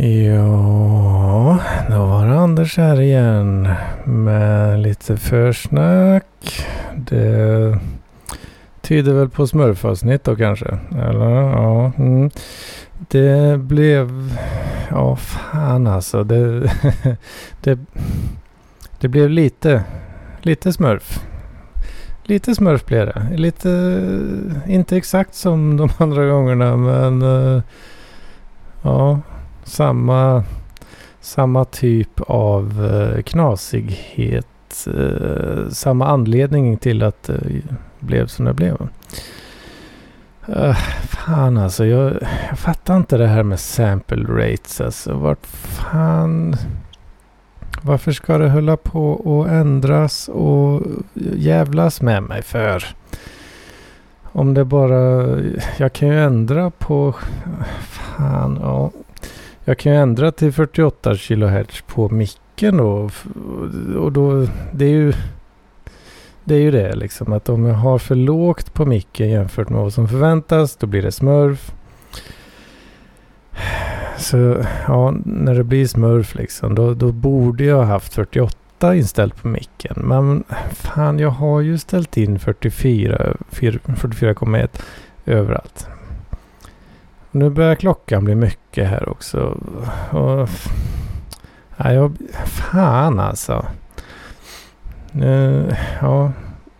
Ja, 0.00 1.58
då 1.90 2.06
var 2.06 2.26
det 2.26 2.38
Anders 2.38 2.76
här 2.76 3.00
igen 3.00 3.68
med 4.04 4.80
lite 4.80 5.16
försnack. 5.16 6.66
Det 6.96 7.78
tyder 8.80 9.12
väl 9.12 9.28
på 9.28 9.46
smurfavsnitt 9.46 10.24
då 10.24 10.36
kanske? 10.36 10.78
Eller 10.90 11.30
ja. 11.30 11.92
Mm. 11.98 12.30
Det 12.98 13.60
blev... 13.60 14.36
Ja, 14.90 15.16
fan 15.16 15.86
alltså. 15.86 16.24
Det, 16.24 16.60
det, 17.60 17.78
det 19.00 19.08
blev 19.08 19.30
lite, 19.30 19.84
lite 20.42 20.72
smurf. 20.72 21.20
Lite 22.22 22.54
smurf 22.54 22.84
blev 22.84 23.06
det. 23.06 23.28
Lite, 23.36 24.02
inte 24.66 24.96
exakt 24.96 25.34
som 25.34 25.76
de 25.76 25.88
andra 25.98 26.26
gångerna 26.26 26.76
men... 26.76 27.22
Eh, 27.22 27.62
ja, 28.82 29.20
samma, 29.68 30.44
samma 31.20 31.64
typ 31.64 32.20
av 32.20 32.84
eh, 32.84 33.22
knasighet. 33.22 34.86
Eh, 34.86 35.68
samma 35.70 36.06
anledning 36.06 36.76
till 36.76 37.02
att 37.02 37.22
det 37.22 37.62
blev 38.00 38.26
som 38.26 38.44
det 38.44 38.54
blev. 38.54 38.88
Uh, 40.48 40.74
fan 41.08 41.56
alltså, 41.58 41.86
jag, 41.86 42.16
jag 42.48 42.58
fattar 42.58 42.96
inte 42.96 43.16
det 43.16 43.26
här 43.26 43.42
med 43.42 43.60
sample 43.60 44.24
rates. 44.24 44.80
Alltså, 44.80 45.14
vart 45.14 45.46
fan... 45.46 46.56
Varför 47.82 48.12
ska 48.12 48.38
det 48.38 48.50
hålla 48.50 48.76
på 48.76 49.10
och 49.10 49.48
ändras 49.48 50.28
och 50.28 50.82
jävlas 51.36 52.02
med 52.02 52.22
mig 52.22 52.42
för? 52.42 52.84
Om 54.22 54.54
det 54.54 54.64
bara... 54.64 55.26
Jag 55.76 55.92
kan 55.92 56.08
ju 56.08 56.24
ändra 56.24 56.70
på... 56.70 57.14
Fan, 57.80 58.58
ja. 58.62 58.90
Jag 59.68 59.78
kan 59.78 59.92
ju 59.92 59.98
ändra 59.98 60.32
till 60.32 60.52
48 60.52 61.14
kHz 61.14 61.82
på 61.86 62.08
micken 62.08 62.76
då. 62.76 63.10
Och 63.98 64.12
då... 64.12 64.46
Det 64.72 64.84
är 64.84 64.90
ju... 64.90 65.12
Det 66.44 66.54
är 66.54 66.60
ju 66.60 66.70
det 66.70 66.96
liksom 66.96 67.32
att 67.32 67.48
om 67.48 67.66
jag 67.66 67.74
har 67.74 67.98
för 67.98 68.14
lågt 68.14 68.74
på 68.74 68.86
micken 68.86 69.30
jämfört 69.30 69.68
med 69.68 69.80
vad 69.80 69.92
som 69.92 70.08
förväntas 70.08 70.76
då 70.76 70.86
blir 70.86 71.02
det 71.02 71.12
smurf. 71.12 71.72
Så 74.18 74.64
ja, 74.86 75.14
när 75.24 75.54
det 75.54 75.64
blir 75.64 75.86
smurf 75.86 76.34
liksom 76.34 76.74
då, 76.74 76.94
då 76.94 77.12
borde 77.12 77.64
jag 77.64 77.76
ha 77.76 77.84
haft 77.84 78.14
48 78.14 78.94
inställt 78.94 79.42
på 79.42 79.48
micken. 79.48 79.94
Men 79.96 80.44
fan 80.70 81.18
jag 81.18 81.30
har 81.30 81.60
ju 81.60 81.78
ställt 81.78 82.16
in 82.16 82.38
44, 82.38 83.36
44,1 83.50 84.68
överallt. 85.26 85.88
Nu 87.30 87.50
börjar 87.50 87.74
klockan 87.74 88.24
bli 88.24 88.34
mycket 88.34 88.88
här 88.88 89.08
också. 89.08 89.58
Och, 90.10 90.48
ja, 91.76 91.92
jag, 91.92 92.16
fan 92.44 93.20
alltså. 93.20 93.66
Uh, 95.22 95.74
ja, 96.00 96.32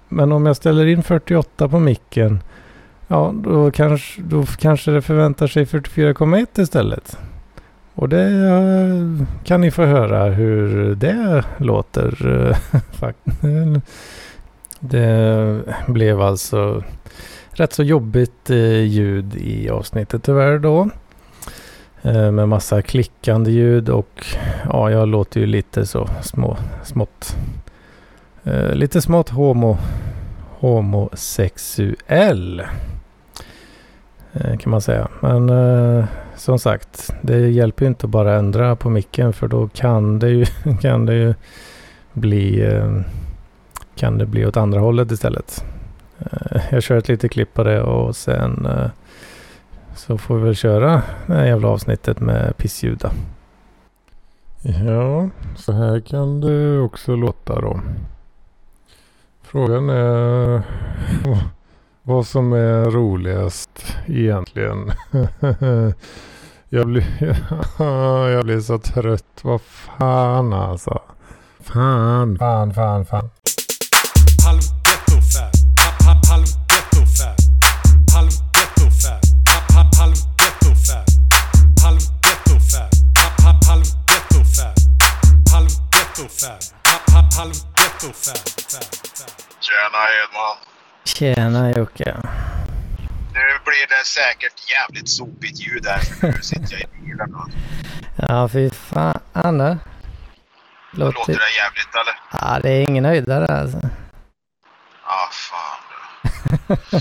men 0.08 0.32
om 0.32 0.46
jag 0.46 0.56
ställer 0.56 0.86
in 0.86 1.02
48 1.02 1.69
på 1.69 1.78
micken. 1.78 2.42
Ja, 3.08 3.34
då 3.34 3.70
kanske, 3.70 4.22
då 4.22 4.44
kanske 4.58 4.91
det 4.91 5.02
förväntar 5.02 5.46
sig 5.46 5.64
44,1 5.64 6.60
istället. 6.60 7.19
Och 7.94 8.08
det 8.08 8.26
uh, 8.26 9.22
kan 9.44 9.60
ni 9.60 9.70
få 9.70 9.84
höra 9.84 10.24
hur 10.24 10.94
det 10.94 11.44
låter. 11.56 12.26
Eh, 12.26 13.10
det 14.80 15.60
blev 15.86 16.20
alltså 16.20 16.82
rätt 17.60 17.72
så 17.72 17.82
jobbigt 17.82 18.50
eh, 18.50 18.82
ljud 18.84 19.34
i 19.36 19.70
avsnittet 19.70 20.22
tyvärr 20.22 20.58
då. 20.58 20.90
Eh, 22.02 22.30
Med 22.30 22.48
massa 22.48 22.82
klickande 22.82 23.50
ljud 23.50 23.88
och 23.88 24.24
ja, 24.72 24.90
jag 24.90 25.08
låter 25.08 25.40
ju 25.40 25.46
lite 25.46 25.86
så 25.86 26.08
små, 26.22 26.56
smått. 26.84 27.36
eh, 28.44 28.72
Lite 28.74 29.00
smått 29.02 29.28
homo, 29.28 29.76
homosexuell. 30.58 32.60
eh, 34.32 34.56
Kan 34.58 34.70
man 34.70 34.80
säga. 34.80 35.08
Men 35.20 35.50
eh, 35.50 36.04
som 36.36 36.58
sagt, 36.58 37.10
det 37.22 37.38
hjälper 37.48 37.84
ju 37.84 37.88
inte 37.88 38.06
att 38.06 38.10
bara 38.10 38.34
ändra 38.34 38.76
på 38.76 38.91
micken 38.91 39.32
för 39.32 39.48
då 39.48 39.68
kan 39.68 40.18
det 40.18 40.28
ju, 40.30 40.44
kan 40.80 41.06
det 41.06 41.14
ju 41.14 41.34
bli, 42.12 42.64
eh, 42.66 43.00
kan 43.97 44.18
det 44.18 44.26
bli 44.26 44.47
åt 44.47 44.56
andra 44.56 44.80
hållet 44.80 45.10
istället. 45.10 45.64
Eh, 46.18 46.62
jag 46.70 46.82
kör 46.82 46.96
ett 46.96 47.08
litet 47.08 47.32
klipp 47.32 47.54
på 47.54 47.64
det 47.64 47.82
och 47.82 48.16
sen 48.16 48.66
eh, 48.66 48.90
så 49.96 50.18
får 50.18 50.36
vi 50.36 50.44
väl 50.44 50.54
köra 50.54 51.02
det 51.26 51.34
här 51.34 51.46
jävla 51.46 51.68
avsnittet 51.68 52.20
med 52.20 52.56
pissljud 52.56 52.98
då. 52.98 53.10
Ja, 54.62 55.28
så 55.56 55.72
här 55.72 56.00
kan 56.00 56.40
det 56.40 56.78
också 56.78 57.16
låta 57.16 57.60
då. 57.60 57.80
Frågan 59.42 59.90
är 59.90 60.62
vad 62.02 62.26
som 62.26 62.52
är 62.52 62.84
roligast 62.84 63.96
egentligen. 64.06 64.92
jag, 66.68 66.86
blir, 66.86 67.04
jag 68.32 68.44
blir 68.44 68.60
så 68.60 68.78
trött. 68.78 69.40
Vad 69.42 69.60
fan 69.60 70.52
alltså. 70.52 71.00
Fan, 71.60 72.38
fan, 72.38 72.74
fan, 72.74 73.04
fan. 73.06 73.30
Halv 86.43 87.53
fab. 87.54 88.37
Tjena 89.60 90.03
Edman. 90.22 90.56
Tjena 91.04 91.71
Jocke. 91.71 92.16
Nu 93.34 93.59
blir 93.65 93.87
det 93.88 94.04
säkert 94.06 94.71
jävligt 94.71 95.09
sopigt 95.09 95.60
ljud 95.60 95.87
här 95.87 95.98
för 95.98 96.27
nu 96.27 96.43
sitter 96.43 96.72
jag 96.72 96.81
i 96.81 96.87
bilen. 97.06 97.34
Ja, 98.16 98.48
fy 98.48 98.71
fan. 98.71 99.21
Anna. 99.32 99.78
Låter 100.93 101.19
Låter... 101.19 101.32
det 101.32 101.56
jävligt 101.56 101.94
eller? 101.94 102.21
Ja, 102.32 102.60
det 102.62 102.71
är 102.71 102.91
ingen 102.91 103.04
höjdare 103.04 103.60
alltså. 103.60 103.81
Ja, 105.04 105.28
fan. 105.32 105.81
du. 106.69 107.00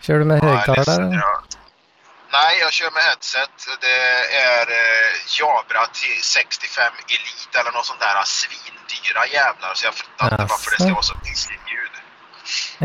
Kör 0.00 0.18
du 0.18 0.24
med 0.24 0.38
Ja, 0.42 0.46
högtalare? 0.56 1.14
jag- 1.14 1.42
Nej, 2.38 2.58
jag 2.60 2.72
kör 2.72 2.90
med 2.96 3.02
headset. 3.02 3.56
Det 3.86 4.00
är 4.52 4.66
eh, 4.82 5.12
Jabra 5.38 5.82
till 6.00 6.18
65 6.22 6.92
Elite 7.16 7.54
eller 7.60 7.72
något 7.76 7.86
sånt 7.90 8.00
där 8.00 8.16
svindyra 8.38 9.22
jävlar. 9.38 9.72
Så 9.74 9.82
jag 9.88 9.94
fattar 10.00 10.30
inte 10.32 10.46
varför 10.54 10.70
det 10.70 10.80
ska 10.84 10.92
vara 11.00 11.10
så 11.12 11.18
pissligt 11.26 11.64
ljud. 11.72 11.94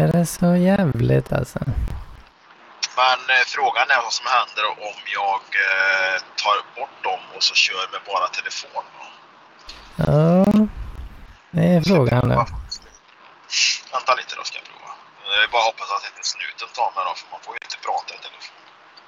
Är 0.01 0.07
det 0.15 0.25
så 0.39 0.49
jävligt 0.71 1.29
alltså? 1.39 1.59
Men 3.01 3.19
eh, 3.35 3.43
frågan 3.55 3.85
är 3.95 4.01
vad 4.07 4.13
som 4.19 4.27
händer 4.37 4.65
om 4.89 4.99
jag 5.19 5.43
eh, 5.67 6.15
tar 6.43 6.57
bort 6.77 6.97
dem 7.07 7.21
och 7.35 7.43
så 7.43 7.53
kör 7.65 7.85
med 7.93 8.01
bara 8.11 8.27
telefon. 8.39 8.85
Ja, 10.05 10.45
det 11.55 11.65
är 11.75 11.81
frågan. 11.91 12.27
Vänta 13.93 14.11
lite 14.19 14.33
då 14.39 14.43
ska 14.43 14.55
jag 14.61 14.67
prova. 14.71 14.91
Jag 15.41 15.49
bara 15.55 15.65
hoppas 15.69 15.89
att 15.95 16.05
inte 16.09 16.23
snuten 16.33 16.69
tar 16.79 16.89
mig 16.95 17.03
då 17.07 17.13
för 17.19 17.27
man 17.33 17.41
får 17.45 17.53
ju 17.55 17.61
inte 17.67 17.79
prata 17.87 18.11
i 18.17 18.19
telefon. 18.27 18.60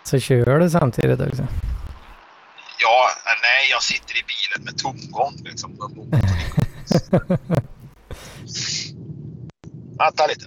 Så 0.04 0.20
kör 0.20 0.60
du 0.60 0.70
samtidigt 0.70 1.22
också? 1.22 1.48
Ja, 2.80 3.10
eh, 3.26 3.40
nej 3.42 3.70
jag 3.72 3.84
sitter 3.84 4.14
i 4.18 4.24
bilen 4.32 4.66
med 4.66 4.78
tomgång 4.78 5.34
liksom. 5.44 5.78
Vänta 9.98 10.28
lite. 10.28 10.46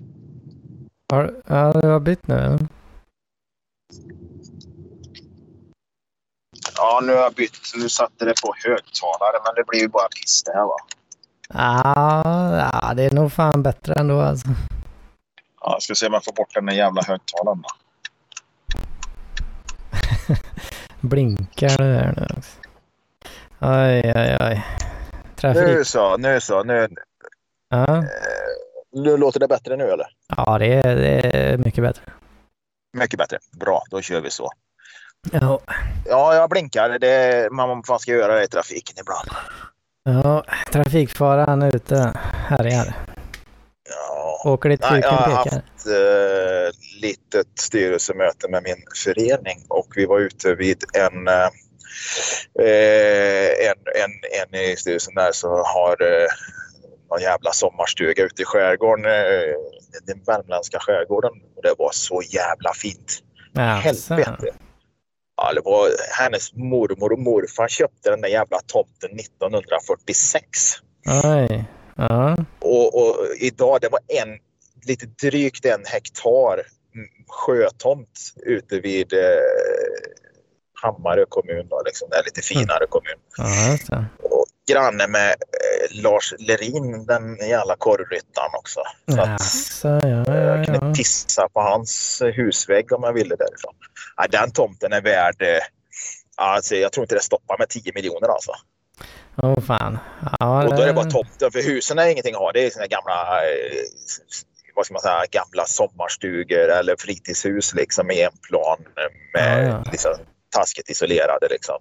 Har, 1.13 1.35
ja, 1.47 1.73
du 1.73 1.89
har 1.89 2.01
bytt 2.01 2.29
nu 2.29 2.35
eller? 2.35 2.59
Ja, 6.77 7.01
nu 7.03 7.13
har 7.13 7.21
jag 7.21 7.35
bytt. 7.35 7.73
Nu 7.77 7.89
satte 7.89 8.25
det 8.25 8.35
på 8.43 8.55
högtalare 8.65 9.41
men 9.45 9.55
det 9.57 9.65
blir 9.67 9.81
ju 9.81 9.89
bara 9.89 10.09
piss 10.09 10.43
det 10.45 10.53
här 10.53 10.65
va. 10.65 10.77
Ja, 11.49 12.69
ja, 12.73 12.95
det 12.95 13.03
är 13.03 13.15
nog 13.15 13.33
fan 13.33 13.63
bättre 13.63 13.95
ändå 13.95 14.21
alltså. 14.21 14.49
Ja, 15.61 15.73
jag 15.73 15.83
ska 15.83 15.95
se 15.95 16.07
om 16.07 16.13
jag 16.13 16.25
får 16.25 16.33
bort 16.33 16.55
den 16.55 16.67
där 16.67 16.73
jävla 16.73 17.03
högtalaren 17.03 17.63
då. 17.63 17.69
Blinkar 21.01 21.79
det 21.79 21.93
där 21.93 22.15
nu 22.17 22.27
också. 22.37 22.51
Oj, 23.61 24.13
oj, 24.17 24.37
oj. 24.41 24.67
Trafik. 25.37 25.63
Nu 25.63 25.85
så, 25.85 26.17
nu 26.17 26.41
så. 26.41 26.63
Nu, 26.63 26.89
Ja, 27.69 28.05
nu 28.93 29.17
låter 29.17 29.41
det 29.41 29.49
bättre 29.49 29.77
nu 29.77 29.85
eller? 29.85 30.07
ja 30.37 30.59
det, 30.59 30.67
är, 30.75 30.97
det 30.97 31.37
är 31.37 31.59
mycket 31.59 31.85
bättre. 31.85 32.03
Mycket 32.99 33.19
bättre. 33.19 33.39
Bra, 33.61 33.83
då 33.91 34.01
kör 34.01 34.21
vi 34.21 34.31
så. 34.31 34.51
Ja, 35.33 35.61
Ja, 36.07 36.35
jag 36.35 36.51
blinkar. 36.51 36.99
Det, 36.99 37.49
man, 37.53 37.83
man 37.89 37.99
ska 37.99 38.13
göra 38.13 38.35
det 38.35 38.45
i 38.45 38.49
trafiken 38.49 38.97
ibland. 39.01 39.29
ja 40.05 40.45
trafikfaran 40.73 41.63
ute. 41.63 42.13
Härjar. 42.49 42.95
Ja. 43.89 44.41
Åker 44.51 44.69
ditt 44.69 44.81
Nej, 44.81 45.01
jag 45.03 45.11
har 45.11 45.33
haft 45.33 45.87
eh, 45.87 46.71
litet 47.01 47.47
styrelsemöte 47.59 48.49
med 48.49 48.63
min 48.63 48.85
förening 49.05 49.65
och 49.69 49.87
vi 49.97 50.07
var 50.07 50.19
ute 50.21 50.55
vid 50.55 50.85
en, 50.95 51.29
eh, 51.29 51.49
en, 53.69 53.79
en, 54.03 54.11
en 54.43 54.61
i 54.61 54.77
styrelsen 54.77 55.15
där 55.15 55.33
så 55.33 55.49
har 55.49 56.03
eh, 56.03 56.29
någon 57.11 57.23
jävla 57.23 57.53
sommarstuga 57.53 58.25
ute 58.25 58.43
i 58.43 58.45
skärgården, 58.45 59.05
eh, 59.05 59.57
den 60.07 60.23
värmländska 60.27 60.79
skärgården. 60.81 61.33
Och 61.57 61.63
det 61.63 61.75
var 61.79 61.91
så 61.93 62.23
jävla 62.23 62.73
fint. 62.75 63.23
Jaså. 63.53 64.15
Helvete. 64.15 64.55
Ja, 65.37 65.53
det 65.53 65.61
var 65.61 65.89
hennes 66.21 66.55
mormor 66.55 67.13
och 67.13 67.19
morfar 67.19 67.69
köpte 67.69 68.11
den 68.11 68.21
där 68.21 68.29
jävla 68.29 68.59
tomten 68.67 69.11
1946. 69.19 70.43
Oj. 71.25 71.65
Ja. 71.97 72.37
Och, 72.67 72.95
och 72.95 73.27
idag, 73.41 73.79
det 73.81 73.89
var 73.89 74.01
en, 74.09 74.39
lite 74.87 75.07
drygt 75.07 75.65
en 75.65 75.85
hektar 75.87 76.63
mm, 76.95 77.09
sjötomt 77.29 78.35
ute 78.37 78.81
vid 78.81 79.13
eh, 79.13 79.21
Hammarö 80.83 81.25
kommun. 81.29 81.69
Då, 81.69 81.83
liksom. 81.87 82.09
Det 82.11 82.17
är 82.17 82.25
lite 82.25 82.43
finare 82.43 82.87
kommun. 82.89 83.19
Ja. 83.89 84.05
Och 84.23 84.47
granne 84.71 85.07
med 85.07 85.29
eh, 85.31 86.03
Lars 86.03 86.35
Lerin, 86.39 87.07
den 87.07 87.37
jävla 87.37 87.77
korvryttaren 87.77 88.51
också. 88.59 88.81
Så 89.15 89.21
att 89.21 89.29
Jaså, 89.29 89.89
ja, 89.89 90.25
ja, 90.27 90.35
jag 90.35 90.65
kunde 90.65 90.87
ja. 90.87 90.95
pissa 90.95 91.49
på 91.49 91.61
hans 91.61 92.23
eh, 92.23 92.33
husvägg 92.33 92.93
om 92.93 93.03
jag 93.03 93.13
ville 93.13 93.37
därifrån. 93.37 93.75
Ja, 94.17 94.27
den 94.31 94.51
tomten 94.51 94.93
är 94.93 95.01
värd, 95.01 95.43
eh, 95.43 95.59
alltså, 96.37 96.75
jag 96.75 96.93
tror 96.93 97.05
inte 97.05 97.15
det 97.15 97.23
stoppar 97.23 97.59
med 97.59 97.69
10 97.69 97.93
miljoner 97.95 98.29
alltså. 98.29 98.53
Åh 99.43 99.61
fan. 99.61 99.99
Ja, 100.41 100.65
Och 100.65 100.77
då 100.77 100.83
är 100.83 100.87
det 100.87 100.93
bara 100.93 101.11
tomten, 101.11 101.53
för 101.53 101.63
husen 101.63 101.99
är 101.99 102.07
ingenting 102.09 102.35
att 102.35 102.41
ha. 102.41 102.53
Det 102.53 102.67
är 102.67 102.71
såna 102.71 102.87
gamla, 102.87 103.43
eh, 103.45 103.83
vad 104.75 104.85
ska 104.87 104.93
man 104.93 105.03
säga, 105.03 105.25
gamla 105.31 105.65
sommarstugor 105.67 106.69
eller 106.69 106.97
fritidshus 106.99 107.75
liksom 107.75 108.11
i 108.11 108.23
en 108.23 108.37
plan 108.49 108.79
med 109.35 109.65
Ja, 109.65 109.69
ja. 109.71 109.85
liksom, 109.93 110.13
taskigt 110.51 110.91
isolerade 110.91 111.49
liksom. 111.51 111.75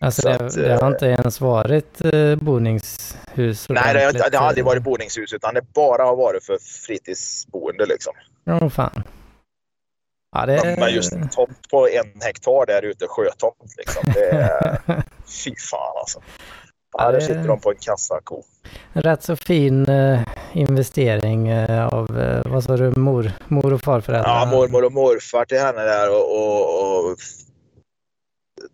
Alltså 0.00 0.22
så 0.22 0.28
det, 0.28 0.34
att, 0.34 0.54
det 0.54 0.74
har 0.74 0.82
eh, 0.82 0.88
inte 0.88 1.06
ens 1.06 1.40
varit 1.40 2.04
eh, 2.04 2.36
boningshus 2.36 3.68
Nej, 3.68 3.94
det, 3.94 4.04
har- 4.04 4.30
det 4.30 4.36
har 4.38 4.46
aldrig 4.48 4.64
varit 4.64 4.82
boningshus 4.82 5.32
utan 5.32 5.54
det 5.54 5.62
bara 5.74 6.02
har 6.04 6.16
varit 6.16 6.44
för 6.44 6.58
fritidsboende 6.86 7.86
liksom. 7.86 8.12
Åh 8.50 8.68
fan. 8.68 9.02
Ja, 10.36 10.46
det 10.46 10.76
Men 10.78 10.94
just 10.94 11.12
en 11.12 11.28
tomt 11.28 11.68
på 11.70 11.88
en 11.88 12.20
hektar 12.20 12.66
där 12.66 12.82
ute, 12.82 13.06
sjötomt 13.08 13.74
liksom. 13.76 14.02
Det 14.14 14.30
är, 14.30 14.78
fy 15.44 15.54
fan 15.70 15.96
alltså. 16.00 16.22
Ja, 16.98 17.04
där 17.06 17.12
det- 17.12 17.20
sitter 17.20 17.48
de 17.48 17.60
på 17.60 17.70
en 17.70 17.76
kassako. 17.80 18.42
rätt 18.92 19.22
så 19.22 19.36
fin 19.36 19.88
eh, 19.88 20.20
investering 20.52 21.48
eh, 21.48 21.86
av, 21.86 22.18
eh, 22.18 22.52
vad 22.52 22.64
sa 22.64 22.76
du, 22.76 22.92
mor, 22.96 23.32
mor 23.48 23.72
och 23.72 23.80
farföräldrar? 23.82 24.30
Ja, 24.30 24.46
mormor 24.50 24.84
och 24.84 24.92
morfar 24.92 25.44
till 25.44 25.58
henne 25.58 25.82
där 25.82 26.10
och, 26.10 26.36
och, 26.36 27.10
och 27.10 27.16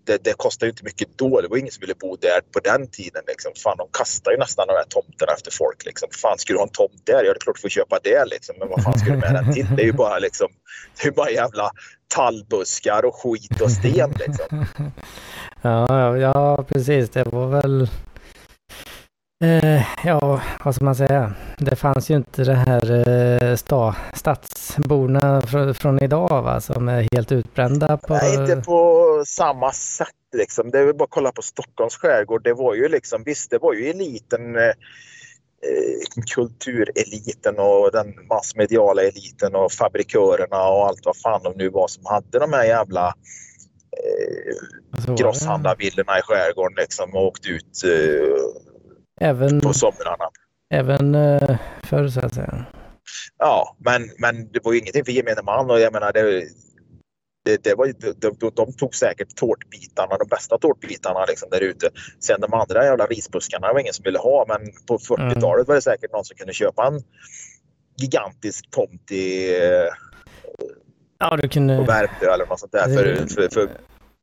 det, 0.07 0.25
det 0.25 0.33
kostar 0.37 0.67
ju 0.67 0.71
inte 0.71 0.85
mycket 0.85 1.09
då. 1.19 1.41
Det 1.41 1.49
var 1.49 1.57
ingen 1.57 1.73
som 1.73 1.81
ville 1.81 1.95
bo 1.95 2.17
där 2.17 2.41
på 2.53 2.61
den 2.61 2.91
tiden. 2.91 3.23
Liksom. 3.27 3.53
Fan, 3.65 3.77
de 3.77 3.89
kastar 3.93 4.31
ju 4.33 4.39
nästan 4.39 4.67
de 4.67 4.73
här 4.73 4.85
tomterna 4.89 5.33
efter 5.33 5.51
folk. 5.51 5.85
Liksom. 5.87 6.09
Fan, 6.23 6.39
skulle 6.39 6.55
du 6.57 6.61
ha 6.61 6.67
en 6.67 6.73
tomt 6.73 7.03
där? 7.05 7.15
Ja, 7.15 7.23
det 7.23 7.29
är 7.29 7.41
klart 7.41 7.57
du 7.57 7.61
får 7.61 7.69
köpa 7.69 7.99
det. 8.05 8.25
Liksom. 8.25 8.55
Men 8.59 8.69
vad 8.69 8.83
fan 8.83 8.99
ska 8.99 9.11
du 9.13 9.17
med 9.19 9.35
den 9.35 9.53
till? 9.55 9.67
Det 9.77 9.83
är 9.83 9.87
ju 9.87 9.93
bara, 9.93 10.19
liksom, 10.19 10.49
det 11.03 11.09
är 11.09 11.13
bara 11.13 11.31
jävla 11.31 11.71
tallbuskar 12.09 13.05
och 13.05 13.15
skit 13.23 13.61
och 13.61 13.71
sten. 13.71 14.15
Liksom. 14.27 14.67
Ja, 15.67 15.87
ja, 15.89 16.17
ja, 16.17 16.65
precis. 16.69 17.11
Det 17.11 17.25
var 17.25 17.47
väl... 17.47 17.89
Eh, 19.45 19.83
ja, 20.05 20.41
vad 20.65 20.75
ska 20.75 20.85
man 20.85 20.95
säga? 20.95 21.35
Det 21.59 21.77
fanns 21.77 22.11
ju 22.11 22.17
inte 22.17 22.45
det 22.45 22.55
här 22.55 23.09
eh, 23.09 23.57
sta, 23.57 23.97
stadsborna 24.15 25.41
från, 25.41 25.75
från 25.75 26.03
idag 26.03 26.43
va, 26.43 26.61
som 26.61 26.89
är 26.89 27.09
helt 27.13 27.33
utbrända 27.33 27.97
på... 27.97 28.15
Nej, 28.15 28.35
inte 28.35 28.57
på 28.57 29.23
samma 29.27 29.73
sätt. 29.73 30.09
Liksom. 30.37 30.71
Det 30.71 30.79
är 30.79 30.85
väl 30.85 30.95
bara 30.95 31.05
att 31.05 31.11
kolla 31.11 31.33
på 31.33 31.43
Stockholms 31.43 31.97
skärgård. 31.97 32.45
Det 32.45 32.55
var 32.55 32.75
ju 32.75 32.89
liksom, 32.89 33.23
visst, 33.23 33.51
det 33.51 33.59
var 33.59 33.73
ju 33.73 33.91
eliten, 33.91 34.57
eh, 34.57 34.73
kultureliten 36.35 37.59
och 37.59 37.91
den 37.93 38.15
massmediala 38.29 39.03
eliten 39.03 39.55
och 39.55 39.73
fabrikörerna 39.73 40.69
och 40.69 40.87
allt 40.87 41.07
vad 41.07 41.17
fan 41.17 41.41
de 41.43 41.53
nu 41.57 41.69
var 41.69 41.89
som 41.89 42.03
hade 42.07 42.39
de 42.39 42.53
här 42.53 42.65
jävla 42.65 43.15
eh, 44.05 45.15
grosshandlarvillorna 45.15 46.19
i 46.19 46.23
skärgården 46.23 46.77
liksom 46.77 47.15
och 47.15 47.27
åkte 47.27 47.49
ut 47.49 47.85
eh, 47.85 49.29
Även, 49.29 49.61
på 49.61 49.73
somrarna. 49.73 50.29
även 50.71 51.15
eh, 51.15 51.59
förr 51.85 52.09
så 52.09 52.21
att 52.21 52.35
säga. 52.35 52.65
Ja, 53.39 53.77
men, 53.79 54.11
men 54.19 54.53
det 54.53 54.65
var 54.65 54.73
ju 54.73 54.79
ingenting 54.79 55.05
för 55.05 55.13
gemene 55.13 55.43
man 55.45 55.71
och 55.71 55.81
jag 55.81 55.93
menar 55.93 56.13
det, 56.13 56.45
det, 57.45 57.65
det 57.65 57.75
var, 57.75 57.87
de, 58.21 58.37
de, 58.41 58.51
de 58.55 58.73
tog 58.73 58.95
säkert 58.95 59.37
tårtbitarna, 59.37 60.17
de 60.19 60.29
bästa 60.29 60.59
tårtbitarna 60.59 61.25
liksom 61.25 61.49
där 61.51 61.61
ute. 61.61 61.91
Sen 62.21 62.41
de 62.41 62.55
andra 62.55 62.85
jävla 62.85 63.07
risbuskarna 63.07 63.73
var 63.73 63.81
ingen 63.81 63.95
som 63.95 64.03
ville 64.03 64.19
ha 64.19 64.45
men 64.49 64.73
på 64.87 64.99
40-talet 64.99 65.69
var 65.69 65.75
det 65.75 65.83
säkert 65.83 66.13
någon 66.13 66.25
som 66.25 66.37
kunde 66.37 66.53
köpa 66.53 66.87
en 66.87 67.03
gigantisk 68.01 68.71
tomt 68.71 69.11
i, 69.11 69.57
eh, 69.57 69.89
Ja, 71.19 71.37
du 71.43 71.49
kunde, 71.49 71.77
Värmdö 71.77 72.33
eller 72.35 72.47
något 72.47 72.61
sånt 72.61 72.73
där 72.73 72.85
för, 72.85 73.35
för, 73.35 73.49
för 73.49 73.69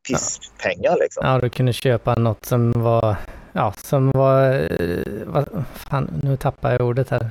pisspengar 0.08 0.98
liksom. 1.00 1.26
ja, 1.26 1.40
du 1.40 1.50
kunde 1.50 1.74
köpa 1.74 2.16
något 2.16 2.46
som 2.46 2.72
var... 2.72 3.16
Ja, 3.54 3.74
som 3.78 4.12
var... 4.12 4.54
Eh, 4.54 5.24
vad 5.26 5.66
fan, 5.74 6.20
nu 6.24 6.38
tappar 6.38 6.72
jag 6.72 6.82
ordet 6.82 7.10
här. 7.10 7.30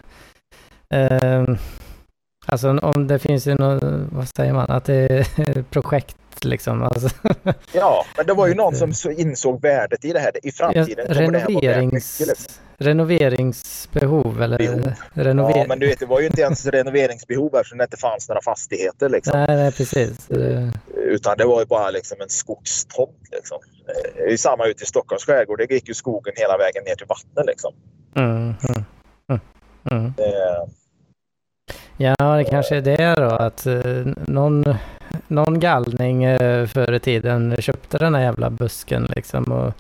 Eh, 0.95 1.45
alltså 2.47 2.79
om 2.79 3.07
det 3.07 3.19
finns 3.19 3.47
ju 3.47 3.55
något, 3.55 3.83
vad 4.13 4.29
säger 4.37 4.53
man, 4.53 4.71
att 4.71 4.85
det 4.85 4.95
är 4.95 5.63
projekt 5.71 6.17
liksom. 6.45 6.83
Alltså, 6.83 7.09
Ja, 7.73 8.05
men 8.17 8.27
det 8.27 8.35
var 8.35 8.47
ju 8.47 8.55
någon 8.55 8.75
som 8.83 8.93
så 8.93 9.11
insåg 9.11 9.63
värdet 9.63 10.05
i 10.05 10.13
det 10.13 10.21
här. 10.21 10.47
I 10.47 10.53
framtiden 10.53 11.07
vara 11.09 11.31
värt 11.31 11.49
renoverings. 11.49 12.21
Liksom. 12.21 12.55
Renoveringsbehov 12.83 14.43
eller 14.43 14.59
Behov. 14.59 14.93
renover... 15.15 15.59
Ja, 15.59 15.65
men 15.69 15.79
du 15.79 15.87
vet, 15.87 15.99
det 16.01 16.07
var 16.07 16.21
ju 16.21 16.27
inte 16.27 16.41
ens 16.43 16.67
renoveringsbehov 16.67 17.55
eftersom 17.57 17.79
det 17.79 17.85
inte 17.85 17.97
fanns 17.97 18.29
några 18.29 18.43
fastigheter. 18.43 19.09
Liksom. 19.09 19.39
Nej, 19.39 19.57
nej, 19.57 19.73
precis. 19.73 20.27
Det- 20.27 20.73
Utan 20.97 21.37
det 21.39 21.45
var 21.45 21.61
ju 21.61 21.67
bara 21.67 21.91
liksom 21.91 22.21
en 22.21 22.29
skogstomt. 22.29 23.29
Liksom. 23.33 23.59
Det 24.17 24.23
är 24.23 24.31
ju 24.31 24.39
samma 24.39 24.67
ute 24.67 24.83
i 24.83 24.87
Stockholms 24.87 25.25
skärgård. 25.25 25.59
Det 25.59 25.75
gick 25.75 25.89
ju 25.89 25.95
skogen 25.95 26.33
hela 26.37 26.59
vägen 26.59 26.85
ner 26.85 26.95
till 26.95 27.07
vattnet. 27.07 27.47
Liksom. 27.47 27.75
Mm, 28.17 28.55
mm, 28.69 28.85
mm, 29.29 29.41
mm. 29.91 30.07
Eh, 30.19 30.69
Ja, 31.97 32.37
det 32.37 32.45
kanske 32.45 32.77
är 32.77 32.81
det 32.81 33.15
då 33.15 33.25
att 33.35 33.67
eh, 33.67 34.07
någon, 34.27 34.65
någon 35.29 35.61
galning 35.61 36.25
eh, 36.25 36.67
förr 36.67 36.93
i 36.93 37.01
tiden 37.01 37.57
köpte 37.61 37.99
den 37.99 38.15
här 38.15 38.23
jävla 38.23 38.51
busken 38.51 39.05
liksom 39.17 39.45
och, 39.45 39.73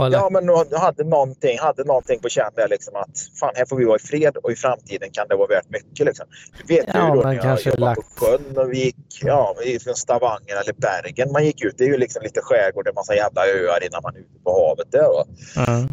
Ja, 0.00 0.28
men 0.30 0.46
du 0.46 0.76
hade 0.76 1.04
någonting, 1.04 1.58
hade 1.58 1.84
någonting 1.84 2.20
på 2.20 2.28
känn 2.28 2.50
där 2.56 2.68
liksom 2.68 2.96
att 2.96 3.10
fan, 3.40 3.52
här 3.54 3.66
får 3.66 3.76
vi 3.76 3.84
vara 3.84 3.96
i 3.96 3.98
fred 3.98 4.36
och 4.36 4.52
i 4.52 4.56
framtiden 4.56 5.08
kan 5.12 5.28
det 5.28 5.36
vara 5.36 5.46
värt 5.48 5.70
mycket. 5.70 6.06
Liksom. 6.06 6.26
Du 6.66 6.74
vet 6.74 6.86
Ja, 6.94 7.08
ju 7.08 7.22
då 7.22 7.28
när 7.28 7.34
jag 7.34 7.60
jobbade 7.60 7.80
lagt- 7.80 8.16
på 8.18 8.24
sjön 8.26 8.58
och 8.58 8.72
vi 8.72 8.84
gick 8.84 8.96
ja, 9.22 9.54
från 9.84 9.94
Stavanger 9.94 10.56
eller 10.62 10.72
Bergen. 10.72 11.32
Man 11.32 11.44
gick 11.44 11.64
ut, 11.64 11.74
det 11.78 11.84
är 11.84 11.88
ju 11.88 11.96
liksom 11.98 12.22
lite 12.22 12.40
skärgård, 12.42 12.88
en 12.88 12.94
massa 12.94 13.14
jävla 13.14 13.40
öar 13.46 13.84
innan 13.86 14.00
man 14.02 14.14
är 14.16 14.18
ute 14.20 14.38
på 14.44 14.50
havet 14.68 14.92
där. 14.92 15.08
Va? 15.08 15.24
Mm. 15.68 15.88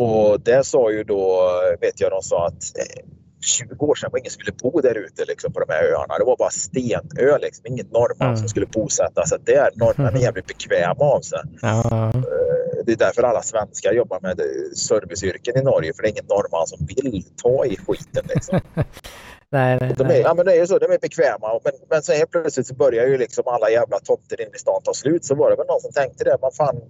Och 0.00 0.40
det 0.40 0.66
sa 0.66 0.90
ju 0.90 1.04
då, 1.04 1.50
vet 1.80 2.00
jag, 2.00 2.10
de 2.12 2.22
sa 2.22 2.46
att 2.46 2.62
eh, 2.78 3.04
20 3.44 3.86
år 3.86 3.94
sedan 3.94 4.08
var 4.12 4.18
ingen 4.18 4.30
som 4.30 4.40
ville 4.44 4.56
bo 4.62 4.80
där 4.80 4.94
ute 4.98 5.24
liksom, 5.24 5.52
på 5.52 5.60
de 5.60 5.72
här 5.72 5.84
öarna. 5.84 6.18
Det 6.18 6.24
var 6.24 6.36
bara 6.36 6.50
stenö, 6.50 7.38
liksom. 7.40 7.66
ingen 7.66 7.86
norrman 7.86 8.28
Mm. 8.28 8.36
som 8.36 8.48
skulle 8.48 8.66
bosätta 8.66 9.26
sig 9.26 9.38
där. 9.44 9.68
Norrmän 9.74 10.16
är 10.16 10.20
jävligt 10.28 10.46
bekväma 10.46 11.04
av 11.04 11.20
sig. 11.20 11.38
Ja, 11.62 12.12
Eh, 12.14 12.59
Det 12.86 12.92
är 12.92 12.96
därför 12.96 13.22
alla 13.22 13.42
svenskar 13.42 13.92
jobbar 13.92 14.20
med 14.20 14.40
serviceyrken 14.76 15.58
i 15.58 15.62
Norge, 15.62 15.92
för 15.94 16.02
det 16.02 16.08
är 16.08 16.10
ingen 16.10 16.26
norrman 16.28 16.66
som 16.66 16.86
vill 16.86 17.24
ta 17.42 17.66
i 17.66 17.76
skiten. 17.76 18.24
Liksom. 18.28 18.60
nej, 19.50 19.78
nej, 19.80 19.94
De 19.96 20.04
är, 20.04 20.08
nej. 20.08 20.20
ja, 20.20 20.34
men 20.34 20.46
det 20.46 20.52
är 20.52 20.60
ju 20.60 20.66
så, 20.66 20.78
de 20.78 20.92
är 20.92 20.98
bekväma. 20.98 21.60
Men, 21.64 21.72
men 21.90 22.02
så 22.02 22.12
helt 22.12 22.30
plötsligt 22.30 22.66
så 22.66 22.74
börjar 22.74 23.06
ju 23.06 23.18
liksom 23.18 23.44
alla 23.46 23.70
jävla 23.70 23.98
tomter 23.98 24.40
inne 24.40 24.56
i 24.56 24.58
stan 24.58 24.82
ta 24.84 24.94
slut. 24.94 25.24
Så 25.24 25.34
var 25.34 25.50
det 25.50 25.56
väl 25.56 25.66
någon 25.66 25.80
som 25.80 25.92
tänkte 25.92 26.24
det. 26.24 26.38
Man 26.42 26.52
fan 26.52 26.80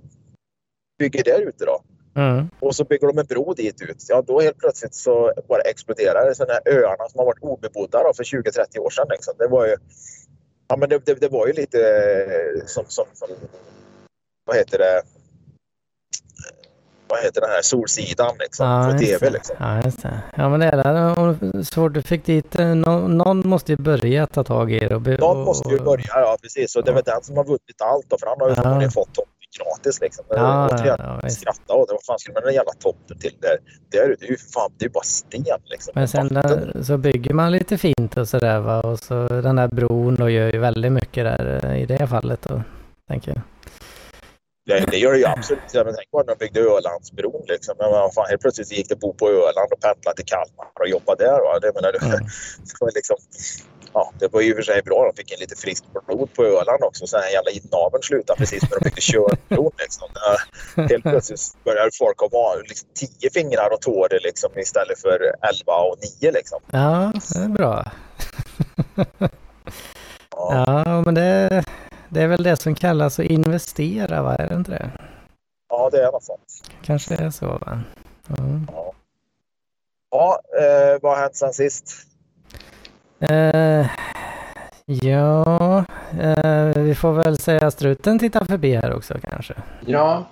bygger 0.98 1.24
där 1.24 1.40
ute 1.40 1.64
då. 1.64 1.82
Mm. 2.16 2.50
Och 2.60 2.76
så 2.76 2.84
bygger 2.84 3.06
de 3.06 3.18
en 3.18 3.26
bro 3.26 3.54
dit 3.54 3.82
ut. 3.82 4.04
Ja, 4.08 4.22
då 4.22 4.40
helt 4.40 4.58
plötsligt 4.58 4.94
så 4.94 5.32
bara 5.48 5.60
exploderar 5.60 6.28
det. 6.28 6.34
Så 6.34 6.44
de 6.44 6.52
här 6.52 6.62
öarna 6.66 7.08
som 7.08 7.18
har 7.18 7.26
varit 7.26 7.42
obebodda 7.42 8.02
då 8.02 8.12
för 8.16 8.24
20-30 8.24 8.78
år 8.78 8.90
sedan. 8.90 9.06
Liksom. 9.10 9.34
Det 9.38 9.46
var 9.46 9.66
ju, 9.66 9.76
ja, 10.68 10.76
men 10.76 10.88
det, 10.88 11.06
det, 11.06 11.14
det 11.14 11.28
var 11.28 11.46
ju 11.46 11.52
lite 11.52 11.78
eh, 11.80 12.66
som, 12.66 12.84
som, 12.88 13.04
som, 13.14 13.28
vad 14.44 14.56
heter 14.56 14.78
det, 14.78 15.02
vad 17.10 17.20
heter 17.24 17.40
den 17.40 17.50
här 17.50 17.62
Solsidan 17.62 18.34
liksom, 18.38 18.66
Ja, 18.66 18.90
på 18.92 18.98
tv. 18.98 19.30
Liksom. 19.30 19.56
Ja, 19.58 19.82
just 19.84 20.02
det. 20.02 20.22
Ja, 20.36 20.48
men 20.48 20.60
det 20.60 20.66
är 20.66 21.74
fort 21.74 21.94
du 21.94 22.02
fick 22.02 22.24
dit, 22.26 22.58
eh, 22.58 22.66
någon, 22.74 23.18
någon 23.18 23.48
måste 23.48 23.72
ju 23.72 23.76
börja 23.76 24.26
ta 24.26 24.44
tag 24.44 24.72
i 24.72 24.78
det. 24.78 24.94
Och, 24.94 25.00
be- 25.00 25.16
Någon 25.16 25.44
måste 25.44 25.68
ju 25.68 25.78
och- 25.78 25.84
börja, 25.84 26.04
ja 26.08 26.36
precis. 26.42 26.76
Och 26.76 26.84
det 26.84 26.90
är 26.90 26.94
väl 26.94 27.02
den 27.06 27.22
som 27.22 27.36
har 27.36 27.44
vunnit 27.44 27.80
allt 27.84 28.06
då, 28.08 28.16
för 28.18 28.26
han 28.26 28.36
har 28.40 28.48
ju 28.48 28.54
förmodligen 28.54 28.90
fått 28.90 29.14
tomten 29.14 29.34
gratis. 29.58 30.00
Liksom. 30.00 30.24
Ja, 30.28 30.68
Återigen, 30.68 30.96
ja, 31.22 31.28
skratta 31.30 31.74
åt 31.74 31.88
det. 31.88 31.94
Vad 31.94 32.04
fan 32.04 32.18
skulle 32.18 32.34
man 32.34 32.40
med 32.42 32.48
den 32.48 32.54
jävla 32.54 32.72
tomten 32.72 33.18
till? 33.18 33.34
Där, 33.40 33.56
där, 33.92 34.16
det 34.20 34.26
är 34.26 34.30
ju 34.30 34.36
fan, 34.36 34.70
det 34.78 34.84
är 34.84 34.88
bara 34.88 35.04
sten 35.04 35.44
liksom. 35.64 35.92
Men 35.94 36.08
sen 36.08 36.28
Vatten. 36.28 36.70
där, 36.74 36.82
så 36.82 36.96
bygger 36.96 37.34
man 37.34 37.52
lite 37.52 37.78
fint 37.78 38.16
och 38.16 38.28
sådär 38.28 38.60
va. 38.60 38.80
Och 38.80 38.98
så 38.98 39.28
den 39.28 39.56
där 39.56 39.68
bron 39.68 40.14
då 40.14 40.28
gör 40.30 40.52
ju 40.52 40.58
väldigt 40.58 40.92
mycket 40.92 41.24
där 41.24 41.60
eh, 41.64 41.82
i 41.82 41.86
det 41.86 42.06
fallet 42.06 42.42
då, 42.42 42.62
tänker 43.08 43.30
jag. 43.30 43.40
Det, 44.74 44.86
det 44.90 44.98
gör 44.98 45.12
det 45.12 45.18
ju 45.18 45.26
absolut. 45.26 45.62
Ja, 45.72 45.84
Men 45.84 45.94
tänk 45.94 46.10
bara 46.10 46.22
när 46.22 46.34
de 46.34 46.38
byggde 46.38 46.60
Ölandsbron. 46.60 47.44
Liksom. 47.48 47.74
Men 47.78 47.90
vad 47.90 48.14
fan, 48.14 48.26
helt 48.28 48.40
plötsligt 48.40 48.72
gick 48.72 48.88
det 48.88 48.96
bo 48.96 49.12
på 49.14 49.28
Öland 49.28 49.72
och 49.72 49.80
pendla 49.80 50.12
till 50.16 50.24
Kalmar 50.24 50.70
och 50.80 50.88
jobba 50.88 51.14
där. 51.14 51.40
Va? 51.40 51.58
Det, 51.58 51.74
menar, 51.74 51.90
Mm. 51.90 52.10
det, 52.68 52.74
var 52.80 52.90
liksom, 52.94 53.16
ja, 53.92 54.12
det 54.18 54.32
var 54.32 54.40
ju 54.40 54.48
i 54.48 54.52
och 54.52 54.56
för 54.56 54.62
sig 54.62 54.82
bra. 54.82 55.04
De 55.04 55.16
fick 55.16 55.32
in 55.32 55.38
lite 55.40 55.56
friskt 55.56 55.84
blod 56.06 56.34
på 56.34 56.44
Öland 56.44 56.82
också. 56.82 57.06
Sen 57.06 57.20
den 57.20 57.32
jävla 57.32 57.50
inaveln 57.50 58.02
slutade 58.02 58.38
precis 58.38 58.62
när 58.62 58.78
de 58.78 58.84
byggde 58.84 59.00
Tjörnbron. 59.00 59.72
Liksom. 59.78 60.08
Där 60.14 60.88
Helt 60.88 61.02
plötsligt 61.02 61.64
började 61.64 61.90
folk 61.98 62.18
ha 62.18 62.56
liksom, 62.68 62.88
tio 62.94 63.30
fingrar 63.30 63.70
och 63.74 63.80
tår 63.80 64.08
liksom, 64.22 64.50
istället 64.58 65.00
för 65.00 65.18
elva 65.48 65.76
och 65.88 65.96
nio. 66.02 66.32
Liksom. 66.32 66.60
Ja, 66.72 67.12
det 67.34 67.38
är 67.44 67.48
bra. 67.48 67.92
Ja. 70.36 70.74
Ja, 70.86 71.02
men 71.04 71.14
det, 71.14 71.64
det 72.10 72.22
är 72.22 72.26
väl 72.28 72.42
det 72.42 72.56
som 72.56 72.74
kallas 72.74 73.18
att 73.18 73.26
investera, 73.26 74.22
va? 74.22 74.34
Är 74.36 74.48
det 74.48 74.54
inte 74.54 74.70
det? 74.70 74.90
ja, 75.68 75.88
det 75.92 75.98
är 76.02 76.12
något 76.12 76.24
sånt. 76.24 76.70
Kanske 76.82 77.14
är 77.14 77.30
så, 77.30 77.46
va? 77.46 77.80
Ja. 78.28 78.92
Ja, 80.10 80.40
eh, 80.60 80.98
vad 81.02 81.12
har 81.12 81.22
hänt 81.22 81.36
sen 81.36 81.52
sist? 81.52 81.94
Eh, 83.20 83.86
ja, 84.86 85.84
eh, 86.20 86.66
vi 86.82 86.94
får 86.94 87.12
väl 87.12 87.38
säga 87.38 87.70
struten 87.70 88.18
tittar 88.18 88.44
förbi 88.44 88.74
här 88.74 88.94
också 88.94 89.14
kanske. 89.30 89.54
Ja, 89.86 90.26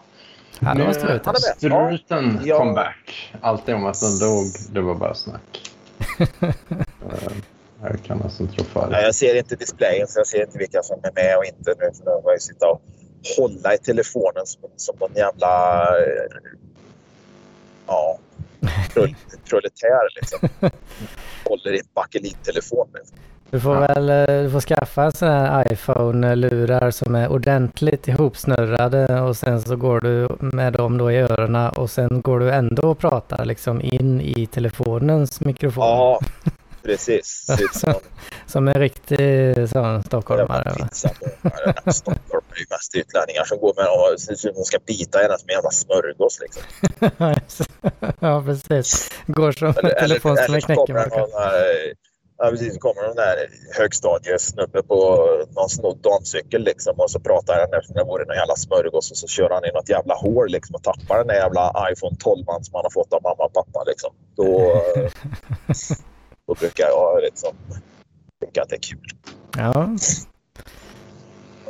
Hallå 0.60 0.84
nu 0.84 0.94
struten. 0.94 1.34
Struten 1.36 2.40
Ja. 2.44 2.58
kom 2.58 2.74
back. 2.74 3.34
Alltid 3.40 3.74
om 3.74 3.86
att 3.86 4.00
den 4.00 4.18
dog, 4.18 4.44
det 4.70 4.80
var 4.80 4.94
bara 4.94 5.14
snack. 5.14 5.70
Jag 7.82 8.02
kan 8.04 8.22
alltså 8.22 8.46
tro 8.46 8.64
för 8.64 8.88
Nej, 8.90 9.04
jag 9.04 9.14
ser 9.14 9.34
inte 9.34 9.56
displayen 9.56 10.06
så 10.06 10.18
jag 10.20 10.26
ser 10.26 10.40
inte 10.42 10.58
vilka 10.58 10.82
som 10.82 11.00
är 11.02 11.12
med 11.14 11.36
och 11.38 11.44
inte. 11.44 11.70
Nu 11.78 11.90
för 11.94 12.04
nu 12.16 12.22
får 12.22 12.32
jag 12.32 12.42
sitta 12.42 12.66
och 12.68 12.80
hålla 13.38 13.74
i 13.74 13.78
telefonen 13.78 14.46
som, 14.46 14.60
som 14.76 14.96
någon 15.00 15.12
jävla... 15.14 15.82
eh, 15.98 16.50
Ja, 17.86 18.18
prol- 18.94 19.14
proletär 19.48 20.08
liksom. 20.20 20.48
Håller 21.44 21.72
i 21.74 21.78
en 21.78 21.84
bakelittelefon. 21.94 22.88
Liksom. 22.94 23.16
Du 23.50 23.60
får 23.60 23.74
Ja. 23.74 23.80
väl 23.80 24.10
eh, 24.10 24.42
du 24.44 24.50
får 24.50 24.60
skaffa 24.60 25.04
en 25.04 25.12
sån 25.12 25.28
här 25.28 25.72
iPhone-lurar 25.72 26.90
som 26.90 27.14
är 27.14 27.28
ordentligt 27.28 28.08
ihopsnurrade 28.08 29.20
och 29.20 29.36
sen 29.36 29.60
så 29.62 29.76
går 29.76 30.00
du 30.00 30.28
med 30.56 30.72
dem 30.72 30.98
då 30.98 31.12
i 31.12 31.16
öronen 31.18 31.70
och 31.70 31.90
sen 31.90 32.20
går 32.24 32.40
du 32.40 32.50
ändå 32.50 32.88
och 32.90 32.98
pratar 32.98 33.44
liksom 33.44 33.80
in 33.82 34.20
i 34.20 34.46
telefonens 34.46 35.40
mikrofon. 35.40 35.84
Ja, 35.84 36.20
precis. 36.82 37.46
Som 38.46 38.68
en 38.68 38.74
riktig 38.74 39.18
sån 39.68 40.02
stockholmare. 40.02 40.88
Stockholm 41.92 42.44
är 42.54 42.58
ju 42.58 42.66
mest 42.70 42.94
utlänningar 42.94 43.44
som 43.44 43.58
går 43.58 43.74
med 43.76 43.86
och 43.86 44.20
ser 44.20 44.32
ut 44.32 44.38
som 44.38 44.52
de 44.54 44.64
ska 44.64 44.78
bita 44.86 45.22
en 45.22 45.38
som 45.38 45.48
en 45.48 45.54
jävla 45.54 45.70
smörgås. 45.70 46.40
Liksom. 46.40 46.62
ja, 48.20 48.42
precis. 48.46 49.10
Går 49.26 49.52
som 49.52 49.68
Eller, 49.68 49.90
en 49.90 50.08
telefon 50.08 50.38
eller, 50.38 50.60
som 50.60 50.70
en 50.70 50.86
någon 50.86 51.30
där, 51.30 51.94
ja, 52.38 52.50
precis, 52.50 52.74
så 52.74 52.80
kommer 52.80 53.02
någon 53.06 53.16
där 53.16 53.36
högstadiesnubbe 53.78 54.82
på 54.82 54.98
någon 55.50 55.68
snodd 55.68 55.98
damcykel 56.02 56.62
liksom, 56.64 56.94
och 56.96 57.10
så 57.10 57.20
pratar 57.20 57.60
han 57.60 57.70
där 57.70 57.80
som 57.80 57.94
det 57.94 58.04
vore 58.04 58.24
någon 58.24 58.36
jävla 58.36 58.56
smörgås 58.56 59.10
och 59.10 59.16
så 59.16 59.26
kör 59.26 59.50
han 59.50 59.64
i 59.64 59.72
något 59.72 59.88
jävla 59.88 60.14
hål 60.14 60.48
liksom, 60.48 60.74
och 60.74 60.82
tappar 60.82 61.18
den 61.18 61.26
där 61.26 61.34
jävla 61.34 61.72
iPhone 61.92 62.16
12 62.20 62.44
som 62.44 62.74
han 62.74 62.84
har 62.84 62.90
fått 62.90 63.12
av 63.12 63.22
mamma 63.22 63.44
och 63.44 63.52
pappa. 63.52 63.84
Liksom. 63.86 64.10
Då, 64.36 64.60
eh, 64.96 65.10
då 66.48 66.54
brukar 66.54 66.84
jag 66.88 67.20
liksom, 67.22 67.50
tycka 68.44 68.62
att 68.62 68.68
det 68.68 68.76
är 68.76 68.80
kul. 68.80 69.10
Ja. 69.56 69.88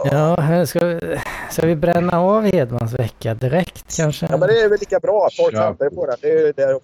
Ja, 0.05 0.37
här 0.41 0.65
ska, 0.65 0.87
vi- 0.87 1.21
ska 1.51 1.67
vi 1.67 1.77
bränna 1.77 2.21
av 2.21 2.43
Hedmans 2.45 2.93
vecka 2.93 3.35
direkt 3.35 3.97
kanske? 3.97 4.27
Ja, 4.31 4.37
men 4.37 4.49
det 4.49 4.61
är 4.61 4.69
väl 4.69 4.79
lika 4.81 5.01
bra. 5.01 5.29
Folk 5.39 5.55
Kör. 5.55 5.61
väntar 5.63 5.85
ju 5.85 5.91
på 5.91 6.07
den. 6.07 6.17
Det 6.21 6.29
är 6.31 6.47
ju 6.47 6.53
det. 6.53 6.81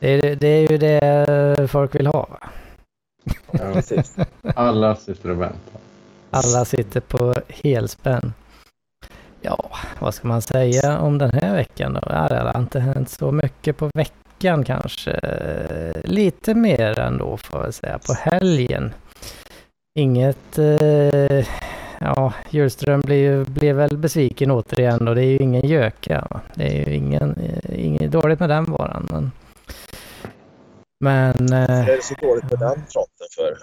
det, 0.00 0.08
är, 0.08 0.36
det 0.36 0.46
är 0.48 0.70
ju 0.72 0.78
det 0.78 1.68
folk 1.70 1.94
vill 1.94 2.06
ha. 2.06 2.26
Va? 2.30 2.38
Ja, 3.50 3.58
Precis. 3.72 4.16
alla 4.54 4.96
sitter 4.96 5.30
och 5.30 5.40
väntar. 5.42 5.80
Alla 6.30 6.64
sitter 6.64 7.00
på 7.00 7.34
helspänn. 7.48 8.32
Ja, 9.40 9.70
vad 10.00 10.14
ska 10.14 10.28
man 10.28 10.42
säga 10.42 10.98
om 11.00 11.18
den 11.18 11.30
här 11.32 11.56
veckan 11.56 11.92
då? 11.94 12.00
Ja, 12.06 12.28
det 12.28 12.36
har 12.36 12.58
inte 12.60 12.80
hänt 12.80 13.10
så 13.10 13.32
mycket 13.32 13.76
på 13.76 13.90
veckan 13.94 14.16
kanske. 14.64 15.20
Lite 16.04 16.54
mer 16.54 16.98
ändå 17.00 17.36
får 17.36 17.64
jag 17.64 17.74
säga. 17.74 17.98
På 17.98 18.12
helgen. 18.12 18.94
Inget... 19.98 20.58
Eh, 20.58 21.46
ja, 22.00 22.32
Hjulström 22.50 23.02
ju- 23.08 23.44
blev 23.44 23.76
väl 23.76 23.96
besviken 23.96 24.50
återigen 24.50 25.08
och 25.08 25.14
det 25.14 25.22
är 25.24 25.30
ju 25.30 25.38
ingen 25.38 25.66
göka. 25.68 26.26
va? 26.30 26.40
Det 26.54 26.64
är 26.64 26.88
ju 26.88 26.94
ingen, 26.94 27.34
eh, 27.36 27.86
inget 27.86 28.10
dåligt 28.12 28.40
med 28.40 28.48
den 28.48 28.64
varan. 28.64 29.08
Men, 29.10 29.30
men 31.04 31.52
eh, 31.52 31.86
Det 31.86 31.92
är 31.92 32.00
så 32.02 32.14
dåligt 32.14 32.48
på 32.50 32.56
den 32.56 32.82
fronten 32.88 33.26
för. 33.36 33.58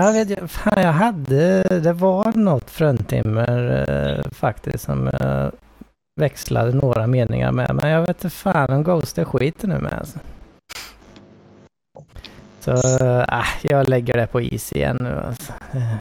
jag 0.00 0.12
vet 0.12 0.50
fan 0.50 0.82
jag 0.82 0.92
hade, 0.92 1.62
det 1.80 1.92
var 1.92 2.32
något 2.36 2.70
fruntimmer 2.70 3.84
eh, 3.88 4.30
faktiskt 4.32 4.84
som 4.84 5.10
jag 5.20 5.52
växlade 6.20 6.72
några 6.72 7.06
meningar 7.06 7.52
med. 7.52 7.74
Men 7.74 7.90
jag 7.90 8.00
vet 8.00 8.08
inte 8.24 8.30
fan 8.30 8.70
om 8.72 8.82
Ghost 8.82 9.18
är 9.18 9.24
skiten 9.24 9.70
nu 9.70 9.78
med 9.78 9.92
alltså. 9.92 10.18
Så 12.60 12.72
äh, 13.32 13.44
jag 13.62 13.88
lägger 13.88 14.14
det 14.16 14.26
på 14.26 14.40
is 14.40 14.72
igen 14.72 14.96
nu 15.00 15.20
alltså. 15.26 15.52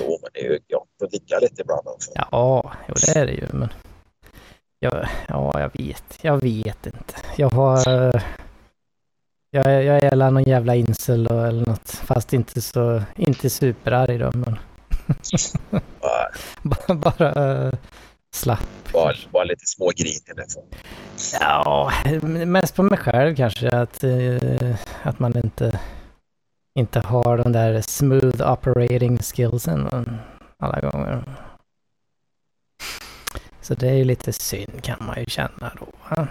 Jo, 0.00 0.18
men 0.22 0.30
det 0.32 0.40
är 0.40 0.50
ju 0.52 0.58
gott 0.70 0.88
att 1.04 1.12
ligga 1.12 1.38
lite 1.38 1.62
ibland 1.62 1.86
också. 1.88 2.10
Ja, 2.14 2.72
jo 2.88 2.94
det 3.06 3.16
är 3.20 3.26
det 3.26 3.32
ju 3.32 3.46
men. 3.52 3.68
Jag, 4.78 5.08
ja, 5.28 5.60
jag 5.60 5.70
vet. 5.84 6.18
Jag 6.22 6.40
vet 6.40 6.86
inte. 6.86 7.14
Jag 7.36 7.50
har... 7.50 7.82
Jag, 9.50 9.66
är- 9.66 9.80
jag 9.80 10.02
är 10.02 10.30
någon 10.30 10.42
jävla 10.42 10.74
incel 10.74 11.24
då, 11.24 11.40
eller 11.40 11.66
något. 11.66 11.90
Fast 11.90 12.32
inte 12.32 12.60
så... 12.62 13.02
Inte 13.16 13.50
superarg 13.50 14.18
då 14.18 14.30
men. 14.34 14.58
Bara, 16.62 16.94
Bara, 16.94 17.64
eh, 17.66 17.72
slapp. 18.34 18.68
bara, 18.92 19.14
bara 19.32 19.44
lite 19.44 19.66
smågrinig 19.66 20.22
liksom. 20.36 20.62
Ja, 21.40 21.92
mest 22.46 22.74
på 22.76 22.82
mig 22.82 22.98
själv 22.98 23.36
kanske 23.36 23.68
att, 23.70 24.04
eh, 24.04 24.74
att 25.02 25.18
man 25.18 25.36
inte, 25.44 25.80
inte 26.78 27.00
har 27.00 27.36
den 27.38 27.52
där 27.52 27.80
smooth 27.80 28.52
operating 28.52 29.18
skillsen 29.18 29.88
alla 30.58 30.80
gånger. 30.80 31.24
Så 33.60 33.74
det 33.74 33.88
är 33.88 33.94
ju 33.94 34.04
lite 34.04 34.32
synd 34.32 34.82
kan 34.82 34.96
man 35.00 35.18
ju 35.18 35.24
känna 35.26 35.72
då. 35.80 35.86
va. 36.08 36.28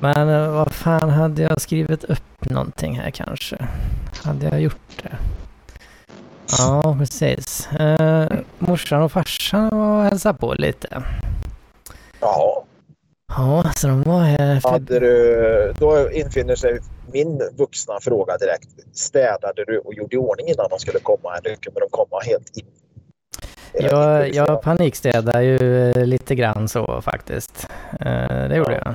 Men 0.00 0.28
eh, 0.28 0.52
vad 0.52 0.72
fan 0.72 1.10
hade 1.10 1.42
jag 1.42 1.60
skrivit 1.60 2.04
upp 2.04 2.50
någonting 2.50 2.98
här 3.00 3.10
kanske? 3.10 3.68
Hade 4.24 4.46
jag 4.48 4.60
gjort 4.60 5.02
det? 5.02 5.16
Ja, 6.58 6.96
precis. 6.98 7.72
Eh, 7.72 8.26
morsan 8.58 9.02
och 9.02 9.12
farsan 9.12 9.68
var 9.72 9.98
och 9.98 10.04
hälsade 10.04 10.38
på 10.38 10.54
lite. 10.54 11.02
Jaha. 12.20 12.62
Ja, 13.36 13.64
så 13.76 13.88
de 13.88 14.02
var 14.02 14.20
här 14.20 14.60
för... 14.60 14.70
Hade 14.70 14.98
du, 15.00 15.72
då 15.78 16.10
infinner 16.10 16.56
sig 16.56 16.80
min 17.12 17.42
vuxna 17.52 17.94
fråga 18.00 18.36
direkt. 18.36 18.68
Städade 18.96 19.64
du 19.64 19.78
och 19.78 19.94
gjorde 19.94 20.16
i 20.16 20.18
ordning 20.18 20.48
innan 20.48 20.66
de 20.70 20.78
skulle 20.78 20.98
komma 20.98 21.36
eller 21.38 21.56
kunde 21.56 21.80
de 21.80 21.88
komma 21.90 22.20
helt 22.26 22.56
in? 22.56 22.66
Jag, 23.72 24.34
jag 24.34 24.62
panikstädar 24.62 25.40
ju 25.40 25.90
eh, 25.90 26.06
lite 26.06 26.34
grann 26.34 26.68
så 26.68 27.00
faktiskt. 27.02 27.68
Eh, 28.00 28.48
Det 28.48 28.56
gjorde 28.56 28.72
jag. 28.72 28.94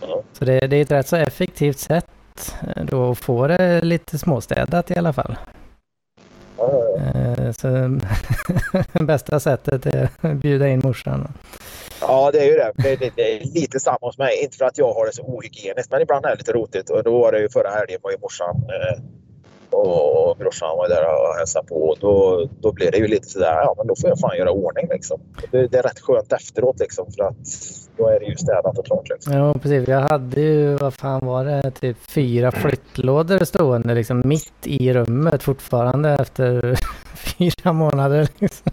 Ja. 0.00 0.22
Så 0.32 0.44
det, 0.44 0.60
det 0.60 0.76
är 0.76 0.82
ett 0.82 0.90
rätt 0.90 1.08
så 1.08 1.16
effektivt 1.16 1.78
sätt 1.78 2.54
eh, 2.76 2.84
då 2.84 3.10
att 3.10 3.18
få 3.18 3.46
det 3.46 3.80
lite 3.80 4.18
småstädat 4.18 4.90
i 4.90 4.98
alla 4.98 5.12
fall. 5.12 5.36
Eh, 6.98 7.52
så 7.52 7.98
bästa 9.04 9.40
sättet 9.40 9.86
är 9.86 10.08
att 10.20 10.32
bjuda 10.36 10.68
in 10.68 10.80
morsan. 10.84 11.28
Ja, 12.00 12.30
det 12.32 12.38
är 12.38 12.44
ju 12.44 12.56
det. 12.56 12.72
Det, 12.76 12.96
det. 12.96 13.12
det 13.16 13.36
är 13.36 13.40
lite 13.40 13.80
samma 13.80 13.98
hos 14.00 14.18
mig. 14.18 14.42
Inte 14.42 14.56
för 14.56 14.64
att 14.64 14.78
jag 14.78 14.92
har 14.92 15.06
det 15.06 15.12
så 15.12 15.22
ohygieniskt, 15.22 15.90
men 15.90 16.02
ibland 16.02 16.24
är 16.24 16.30
det 16.30 16.36
lite 16.36 16.52
rotigt. 16.52 16.90
Och 16.90 17.02
då 17.02 17.18
var 17.18 17.32
det 17.32 17.40
ju 17.40 17.48
förra 17.48 17.70
helgen 17.70 17.98
var 18.02 18.10
ju 18.10 18.18
morsan 18.18 18.56
eh, 18.56 19.02
och 19.70 20.36
brorsan 20.36 20.76
var 20.76 20.88
där 20.88 21.02
och 21.02 21.36
hälsade 21.38 21.66
på. 21.66 21.74
Och 21.74 21.98
då, 22.00 22.46
då 22.60 22.72
blir 22.72 22.90
det 22.90 22.98
ju 22.98 23.06
lite 23.06 23.28
sådär, 23.28 23.52
ja 23.52 23.74
men 23.78 23.86
då 23.86 23.94
får 24.00 24.10
jag 24.10 24.18
fan 24.18 24.36
göra 24.36 24.50
ordning 24.50 24.88
liksom. 24.90 25.20
Det, 25.50 25.66
det 25.66 25.78
är 25.78 25.82
rätt 25.82 26.00
skönt 26.00 26.32
efteråt 26.32 26.80
liksom 26.80 27.12
för 27.12 27.24
att 27.24 27.46
då 27.96 28.08
är 28.08 28.20
det 28.20 28.26
ju 28.26 28.36
städat 28.36 28.78
och 28.78 28.86
klart 28.86 29.08
liksom. 29.08 29.32
Ja, 29.32 29.54
precis. 29.54 29.88
Jag 29.88 30.00
hade 30.00 30.40
ju, 30.40 30.76
vad 30.76 30.94
fan 30.94 31.26
var 31.26 31.44
det, 31.44 31.70
typ 31.70 31.96
fyra 32.10 32.50
flyttlådor 32.52 33.44
stående 33.44 33.94
liksom 33.94 34.22
mitt 34.24 34.66
i 34.66 34.92
rummet 34.92 35.42
fortfarande 35.42 36.10
efter 36.10 36.78
fyra 37.38 37.72
månader. 37.72 38.28
Liksom. 38.38 38.72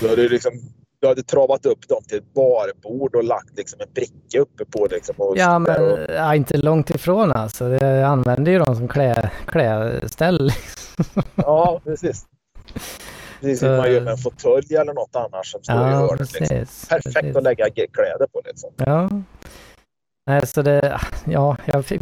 Du 0.00 0.08
hade, 0.08 0.28
liksom, 0.28 0.52
du 1.00 1.08
hade 1.08 1.22
travat 1.22 1.66
upp 1.66 1.88
dem 1.88 2.02
till 2.08 2.18
ett 2.18 2.34
barbord 2.34 3.14
och 3.14 3.24
lagt 3.24 3.56
liksom 3.56 3.80
en 3.80 3.92
bricka 3.94 4.40
uppe 4.40 4.64
på 4.64 4.88
liksom. 4.90 5.14
Och 5.18 5.38
Ja, 5.38 5.58
men 5.58 5.84
och, 5.84 5.98
ja, 6.08 6.34
inte 6.34 6.56
långt 6.56 6.90
ifrån 6.90 7.32
alltså. 7.32 7.68
Jag 7.68 8.02
använde 8.02 8.50
ju 8.50 8.58
dem 8.58 8.76
som 8.76 8.88
klä, 8.88 9.30
klädställ. 9.46 10.50
ja, 11.34 11.80
precis. 11.84 12.26
Precis 13.40 13.58
som 13.60 13.76
man 13.76 13.92
gör 13.92 14.00
med 14.00 14.10
en 14.12 14.18
fåtölj 14.18 14.74
eller 14.76 14.94
något 14.94 15.16
annars 15.16 15.52
som 15.52 15.62
står 15.62 15.74
i 15.76 15.78
Ja, 15.78 15.84
hörnet. 15.84 16.18
precis. 16.18 16.40
Liksom. 16.50 16.88
Perfekt 16.88 17.14
precis. 17.14 17.36
att 17.36 17.42
lägga 17.42 17.64
kläder 17.70 18.26
på 18.32 18.42
liksom. 18.44 18.70
Ja. 18.76 19.08
Nej, 20.30 20.46
så 20.46 20.62
det, 20.62 21.00
ja, 21.24 21.56
jag 21.66 21.84
fick, 21.86 22.00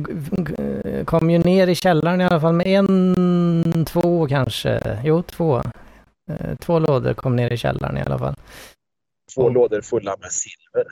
kom 1.06 1.30
ju 1.30 1.38
ner 1.38 1.66
i 1.66 1.74
källaren 1.74 2.20
i 2.20 2.24
alla 2.24 2.40
fall 2.40 2.52
med 2.52 2.66
en, 2.66 3.84
två 3.88 4.26
kanske, 4.28 4.98
jo 5.04 5.22
två. 5.22 5.62
Eh, 6.30 6.54
Två 6.60 6.78
lådor 6.78 7.14
kom 7.14 7.36
ner 7.36 7.50
i 7.52 7.56
källaren 7.56 7.96
i 7.98 8.02
alla 8.02 8.18
fall. 8.18 8.34
Två 9.34 9.42
Mm. 9.42 9.54
lådor 9.54 9.80
fulla 9.80 10.16
med 10.20 10.30
silver. 10.32 10.86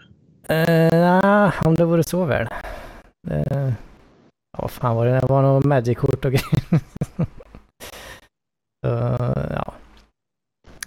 Eh, 0.49 1.67
om 1.67 1.75
det 1.75 1.85
vore 1.85 2.03
så 2.05 2.25
väl. 2.25 2.49
Eh, 3.31 3.73
ja, 4.53 4.59
vad 4.59 4.71
fan 4.71 4.97
var 4.97 5.07
det? 5.07 5.21
Det 5.21 5.27
var 5.27 5.43
nog 5.43 5.65
Magic-kort 5.67 6.25
och 6.25 6.31
grejer. 6.33 6.63
så, 8.85 8.89
ja. 9.55 9.72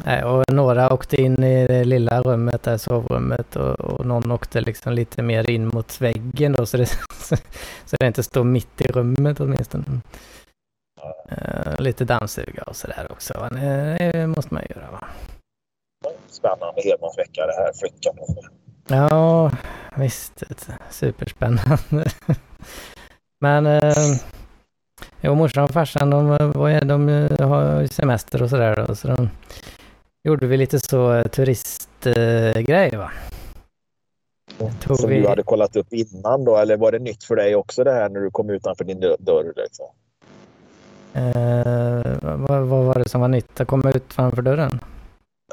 Nej, 0.06 0.24
och 0.24 0.44
några 0.54 0.94
åkte 0.94 1.22
in 1.22 1.44
i 1.44 1.68
det 1.68 1.84
lilla 1.84 2.22
rummet, 2.22 2.64
där 2.64 2.78
sovrummet 2.78 3.56
och, 3.56 3.80
och 3.80 4.06
någon 4.06 4.32
åkte 4.32 4.62
liksom 4.62 4.94
lite 4.94 5.22
mer 5.22 5.50
in 5.50 5.68
mot 5.68 6.02
väggen 6.02 6.54
då 6.54 6.66
så 6.66 6.78
det, 6.78 6.86
så 7.86 7.96
det 8.00 8.08
inte 8.08 8.24
står 8.24 8.44
mitt 8.44 8.82
i 8.82 8.88
rummet 8.88 9.40
åtminstone. 9.40 9.84
Eh, 11.30 11.80
lite 11.80 12.06
dammsuga 12.06 12.64
och 12.64 12.76
sådär 12.76 13.08
också. 13.10 13.48
Det, 13.52 13.98
det 14.14 14.28
måste 14.28 14.54
man 14.54 14.64
göra 14.70 14.92
va. 14.92 15.08
Spännande 16.28 16.82
helmånsvecka 16.82 17.46
det 17.46 17.54
här. 17.54 17.72
Flytkan. 17.74 18.16
Ja, 18.88 19.52
visst. 19.96 20.44
Superspännande. 20.90 22.06
Men 23.40 23.66
eh, 23.66 24.18
jo, 25.22 25.36
morsan 25.36 25.64
och 25.64 25.72
farsan 25.72 26.10
de, 26.10 26.32
eh, 26.32 26.52
vad 26.56 26.72
är, 26.72 26.86
de 26.86 27.10
eh, 27.10 27.48
har 27.48 27.88
semester 27.88 28.44
och 28.44 28.50
sådär. 28.50 28.86
då, 28.88 28.96
Så 28.96 29.08
de 29.08 29.30
gjorde 30.26 30.48
vi 30.48 30.58
lite 30.58 30.80
så 30.80 31.14
eh, 31.14 31.24
turistgrej 31.28 32.96
va. 32.98 33.12
Tog 34.82 34.98
Som 35.00 35.10
vi- 35.10 35.22
du 35.22 35.28
hade 35.28 35.44
kollat 35.44 35.76
upp 35.76 35.94
innan 35.94 36.46
då? 36.46 36.58
Eller 36.58 36.78
var 36.78 36.92
det 36.92 37.00
nytt 37.00 37.24
för 37.24 37.36
dig 37.36 37.56
också 37.56 37.84
det 37.84 37.92
här 37.94 38.10
när 38.10 38.20
du 38.20 38.32
kom 38.32 38.50
utanför 38.50 38.84
din 38.84 39.00
dö- 39.00 39.16
dörr? 39.20 39.54
Liksom? 39.56 39.86
Eh, 41.14 42.02
vad, 42.22 42.62
vad 42.68 42.86
var 42.86 42.94
det 43.04 43.10
som 43.10 43.22
var 43.22 43.28
nytt 43.28 43.60
att 43.62 43.68
komma 43.68 43.92
ut 43.92 44.14
framför 44.14 44.42
dörren? 44.42 44.80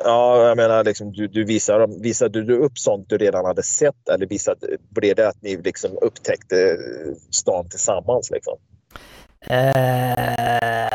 Ja, 0.05 0.49
jag 0.49 0.57
menar 0.57 0.85
liksom, 0.85 1.13
du, 1.13 1.27
du 1.29 1.45
visade, 1.45 1.87
visade 2.03 2.43
du 2.43 2.57
upp 2.59 2.79
sånt 2.79 3.09
du 3.09 3.19
redan 3.19 3.45
hade 3.45 3.63
sett 3.63 4.09
eller 4.09 4.27
visade, 4.27 4.67
blev 4.89 5.17
det 5.17 5.29
att 5.29 5.43
ni 5.43 5.57
liksom 5.57 5.91
upptäckte 6.03 6.77
stan 7.31 7.69
tillsammans? 7.69 8.31
Liksom? 8.31 8.55
Eh, 9.47 10.92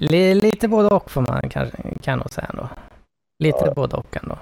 lite 0.00 0.68
både 0.68 0.88
och 0.88 1.10
får 1.10 1.20
man 1.20 1.48
kanske 1.50 1.76
kan 2.02 2.18
nog 2.18 2.30
säga 2.30 2.46
ändå. 2.50 2.68
Lite 3.44 3.58
Ja. 3.64 3.72
både 3.74 3.96
och 3.96 4.16
ändå. 4.22 4.38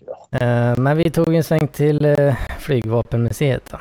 Ja. 0.00 0.38
Eh, 0.38 0.78
men 0.78 0.96
vi 0.96 1.10
tog 1.10 1.34
en 1.34 1.44
sväng 1.44 1.68
till 1.68 2.04
eh, 2.04 2.36
flygvapenmuseet 2.58 3.70
då. 3.70 3.78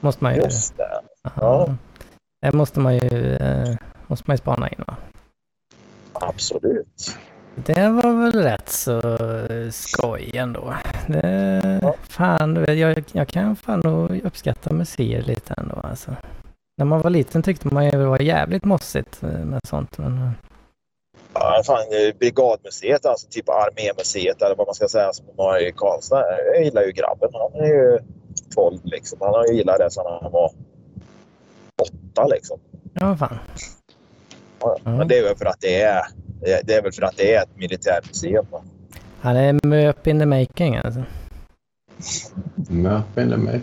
Måste 0.00 0.24
man 0.24 0.34
ju. 0.34 0.40
Just 0.42 0.76
det. 0.76 1.00
Ja. 1.36 1.74
Det 2.42 2.52
måste 2.52 2.80
man 2.80 2.94
ju, 2.94 3.36
eh, 3.36 3.76
måste 4.06 4.24
man 4.26 4.34
ju 4.34 4.38
spana 4.38 4.68
in 4.68 4.84
va. 4.86 4.96
Absolut. 6.12 7.16
Det 7.54 7.88
var 7.88 8.22
väl 8.22 8.42
rätt 8.42 8.68
så 8.68 9.00
skoj 9.70 10.30
ändå. 10.34 10.74
Det, 11.06 11.78
Ja. 11.82 11.94
Fan, 12.02 12.64
jag, 12.78 13.04
jag 13.12 13.28
kan 13.28 13.56
fan 13.56 13.80
nog 13.84 14.20
uppskatta 14.24 14.72
museer 14.72 15.22
lite 15.22 15.54
ändå 15.58 15.80
alltså. 15.82 16.16
När 16.80 16.86
man 16.86 17.00
var 17.00 17.10
liten 17.10 17.42
tyckte 17.42 17.74
man 17.74 17.84
ju 17.84 17.90
det 17.90 18.06
var 18.06 18.22
jävligt 18.22 18.64
mossigt 18.64 19.22
eh, 19.22 19.28
med 19.28 19.60
sånt. 19.68 19.98
Men, 19.98 20.18
eh, 20.18 20.30
Ja, 21.34 21.62
fan, 21.66 21.78
brigadmuseet, 22.18 23.06
alltså 23.06 23.26
typ 23.30 23.48
armémuseet 23.48 24.42
eller 24.42 24.56
vad 24.56 24.66
man 24.66 24.74
ska 24.74 24.88
säga 24.88 25.12
som 25.12 25.26
de 25.26 25.42
har 25.42 25.68
i 25.68 25.72
Karlstad. 25.72 26.24
Jag 26.54 26.64
gillar 26.64 26.82
ju 26.82 26.92
grabben. 26.92 27.30
Han 27.32 27.64
är 27.64 27.66
ju 27.66 27.98
12 28.54 28.78
liksom. 28.84 29.18
Han 29.20 29.34
har 29.34 29.46
ju 29.46 29.54
gillat 29.54 29.78
det 29.78 29.90
sedan 29.90 30.18
han 30.22 30.32
var 30.32 30.52
åtta 31.82 32.26
liksom. 32.26 32.58
ja, 32.94 33.16
fan. 33.16 33.38
Ja, 34.60 34.76
Ja. 34.84 34.90
Men 34.90 35.08
det 35.08 35.18
är 35.18 35.22
väl 35.22 35.36
för 35.36 35.46
att 35.46 35.60
det 35.60 35.82
är, 35.82 36.02
det 36.40 36.74
är 36.74 36.82
väl 36.82 36.92
för 36.92 37.02
att 37.02 37.16
det 37.16 37.34
är 37.34 37.42
ett 37.42 37.56
militärmuseum. 37.56 38.46
va? 38.50 38.62
Han 39.20 39.36
är 39.36 39.66
möp 39.66 40.06
in 40.06 40.18
the 40.18 40.26
making 40.26 40.76
alltså. 40.76 41.02
Möp 42.68 43.18
in 43.18 43.28
mig. 43.28 43.60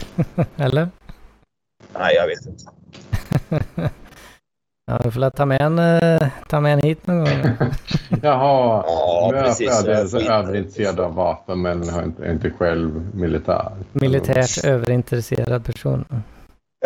Eller? 0.56 0.88
Nej, 1.98 2.14
jag 2.14 2.26
vet 2.26 2.46
inte. 2.46 2.64
Ja, 4.86 5.00
vi 5.04 5.10
får 5.10 5.20
la 5.20 5.30
ta 5.30 5.46
med 5.46 5.60
en, 5.60 5.78
eh, 5.78 6.28
ta 6.48 6.60
med 6.60 6.72
en 6.72 6.78
hit 6.80 7.06
någon 7.06 7.18
gång. 7.18 7.28
Jaha, 8.22 8.84
Ja, 8.86 9.28
möp 9.32 9.44
precis. 9.44 9.70
är 9.70 9.86
det 9.88 10.08
så 10.08 10.18
Skit- 10.18 10.28
överintresserad 10.30 11.00
av 11.00 11.14
vapen 11.14 11.62
men 11.62 11.88
har 11.88 12.02
inte, 12.02 12.26
inte 12.30 12.50
själv 12.50 13.14
militär. 13.14 13.72
Militärt 13.92 14.64
överintresserad 14.64 15.64
person. 15.64 16.04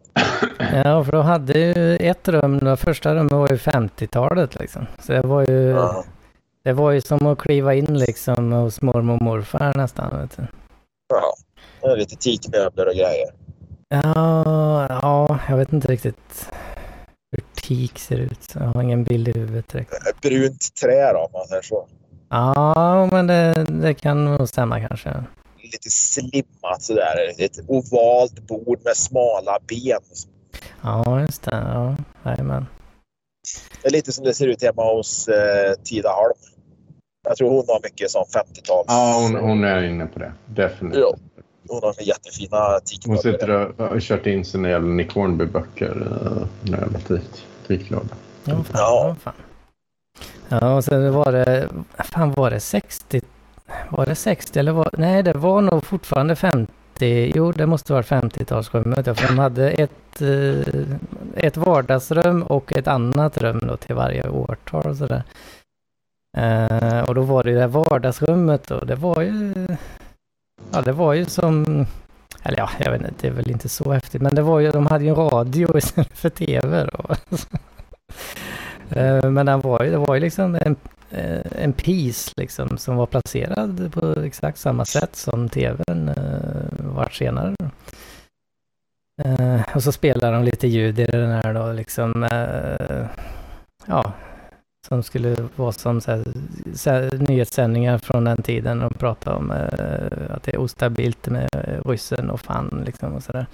Ja, 0.84 1.04
för 1.04 1.12
de 1.12 1.26
hade 1.26 1.60
ju 1.60 1.96
ett 1.96 2.28
rum, 2.28 2.60
det 2.60 2.78
första 2.78 3.16
rummet 3.16 3.32
var 3.32 3.50
ju 3.50 3.56
50-talet 3.56 4.60
liksom. 4.60 4.88
Så 5.00 5.12
det 5.12 5.22
var 5.22 5.46
ju, 5.50 5.70
Ja. 5.70 6.04
det 6.64 6.74
var 6.74 6.92
ju 6.92 7.02
som 7.02 7.28
att 7.28 7.40
kliva 7.40 7.74
in 7.74 8.00
liksom 8.00 8.52
hos 8.52 8.82
mormor 8.82 9.16
och 9.16 9.22
morfar 9.22 9.74
nästan. 9.78 10.22
Vet 10.22 10.38
du. 10.38 10.44
Ja. 11.82 11.96
Lite 11.96 12.16
teakmöbler 12.16 12.88
och 12.88 12.94
grejer. 12.94 13.30
Ja, 13.90 14.88
ja, 15.02 15.40
jag 15.50 15.58
vet 15.58 15.74
inte 15.74 15.88
riktigt 15.88 16.50
hur 17.32 17.44
teak 17.62 18.00
ser 18.00 18.18
ut. 18.18 18.54
Jag 18.54 18.62
har 18.62 18.84
ingen 18.84 19.04
bild 19.04 19.28
i 19.28 19.32
huvudet 19.32 19.70
direkt. 19.70 20.22
Brunt 20.22 20.76
trä 20.82 21.14
då, 21.14 21.20
om 21.20 21.30
man 21.34 21.48
säger 21.48 21.62
så. 21.62 21.88
Ja, 22.30 23.10
men 23.12 23.28
det, 23.28 23.66
det 23.70 23.94
kan 23.94 24.26
nog 24.26 24.50
stämma 24.50 24.88
kanske. 24.88 25.24
Lite 25.64 25.90
slimmat 25.90 26.82
sådär. 26.82 27.16
Ett 27.38 27.60
ovalt 27.68 28.48
bord 28.48 28.80
med 28.84 28.98
smala 28.98 29.60
ben. 29.68 30.02
Ja, 30.82 31.22
just 31.22 31.44
det. 31.44 31.52
Ja, 31.52 31.96
jajamän. 32.24 32.66
Det 33.82 33.88
är 33.88 33.92
lite 33.92 34.12
som 34.12 34.26
det 34.26 34.34
ser 34.34 34.48
ut 34.48 34.64
hemma 34.64 34.94
hos 34.94 35.28
eh, 35.28 35.74
Tidaholm. 35.84 36.34
Jag 37.24 37.38
tror 37.38 37.50
hon 37.50 37.66
har 37.68 37.80
mycket 37.84 38.12
som 38.12 38.24
50-tals... 38.24 38.86
Ja, 38.88 39.20
hon, 39.22 39.36
hon 39.36 39.64
är 39.64 39.84
inne 39.84 40.06
på 40.06 40.20
det. 40.20 40.34
Definitivt. 40.46 41.02
Ja. 41.02 41.16
Hon 41.72 41.84
har 41.84 41.96
jättefina 42.02 42.58
Hon 42.58 42.82
teakmöbler. 42.82 43.32
sitter 43.32 43.50
och 43.50 43.80
och 43.80 43.88
har 43.88 44.00
kört 44.00 44.26
in 44.26 44.46
sina 44.46 44.70
jävla 44.70 44.88
Nick 44.94 45.14
Hornby-böcker 45.14 46.08
jävla 46.64 47.00
tik, 47.00 47.46
tiklåda. 47.68 48.16
Ja, 48.44 48.54
fan. 48.54 48.66
Ja. 48.74 49.08
Ja. 49.08 49.16
fan. 49.22 49.34
Ja, 50.50 50.76
och 50.76 50.84
sen 50.84 51.14
var 51.14 51.32
det, 51.32 51.70
fan 51.98 52.32
var 52.32 52.50
det 52.52 52.60
60, 52.60 53.22
var 53.90 54.06
det 54.06 54.16
60 54.16 54.60
eller 54.60 54.72
var, 54.72 54.90
nej 54.98 55.24
det 55.24 55.34
var 55.34 55.62
nog 55.62 55.84
fortfarande 55.86 56.36
50, 56.36 57.32
jo 57.36 57.52
det 57.52 57.66
måste 57.66 57.94
vara 57.94 58.04
50-talsrummet, 58.04 59.04
ja, 59.08 59.16
för 59.16 59.28
de 59.28 59.40
hade 59.40 59.70
ett, 59.72 60.22
eh, 60.22 60.84
ett 61.36 61.58
vardagsrum 61.58 62.44
och 62.44 62.74
ett 62.74 62.88
annat 62.88 63.38
rum 63.38 63.60
då 63.64 63.78
till 63.78 63.96
varje 63.96 64.30
årtal 64.30 64.88
och 64.88 64.98
sådär. 64.98 65.24
Eh, 66.38 67.00
och 67.00 67.16
då 67.16 67.22
var 67.22 67.44
det 67.44 67.50
ju 67.50 67.56
det 67.56 67.62
här 67.62 67.68
vardagsrummet 67.68 68.68
då, 68.68 68.80
det 68.80 68.96
var 68.96 69.22
ju, 69.22 69.54
ja 70.72 70.82
det 70.82 70.92
var 70.92 71.14
ju 71.14 71.26
som, 71.26 71.86
eller 72.44 72.58
ja, 72.58 72.70
jag 72.80 72.92
vet 72.92 73.02
inte, 73.02 73.14
det 73.22 73.28
är 73.28 73.32
väl 73.32 73.52
inte 73.52 73.70
så 73.70 73.92
häftigt, 73.92 74.22
men 74.22 74.36
det 74.36 74.42
var 74.42 74.60
ju, 74.60 74.72
de 74.72 74.88
hade 74.88 75.04
ju 75.04 75.10
en 75.10 75.16
radio 75.16 75.78
istället 75.78 76.18
för 76.18 76.30
tv 76.30 76.90
då. 76.94 77.16
Eh, 78.90 79.30
Men 79.32 79.46
den 79.46 79.62
var 79.62 79.84
ju, 79.84 79.92
det 79.92 79.98
var 79.98 80.16
ju 80.16 80.22
liksom 80.22 80.56
en, 80.62 80.76
eh, 81.12 81.64
en 81.64 81.74
piece 81.74 82.34
liksom 82.38 82.78
som 82.78 82.96
var 82.96 83.06
placerad 83.06 83.94
på 83.94 84.20
exakt 84.22 84.58
samma 84.58 84.86
sätt 84.86 85.16
som 85.16 85.50
tvn 85.50 86.10
eh, 86.10 86.86
vart 86.96 87.14
senare. 87.14 87.56
Och 89.76 89.84
så 89.84 89.92
spelar 89.92 90.32
de 90.32 90.44
lite 90.44 90.68
ljud 90.68 91.00
i 91.00 91.06
den 91.06 91.32
här 91.32 91.54
då 91.54 91.72
liksom, 91.72 92.28
ja, 93.86 94.14
som 94.88 95.04
skulle 95.04 95.36
vara 95.56 95.72
som 95.72 96.02
så 96.02 96.12
här, 96.12 96.24
så 96.76 96.90
här, 96.90 97.10
nyhetssändningar 97.18 97.98
från 97.98 98.24
den 98.24 98.44
tiden 98.44 98.82
och 98.82 99.00
prata 99.00 99.36
om 99.36 99.52
eh, 99.52 100.36
att 100.36 100.44
det 100.44 100.52
är 100.54 100.58
ostabilt 100.58 101.28
med 101.28 101.50
ryssen 101.86 102.30
och 102.30 102.40
fan 102.42 102.84
liksom 102.86 103.14
och 103.16 103.24
sådär. 103.24 103.46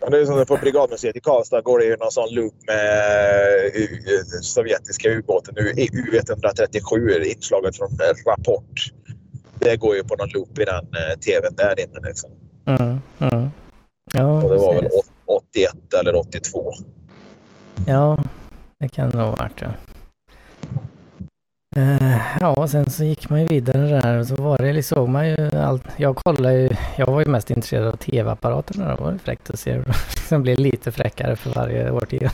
Ja, 0.00 0.10
det 0.10 0.18
är 0.20 0.26
som 0.26 0.46
på 0.46 0.56
Brigadmuseet 0.56 1.16
i 1.16 1.20
Karlstad 1.20 1.60
går 1.60 1.78
det 1.78 1.84
ju 1.84 1.96
någon 1.96 2.10
sån 2.10 2.34
loop 2.34 2.54
med 2.66 3.66
eh, 3.74 4.40
sovjetiska 4.42 5.08
ubåten 5.08 5.54
U137, 5.56 7.20
inslaget 7.24 7.76
från 7.76 7.88
Rapport. 8.26 8.80
Det 9.58 9.76
går 9.76 9.96
ju 9.96 10.04
på 10.04 10.16
någon 10.16 10.28
loop 10.28 10.58
i 10.58 10.64
den 10.64 10.84
eh, 10.84 11.18
tvn 11.18 11.54
där 11.56 11.80
inne. 11.80 12.08
Liksom. 12.08 12.30
Mm, 12.66 12.98
mm. 13.18 13.50
Ja, 14.12 14.42
Och 14.42 14.50
det 14.50 14.56
var 14.56 14.74
väl 14.74 14.82
precis. 14.82 14.98
åt- 14.98 15.42
81 15.54 15.94
eller 16.00 16.16
82. 16.16 16.72
Ja, 17.86 18.18
det 18.82 18.88
kan 18.88 19.10
det 19.10 19.18
nog 19.18 19.26
ha 19.26 19.36
varit 19.36 19.60
ja. 19.60 19.68
Eh, 21.76 22.20
ja, 22.40 22.52
och 22.52 22.70
sen 22.70 22.90
så 22.90 23.04
gick 23.04 23.30
man 23.30 23.40
ju 23.40 23.46
vidare 23.46 24.00
där 24.00 24.18
och 24.18 24.26
så 24.26 24.34
var 24.34 24.58
det, 24.58 24.72
liksom, 24.72 24.96
såg 24.96 25.08
man 25.08 25.28
ju 25.28 25.50
allt. 25.56 25.84
Jag 25.96 26.16
kollade 26.16 26.54
ju, 26.54 26.70
jag 26.96 27.06
var 27.06 27.20
ju 27.20 27.26
mest 27.26 27.50
intresserad 27.50 27.86
av 27.86 27.96
tv-apparaterna. 27.96 28.88
Det 28.88 29.02
var 29.02 29.12
ju 29.12 29.18
fräckt 29.18 29.50
att 29.50 29.58
se 29.58 29.72
hur 29.72 29.82
de 29.82 29.92
liksom 30.14 30.42
blev 30.42 30.58
lite 30.58 30.92
fräckare 30.92 31.36
för 31.36 31.50
varje 31.50 31.90
årtionde. 31.90 32.30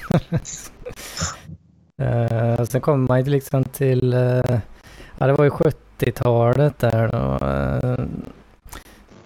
uh, 2.02 2.64
sen 2.68 2.80
kommer 2.80 3.08
man 3.08 3.24
ju 3.24 3.30
liksom 3.30 3.64
till, 3.64 4.14
uh, 4.14 4.58
ja 5.18 5.26
det 5.26 5.32
var 5.32 5.44
ju 5.44 5.50
70-talet 5.50 6.78
där 6.78 7.08
då. 7.08 7.46
Uh, 7.46 8.06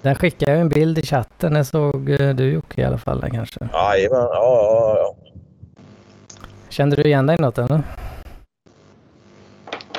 där 0.03 0.15
skickade 0.15 0.53
jag 0.53 0.61
en 0.61 0.69
bild 0.69 0.99
i 0.99 1.03
chatten, 1.03 1.55
det 1.55 1.65
såg 1.65 2.07
du 2.37 2.53
Jocke 2.53 2.81
i 2.81 2.85
alla 2.85 2.99
fall 2.99 3.21
där 3.21 3.29
kanske. 3.29 3.61
Jajamän, 3.73 4.29
ja, 4.33 4.35
ja, 4.35 4.97
ja. 4.99 5.22
Kände 6.73 6.97
du 6.97 7.03
igen 7.03 7.27
dig 7.27 7.37
något 7.39 7.59
eller? 7.59 7.83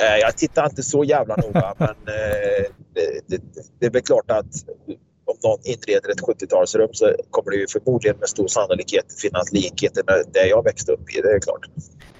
Eh, 0.01 0.17
Jag 0.21 0.37
tittar 0.37 0.65
inte 0.65 0.83
så 0.83 1.03
jävla 1.03 1.35
noga, 1.35 1.73
men 1.77 1.89
eh, 1.89 2.65
det, 2.93 3.21
det, 3.27 3.41
det 3.79 3.85
är 3.85 3.89
väl 3.89 4.01
klart 4.01 4.31
att 4.31 4.45
om 5.25 5.35
någon 5.43 5.59
inreder 5.63 6.09
ett 6.11 6.21
70-talsrum 6.21 6.89
så 6.91 7.15
kommer 7.29 7.51
det 7.51 7.57
ju 7.57 7.67
förmodligen 7.67 8.17
med 8.19 8.29
stor 8.29 8.47
sannolikhet 8.47 9.05
finnas 9.21 9.51
likheter 9.51 10.03
med 10.07 10.23
det 10.33 10.47
jag 10.47 10.63
växte 10.63 10.91
upp 10.91 11.09
i. 11.17 11.21
Det 11.21 11.31
är 11.31 11.39
klart. 11.39 11.69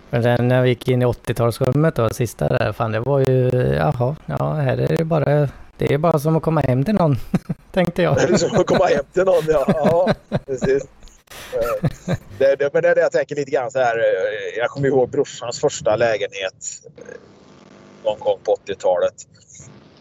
Men 0.10 0.24
sen 0.24 0.48
när 0.48 0.62
vi 0.62 0.70
gick 0.70 0.88
in 0.88 1.02
i 1.02 1.06
80-talsrummet 1.06 1.92
då, 1.96 2.10
sista 2.10 2.48
där, 2.48 2.72
fan 2.72 2.92
det 2.92 3.00
var 3.00 3.20
ju, 3.20 3.50
jaha, 3.78 4.16
ja 4.26 4.54
här 4.54 4.78
är 4.78 4.98
det 4.98 5.04
bara, 5.06 5.50
det 5.78 5.94
är 5.94 5.98
bara 5.98 6.20
som 6.20 6.36
att 6.36 6.44
komma 6.44 6.62
hem 6.62 6.84
till 6.84 6.94
någon, 6.96 7.16
tänkte 7.72 8.02
jag. 8.02 8.16
Det 8.16 8.22
är 8.24 8.38
som 8.38 8.60
att 8.60 8.68
komma 8.68 8.86
hem 8.86 9.06
till 9.14 9.24
någon. 9.24 9.44
Ja, 9.48 9.66
ja 9.68 10.14
precis. 10.46 10.84
Eh, 11.56 12.16
Det, 12.40 12.56
det, 12.56 12.70
men 12.74 12.82
det 12.84 12.90
är 12.90 12.96
det 12.96 13.02
jag 13.02 13.12
tänker 13.12 13.36
lite 13.36 13.52
grann 13.52 13.72
så 13.72 13.80
här. 13.80 13.98
eh, 13.98 14.58
Jag 14.58 14.70
kommer 14.70 14.88
ihåg 14.88 15.10
brorsans 15.10 15.60
första 15.60 15.96
lägenhet 15.96 16.56
eh, 16.98 17.04
någon 18.04 18.20
gång 18.20 18.40
på 18.44 18.56
80-talet. 18.66 19.14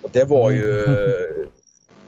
Och 0.02 0.10
det 0.12 0.24
var 0.24 0.50
ju 0.50 0.86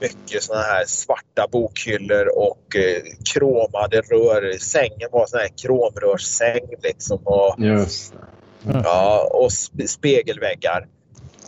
mycket 0.00 0.42
såna 0.42 0.60
här 0.62 0.84
svarta 0.86 1.48
bokhyllor 1.52 2.38
och 2.38 2.76
eh, 2.76 3.02
kromade 3.34 4.00
rör. 4.00 4.58
Sängen 4.58 5.08
var 5.12 5.26
sån 5.26 5.40
här 5.40 5.48
kromrörssäng 5.62 6.68
liksom. 6.82 7.18
Och, 7.24 7.54
Just. 7.58 8.12
Ja, 8.84 9.30
och 9.32 9.48
sp- 9.48 9.86
spegelväggar. 9.86 10.86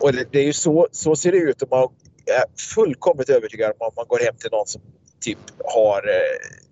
Och 0.01 0.13
det, 0.13 0.25
det 0.33 0.39
är 0.39 0.45
ju 0.45 0.53
så, 0.53 0.89
så 0.93 1.17
ser 1.17 1.33
det 1.33 1.39
ut 1.39 1.63
om 1.63 1.69
man 1.71 1.89
är 2.27 2.45
fullkomligt 2.75 3.29
övertygad 3.31 3.73
om 3.79 3.93
man 3.97 4.05
går 4.09 4.19
hem 4.19 4.35
till 4.37 4.51
någon 4.53 4.67
som 4.67 4.83
typ 5.21 5.39
har 5.65 5.99
eh, 6.09 6.66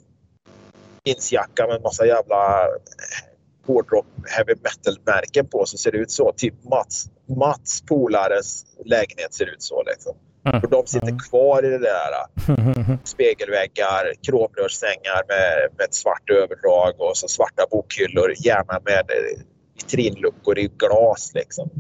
jeansjacka 1.05 1.67
med 1.67 1.83
massa 1.83 2.07
jävla 2.07 2.65
eh, 2.65 3.27
hårdrock 3.67 4.07
heavy 4.27 4.55
metal-märken 4.63 5.47
på 5.47 5.67
så 5.67 5.79
ser 5.79 5.93
det 5.93 5.99
ut 5.99 6.11
så. 6.11 6.33
Typ 6.37 6.55
Mats, 6.65 7.07
Mats 7.27 7.83
polares 7.89 8.67
lägenhet 8.85 9.35
ser 9.35 9.47
ut 9.47 9.63
så 9.63 9.83
liksom. 9.83 10.17
Mm. 10.47 10.61
För 10.61 10.69
de 10.69 10.87
sitter 10.87 11.07
Mm. 11.07 11.19
kvar 11.19 11.65
i 11.65 11.69
det 11.69 11.79
där 11.79 12.99
spegelväggar, 13.05 14.13
kromrörssängar 14.27 15.23
med, 15.29 15.69
med 15.79 15.85
ett 15.85 15.95
svart 15.95 16.31
överdrag 16.31 16.95
och 16.99 17.17
så 17.17 17.29
svarta 17.29 17.67
bokhyllor, 17.71 18.33
gärna 18.37 18.81
med 18.85 19.11
eh, 19.11 19.41
vitrinluckor 19.75 20.59
i 20.59 20.71
glas 20.79 21.31
liksom. 21.35 21.71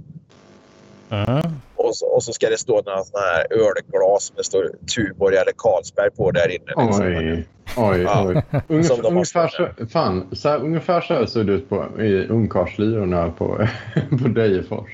Mm. 1.10 1.42
Och 1.84 1.96
så, 1.96 2.06
och 2.06 2.22
så 2.22 2.32
ska 2.32 2.48
det 2.50 2.58
stå 2.58 2.82
några 2.82 3.04
sådana 3.04 3.26
här 3.26 3.46
ölglas 3.50 4.32
det 4.36 4.44
står 4.44 4.70
Tuborg 4.94 5.36
eller 5.36 5.52
Carlsberg 5.56 6.10
på 6.10 6.30
där 6.30 6.48
inne. 6.48 6.86
Liksom. 6.86 7.06
Oj, 7.06 7.46
oj, 7.76 8.02
Ja. 8.02 8.24
oj. 8.26 8.42
Ungefär, 8.68 9.06
ungefär, 9.06 9.48
så, 9.48 9.68
fan, 9.92 10.28
så 10.32 10.48
här, 10.48 10.58
ungefär 10.58 11.00
så 11.00 11.14
här 11.14 11.26
såg 11.26 11.46
det 11.46 11.52
ut 11.52 11.68
på, 11.68 12.00
i 12.00 12.26
ungkarlslyrorna 12.28 13.30
på, 13.30 13.68
på 14.22 14.28
Dejefors. 14.28 14.90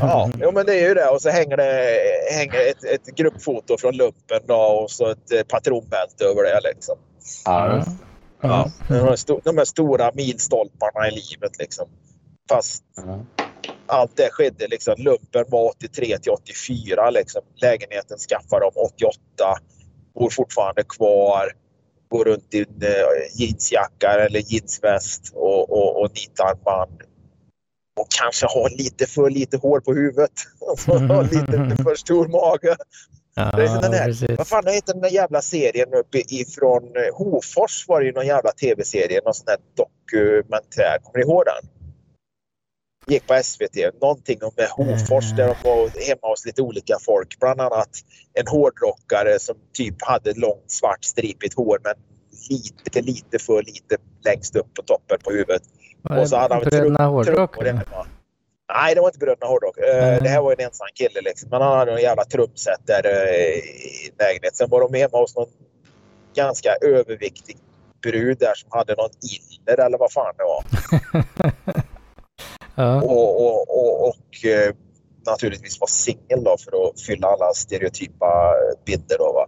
Ja, 0.00 0.30
jo, 0.40 0.52
men 0.52 0.66
det 0.66 0.74
är 0.80 0.88
ju 0.88 0.94
det. 0.94 1.08
Och 1.08 1.22
så 1.22 1.30
hänger 1.30 1.56
det 1.56 1.98
hänger 2.38 2.70
ett, 2.70 2.84
ett 2.84 3.16
gruppfoto 3.16 3.76
från 3.78 3.96
lumpen 3.96 4.40
då, 4.46 4.54
och 4.54 4.90
så 4.90 5.10
ett 5.10 5.32
eh, 5.32 5.42
patronbälte 5.48 6.24
över 6.24 6.42
det. 6.42 6.68
Liksom. 6.74 6.96
Ja. 7.44 7.84
Ja, 8.40 8.70
de, 8.88 8.94
här 8.94 9.40
de 9.44 9.58
här 9.58 9.64
stora 9.64 10.10
milstolparna 10.14 11.08
i 11.08 11.10
livet. 11.10 11.58
Liksom. 11.58 11.86
Fast 12.48 12.84
Ja. 12.96 13.24
Allt 13.88 14.16
det 14.16 14.28
skedde. 14.32 14.66
Liksom. 14.68 14.94
Lumpen 14.98 15.44
var 15.48 15.68
83 15.68 16.18
till 16.18 16.32
84. 16.32 17.10
Liksom. 17.10 17.42
Lägenheten 17.62 18.18
skaffade 18.18 18.64
de 18.64 18.80
88. 18.80 19.14
Bor 20.14 20.30
fortfarande 20.30 20.82
kvar. 20.88 21.52
Går 22.08 22.24
runt 22.24 22.54
i 22.54 22.58
en 22.58 22.82
eh, 22.82 23.40
jeansjacka 23.40 24.10
eller 24.26 24.52
jeansväst 24.52 25.32
och, 25.34 25.70
och, 25.70 26.00
och 26.02 26.10
nitarmband. 26.14 27.02
Och 28.00 28.06
kanske 28.20 28.46
har 28.46 28.70
lite 28.70 29.06
för 29.06 29.30
lite 29.30 29.56
hår 29.56 29.80
på 29.80 29.94
huvudet. 29.94 30.32
Alltså, 30.70 30.92
har 30.92 31.22
lite 31.22 31.82
för 31.82 31.94
stor 31.94 32.28
mage. 32.28 32.76
Ja, 33.34 33.50
Det 33.56 33.62
är 33.62 33.66
sån 33.66 33.80
där- 33.90 34.04
precis. 34.04 34.38
Vad 34.38 34.46
fan 34.48 34.66
heter 34.66 34.92
den 34.92 35.02
där 35.02 35.10
jävla 35.10 35.42
serien 35.42 35.94
uppe 35.94 36.18
ifrån 36.34 36.82
eh, 36.96 37.16
Hofors 37.16 37.84
var 37.88 38.00
det 38.00 38.06
ju 38.06 38.12
någon 38.12 38.26
jävla 38.26 38.50
tv-serie, 38.52 39.20
någon 39.24 39.34
sån 39.34 39.44
där 39.46 39.56
dokumentär. 39.76 40.98
Kommer 41.02 41.18
ni 41.18 41.22
ihåg 41.32 41.44
den? 41.44 41.70
Gick 43.08 43.26
på 43.26 43.40
SVT. 43.42 44.00
Någonting 44.00 44.38
om 44.42 44.50
med 44.56 44.68
Hofors 44.68 45.32
där 45.36 45.46
de 45.46 45.68
var 45.68 46.06
hemma 46.08 46.28
hos 46.28 46.46
lite 46.46 46.62
olika 46.62 46.96
folk. 47.00 47.38
Bland 47.40 47.60
annat 47.60 47.88
en 48.34 48.46
hårdrockare 48.46 49.38
som 49.38 49.54
typ 49.72 49.94
hade 50.02 50.34
långt 50.34 50.70
svart 50.70 51.04
stripigt 51.04 51.54
hår 51.54 51.78
men 51.84 51.94
lite, 52.50 53.00
lite 53.00 53.38
för 53.38 53.62
lite 53.62 53.96
längst 54.24 54.56
upp 54.56 54.74
på 54.74 54.82
toppen 54.82 55.18
på 55.24 55.30
huvudet. 55.30 55.62
Var 56.02 56.20
och 56.20 56.28
så 56.28 56.36
hade 56.36 56.54
han 56.54 56.64
Bröderna 56.64 57.06
Hårdrock? 57.06 57.56
Nej, 58.72 58.94
det 58.94 59.00
var 59.00 59.08
inte 59.08 59.18
Bröderna 59.18 59.46
Hårdrock. 59.46 59.76
Nej. 59.78 60.20
Det 60.22 60.28
här 60.28 60.40
var 60.40 60.52
en 60.52 60.66
ensam 60.66 60.88
kille. 60.94 61.20
Liksom. 61.20 61.48
Men 61.50 61.62
han 61.62 61.78
hade 61.78 61.92
en 61.92 62.02
jävla 62.02 62.24
trumset 62.24 62.80
där 62.86 63.06
eh, 63.06 63.58
i 63.58 64.12
lägenheten. 64.18 64.54
Sen 64.56 64.70
var 64.70 64.80
de 64.80 64.98
hemma 64.98 65.18
hos 65.18 65.36
någon 65.36 65.48
ganska 66.34 66.76
överviktig 66.80 67.56
brud 68.02 68.38
där 68.38 68.54
som 68.54 68.68
hade 68.72 68.94
någon 68.94 69.10
iller 69.22 69.86
eller 69.86 69.98
vad 69.98 70.12
fan 70.12 70.34
det 70.36 70.44
var. 70.44 70.64
Ja. 72.78 73.02
Och, 73.02 73.46
och, 73.46 73.78
och, 73.78 74.08
och 74.08 74.44
eh, 74.44 74.74
naturligtvis 75.26 75.80
var 75.80 75.86
singel 75.86 76.44
då 76.44 76.56
för 76.64 76.88
att 76.88 77.00
fylla 77.00 77.28
alla 77.28 77.52
stereotypa 77.54 78.54
bilder. 78.86 79.18
Då, 79.18 79.32
va? 79.32 79.46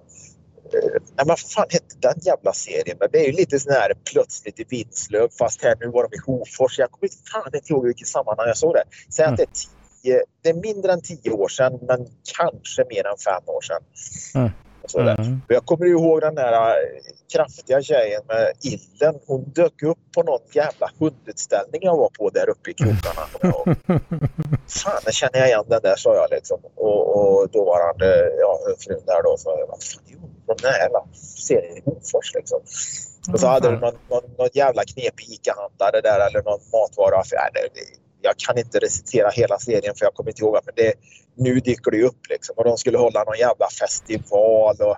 Eh, 0.74 1.02
nej, 1.16 1.26
vad 1.26 1.38
fan 1.38 1.66
hette 1.70 1.96
den 1.98 2.14
jävla 2.20 2.52
serien? 2.52 2.96
Men 3.00 3.08
Det 3.12 3.18
är 3.18 3.26
ju 3.26 3.32
lite 3.32 3.60
sån 3.60 3.72
här 3.72 3.92
plötsligt 4.12 4.60
i 4.60 4.64
Vinslöv 4.68 5.28
fast 5.38 5.62
här 5.62 5.76
nu 5.80 5.86
var 5.86 6.08
de 6.08 6.16
i 6.16 6.20
Hofors. 6.26 6.78
Jag 6.78 6.90
kommer 6.90 7.04
inte 7.04 7.30
fan 7.32 7.54
inte 7.54 7.72
ihåg 7.72 7.84
i 7.84 7.86
vilket 7.86 8.08
sammanhang 8.08 8.46
jag 8.46 8.56
såg 8.56 8.74
det. 8.74 8.84
Säg 9.12 9.24
att 9.24 9.36
det 9.36 9.42
är, 9.42 9.48
tio, 10.02 10.24
det 10.42 10.48
är 10.48 10.54
mindre 10.54 10.92
än 10.92 11.02
tio 11.02 11.30
år 11.30 11.48
sedan 11.48 11.78
men 11.82 12.06
kanske 12.38 12.84
mer 12.90 13.06
än 13.06 13.18
fem 13.18 13.42
år 13.46 13.60
sedan. 13.60 13.82
Mm. 14.34 14.50
Sådär. 14.90 15.20
Mm. 15.20 15.40
Jag 15.48 15.64
kommer 15.64 15.86
ihåg 15.86 16.20
den 16.20 16.34
där 16.34 16.52
äh, 16.52 16.74
kraftiga 17.32 17.82
tjejen 17.82 18.22
med 18.28 18.52
illen. 18.62 19.20
Hon 19.26 19.44
dök 19.44 19.82
upp 19.82 19.98
på 20.14 20.22
någon 20.22 20.40
jävla 20.52 20.90
hundutställning 20.98 21.80
jag 21.82 21.96
var 21.96 22.08
på 22.08 22.30
där 22.30 22.48
uppe 22.48 22.70
i 22.70 22.74
krokarna. 22.74 23.24
jag 23.86 24.00
fan, 24.68 25.00
det 25.06 25.12
känner 25.12 25.38
jag 25.38 25.48
igen 25.48 25.64
den 25.68 25.80
där, 25.82 25.96
sa 25.96 26.14
jag. 26.14 26.30
Liksom. 26.30 26.60
Och, 26.74 27.16
och 27.16 27.50
dåvarande 27.50 28.32
ja, 28.38 28.58
frun 28.78 29.02
där 29.06 29.22
då 29.22 29.36
sa, 29.36 29.50
vad 29.68 29.82
fan 29.82 30.02
är 30.08 30.16
hon 30.20 30.56
den 30.56 30.72
här 30.72 30.78
jävla 30.78 31.04
serien 31.46 31.76
i 31.76 31.82
Hofors? 31.84 32.34
Liksom. 32.34 32.60
Och 33.32 33.40
så 33.40 33.46
hade 33.46 33.70
du 33.70 33.76
någon, 33.78 33.94
någon, 34.10 34.22
någon 34.38 34.48
jävla 34.52 34.82
knepig 34.84 35.28
Ica-handlare 35.28 36.00
där 36.02 36.26
eller 36.26 36.42
någon 36.42 36.60
matvaruaffär. 36.72 37.50
Jag 38.22 38.36
kan 38.36 38.58
inte 38.58 38.78
recitera 38.78 39.30
hela 39.30 39.58
serien 39.58 39.94
för 39.96 40.04
jag 40.04 40.14
kommer 40.14 40.30
inte 40.30 40.42
ihåg. 40.42 40.58
Men 40.64 40.74
det, 40.76 40.92
nu 41.34 41.60
dyker 41.60 41.90
det 41.90 42.02
upp 42.02 42.28
liksom. 42.28 42.54
Och 42.58 42.64
de 42.64 42.78
skulle 42.78 42.98
hålla 42.98 43.24
någon 43.24 43.38
jävla 43.38 43.68
festival. 43.80 44.76
Och, 44.80 44.96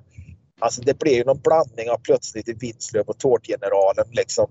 alltså 0.61 0.83
det 0.83 0.99
blev 0.99 1.15
ju 1.15 1.25
någon 1.25 1.41
blandning 1.41 1.91
av 1.91 1.99
plötsligt 1.99 2.49
i 2.49 2.53
Vinslöv 2.53 3.05
och 3.07 3.19
Tårtgeneralen 3.19 4.07
liksom. 4.11 4.47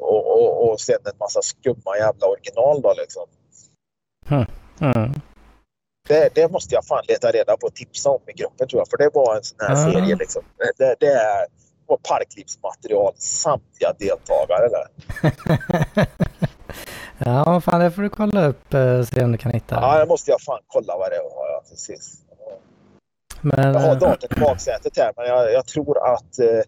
Och, 0.00 0.26
och, 0.32 0.70
och 0.70 0.80
sen 0.80 0.98
en 1.04 1.18
massa 1.20 1.42
skumma 1.42 1.96
jävla 1.98 2.26
original 2.26 2.82
då 2.82 2.94
liksom. 2.98 3.26
Mm. 4.80 5.12
Det, 6.08 6.34
det 6.34 6.52
måste 6.52 6.74
jag 6.74 6.84
fan 6.84 7.04
leta 7.08 7.30
reda 7.30 7.56
på 7.56 7.66
och 7.66 7.74
tipsa 7.74 8.10
om 8.10 8.20
i 8.26 8.32
gruppen 8.32 8.68
tror 8.68 8.80
jag. 8.80 8.88
För 8.88 8.96
det 8.96 9.10
var 9.14 9.36
en 9.36 9.42
sån 9.42 9.58
här 9.60 9.86
Ja. 9.86 9.92
serie 9.92 10.16
liksom. 10.16 10.42
Det, 10.78 10.96
det 11.00 11.06
är 11.06 11.46
var 11.86 11.96
parklivsmaterial 11.96 13.12
samtliga 13.16 13.92
deltagare 13.98 14.68
där. 14.68 14.88
Ja, 17.24 17.60
fan 17.60 17.80
det 17.80 17.90
får 17.90 18.02
du 18.02 18.08
kolla 18.08 18.46
upp 18.46 18.74
eh, 18.74 19.02
se 19.02 19.24
om 19.24 19.32
du 19.32 19.38
kan 19.38 19.52
hitta. 19.52 19.74
Ja, 19.74 19.98
det 19.98 20.06
måste 20.06 20.30
jag 20.30 20.40
fan 20.40 20.60
kolla 20.66 20.96
vad 20.96 21.10
det 21.10 21.18
var. 21.18 21.48
Ja, 21.48 21.62
precis. 21.70 22.14
Men, 23.40 23.72
Jag 23.72 23.80
har 23.80 23.92
eh, 23.92 23.98
datorn 23.98 24.36
i 24.36 24.40
baksätet 24.40 24.98
här 24.98 25.12
men 25.16 25.26
jag, 25.26 25.52
jag 25.52 25.66
tror 25.66 26.14
att 26.14 26.38
eh, 26.38 26.60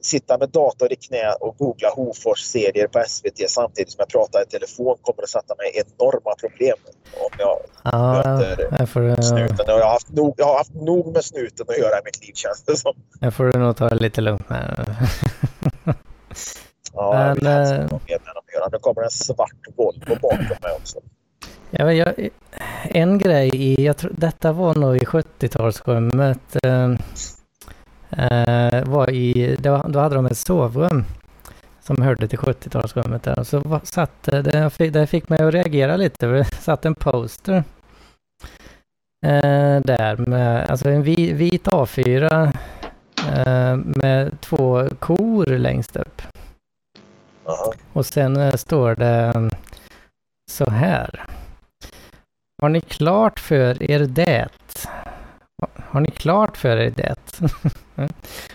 sitta 0.00 0.38
med 0.38 0.48
dator 0.48 0.92
i 0.92 0.96
knä 0.96 1.32
och 1.40 1.56
googla 1.56 1.88
Hofors-serier 1.88 2.86
på 2.86 3.02
SVT 3.06 3.50
samtidigt 3.50 3.92
som 3.92 3.98
jag 3.98 4.08
pratar 4.08 4.42
i 4.42 4.46
telefon 4.46 4.96
kommer 5.02 5.22
att 5.22 5.28
sätta 5.28 5.54
mig 5.54 5.66
i 5.74 5.80
enorma 5.80 6.34
problem 6.40 6.76
om 7.16 7.30
jag 7.38 7.58
ja, 7.82 8.12
möter 8.12 8.86
får, 8.86 9.22
snuten. 9.22 9.74
Och 9.74 9.80
jag, 9.80 9.84
har 9.84 9.92
haft 9.92 10.12
nog, 10.12 10.34
jag 10.36 10.46
har 10.46 10.58
haft 10.58 10.74
nog 10.74 11.12
med 11.12 11.24
snuten 11.24 11.66
att 11.68 11.78
göra 11.78 11.98
i 11.98 12.02
mitt 12.04 12.26
liv 12.26 12.32
känns 12.34 12.62
det 12.62 12.76
som. 12.76 12.92
jag 13.20 13.34
får 13.34 13.44
du 13.44 13.58
nog 13.58 13.76
ta 13.76 13.88
det 13.88 14.02
lite 14.02 14.20
lugnt 14.20 14.48
med. 14.48 14.96
Ja, 16.94 17.28
jag 17.28 17.42
Men, 17.42 17.52
helst 17.52 17.72
eh, 17.72 17.82
inte 17.82 17.94
med 18.08 18.36
att 18.36 18.54
göra. 18.54 18.68
Nu 18.72 18.78
kommer 18.78 19.02
en 19.02 19.10
svart 19.10 19.76
Volvo 19.76 20.20
bakom 20.22 20.38
mig 20.38 20.72
också. 20.80 20.98
Ja, 21.70 21.84
men 21.84 21.96
jag, 21.96 22.28
en 22.82 23.18
grej 23.18 23.48
i, 23.54 23.84
jag 23.84 23.96
tror, 23.96 24.12
detta 24.16 24.52
var 24.52 24.74
nog 24.74 24.96
i 24.96 25.04
70-talsrummet. 25.04 26.56
Eh, 26.62 26.90
eh, 28.24 28.84
var 28.84 29.10
i, 29.10 29.56
då, 29.58 29.84
då 29.88 29.98
hade 29.98 30.14
de 30.14 30.26
ett 30.26 30.38
sovrum 30.38 31.04
som 31.80 32.02
hörde 32.02 32.28
till 32.28 32.38
70-talsrummet 32.38 33.24
där. 33.24 33.38
Och 33.38 33.46
så 33.46 33.60
var, 33.60 33.80
satt 33.84 34.22
det, 34.22 34.42
det 34.42 34.70
fick, 34.70 34.92
det 34.92 35.06
fick 35.06 35.28
mig 35.28 35.42
att 35.42 35.54
reagera 35.54 35.96
lite. 35.96 36.26
för 36.26 36.32
Det 36.32 36.44
satt 36.44 36.84
en 36.84 36.94
poster 36.94 37.64
eh, 39.26 39.80
där 39.84 40.16
med, 40.16 40.70
alltså 40.70 40.88
en 40.88 41.02
vi, 41.02 41.32
vit 41.32 41.66
A4 41.66 42.52
eh, 43.32 43.76
med 43.76 44.40
två 44.40 44.88
kor 44.98 45.46
längst 45.46 45.96
upp. 45.96 46.22
Och 47.92 48.06
sen 48.06 48.36
eh, 48.36 48.54
står 48.54 48.94
det 48.94 49.32
mm, 49.34 49.50
så 50.50 50.70
här. 50.70 51.26
Har 52.62 52.68
ni 52.68 52.80
klart 52.80 53.40
för 53.40 53.90
er 53.90 53.98
det? 53.98 54.48
Har 55.78 56.00
ni 56.00 56.10
klart 56.10 56.56
för 56.56 56.76
er 56.76 56.90
det? 56.90 57.40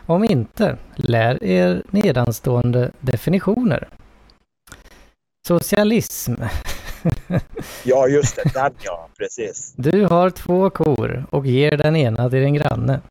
Om 0.05 0.23
inte, 0.23 0.77
lär 0.95 1.43
er 1.43 1.83
nedanstående 1.91 2.91
definitioner. 2.99 3.87
Socialism. 5.47 6.33
Ja, 7.83 8.07
just 8.07 8.35
det. 8.35 8.53
Den 8.53 8.73
ja, 8.79 9.07
precis. 9.17 9.73
Du 9.75 10.05
har 10.05 10.29
två 10.29 10.69
kor 10.69 11.25
och 11.29 11.45
ger 11.45 11.77
den 11.77 11.95
ena 11.95 12.29
till 12.29 12.39
din 12.39 12.53
granne. 12.53 13.01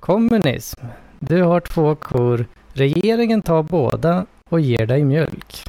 Kommunism. 0.00 0.80
Du 1.18 1.42
har 1.42 1.60
två 1.60 1.94
kor. 1.94 2.46
Regeringen 2.72 3.42
tar 3.42 3.62
båda 3.62 4.26
och 4.50 4.60
ger 4.60 4.86
dig 4.86 5.04
mjölk. 5.04 5.64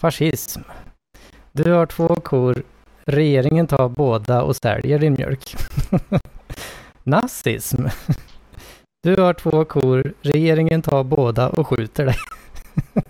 Fascism. 0.00 0.60
Du 1.52 1.72
har 1.72 1.86
två 1.86 2.08
kor. 2.08 2.62
Regeringen 3.06 3.66
tar 3.66 3.88
båda 3.88 4.42
och 4.42 4.56
säljer 4.56 4.98
din 4.98 5.12
mjölk. 5.12 5.56
Nazism. 7.02 7.86
Du 9.02 9.22
har 9.22 9.34
två 9.34 9.64
kor. 9.64 10.12
Regeringen 10.22 10.82
tar 10.82 11.04
båda 11.04 11.48
och 11.48 11.66
skjuter 11.66 12.06
dig. 12.06 12.16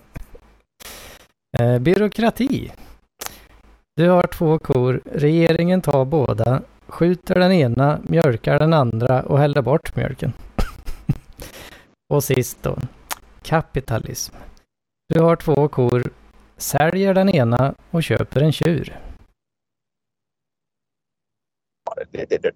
Eh, 1.59 1.79
Byråkrati. 1.79 2.71
Du 3.95 4.09
har 4.09 4.23
två 4.23 4.59
kor. 4.59 5.01
Regeringen 5.05 5.81
tar 5.81 6.05
båda, 6.05 6.61
skjuter 6.87 7.35
den 7.35 7.51
ena, 7.51 7.99
mjölkar 8.03 8.59
den 8.59 8.73
andra 8.73 9.21
och 9.21 9.39
häller 9.39 9.61
bort 9.61 9.95
mjölken. 9.95 10.33
och 12.09 12.23
sist 12.23 12.57
då, 12.63 12.77
kapitalism. 13.45 14.35
Du 15.13 15.19
har 15.21 15.35
två 15.35 15.67
kor, 15.67 16.03
säljer 16.57 17.13
den 17.13 17.29
ena 17.29 17.75
och 17.91 18.03
köper 18.03 18.41
en 18.41 18.51
tjur. 18.51 18.99
Ja, 21.85 22.03
Det, 22.11 22.25
det, 22.29 22.37
det, 22.37 22.51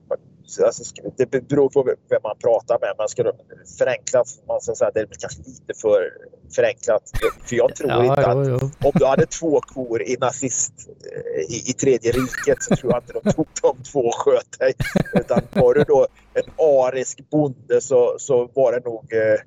alltså, 0.65 0.84
det 1.17 1.47
beror 1.47 1.69
på 1.69 1.84
vem 1.84 2.19
man 2.23 2.38
pratar 2.38 2.78
med. 2.82 2.93
Man 2.97 3.10
ska 3.10 3.23
då 3.23 3.34
förenklat, 3.78 4.28
man 4.47 4.62
ska 4.62 4.75
säga, 4.75 4.91
det 4.93 4.99
är 4.99 5.08
kanske 5.19 5.41
lite 5.41 5.73
för 5.82 6.12
förenklat. 6.56 7.04
För 7.45 7.56
jag 7.56 7.75
tror 7.75 7.89
Ja, 7.89 8.06
inte 8.06 8.28
att 8.28 8.47
jo, 8.47 8.58
jo. 8.62 8.88
om 8.88 8.91
du 8.95 9.06
hade 9.06 9.25
två 9.25 9.62
kor 9.62 10.02
i 10.02 10.17
nazist 10.19 10.73
eh, 10.89 11.56
i, 11.56 11.69
i 11.69 11.73
tredje 11.73 12.12
riket 12.12 12.63
så 12.63 12.75
tror 12.75 12.91
jag 12.93 13.04
inte 13.04 13.13
de 13.23 13.34
tog 13.34 13.47
de 13.62 13.84
två 13.84 13.99
och 13.99 14.15
sköt 14.15 14.60
dig. 14.60 14.73
Utan 15.13 15.41
var 15.54 15.73
du 15.73 15.84
då 15.84 16.08
en 16.34 16.52
arisk 16.58 17.30
bonde 17.30 17.82
så, 17.82 18.15
så 18.19 18.49
var 18.54 18.71
det 18.71 18.86
nog 18.86 19.13
eh, 19.13 19.39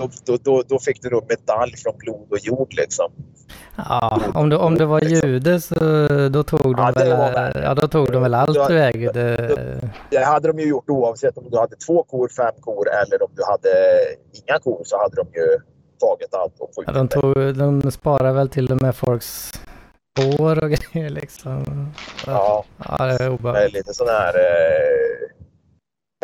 då, 0.00 0.08
då, 0.24 0.36
då, 0.42 0.62
då 0.68 0.78
fick 0.78 1.02
du 1.02 1.10
nog 1.10 1.24
medalj 1.28 1.76
från 1.76 1.96
blod 1.98 2.26
och 2.30 2.38
jord 2.38 2.74
liksom. 2.74 3.12
Ja, 3.76 4.20
om 4.34 4.48
du, 4.48 4.56
om 4.56 4.74
du 4.74 4.84
var 4.84 5.00
jude 5.00 5.60
så 5.60 5.74
då 6.30 6.42
tog 6.42 6.60
de, 6.60 6.74
Ja, 6.78 6.92
väl, 6.94 7.10
var 7.16 7.52
ja, 7.64 7.74
då 7.74 7.88
tog 7.88 8.12
de 8.12 8.22
väl 8.22 8.34
allt 8.34 8.54
Då- 8.54 8.66
du 8.68 8.80
ägde. 8.82 9.36
Det 10.10 10.24
hade 10.24 10.48
de 10.48 10.58
ju 10.58 10.68
gjort 10.68 10.90
oavsett 10.90 11.38
om 11.38 11.44
du 11.50 11.58
hade 11.58 11.76
två 11.76 12.02
kor, 12.02 12.28
fem 12.36 12.54
kor 12.60 12.86
eller 12.88 13.22
om 13.22 13.30
du 13.34 13.42
hade 13.44 13.68
inga 14.32 14.58
kor 14.58 14.80
så 14.84 14.98
hade 14.98 15.16
de 15.16 15.26
ju 15.34 15.46
tagit 16.00 16.34
allt 16.34 16.54
och 16.60 16.70
Ja, 16.76 16.82
skjutit 16.82 16.94
de, 16.94 17.06
dig. 17.06 17.54
tog, 17.54 17.82
de 17.82 17.90
sparar 17.90 18.32
väl 18.32 18.48
till 18.48 18.72
och 18.72 18.82
med 18.82 18.94
folks 18.96 19.52
hår 20.38 20.64
och 20.64 20.70
grejer 20.92 21.10
liksom. 21.10 21.92
Ja, 22.26 22.64
Ja, 22.88 22.96
det 23.06 23.12
är 23.14 23.18
det 23.18 23.24
är 23.24 23.30
obehagligt. 23.30 23.72
lite 23.74 23.94
sån 23.94 24.08
här... 24.08 24.34
Eh, 24.34 25.28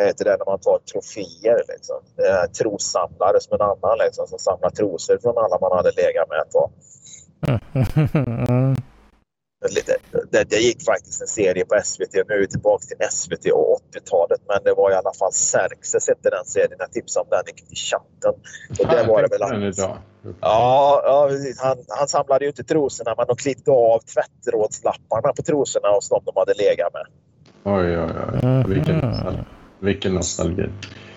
heter 0.01 0.25
det 0.25 0.37
när 0.39 0.47
man 0.47 0.59
tar 0.61 0.79
troféer 0.79 1.63
liksom? 1.69 1.97
Trossamlare 2.59 3.41
som 3.41 3.55
en 3.55 3.61
annan 3.61 3.99
liksom 3.99 4.27
som 4.27 4.39
samlar 4.39 4.71
trosor 4.71 5.19
från 5.23 5.39
alla 5.39 5.59
man 5.61 5.73
hade 5.73 5.91
legat 5.93 6.29
med 6.29 6.39
ett 6.39 6.51
tag. 6.51 6.71
Mm. 8.27 8.77
Det, 10.31 10.45
det 10.51 10.57
gick 10.57 10.85
faktiskt 10.85 11.21
en 11.21 11.27
serie 11.27 11.65
på 11.65 11.81
SVT. 11.85 12.15
Nu 12.29 12.35
är 12.35 12.39
vi 12.39 12.49
tillbaka 12.49 12.85
till 12.85 12.97
SVT 13.11 13.53
och 13.53 13.81
80-talet. 13.95 14.41
Men 14.49 14.59
det 14.65 14.75
var 14.75 14.91
i 14.91 14.95
alla 14.95 15.13
fall 15.19 15.33
Xerxes 15.33 16.09
hette 16.09 16.31
den 16.31 16.45
serien. 16.45 16.77
Jag 16.79 16.93
tipsade 16.93 17.23
om 17.25 17.29
den 17.31 17.55
i- 17.71 17.77
chatten. 17.77 18.35
Och 18.81 18.87
det 18.97 19.05
var 19.09 19.23
det 19.23 19.29
väl 19.29 19.43
att. 19.43 19.79
Ja, 20.41 21.03
ja 21.05 21.31
han, 21.63 21.77
han 21.89 22.09
samlade 22.09 22.45
ju 22.45 22.49
inte 22.49 22.65
trosorna 22.65 23.15
men 23.17 23.27
de 23.27 23.37
klippte 23.37 23.71
av 23.71 24.01
tvättrådslapparna 24.01 25.33
på 25.33 25.43
trosorna 25.43 25.89
hos 25.89 26.09
de 26.09 26.21
de 26.25 26.33
hade 26.37 26.55
legat 26.55 26.93
med. 26.93 27.07
Oj, 27.65 27.99
oj, 27.99 28.11
oj. 28.43 28.75
Vilken, 28.75 28.99
nostalgi. 28.99 29.39
Vilken 29.83 30.15
nostalgi. 30.15 30.69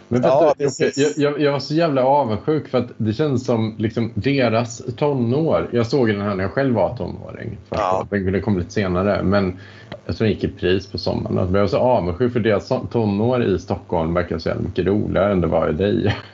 Men 0.08 0.22
Ja, 0.24 0.54
precis. 0.58 0.98
jag, 0.98 1.32
jag, 1.32 1.42
jag 1.42 1.52
var 1.52 1.60
så 1.60 1.74
jävla 1.74 2.06
avundsjuk 2.06 2.68
för 2.68 2.78
att 2.78 2.92
det 2.98 3.14
känns 3.14 3.46
som 3.46 3.76
liksom 3.78 4.12
deras 4.16 4.82
tonår. 4.98 5.70
Jag 5.72 5.88
såg 5.88 6.08
den 6.08 6.22
här 6.22 6.36
när 6.36 6.44
jag 6.44 6.52
själv 6.52 6.76
var 6.76 6.98
tonåring. 6.98 7.58
Först 7.70 7.82
Ja. 7.82 8.08
ja. 8.12 8.18
Den 8.18 8.42
kom 8.42 8.58
lite 8.58 8.72
senare. 8.72 9.24
Men 9.24 9.60
jag 10.06 10.18
tror 10.18 10.26
den 10.26 10.34
gick 10.34 10.44
i 10.44 10.48
pris 10.48 10.88
på 10.88 10.98
sommaren. 10.98 11.36
Jag 11.54 11.62
var 11.62 11.68
så 11.68 11.78
avundsjuk 11.78 12.34
för 12.34 12.40
deras 12.40 12.72
tonår 12.92 13.44
i 13.44 13.60
Stockholm 13.60 14.14
verkar 14.14 14.38
så 14.38 14.50
jävla 14.50 14.64
mycket 14.64 14.86
roligare 14.86 15.32
än 15.32 15.42
det 15.42 15.48
var 15.48 15.70
i 15.70 15.74
dig. 15.74 16.16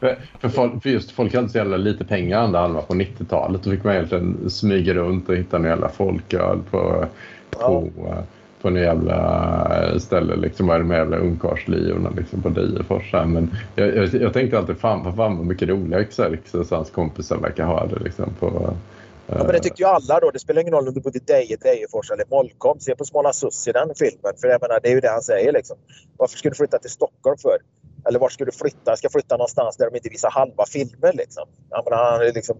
för, 0.00 0.18
för, 0.40 0.48
folk, 0.48 0.82
för 0.82 0.90
just 0.90 1.10
folk 1.10 1.34
hade 1.34 1.48
så 1.48 1.58
jävla 1.58 1.76
lite 1.76 2.04
pengar 2.04 2.38
andra 2.38 2.60
halvan 2.60 2.82
på 2.88 2.94
90-talet. 2.94 3.62
Då 3.62 3.70
fick 3.70 3.84
man 3.84 3.94
egentligen 3.94 4.50
smyga 4.50 4.94
runt 4.94 5.28
och 5.28 5.36
hitta 5.36 5.56
en 5.56 5.64
jävla 5.64 5.88
folköl 5.88 6.58
på, 6.70 7.06
på, 7.50 7.90
på 8.64 8.68
en 8.68 8.76
jävla 8.76 9.18
eh, 9.76 9.98
ställe. 9.98 10.36
Liksom, 10.36 10.66
vad 10.66 10.76
är 10.76 10.80
det 10.80 10.86
med 10.86 10.98
jävla 10.98 11.16
ungkarlsliorna 11.16 12.10
liksom, 12.16 12.42
på 12.42 12.48
Degerfors? 12.48 13.12
här. 13.12 13.24
Men 13.24 13.50
jag, 13.74 13.96
jag, 13.96 14.14
jag 14.14 14.32
tänkte 14.32 14.58
alltid 14.58 14.78
fan, 14.78 15.04
vad 15.04 15.16
fan 15.16 15.36
vad 15.36 15.46
mycket 15.46 15.68
roligare 15.68 16.04
Xerxes 16.04 16.70
och 16.70 16.76
hans 16.76 16.90
kompisar 16.90 17.36
verkar 17.36 17.64
ha 17.64 17.86
det. 17.86 18.04
Liksom, 18.04 18.34
på, 18.40 18.74
Ja, 19.26 19.36
men 19.38 19.46
det 19.46 19.60
tyckte 19.60 19.82
ju 19.82 19.88
alla 19.88 20.20
då. 20.20 20.30
Det 20.30 20.38
spelar 20.38 20.60
ingen 20.60 20.74
roll 20.74 20.88
om 20.88 20.94
du 20.94 21.00
bodde 21.00 21.18
i 21.18 21.22
Deje, 21.26 21.56
Dejefors 21.56 22.10
eller 22.10 22.24
Molkom. 22.30 22.80
Se 22.80 22.96
på 22.96 23.04
Smala 23.04 23.32
Sussie 23.32 23.72
den 23.72 23.94
filmen. 23.96 24.32
För 24.40 24.48
jag 24.48 24.62
menar, 24.62 24.80
det 24.82 24.88
är 24.88 24.94
ju 24.94 25.00
det 25.00 25.10
han 25.10 25.22
säger 25.22 25.52
liksom. 25.52 25.76
Varför 26.16 26.38
ska 26.38 26.48
du 26.48 26.54
flytta 26.54 26.78
till 26.78 26.90
Stockholm 26.90 27.36
för? 27.38 27.58
Eller 28.08 28.18
vart 28.18 28.32
ska 28.32 28.44
du 28.44 28.52
flytta? 28.52 28.90
Jag 28.90 28.98
ska 28.98 29.08
flytta 29.08 29.36
någonstans 29.36 29.76
där 29.76 29.90
de 29.90 29.96
inte 29.96 30.08
visar 30.08 30.30
halva 30.30 30.64
filmer 30.66 31.12
liksom. 31.12 31.44
Jag 31.70 31.84
menar, 31.84 32.10
han 32.10 32.20
är 32.20 32.32
liksom 32.32 32.56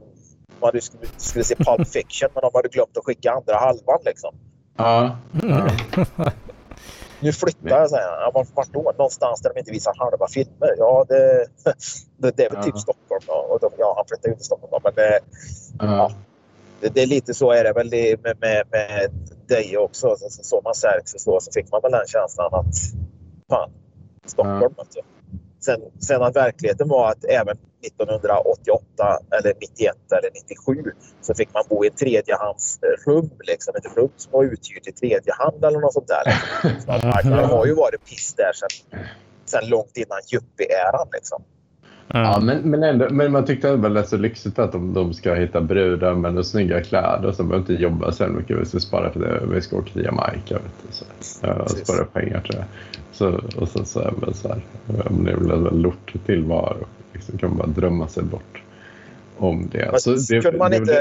man 0.61 0.81
skulle, 0.81 1.07
skulle 1.17 1.45
se 1.45 1.55
Pulp 1.55 1.89
Fiction 1.89 2.29
men 2.35 2.41
de 2.41 2.51
hade 2.55 2.69
glömt 2.69 2.97
att 2.97 3.05
skicka 3.05 3.33
andra 3.33 3.57
halvan 3.57 4.01
liksom 4.05 4.35
ja, 4.77 5.17
ja. 5.43 5.69
Nu 7.21 7.33
flyttar 7.33 7.69
jag 7.69 7.91
säger 7.91 8.09
han. 8.09 8.21
Ja, 8.21 8.31
vart, 8.35 8.49
vart 8.55 8.73
då? 8.73 8.83
Någonstans 8.83 9.41
där 9.41 9.53
de 9.55 9.59
inte 9.59 9.71
visar 9.71 9.95
halva 9.99 10.29
filmer. 10.29 10.75
Ja, 10.79 11.05
det, 11.09 11.47
det, 12.17 12.37
det 12.37 12.45
är 12.45 12.51
väl 12.51 12.65
typ 12.65 12.75
Ja. 12.75 12.81
Stockholm. 12.81 13.23
Då. 13.27 13.33
Och 13.33 13.61
de, 13.61 13.71
ja, 13.79 13.95
han 13.97 14.05
flyttar 14.09 14.29
ju 14.29 14.35
till 14.35 14.45
Stockholm 14.45 14.83
men 14.85 14.95
det, 14.95 15.21
ja. 15.79 16.11
det, 16.81 16.89
det 16.89 17.03
är 17.03 17.07
lite 17.07 17.35
så 17.35 17.53
är 17.53 17.65
det 17.65 17.73
väl 17.73 17.91
med, 18.23 18.37
med, 18.41 18.63
med 18.71 19.11
dig 19.47 19.79
också. 19.79 20.17
Så, 20.17 20.31
så, 20.31 20.43
så 20.45 20.61
man 20.65 20.75
Xerxes 20.75 21.25
då 21.25 21.41
så 21.41 21.53
fick 21.53 21.73
man 21.73 21.81
väl 21.83 21.93
den 21.93 22.07
känslan 22.07 22.55
att 22.55 22.75
fan, 23.51 23.71
Stockholm. 24.27 24.75
Alltså. 24.79 25.01
Sen, 25.65 25.81
sen 26.01 26.23
att 26.23 26.37
verkligheten 26.37 26.89
var 26.89 27.11
att 27.11 27.25
även 27.25 27.59
1988 27.87 29.19
eller 29.31 29.53
91 29.61 29.97
eller 30.13 30.31
97 30.35 30.93
så 31.21 31.35
fick 31.35 31.55
man 31.55 31.65
bo 31.69 31.85
i 31.85 31.87
ett 31.89 31.97
tredjehandsrum, 31.97 33.31
liksom 33.39 33.75
ett 33.79 33.97
rum 33.97 34.11
som 34.17 34.33
var 34.33 34.45
uthyrt 34.45 34.87
i 34.87 34.93
tredje 34.93 35.33
hand 35.39 35.65
eller 35.65 35.81
något 35.81 35.93
sånt 35.93 36.09
där. 36.09 36.25
Så 36.81 37.07
marknaden 37.07 37.45
har 37.45 37.67
ju 37.67 37.75
varit 37.75 38.05
piss 38.05 38.35
där 38.35 38.53
sedan, 38.53 39.05
sedan 39.45 39.69
långt 39.69 39.97
innan 39.97 40.19
yuppie-eran. 40.33 41.09
Liksom. 41.13 41.43
Ja, 42.09 42.41
men, 42.43 42.71
men, 42.71 42.83
ändå, 42.83 43.09
men 43.11 43.33
man 43.33 43.45
tyckte 43.45 43.71
det 43.71 43.77
var 43.77 43.91
rätt 43.91 44.09
så 44.09 44.17
lyxigt 44.17 44.59
att 44.59 44.73
de, 44.73 44.95
de 44.95 45.15
ska 45.15 45.35
hitta 45.35 45.61
brudar 45.61 46.15
med 46.15 46.47
snygga 46.47 46.83
kläder 46.83 47.33
så 47.33 47.43
de 47.43 47.49
behöver 47.49 47.73
inte 47.73 47.83
jobba 47.83 48.13
så 48.13 48.27
mycket. 48.27 48.59
Vi 48.59 48.65
ska 48.65 48.81
spara 48.81 49.13
för 49.13 49.21
det. 49.21 49.43
Vi 49.47 49.61
ska 49.61 49.77
åka 49.77 49.93
till 49.93 50.05
Jamaica. 50.05 50.55
Vet 50.55 50.63
du, 50.87 50.93
så. 50.93 51.05
Ja, 51.41 51.67
spara 51.69 52.05
pengar 52.05 52.41
till 52.41 52.55
det. 52.55 52.65
Så, 53.13 53.41
och 53.57 53.69
så, 53.69 53.85
så, 53.85 54.01
är 54.01 54.15
det 54.27 54.35
så 54.35 54.49
här, 54.49 54.63
det 54.87 55.11
blir 55.11 55.53
en 55.53 55.83
lort 55.83 56.13
tillvaro 56.27 56.87
liksom, 57.15 57.39
kan 57.39 57.49
man 57.49 57.59
bara 57.59 57.67
drömma 57.67 58.09
sig 58.09 58.23
bort 58.23 58.63
om 59.39 59.69
det. 59.73 59.89
Men 59.91 60.01
Så 60.01 60.11
det, 60.11 60.41
kunde, 60.41 60.59
man 60.59 60.71
det- 60.71 60.77
inte, 60.77 61.01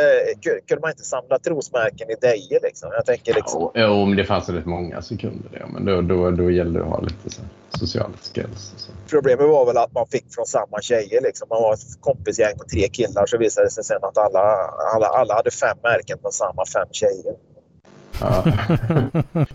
kunde 0.68 0.82
man 0.82 0.90
inte 0.90 1.04
samla 1.04 1.40
trosmärken 1.40 2.10
i 2.10 2.16
Deje? 2.22 2.60
Liksom? 2.64 2.90
Jag 2.94 3.06
tänker 3.06 3.34
liksom, 3.34 3.72
Ja, 3.74 4.06
men 4.06 4.18
det 4.18 4.26
fanns 4.26 4.50
rätt 4.50 4.66
många 4.66 5.02
kunde 5.20 5.50
det. 5.52 5.66
Men 5.74 5.86
då, 5.86 6.02
då, 6.02 6.32
då 6.32 6.52
gällde 6.52 6.80
det 6.80 6.86
att 6.86 6.92
ha 6.92 7.00
lite 7.02 7.30
så 7.30 7.42
sociala 7.80 8.14
skills. 8.34 8.74
Så. 8.78 8.92
Problemet 9.10 9.48
var 9.50 9.66
väl 9.66 9.78
att 9.78 9.94
man 9.94 10.08
fick 10.08 10.26
från 10.36 10.46
samma 10.46 10.82
tjejer. 10.82 11.22
Liksom. 11.22 11.48
Man 11.50 11.62
var 11.62 11.74
ett 11.74 12.02
kompisgäng 12.02 12.58
på 12.58 12.64
tre 12.64 12.88
killar 12.90 13.26
så 13.26 13.38
visade 13.38 13.68
det 13.68 13.72
sig 13.72 13.84
sen 13.84 14.00
att 14.02 14.18
alla, 14.18 14.40
alla, 14.96 15.08
alla 15.08 15.34
hade 15.34 15.52
fem 15.52 15.78
märken 15.84 16.18
på 16.18 16.32
samma 16.32 16.66
fem 16.66 16.88
tjejer. 16.92 17.36
Ja. 18.20 18.44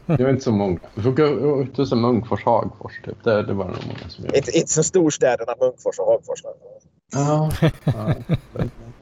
det 0.07 0.23
var 0.23 0.31
inte 0.31 0.45
så 0.45 0.53
många. 0.53 0.79
Vi 0.95 1.03
får 1.03 1.11
gå 1.11 1.63
ut 1.63 1.75
till 1.75 1.97
Munkfors, 1.97 2.45
Hagfors. 2.45 3.01
Typ. 3.05 3.25
Det, 3.25 3.43
det 3.43 3.53
var 3.53 3.65
nog 3.65 3.77
många 3.87 4.09
som 4.09 4.25
gjorde. 4.25 4.37
Inte, 4.37 4.51
inte 4.59 4.73
som 4.73 4.85
storstäderna 4.85 5.55
Munkfors 5.61 5.99
och 5.99 6.07
Hagfors. 6.07 6.43
Ja. 7.13 7.51
ja. 7.85 8.15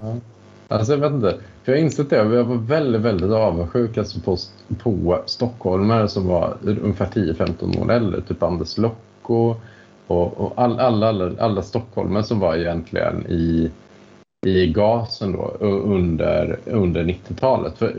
ja. 0.01 0.17
Alltså 0.69 0.93
jag 0.93 0.99
vet 0.99 1.13
inte. 1.13 1.31
För 1.65 1.73
jag 1.73 1.79
har 1.79 1.85
insett 1.85 2.11
det. 2.11 2.17
Jag 2.17 2.45
var 2.45 2.57
väldigt, 2.57 3.01
väldigt 3.01 3.31
avundsjuk 3.31 3.99
alltså 3.99 4.21
på, 4.21 4.37
på 4.83 5.23
stockholmare 5.27 6.09
som 6.09 6.27
var 6.27 6.57
ungefär 6.63 7.07
10-15 7.07 7.83
år 7.83 7.93
äldre. 7.93 8.21
Typ 8.21 8.43
Anders 8.43 8.79
Locko 8.79 9.55
och, 10.07 10.41
och 10.41 10.53
all, 10.57 10.81
alla, 10.81 11.09
alla, 11.09 11.33
alla 11.39 11.63
stockholmare 11.63 12.25
som 12.25 12.41
var 12.41 12.57
egentligen 12.57 13.27
i, 13.27 13.71
i 14.47 14.73
gasen 14.73 15.33
då 15.33 15.57
under, 15.61 16.59
under 16.65 17.05
90-talet. 17.05 17.79
För, 17.79 17.95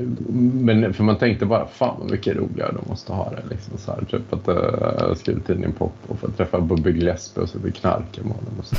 men, 0.53 0.93
för 0.93 1.03
man 1.03 1.17
tänkte 1.17 1.45
bara, 1.45 1.67
fan 1.67 2.07
mycket 2.11 2.35
roligare 2.35 2.71
de 2.71 2.89
måste 2.89 3.13
ha 3.13 3.29
det. 3.29 3.43
Liksom, 3.49 3.77
så 3.77 3.91
här, 3.91 4.05
typ 4.05 4.33
att 4.33 4.47
uh, 4.47 5.15
skriva 5.15 5.39
tidningen 5.39 5.73
Pop 5.73 5.93
och 6.07 6.19
få 6.19 6.27
träffa 6.31 6.61
Bubbe 6.61 6.91
Gillespie 6.91 7.43
och 7.43 7.49
sitta 7.49 8.03
med 8.23 8.35
honom. 8.35 8.59
Och 8.59 8.65
så. 8.65 8.75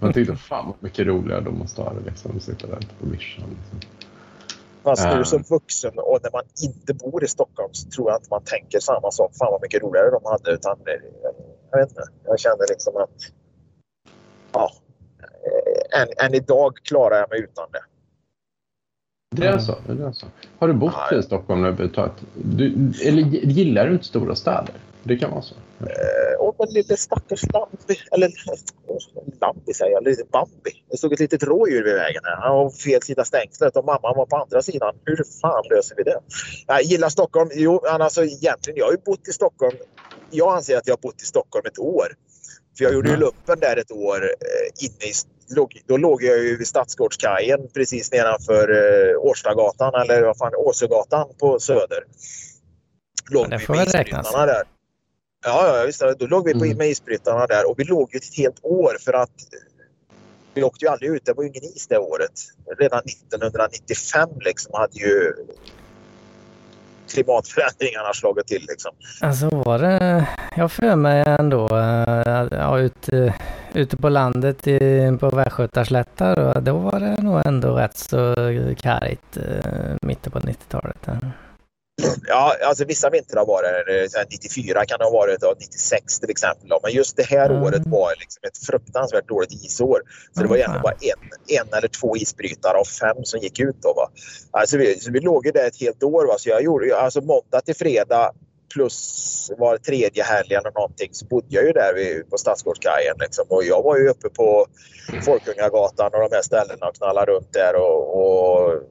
Man 0.00 0.12
tänkte, 0.12 0.36
fan 0.36 0.66
vad 0.66 0.74
mycket 0.80 1.06
roligare 1.06 1.40
de 1.40 1.58
måste 1.58 1.82
ha 1.82 1.92
det. 1.92 2.10
Liksom, 2.10 2.40
sitta 2.40 2.66
där 2.66 2.78
på 3.00 3.06
vischan. 3.10 3.44
Liksom. 3.48 3.90
Fast 4.82 5.08
nu 5.16 5.24
som 5.24 5.42
vuxen 5.42 5.92
och 5.96 6.18
när 6.22 6.30
man 6.32 6.44
inte 6.62 6.94
bor 6.94 7.24
i 7.24 7.28
Stockholm 7.28 7.68
så 7.72 7.90
tror 7.90 8.10
jag 8.10 8.18
inte 8.18 8.28
man 8.30 8.42
tänker 8.44 8.80
samma 8.80 9.10
sak. 9.10 9.30
Fan 9.38 9.52
vad 9.52 9.62
mycket 9.62 9.82
roligare 9.82 10.10
de 10.10 10.20
hade. 10.24 10.50
Utan, 10.50 10.72
eh, 10.72 11.02
jag 11.70 11.78
vet 11.78 11.88
inte. 11.88 12.02
Jag 12.24 12.40
känner 12.40 12.66
liksom 12.68 12.96
att... 12.96 13.37
Eh, 15.94 16.02
Än, 16.02 16.08
än 16.26 16.34
idag 16.34 16.76
klarar 16.82 17.16
jag 17.18 17.30
mig 17.30 17.40
utan 17.40 17.66
det. 17.72 17.80
Det 19.36 19.46
är 19.46 19.58
så. 19.58 19.74
Det 19.86 20.04
är 20.04 20.12
så. 20.12 20.26
Har 20.58 20.68
du 20.68 20.74
bott 20.74 20.94
Nej. 21.10 21.20
i 21.20 21.22
Stockholm 21.22 21.64
överhuvudtaget? 21.64 22.12
Eller 23.04 23.22
gillar 23.46 23.86
du 23.86 23.92
inte 23.92 24.04
stora 24.04 24.34
städer? 24.34 24.74
Det 25.02 25.16
kan 25.16 25.30
vara 25.30 25.42
så. 25.42 25.54
Eh, 25.80 26.40
Och 26.40 26.54
men 26.58 26.68
lille 26.68 26.96
stackars 26.96 27.42
Lambi, 27.52 27.96
eller 28.12 28.30
Lambi 29.40 29.74
säger 29.74 29.92
jag, 29.92 30.04
lite 30.04 30.24
Bambi. 30.32 30.84
Det 30.90 30.96
stod 30.96 31.12
ett 31.12 31.20
litet 31.20 31.42
rådjur 31.42 31.84
vid 31.84 31.94
vägen 31.94 32.22
här. 32.24 32.36
Han 32.36 32.56
var 32.56 32.64
på 32.64 32.70
fel 32.76 33.02
sida 33.02 33.24
stängslet 33.24 33.76
och 33.76 33.84
mamman 33.84 34.16
var 34.16 34.26
på 34.26 34.36
andra 34.36 34.62
sidan. 34.62 34.94
Hur 35.04 35.24
fan 35.40 35.64
löser 35.70 35.96
vi 35.96 36.02
det? 36.02 36.20
Jag 36.66 36.82
gillar 36.82 37.08
Stockholm. 37.08 37.50
Jo, 37.54 37.78
alltså 37.86 38.24
egentligen, 38.24 38.76
jag 38.78 38.84
har 38.84 38.92
ju 38.92 38.98
bott 39.04 39.28
i 39.28 39.32
Stockholm. 39.32 39.76
Jag 40.30 40.56
anser 40.56 40.76
att 40.76 40.86
jag 40.86 40.92
har 40.92 41.00
bott 41.00 41.22
i 41.22 41.26
Stockholm 41.26 41.66
ett 41.66 41.78
år. 41.78 42.06
För 42.78 42.84
jag 42.84 42.94
gjorde 42.94 43.08
ju 43.08 43.14
Mhm. 43.14 43.20
lumpen 43.22 43.58
där 43.60 43.76
ett 43.76 43.92
år 43.92 44.24
eh, 44.24 44.84
inne 44.86 45.04
i... 45.10 45.12
Låg, 45.50 45.82
då 45.86 45.96
låg 45.96 46.22
jag 46.22 46.38
ju 46.38 46.56
vid 46.56 46.66
Stadsgårdskajen 46.66 47.60
precis 47.74 48.12
nedanför 48.12 48.68
eh, 48.70 49.18
Årstagatan 49.18 49.94
eller 49.94 50.22
vad 50.22 50.36
fan, 50.38 50.52
Åsögatan 50.56 51.28
på 51.38 51.60
Söder. 51.60 52.04
Låg 53.30 53.44
Ja, 53.44 53.48
det 53.48 53.58
får 53.58 53.74
väl 53.74 53.86
räknas. 53.86 54.32
där. 54.32 54.62
Ja, 55.44 55.78
ja 55.78 55.84
visst. 55.86 56.02
Då 56.18 56.26
låg 56.26 56.44
vi 56.46 56.52
på, 56.52 56.64
Mm. 56.64 56.78
med 56.78 56.88
isbrytarna 56.88 57.46
där 57.46 57.70
och 57.70 57.78
vi 57.78 57.84
låg 57.84 58.14
ju 58.14 58.16
ett 58.16 58.36
helt 58.36 58.58
år 58.62 58.96
för 59.04 59.12
att 59.12 59.30
vi 60.54 60.62
åkte 60.62 60.84
ju 60.84 60.90
aldrig 60.90 61.10
ut. 61.10 61.24
Det 61.24 61.32
var 61.32 61.42
ju 61.42 61.48
ingen 61.48 61.64
is 61.64 61.86
det 61.86 61.98
året. 61.98 62.32
Redan 62.78 63.02
1995 63.04 64.28
liksom 64.40 64.72
hade 64.74 64.98
ju 64.98 65.34
klimatförändringarna 67.10 68.12
slagit 68.14 68.46
till. 68.46 68.64
Liksom. 68.68 68.90
Alltså 69.20 69.48
var 69.48 69.78
det, 69.78 70.26
jag 70.56 70.72
för 70.72 70.96
mig 70.96 71.24
ändå, 71.26 71.64
eh, 71.76 72.46
ja, 72.50 72.78
ute, 72.78 73.34
ute 73.78 73.96
på 73.96 74.08
landet 74.08 74.66
i, 74.66 74.78
på 75.20 75.30
Västgötaslättar, 75.30 76.38
och 76.38 76.62
då 76.62 76.78
var 76.78 77.00
det 77.00 77.22
nog 77.22 77.42
ändå 77.46 77.74
rätt 77.76 77.96
så 77.96 78.34
kargt 78.76 79.36
eh, 79.36 79.96
mitten 80.02 80.32
på 80.32 80.38
90-talet. 80.40 80.96
där. 81.04 81.30
Ja, 82.28 82.54
alltså 82.66 82.84
vissa 82.84 83.10
vintrar 83.10 83.46
var 83.46 83.62
det, 83.62 84.02
eh, 84.02 84.08
så 84.08 84.18
här 84.18 84.26
94 84.30 84.84
kan 84.84 84.98
det 84.98 85.04
ha 85.04 85.10
varit 85.12 85.42
och 85.42 85.54
96 85.60 86.20
till 86.20 86.30
exempel. 86.30 86.68
Men 86.82 86.92
just 86.92 87.16
det 87.16 87.22
här 87.26 87.50
Mm. 87.50 87.62
året 87.62 87.82
var 87.86 88.10
liksom 88.20 88.40
ett 88.48 88.58
fruktansvärt 88.66 89.28
dåligt 89.28 89.52
isår. 89.52 90.00
Så 90.34 90.42
det 90.42 90.48
var 90.48 90.56
Ja, 90.56 90.60
egentligen 90.62 90.82
bara 90.82 90.94
en, 91.00 91.58
en 91.68 91.78
eller 91.78 91.88
två 91.88 92.16
isbrytare 92.16 92.76
av 92.78 92.84
fem 92.84 93.24
som 93.24 93.40
gick 93.40 93.60
ut. 93.60 93.76
Då, 93.82 93.92
va? 93.96 94.08
Alltså 94.50 94.76
vi, 94.78 95.00
så 95.00 95.12
vi 95.12 95.20
låg 95.20 95.46
ju 95.46 95.52
där 95.52 95.66
ett 95.66 95.80
helt 95.80 96.02
år. 96.02 96.26
Va? 96.26 96.34
Så 96.38 96.48
jag 96.48 96.62
gjorde 96.62 96.96
alltså 97.00 97.20
måndag 97.20 97.60
till 97.60 97.76
fredag 97.76 98.32
plus 98.74 99.50
var 99.58 99.76
tredje 99.76 100.22
helg 100.22 100.54
eller 100.54 100.70
någonting 100.70 101.08
så 101.12 101.26
bodde 101.26 101.46
jag 101.48 101.64
ju 101.64 101.72
där 101.72 101.94
vid, 101.94 102.30
på 102.30 102.38
Stadsgårdskajen. 102.38 103.16
Liksom. 103.20 103.44
Och 103.48 103.64
jag 103.64 103.82
var 103.82 103.96
ju 103.98 104.08
uppe 104.08 104.28
på 104.28 104.66
Folkungagatan 105.24 106.10
och 106.14 106.20
de 106.20 106.36
här 106.36 106.42
ställena 106.42 106.86
och 106.86 106.94
knallade 106.94 107.32
runt 107.32 107.52
där 107.52 107.74
och, 107.74 108.18
och 108.18 108.82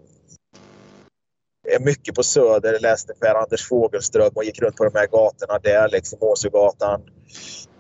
är 1.68 1.80
mycket 1.80 2.16
på 2.16 2.24
Söder, 2.24 2.80
läste 2.80 3.14
Per 3.14 3.36
Anders 3.36 3.68
Fogelström 3.68 4.32
och 4.36 4.44
gick 4.44 4.62
runt 4.62 4.76
på 4.76 4.84
de 4.84 5.00
här 5.00 5.08
gatorna 5.08 5.60
där, 5.60 5.90
liksom 5.90 6.20
Åsögatan, 6.22 7.02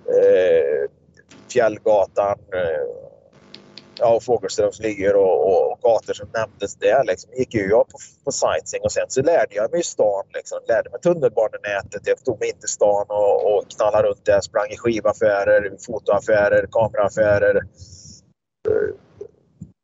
eh, 0.07 0.89
Fjällgatan, 1.51 2.39
eh, 2.53 3.06
ja, 3.99 4.15
och 4.15 4.23
Fogelströms 4.23 4.79
och, 5.15 5.47
och, 5.47 5.71
och 5.71 5.79
gator 5.81 6.13
som 6.13 6.27
nämndes 6.33 6.75
där. 6.75 7.03
Liksom. 7.03 7.31
gick 7.33 7.53
ju 7.53 7.69
jag 7.69 7.89
på, 7.89 7.97
på 8.25 8.31
sightseeing 8.31 8.83
och 8.83 8.91
sen 8.91 9.05
så 9.07 9.21
lärde 9.21 9.55
jag 9.55 9.71
mig 9.71 9.83
stan, 9.83 10.23
liksom. 10.33 10.59
lärde 10.67 10.89
mig 10.89 10.99
tunnelbanenätet. 11.01 12.01
Jag 12.03 12.25
tog 12.25 12.39
mig 12.39 12.49
in 12.49 12.59
till 12.59 12.69
stan 12.69 13.05
och, 13.09 13.53
och 13.53 13.71
knallade 13.75 14.07
runt 14.07 14.25
där, 14.25 14.41
sprang 14.41 14.69
i 14.69 14.77
skivaffärer, 14.77 15.77
fotoaffärer, 15.85 16.67
kameraaffärer. 16.71 17.61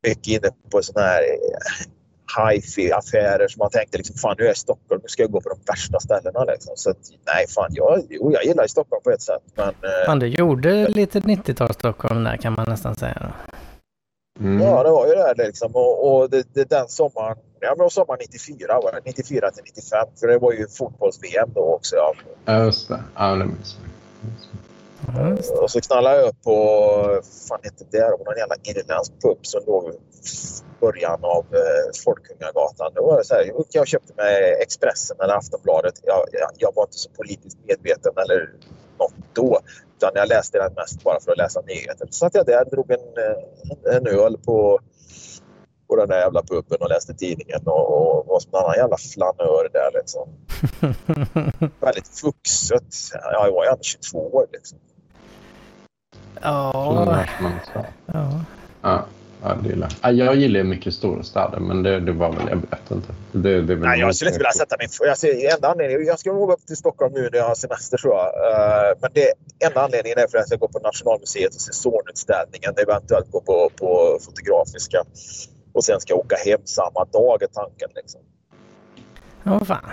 Mycket 0.06 0.26
inne 0.26 0.50
på 0.70 0.82
sådana 0.82 1.06
här 1.06 1.22
eh, 1.22 1.86
hifi-affärer. 2.36 3.48
som 3.48 3.58
man 3.58 3.70
tänkte 3.70 3.98
liksom, 3.98 4.16
fan 4.16 4.34
nu 4.38 4.44
är 4.44 4.48
jag 4.48 4.54
i 4.54 4.58
Stockholm, 4.58 5.00
nu 5.02 5.08
ska 5.08 5.22
jag 5.22 5.30
gå 5.30 5.40
på 5.40 5.48
de 5.48 5.58
värsta 5.66 6.00
ställena. 6.00 6.44
Liksom. 6.44 6.72
Så 6.76 6.90
att, 6.90 6.96
nej, 7.34 7.46
fan, 7.48 7.70
jag, 7.70 8.02
jo, 8.08 8.32
jag 8.32 8.44
gillar 8.44 8.64
ju 8.64 8.68
Stockholm 8.68 9.02
på 9.02 9.10
ett 9.10 9.22
sätt. 9.22 9.42
Men 9.54 9.68
eh, 9.68 10.06
Fan, 10.06 10.18
du 10.18 10.26
gjorde 10.26 10.88
lite 10.88 11.20
90-tals 11.20 11.74
Stockholm 11.74 12.24
där 12.24 12.36
kan 12.36 12.52
man 12.52 12.66
nästan 12.68 12.94
säga. 12.94 13.18
Då. 13.20 13.56
Mm. 14.40 14.62
ja, 14.62 14.82
det 14.82 14.90
var 14.90 15.06
ju 15.06 15.14
det 15.14 15.34
liksom. 15.46 15.70
Och, 15.74 16.16
och 16.16 16.30
det, 16.30 16.46
det, 16.54 16.70
den 16.70 16.88
sommaren, 16.88 17.36
ja 17.60 17.74
men 17.78 17.90
sommaren 17.90 18.18
94 18.20 18.80
var 18.80 18.92
det, 18.92 19.00
94 19.04 19.50
till 19.50 19.64
95. 19.64 20.08
För 20.20 20.26
det 20.26 20.38
var 20.38 20.52
ju 20.52 20.68
fotbolls-VM 20.68 21.50
då 21.54 21.60
också. 21.60 21.96
Ja. 21.96 22.14
Ja, 22.44 22.64
just 22.64 22.88
det. 22.88 23.02
Ja, 23.14 23.34
det 23.34 23.44
minns 23.44 23.76
jag. 23.80 23.90
Och 25.62 25.70
så 25.70 25.80
knallade 25.80 26.16
jag 26.16 26.28
upp 26.28 26.42
på, 26.42 27.20
fan 27.48 27.60
hette 27.62 27.84
det, 27.90 28.00
var 28.00 28.24
någon 28.24 28.36
jävla 28.36 28.56
irländsk 28.62 29.12
pub 29.22 29.38
som 29.42 29.60
låg 29.66 29.88
i 29.88 29.96
början 30.80 31.24
av 31.24 31.44
eh, 31.52 31.86
Folkungagatan. 32.04 32.92
Då 32.94 33.06
var 33.06 33.18
det 33.18 33.24
så 33.24 33.34
här, 33.34 33.52
jag 33.70 33.88
köpte 33.88 34.12
mig 34.16 34.62
Expressen 34.62 35.16
eller 35.22 35.34
Aftonbladet. 35.34 35.94
Jag, 36.02 36.24
jag, 36.32 36.50
jag 36.58 36.74
var 36.74 36.82
inte 36.82 36.98
så 36.98 37.10
politiskt 37.10 37.58
medveten 37.68 38.12
eller 38.16 38.50
något 38.98 39.14
då. 39.32 39.60
Utan 39.96 40.10
jag 40.14 40.28
läste 40.28 40.58
den 40.58 40.74
mest 40.74 41.02
bara 41.02 41.20
för 41.20 41.32
att 41.32 41.38
läsa 41.38 41.60
nyheter. 41.60 42.06
Så 42.10 42.12
satt 42.12 42.34
jag 42.34 42.46
där, 42.46 42.64
drog 42.64 42.90
en, 42.90 42.98
eh, 42.98 43.96
en 43.96 44.06
öl 44.06 44.38
på, 44.44 44.80
på 45.88 45.96
den 45.96 46.08
där 46.08 46.18
jävla 46.18 46.42
puben 46.42 46.78
och 46.80 46.88
läste 46.88 47.14
tidningen 47.14 47.60
och, 47.64 47.92
och 47.92 48.26
var 48.26 48.40
som 48.40 48.50
en 48.54 48.60
annan 48.60 48.76
jävla 48.76 48.96
flanör 48.96 49.68
där 49.72 49.90
liksom. 49.94 50.28
Väldigt 51.80 52.24
vuxet. 52.24 52.94
Ja, 53.12 53.46
jag 53.46 53.52
var 53.52 53.64
ju 53.64 53.70
ändå 53.70 53.82
22 53.82 54.18
år 54.18 54.46
liksom. 54.52 54.78
Ja. 56.40 57.24
Ja. 58.82 59.04
Ja, 59.44 59.54
det 59.62 59.68
gillar. 59.68 59.88
jag. 60.02 60.12
Ja, 60.12 60.24
jag 60.24 60.36
gillar 60.36 60.62
mycket 60.62 60.94
storstäder, 60.94 61.58
men 61.58 61.82
det, 61.82 62.00
det 62.00 62.12
var 62.12 62.32
väl... 62.32 62.48
Jag 62.48 62.56
vet 62.56 62.90
inte. 62.90 63.08
Det, 63.32 63.62
det 63.62 63.76
Nej, 63.76 64.00
jag 64.00 64.14
skulle 64.14 64.30
inte 64.30 64.38
vilja 64.38 64.52
sätta 64.52 64.76
min... 64.78 64.88
Jag, 65.00 65.18
ser, 65.18 65.54
enda 65.54 65.68
anledningen, 65.68 66.06
jag 66.06 66.18
ska 66.18 66.32
nog 66.32 66.50
upp 66.50 66.66
till 66.66 66.76
Stockholm 66.76 67.12
nu 67.14 67.28
när 67.32 67.38
jag 67.38 67.48
har 67.48 67.54
semester 67.54 67.98
tror 67.98 68.14
jag. 68.14 68.26
Eh, 68.26 68.96
men 69.00 69.10
det 69.14 69.32
enda 69.66 69.80
anledningen 69.80 70.18
är 70.18 70.26
för 70.26 70.38
att 70.38 70.42
jag 70.42 70.46
ska 70.46 70.56
gå 70.56 70.68
på 70.68 70.78
Nationalmuseet 70.78 71.54
och 71.54 71.60
se 71.60 71.72
Zornutställningen. 71.72 72.72
Eventuellt 72.82 73.30
gå 73.30 73.40
på, 73.40 73.70
på 73.76 74.18
Fotografiska. 74.24 75.04
Och 75.72 75.84
sen 75.84 76.00
ska 76.00 76.12
jag 76.12 76.20
åka 76.20 76.36
hem 76.36 76.60
samma 76.64 77.04
dag 77.04 77.42
är 77.42 77.46
tanken. 77.46 77.88
Liksom. 77.94 78.20
Ja, 79.42 79.64
fan. 79.64 79.90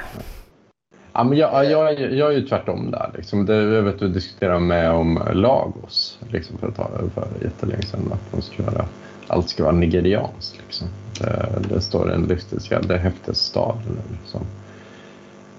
Ja, 1.14 1.24
men 1.24 1.38
jag, 1.38 1.66
jag, 1.66 2.02
jag 2.02 2.34
är 2.34 2.38
ju 2.38 2.48
tvärtom 2.48 2.92
där. 2.92 3.12
Liksom. 3.16 3.46
Det, 3.46 3.56
jag 3.56 3.82
vet 3.82 4.00
du 4.00 4.08
diskuterar 4.08 4.60
med 4.60 4.92
om 4.92 5.20
Lagos 5.34 6.20
liksom, 6.30 6.58
för, 6.58 6.68
ett 6.68 6.76
tag, 6.76 7.10
för 7.14 7.28
jättelänge 7.42 7.82
sedan. 7.82 8.10
Att 8.14 8.32
de 8.32 8.42
ska 8.42 8.64
göra, 8.64 8.86
allt 9.32 9.50
ska 9.50 9.64
vara 9.64 9.76
nigerianskt. 9.76 10.58
Liksom. 10.58 10.88
Det, 11.20 11.62
det 11.70 11.82
står 11.82 12.12
en 12.12 12.28
det 12.28 12.94
är 12.94 12.98
häftesstaden 12.98 14.00
nu, 14.10 14.18
som, 14.26 14.42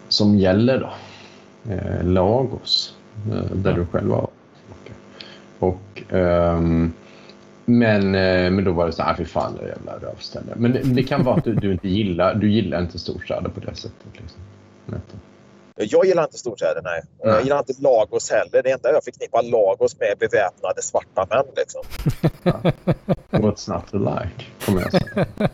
som 0.09 0.39
gäller 0.39 0.81
då. 0.81 0.93
Eh, 1.73 2.05
Lagos, 2.05 2.97
eh, 3.33 3.57
där 3.57 3.73
du 3.73 3.87
själv 3.87 4.09
var. 4.09 4.29
Och, 5.59 6.03
ehm, 6.09 6.93
men, 7.64 8.14
eh, 8.14 8.51
men 8.51 8.64
då 8.64 8.73
var 8.73 8.87
det 8.87 8.93
så 8.93 9.03
här, 9.03 9.14
fy 9.14 9.25
fan 9.25 9.57
det 9.61 9.68
jävla 9.68 10.09
rövställe. 10.09 10.53
Men 10.57 10.73
det, 10.73 10.83
det 10.83 11.03
kan 11.03 11.25
vara 11.25 11.37
att 11.37 11.45
du, 11.45 11.55
du 11.55 11.73
inte 11.73 11.89
gillar, 11.89 12.35
du 12.35 12.51
gillar 12.51 12.81
inte 12.81 12.99
storstäder 12.99 13.49
på 13.49 13.61
det 13.61 13.75
sättet. 13.75 14.07
Liksom. 14.12 14.41
Jag 15.77 16.07
gillar 16.07 16.25
inte 16.25 16.39
storstäder, 16.39 16.83
nej. 16.83 17.03
Nej. 17.25 17.35
Jag 17.35 17.43
gillar 17.43 17.59
inte 17.59 17.73
Lagos 17.79 18.31
heller. 18.31 18.62
Det 18.62 18.70
enda 18.70 18.93
jag 18.93 19.05
förknippar 19.05 19.43
Lagos 19.43 19.99
med 19.99 20.09
är 20.09 20.16
beväpnade 20.16 20.83
svarta 20.83 21.27
män. 21.31 21.47
Liksom. 21.57 21.83
What's 23.43 23.70
not 23.73 23.91
to 23.91 23.99
like, 23.99 24.47
kommer 24.66 24.81
jag 24.81 24.93
säga. 24.93 25.27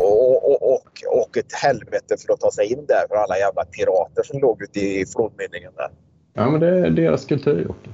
Och, 0.00 0.50
och, 0.50 0.74
och, 0.74 1.22
och 1.22 1.36
ett 1.36 1.52
helvete 1.52 2.16
för 2.26 2.32
att 2.32 2.40
ta 2.40 2.50
sig 2.50 2.72
in 2.72 2.86
där 2.86 3.08
för 3.08 3.16
alla 3.16 3.38
jävla 3.38 3.64
pirater 3.64 4.22
som 4.22 4.38
låg 4.38 4.62
ute 4.62 4.80
i 4.80 5.06
flodmynningen 5.06 5.72
där. 5.76 5.90
Ja, 6.32 6.50
men 6.50 6.60
det 6.60 6.68
är 6.68 6.90
deras 6.90 7.24
kultur, 7.24 7.60
Jocke. 7.60 7.90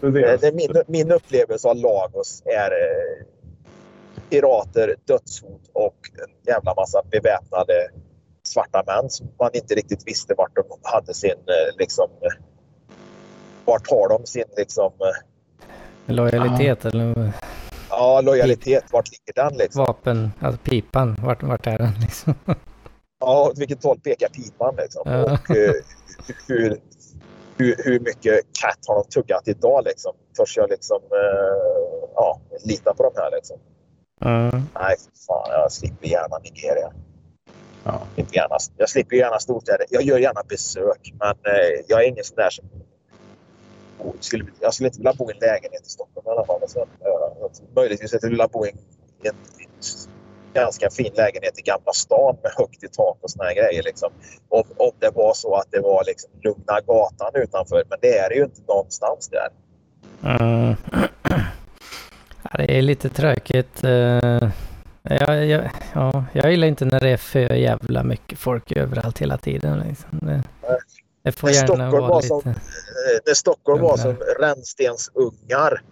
Det 0.00 0.10
det, 0.10 0.46
är 0.46 0.52
min, 0.52 0.82
min 0.86 1.12
upplevelse 1.12 1.68
av 1.68 1.76
Lagos 1.76 2.42
är 2.44 2.70
eh, 2.70 3.26
pirater, 4.30 4.96
dödshot 5.04 5.60
och 5.72 5.96
en 6.18 6.52
jävla 6.52 6.74
massa 6.74 7.02
beväpnade 7.10 7.90
svarta 8.42 8.82
män 8.86 9.10
som 9.10 9.28
man 9.40 9.50
inte 9.52 9.74
riktigt 9.74 10.06
visste 10.06 10.34
vart 10.34 10.56
de 10.56 10.62
hade 10.82 11.14
sin 11.14 11.30
eh, 11.30 11.78
liksom 11.78 12.10
eh, 12.22 12.44
vart 13.64 13.90
har 13.90 14.08
de 14.08 14.26
sin 14.26 14.44
liksom 14.56 14.92
eh, 15.00 16.14
Lojalitet 16.14 16.84
eller 16.84 17.32
ja, 17.90 18.20
lojalitet, 18.20 18.84
vart 18.92 19.08
ligger 19.10 19.50
den 19.50 19.58
liksom? 19.58 19.84
vapen, 19.84 20.32
alltså 20.40 20.60
pipan, 20.64 21.16
vart, 21.22 21.42
vart 21.42 21.66
är 21.66 21.78
den 21.78 21.94
liksom? 22.00 22.34
Ja, 23.22 23.48
åt 23.48 23.58
vilket 23.58 23.84
håll 23.84 24.00
pekar 24.00 24.28
pipan 24.28 24.74
liksom? 24.76 25.02
Ja. 25.04 25.22
Och 25.22 25.50
eh, 25.56 25.72
hur, 26.48 26.80
hur, 27.56 27.76
hur 27.84 28.00
mycket 28.00 28.40
katt 28.62 28.78
har 28.86 28.94
de 28.94 29.04
tuggat 29.04 29.48
idag 29.48 29.84
liksom? 29.84 30.12
Törs 30.36 30.56
jag 30.56 30.70
liksom 30.70 30.96
eh, 30.96 32.08
ja, 32.14 32.40
lita 32.64 32.94
på 32.94 33.02
de 33.02 33.20
här 33.20 33.30
liksom? 33.30 33.56
Ja. 34.20 34.50
Nej, 34.50 34.96
fan, 35.26 35.48
jag 35.50 35.72
slipper 35.72 36.08
gärna 36.08 36.38
Nigeria. 36.38 36.92
Ja. 37.84 38.06
Inte 38.16 38.34
gärna, 38.34 38.56
jag 38.76 38.88
slipper 38.88 39.16
gärna 39.16 39.38
storstäder. 39.38 39.86
Jag 39.90 40.02
gör 40.02 40.18
gärna 40.18 40.42
besök, 40.48 41.14
men 41.18 41.30
eh, 41.30 41.84
jag 41.88 42.04
är 42.04 42.08
ingen 42.08 42.24
sån 42.24 42.36
där 42.36 42.50
som... 42.50 42.64
Skulle, 44.20 44.44
jag 44.60 44.74
skulle 44.74 44.86
inte 44.88 44.98
vilja 44.98 45.12
bo 45.12 45.30
i 45.30 45.34
en 45.34 45.40
lägenhet 45.40 45.86
i 45.86 45.90
Stockholm 45.90 46.26
i 46.26 46.30
alla 46.30 46.46
fall. 46.46 46.60
Så, 46.66 46.80
eh, 46.80 46.86
möjligtvis 47.76 48.08
skulle 48.10 48.20
jag 48.22 48.30
vilja 48.30 48.48
bo 48.48 48.66
i 48.66 48.70
en, 48.70 48.76
en, 49.22 49.34
ganska 50.54 50.90
fin 50.90 51.12
lägenhet 51.14 51.58
i 51.58 51.62
Gamla 51.62 51.92
stan 51.92 52.36
med 52.42 52.52
högt 52.56 52.84
i 52.84 52.88
tak 52.88 53.18
och 53.20 53.30
såna 53.30 53.44
här 53.44 53.54
grejer. 53.54 53.82
Liksom. 53.82 54.10
Om, 54.48 54.62
om 54.76 54.90
det 54.98 55.10
var 55.14 55.34
så 55.34 55.54
att 55.54 55.66
det 55.70 55.80
var 55.80 56.04
liksom 56.04 56.30
lugna 56.42 56.80
gatan 56.86 57.30
utanför. 57.34 57.84
Men 57.88 57.98
det 58.02 58.18
är 58.18 58.28
det 58.28 58.34
ju 58.34 58.44
inte 58.44 58.60
någonstans 58.68 59.28
där. 59.28 59.48
Mm. 60.40 60.74
Ja, 62.42 62.58
det 62.58 62.78
är 62.78 62.82
lite 62.82 63.08
tråkigt. 63.08 63.84
eh. 63.84 64.50
Jag, 65.02 65.46
jag, 65.46 65.70
ja, 65.94 66.24
jag 66.32 66.50
gillar 66.50 66.66
inte 66.68 66.84
när 66.84 67.00
det 67.00 67.08
är 67.08 67.16
för 67.16 67.38
jävla 67.54 68.02
mycket 68.02 68.38
folk 68.38 68.72
överallt 68.72 69.18
hela 69.18 69.38
tiden. 69.38 69.78
Liksom. 69.88 70.18
Det, 70.22 70.42
det 71.22 71.32
får 71.32 71.48
Men 71.48 71.54
gärna 71.54 71.66
Stockholm 71.66 71.90
vara 71.92 72.08
var 72.08 72.16
lite... 72.22 72.28
som- 72.28 72.50
Eh, 72.50 73.20
När 73.26 73.34
Stockholm 73.34 73.82
var 73.82 73.96
som 73.96 74.16
rännstensungar 74.40 75.82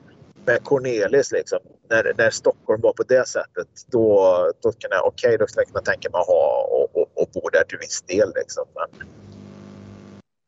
med 0.46 0.64
Cornelis. 0.64 1.32
Liksom. 1.32 1.58
När, 1.90 2.12
när 2.18 2.30
Stockholm 2.30 2.80
var 2.80 2.92
på 2.92 3.02
det 3.02 3.28
sättet, 3.28 3.68
då, 3.90 4.36
då 4.62 4.72
kan 4.72 4.88
jag, 4.90 5.06
okej, 5.06 5.38
då 5.38 5.46
skulle 5.46 5.62
jag 5.62 5.68
kunna 5.72 5.82
tänka 5.82 6.08
mig 6.10 6.20
att 6.20 6.26
ha 6.26 6.68
och, 6.70 6.96
och, 7.02 7.08
och 7.22 7.28
bo 7.34 7.48
där 7.52 7.64
till 7.68 7.78
viss 7.78 8.02
del. 8.02 8.32
Liksom. 8.36 8.64
Men, 8.74 9.08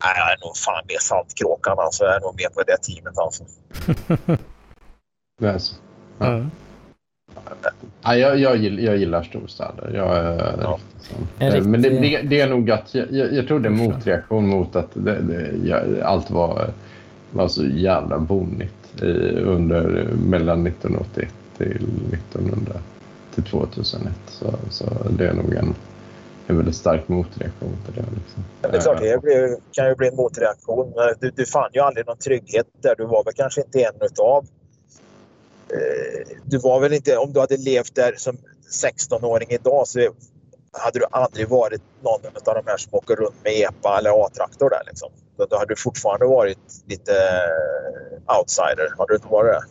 nej, 0.05 0.15
jag 0.17 0.33
är 0.33 0.47
nog 0.47 0.57
fan 0.57 0.85
mer 0.89 0.99
Saltkråkan. 1.01 1.79
Alltså. 1.79 2.05
Jag 2.05 2.15
är 2.15 2.21
nog 2.21 2.35
mer 2.37 2.49
på 2.49 2.63
det 2.63 2.77
teamet. 2.77 3.19
Alltså. 3.19 3.45
Så. 5.59 5.75
Mm. 6.25 6.51
Ja, 8.03 8.16
jag, 8.16 8.38
jag, 8.38 8.57
gillar, 8.57 8.82
jag 8.82 8.97
gillar 8.97 9.22
storstäder. 9.22 9.93
Jag 9.95 10.41
Ja. 10.62 10.78
Eh, 11.38 11.64
Men 11.64 11.82
det, 11.82 11.88
det, 11.88 12.22
det 12.22 12.41
är 12.41 12.49
nog 12.49 12.70
att 12.70 12.95
jag, 12.95 13.12
jag, 13.12 13.49
tror 13.49 13.61
det 13.61 13.68
är 13.68 13.70
motreaktion 13.70 14.49
mot 14.49 14.76
att 14.76 14.91
det, 14.93 15.20
det, 15.20 15.51
jag, 15.64 16.01
allt 16.01 16.30
var, 16.30 16.70
var 17.30 17.49
så 17.49 17.66
jävla 17.66 18.18
bonnigt 18.18 19.03
i, 19.03 19.41
under 19.41 20.09
mellan 20.28 20.66
1981 20.66 21.28
till 21.57 21.88
1900 22.12 22.72
till 23.34 23.45
2001. 23.45 24.12
Så, 24.26 24.55
så 24.70 24.84
det 25.18 25.28
är 25.28 25.34
nog 25.34 25.55
en, 25.55 25.74
en 26.47 26.57
väldigt 26.57 26.76
stark 26.76 27.09
motreaktion 27.09 27.76
till 27.86 27.95
det. 27.95 28.05
Liksom. 28.14 28.45
Det 28.61 28.76
är 28.76 28.80
klart, 28.80 29.01
det 29.01 29.22
blir, 29.22 29.57
kan 29.72 29.88
ju 29.88 29.95
bli 29.95 30.09
en 30.09 30.16
motreaktion. 30.16 30.93
Du, 31.20 31.30
du 31.30 31.47
fann 31.47 31.70
ju 31.72 31.80
aldrig 31.80 32.07
någon 32.07 32.18
trygghet 32.18 32.66
där. 32.82 32.95
Du 32.99 33.05
var 33.05 33.24
väl 33.24 33.34
kanske 33.36 33.61
inte 33.61 33.78
en 33.78 34.03
utav... 34.03 34.47
Eh, 35.75 36.37
du 36.45 36.59
var 36.59 36.81
väl 36.81 36.93
inte... 36.93 37.16
Om 37.16 37.33
du 37.33 37.41
hade 37.41 37.57
levt 37.57 37.95
där 37.95 38.14
som 38.16 38.37
16-åring 38.85 39.49
idag 39.51 39.89
så 39.89 40.09
hade 40.73 40.99
du 40.99 41.05
aldrig 41.11 41.49
varit 41.49 41.83
någon 42.03 42.21
av 42.47 42.55
de 42.64 42.71
här 42.71 42.77
som 42.77 42.95
åker 42.95 43.16
runt 43.16 43.45
med 43.45 43.53
EPA 43.53 43.99
eller 43.99 44.25
A-traktor 44.27 44.71
där 44.71 44.83
liksom. 44.87 45.09
Då, 45.37 45.59
hade 45.59 45.75
du 45.75 45.77
fortfarande 45.77 46.27
varit 46.27 46.59
lite 46.87 47.12
eh, 47.12 48.39
outsider. 48.39 48.89
Har 48.99 49.07
du 49.07 49.14
inte 49.14 49.29
varit 49.29 49.53
det? 49.53 49.62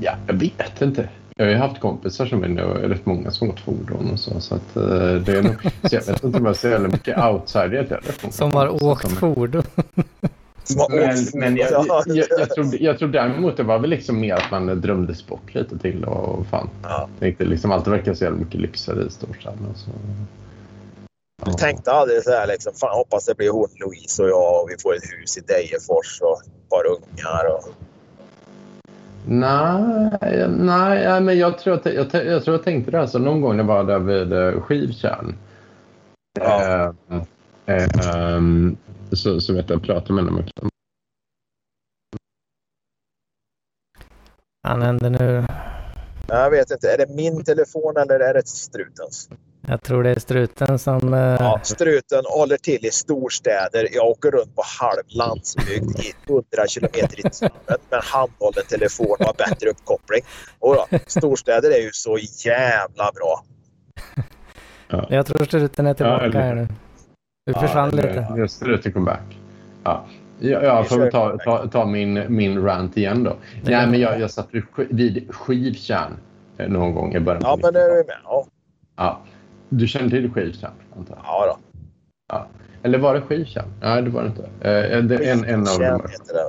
Ja, 0.00 0.16
jag 0.26 0.34
vet 0.34 0.82
inte. 0.82 1.08
Jag 1.36 1.44
har 1.44 1.50
ju 1.50 1.56
haft 1.56 1.80
kompisar 1.80 2.26
som 2.26 2.44
är 2.44 2.48
nu- 2.48 2.88
rätt 2.88 3.06
många 3.06 3.30
som 3.30 3.48
har 3.50 3.56
fordon 3.56 4.10
och 4.12 4.20
så. 4.20 4.40
så 4.40 4.54
att, 4.54 4.76
eh, 4.76 4.82
det 5.14 5.38
är 5.38 5.42
nog, 5.42 5.54
så 5.62 5.94
jag 5.96 6.02
vet 6.06 6.24
inte 6.24 6.38
om 6.38 6.46
jag 6.46 6.56
ser 6.56 6.76
så 6.76 6.82
mycket 6.82 7.18
outsider. 7.24 8.00
Som 8.30 8.52
har 8.52 8.84
åkt 8.84 9.08
fordon. 9.12 9.62
Men, 10.88 11.16
men 11.34 11.56
jag, 11.56 11.70
Ja. 11.70 12.02
jag, 12.06 12.26
jag, 12.38 12.50
tror, 12.50 12.82
jag 12.82 12.98
tror 12.98 13.08
däremot 13.08 13.56
det 13.56 13.62
var 13.62 13.78
väl 13.78 13.90
liksom 13.90 14.20
mer 14.20 14.34
att 14.34 14.50
man 14.50 14.80
drömde 14.80 15.14
bort 15.28 15.54
lite 15.54 15.78
till 15.78 16.04
och 16.04 16.46
fan. 16.46 16.70
Ja. 16.82 17.08
Tänkte 17.18 17.44
liksom 17.44 17.72
alltid 17.72 17.92
verkar 17.92 18.14
så 18.14 18.24
jävla 18.24 18.38
mycket 18.38 18.60
lyxigare 18.60 19.06
i 19.06 19.10
storstäderna. 19.10 19.68
Så. 19.74 19.90
Du 21.44 21.52
tänkte 21.52 21.92
aldrig 21.92 22.22
så 22.22 22.30
här 22.30 22.46
liksom, 22.46 22.72
fan 22.74 22.96
hoppas 22.96 23.26
det 23.26 23.36
blir 23.36 23.50
hon 23.50 23.68
Louise 23.80 24.22
och 24.22 24.28
jag 24.28 24.62
och 24.62 24.70
vi 24.70 24.82
får 24.82 24.96
ett 24.96 25.02
hus 25.02 25.38
i 25.38 25.40
Degerfors 25.40 26.20
och 26.20 26.40
ett 26.42 26.68
par 26.68 26.86
ungar. 26.86 27.54
Och... 27.54 27.74
Nej, 29.26 30.48
nej, 30.48 31.02
ja, 31.02 31.20
men 31.20 31.38
jag 31.38 31.58
tror, 31.58 31.74
att, 31.74 31.86
jag, 31.86 32.26
jag 32.26 32.44
tror 32.44 32.56
jag 32.56 32.64
tänkte 32.64 32.90
det. 32.90 33.00
Alltså, 33.00 33.18
någon 33.18 33.40
gång 33.40 33.56
när 33.56 33.64
jag 33.64 33.68
var 33.68 33.84
där 33.84 33.98
vid 33.98 34.32
eh, 34.32 34.60
Skivtjärn. 34.60 35.34
Ja. 36.40 36.94
Eh, 37.66 37.74
eh, 37.76 38.40
så, 39.16 39.40
så 39.40 39.52
vet 39.54 39.68
jag, 39.70 39.76
jag 39.76 39.84
pratade 39.84 40.12
med 40.22 40.24
dem. 40.24 40.44
Han 44.62 44.82
händer 44.82 45.10
nu. 45.10 45.46
Jag 46.28 46.50
vet 46.50 46.70
inte, 46.70 46.92
är 46.92 46.98
det 46.98 47.06
min 47.14 47.44
telefon 47.44 47.96
eller 47.96 48.20
är 48.20 48.34
det 48.34 48.46
strutens? 48.48 49.28
Jag 49.68 49.82
tror 49.82 50.02
det 50.02 50.10
är 50.10 50.18
struten 50.18 50.78
som... 50.78 51.14
eh, 51.14 51.20
Ja, 51.20 51.60
struten 51.62 52.22
håller 52.26 52.56
till 52.56 52.86
i 52.86 52.90
storstäder. 52.90 53.88
Jag 53.92 54.06
åker 54.06 54.30
runt 54.30 54.56
på 54.56 54.62
halv 54.80 55.02
landsbygd 55.06 55.98
i 56.00 56.12
100 56.28 56.44
kilometer 56.68 57.18
i 57.26 57.30
timmen 57.30 57.52
med 57.66 57.78
en 57.90 58.00
handhållen 58.04 58.64
telefon 58.68 59.16
och 59.20 59.24
har 59.26 59.34
bättre 59.34 59.68
uppkoppling. 59.70 60.22
Och 60.58 60.74
då, 60.74 60.98
storstäder 61.06 61.70
är 61.70 61.80
ju 61.82 61.90
så 61.92 62.18
jävla 62.44 63.10
bra. 63.14 63.44
Jag 65.08 65.26
tror 65.26 65.44
struten 65.44 65.86
är 65.86 65.94
tillbaka 65.94 66.24
eller- 66.24 66.40
här 66.40 66.54
nu. 66.54 66.68
Du 67.46 67.52
försvann 67.54 67.90
lite. 67.90 68.26
Jag 68.36 68.50
strut 68.50 68.82
till 68.82 68.92
comeback. 68.92 69.38
Ja. 69.84 70.04
Jag, 70.38 70.64
jag 70.64 70.88
får 70.88 71.10
ta, 71.10 71.38
ta, 71.38 71.66
ta 71.66 71.86
min, 71.86 72.24
min 72.28 72.62
rant 72.64 72.96
igen 72.96 73.24
då. 73.24 73.36
Nej, 73.62 73.86
men 73.86 74.00
jag, 74.00 74.20
jag 74.20 74.30
satt 74.30 74.48
vid, 74.50 74.62
sk- 74.62 74.86
vid 74.90 75.34
Skivtjärn 75.34 76.12
eh, 76.58 76.68
någon 76.68 76.94
gång 76.94 77.14
i 77.14 77.20
början 77.20 77.42
Ja, 77.44 77.58
men 77.62 77.72
det 77.74 77.80
är 77.80 77.84
90-talet. 77.88 78.06
du 78.06 78.12
med. 78.12 78.16
Ja, 78.24 78.46
Ja. 78.96 79.18
Du 79.68 79.86
känner 79.86 80.10
till 80.10 80.30
Skivtjärn, 80.32 80.70
antar 80.96 81.14
jag? 81.16 81.24
ja 81.24 81.46
då. 81.46 81.80
Ja. 82.32 82.46
Eller 82.82 82.98
var 82.98 83.14
det 83.14 83.20
Skivtjärn? 83.20 83.68
Nej, 83.80 84.02
det 84.02 84.10
var 84.10 84.22
det 84.22 84.28
inte. 84.28 84.42
Eh, 84.70 85.02
det, 85.02 85.30
en, 85.30 85.44
en 85.44 85.60
av 85.60 85.78
dem. 85.78 86.00
heter 86.10 86.34
det. 86.34 86.44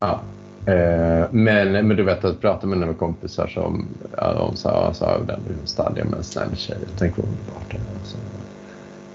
Ja. 0.00 0.20
Ja. 0.66 0.72
Eh, 0.72 1.26
men, 1.30 1.72
men 1.72 1.88
du 1.96 2.02
vet 2.02 2.24
att 2.24 2.40
prata 2.40 2.66
med 2.66 2.78
några 2.78 2.94
kompisar 2.94 3.46
som 3.46 3.86
ja, 4.16 4.32
de 4.34 4.56
sa, 4.56 4.92
sa 4.94 5.18
den 5.18 5.40
stadiga 5.64 6.04
med 6.04 6.14
en 6.14 6.24
snäll 6.24 6.56
tjej. 6.56 6.76
Tänk 6.98 7.16
vad 7.18 7.26
underbart 7.26 7.70
det 7.70 7.76
är. 7.76 8.45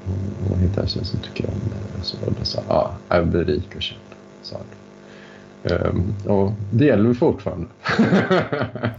Så, 0.05 0.11
hon, 0.49 0.59
hittar 0.59 0.81
en 0.81 0.87
tjej 0.87 1.05
som 1.05 1.19
tycker 1.19 1.45
om 1.45 1.53
mig. 1.69 1.79
Och 1.99 2.05
så, 2.05 2.17
och 2.25 2.33
då 2.39 2.45
sa 2.45 2.61
ja, 2.67 2.91
jag 3.09 3.27
blir 3.27 3.43
rik 3.45 3.75
och 3.75 3.81
känd. 3.81 3.99
Det. 5.63 5.75
Um, 5.75 6.15
och 6.27 6.51
det 6.71 6.85
gäller 6.85 7.13
fortfarande. 7.13 7.67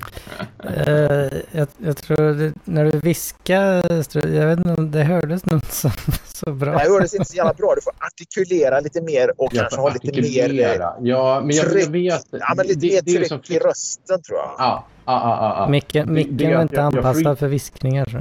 Eh, 0.76 1.38
jag, 1.52 1.68
jag 1.78 1.96
tror 1.96 2.34
det, 2.34 2.52
när 2.64 2.84
du 2.84 2.98
viskar, 2.98 3.82
jag 4.28 4.46
vet 4.46 4.58
inte 4.58 4.74
om 4.80 4.90
det 4.90 5.02
hördes 5.02 5.46
nog 5.46 5.60
så, 5.70 5.90
så 6.34 6.52
bra. 6.52 6.72
Nej, 6.74 6.84
det 6.86 6.92
hördes 6.92 7.14
inte 7.14 7.28
så 7.28 7.36
jävla 7.36 7.52
bra. 7.54 7.74
Du 7.74 7.80
får 7.82 7.92
artikulera 7.98 8.80
lite 8.80 9.02
mer 9.02 9.40
och 9.40 9.52
kanske 9.52 9.80
ha 9.80 9.88
lite 9.92 10.06
mer... 10.06 10.18
Artikulera. 10.18 10.92
Ja, 11.00 11.40
men 11.44 11.56
jag, 11.56 11.70
tryck. 11.70 11.84
jag 11.86 11.90
vet. 11.90 12.26
Ja, 12.30 12.54
men 12.56 12.66
lite 12.66 12.80
det- 12.80 12.92
mer 12.94 13.00
det 13.04 13.10
är 13.10 13.16
tryck 13.16 13.28
som 13.28 13.40
i 13.48 13.58
rösten 13.58 14.22
tror 14.22 14.38
jag. 14.38 14.50
Ja, 14.58 14.84
ja, 15.06 15.54
ja. 15.58 15.68
Micken, 15.68 16.06
Det- 16.06 16.12
micken 16.12 16.36
det- 16.36 16.44
var 16.44 16.52
jag- 16.52 16.62
inte 16.62 16.74
jag- 16.74 16.82
jag 16.94 16.96
anpassad 16.98 17.38
för 17.38 17.48
viskningar. 17.48 18.04
Så. 18.04 18.18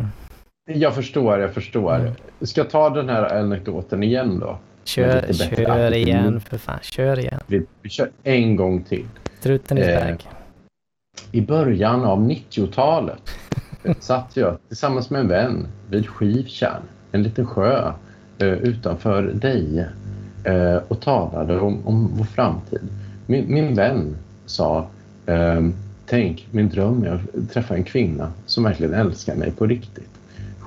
Jag 0.75 0.95
förstår, 0.95 1.39
jag 1.39 1.53
förstår. 1.53 1.95
Mm. 1.95 2.13
Ska 2.41 2.61
jag 2.61 2.69
ta 2.69 2.89
den 2.89 3.09
här 3.09 3.39
anekdoten 3.39 4.03
igen 4.03 4.39
då? 4.39 4.57
Kör, 4.83 5.33
kör 5.33 5.93
igen 5.93 6.41
för 6.41 6.57
fan. 6.57 6.79
Kör 6.81 7.19
igen. 7.19 7.39
Vi, 7.47 7.65
vi 7.81 7.89
kör 7.89 8.09
en 8.23 8.55
gång 8.55 8.83
till. 8.83 9.05
Struten 9.39 9.77
i 9.77 9.81
Eh. 9.81 10.15
I 11.31 11.41
början 11.41 12.03
av 12.03 12.19
90-talet 12.19 13.21
satt 13.99 14.37
jag 14.37 14.57
tillsammans 14.67 15.09
med 15.09 15.21
en 15.21 15.27
vän 15.27 15.67
vid 15.89 16.07
Skivtjärn, 16.07 16.81
en 17.11 17.23
liten 17.23 17.45
sjö 17.45 17.91
eh, 18.37 18.47
utanför 18.47 19.23
dig 19.23 19.85
eh, 20.43 20.75
och 20.87 21.01
talade 21.01 21.59
om, 21.59 21.87
om 21.87 22.11
vår 22.13 22.25
framtid. 22.25 22.87
Min, 23.25 23.53
min 23.53 23.75
vän 23.75 24.17
sa 24.45 24.87
ehm, 25.25 25.73
Tänk, 26.11 26.47
min 26.51 26.69
dröm 26.69 27.03
är 27.03 27.11
att 27.11 27.51
träffa 27.53 27.75
en 27.75 27.83
kvinna 27.83 28.31
som 28.45 28.63
verkligen 28.63 28.93
älskar 28.93 29.35
mig 29.35 29.51
på 29.51 29.65
riktigt. 29.65 30.09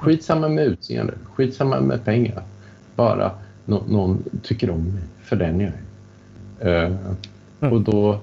Skitsamma 0.05 0.49
med 0.49 0.65
utseende, 0.65 1.15
skitsamma 1.35 1.81
med 1.81 2.05
pengar. 2.05 2.43
Bara 2.97 3.31
nå- 3.65 3.85
någon 3.89 4.25
tycker 4.43 4.71
om 4.71 4.85
mig 4.85 5.03
för 5.23 5.37
den 5.37 5.61
jag 5.61 5.73
är. 6.61 6.85
Eh, 6.85 7.73
och 7.73 7.81
då, 7.81 8.21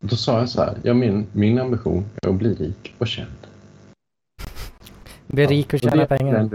då 0.00 0.16
sa 0.16 0.38
jag 0.38 0.48
så 0.48 0.62
här, 0.62 0.74
ja, 0.82 0.94
min, 0.94 1.26
min 1.32 1.58
ambition 1.58 2.04
är 2.22 2.28
att 2.28 2.34
bli 2.34 2.54
rik 2.54 2.94
och 2.98 3.06
känd. 3.06 3.28
Bli 5.26 5.46
rik 5.46 5.74
och 5.74 5.80
tjäna 5.80 6.06
pengar. 6.06 6.48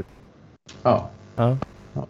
Ja. 0.84 1.10
Ja. 1.36 1.58
Ja. 1.94 2.08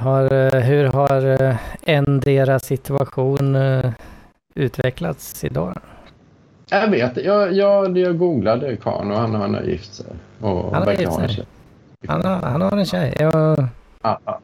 Har, 0.00 0.32
eh, 0.32 0.60
hur 0.62 0.84
har 0.84 1.42
eh, 1.42 1.56
endera 1.82 2.58
situation 2.58 3.56
utvecklats 4.54 5.44
idag? 5.44 5.78
Jag 6.70 6.90
vet, 6.90 7.16
jag, 7.16 7.52
jag, 7.52 7.98
jag 7.98 8.18
googlade 8.18 8.76
karln 8.76 9.10
och 9.10 9.18
han, 9.18 9.34
han 9.34 9.54
har 9.54 9.62
gift 9.62 9.94
sig. 9.94 10.06
Och 10.40 10.74
Han 10.74 10.82
har 10.82 10.92
gift 10.92 11.12
sig? 11.12 11.46
Han 12.06 12.24
har, 12.24 12.36
han 12.36 12.62
har 12.62 12.76
en 12.76 12.86
tjej. 12.86 13.14
Jag, 13.18 13.68
Ja, 14.02 14.20
ja. 14.24 14.40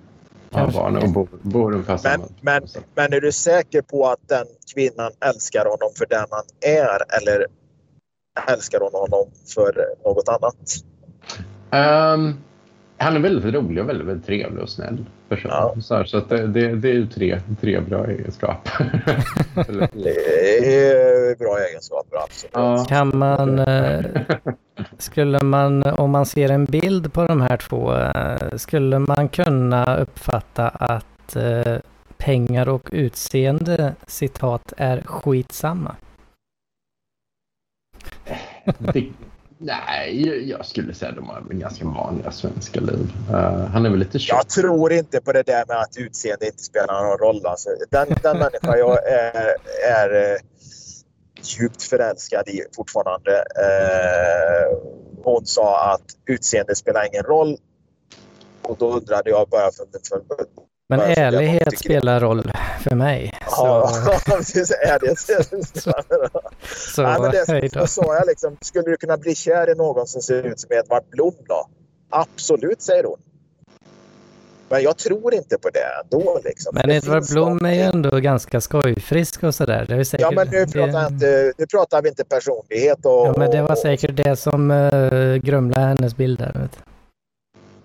Har 0.52 0.60
Kanske. 0.60 0.80
barn 0.80 0.96
och 0.96 1.08
bor, 1.08 1.28
bor 1.42 1.72
ungefär 1.72 2.00
Men, 2.04 2.20
men, 2.40 2.62
men 2.94 3.12
är 3.12 3.20
du 3.20 3.32
säker 3.32 3.82
på 3.82 4.06
att 4.06 4.28
den 4.28 4.46
kvinnan 4.74 5.12
älskar 5.20 5.64
honom 5.64 5.90
för 5.96 6.06
den 6.06 6.26
han 6.30 6.44
är 6.60 7.16
eller 7.22 7.46
älskar 8.48 8.80
hon 8.80 8.92
honom 8.92 9.30
för 9.54 9.86
något 10.04 10.28
annat? 10.28 10.56
Ehm, 11.70 12.34
han 12.96 13.16
är 13.16 13.20
väldigt 13.20 13.54
rolig 13.54 13.82
och 13.82 13.88
väldigt, 13.88 14.06
väldigt 14.06 14.26
trevlig 14.26 14.62
och 14.62 14.68
snäll 14.68 15.04
person. 15.34 15.50
Ja. 15.50 15.74
Så, 15.80 15.96
här, 15.96 16.04
så 16.04 16.18
att 16.18 16.28
det, 16.28 16.46
det, 16.46 16.74
det 16.74 16.88
är 16.88 16.94
ju 16.94 17.06
tre, 17.06 17.40
tre 17.60 17.80
bra 17.80 18.06
egenskaper. 18.06 18.72
Det 19.92 20.16
är 20.66 21.38
bra 21.38 21.58
egenskaper, 21.58 22.16
absolut. 22.16 22.52
ja. 22.54 22.84
kan 22.88 23.18
man... 23.18 23.58
Eh, 23.58 24.04
skulle 24.98 25.44
man, 25.44 25.82
om 25.82 26.10
man 26.10 26.26
ser 26.26 26.50
en 26.50 26.64
bild 26.64 27.12
på 27.12 27.26
de 27.26 27.40
här 27.40 27.56
två, 27.56 27.94
eh, 27.94 28.56
skulle 28.56 28.98
man 28.98 29.28
kunna 29.28 29.96
uppfatta 29.96 30.68
att 30.68 31.36
eh, 31.36 31.76
pengar 32.16 32.68
och 32.68 32.88
utseende, 32.92 33.94
citat, 34.06 34.72
är 34.76 35.00
skitsamma? 35.00 35.96
Det, 38.78 39.06
nej, 39.62 40.50
jag 40.50 40.66
skulle 40.66 40.94
säga 40.94 41.10
att 41.10 41.16
de 41.16 41.26
har 41.26 41.42
ganska 41.50 41.84
vanliga 41.84 42.30
svenska 42.30 42.80
liv. 42.80 43.12
Uh, 43.30 43.64
han 43.64 43.86
är 43.86 43.90
väl 43.90 43.98
lite 43.98 44.18
tjock. 44.18 44.38
Jag 44.38 44.48
tror 44.48 44.92
inte 44.92 45.20
på 45.20 45.32
det 45.32 45.42
där 45.42 45.64
med 45.68 45.76
att 45.76 45.96
utseende 45.96 46.46
inte 46.46 46.62
spelar 46.62 47.02
någon 47.02 47.18
roll. 47.18 47.46
Alltså, 47.46 47.70
den, 47.90 48.08
den 48.22 48.38
människa 48.38 48.76
jag 48.76 49.06
är, 49.08 49.56
är 49.88 50.32
eh, 50.32 50.38
djupt 51.42 51.82
förälskad 51.82 52.48
i 52.48 52.62
fortfarande. 52.76 53.30
Uh, 53.30 54.78
hon 55.24 55.46
sa 55.46 55.92
att 55.94 56.16
utseende 56.26 56.74
spelar 56.74 57.06
ingen 57.06 57.24
roll. 57.24 57.56
Och 58.62 58.76
då 58.78 58.92
undrade 58.92 59.30
jag 59.30 59.48
bara 59.48 59.70
för, 59.72 59.86
för, 60.08 60.22
men 60.88 60.98
Ja, 61.00 61.06
ärlighet 61.06 61.78
spelar 61.78 62.20
roll 62.20 62.52
för 62.80 62.94
mig. 62.94 63.32
Ja, 63.50 63.88
Så, 64.04 64.30
precis. 64.36 64.70
Är 64.70 64.98
det 64.98 65.18
så? 65.80 65.92
så 66.64 67.02
Nej, 67.02 67.20
men 67.20 67.30
det, 67.30 67.86
sa 67.86 68.16
jag 68.16 68.26
liksom, 68.26 68.56
skulle 68.60 68.90
du 68.90 68.96
kunna 68.96 69.16
bli 69.16 69.34
kär 69.34 69.70
i 69.70 69.74
någon 69.74 70.06
som 70.06 70.22
ser 70.22 70.46
ut 70.46 70.60
som 70.60 70.72
Edvard 70.72 71.04
Blom 71.10 71.34
då? 71.48 71.68
Absolut, 72.10 72.82
säger 72.82 73.04
hon. 73.04 73.18
Men 74.72 74.82
jag 74.82 74.98
tror 74.98 75.34
inte 75.34 75.58
på 75.58 75.68
det 75.68 75.86
ändå. 76.02 76.40
Liksom. 76.44 76.72
Men 76.74 76.88
Det 76.88 76.94
Edvard 76.94 77.28
Blom 77.30 77.64
är 77.64 77.72
ju 77.72 77.80
ändå 77.80 78.10
ganska 78.20 78.60
skojfrisk 78.60 79.42
och 79.42 79.54
sådär. 79.54 79.84
Det 79.88 79.94
är 79.94 80.04
säkert, 80.04 80.26
Ja, 80.30 80.30
men 80.30 80.48
nu 80.48 80.66
pratar, 80.66 81.00
det, 81.00 81.14
inte, 81.14 81.52
nu 81.58 81.66
pratar 81.66 82.02
vi 82.02 82.08
inte 82.08 82.24
personlighet. 82.24 83.06
Och, 83.06 83.26
ja, 83.26 83.34
men 83.36 83.50
det 83.50 83.62
var 83.62 83.74
säkert 83.74 84.16
det 84.16 84.36
som 84.36 84.70
uh, 84.70 85.36
grumlade 85.36 85.86
hennes 85.86 86.16
bild 86.16 86.38
där. 86.38 86.52
Vet. 86.54 86.72
du. 86.72 86.91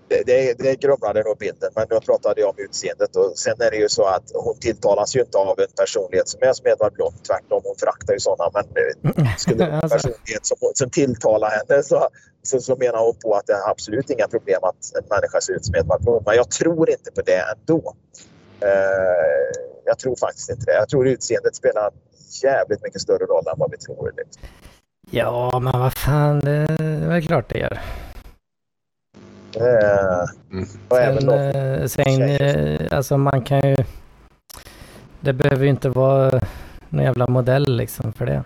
Det, 0.08 0.22
det, 0.26 0.58
det 0.58 0.80
grumlade 0.80 1.22
nog 1.22 1.38
bilden, 1.38 1.70
men 1.76 1.86
nu 1.90 2.00
pratade 2.00 2.40
jag 2.40 2.50
om 2.50 2.54
utseendet. 2.58 3.16
Och 3.16 3.38
sen 3.38 3.54
är 3.60 3.70
det 3.70 3.76
ju 3.76 3.88
så 3.88 4.04
att 4.04 4.22
hon 4.34 4.58
tilltalas 4.58 5.16
ju 5.16 5.20
inte 5.20 5.38
av 5.38 5.60
en 5.60 5.66
personlighet 5.76 6.28
som 6.28 6.40
är 6.42 6.52
som 6.52 6.66
Edvard 6.66 6.92
Blom. 6.92 7.12
Tvärtom, 7.26 7.60
hon 7.64 7.76
föraktar 7.80 8.12
ju 8.14 8.20
sådana. 8.20 8.50
Men 8.54 8.64
eh, 8.64 9.36
skulle 9.36 9.56
det 9.56 9.70
vara 9.70 9.76
en 9.76 9.80
Alltså. 9.82 9.96
personlighet 10.08 10.46
som, 10.46 10.56
som 10.74 10.90
tilltalar 10.90 11.50
henne 11.50 11.82
så, 11.82 12.08
så, 12.42 12.60
så 12.60 12.76
menar 12.76 12.98
hon 12.98 13.14
på 13.22 13.34
att 13.34 13.46
det 13.46 13.52
är 13.52 13.70
absolut 13.70 14.10
inga 14.10 14.28
problem 14.28 14.58
att 14.62 14.82
en 14.98 15.04
människa 15.10 15.40
ser 15.40 15.52
ut 15.52 15.64
som 15.66 15.74
Edvard 15.74 16.02
Blom. 16.02 16.22
Men 16.26 16.34
jag 16.36 16.50
tror 16.50 16.90
inte 16.90 17.10
på 17.10 17.22
det 17.22 17.44
ändå. 17.52 17.94
Eh, 18.60 18.68
jag 19.84 19.98
tror 19.98 20.16
faktiskt 20.16 20.50
inte 20.50 20.64
det. 20.64 20.74
Jag 20.74 20.88
tror 20.88 21.08
utseendet 21.08 21.56
spelar 21.56 21.90
jävligt 22.42 22.82
mycket 22.82 23.00
större 23.00 23.24
roll 23.24 23.44
än 23.52 23.58
vad 23.58 23.70
vi 23.70 23.76
tror. 23.76 24.12
Liksom. 24.16 24.42
Ja, 25.10 25.58
men 25.62 25.80
vad 25.80 25.92
fan, 25.98 26.40
det 26.40 26.66
är 27.16 27.20
klart 27.20 27.48
det 27.48 27.58
gör. 27.58 27.80
Mm. 29.60 30.66
och 30.88 30.98
även 30.98 31.26
då, 31.26 31.34
eh, 31.34 31.86
sen 31.86 32.22
eh, 32.22 32.86
alltså 32.90 33.16
man 33.16 33.42
kan 33.42 33.60
ju... 33.68 33.76
Det 35.20 35.32
behöver 35.32 35.64
ju 35.64 35.70
inte 35.70 35.88
vara 35.88 36.40
någon 36.88 37.04
jävla 37.04 37.26
modell 37.26 37.76
liksom 37.76 38.12
för 38.12 38.26
det. 38.26 38.44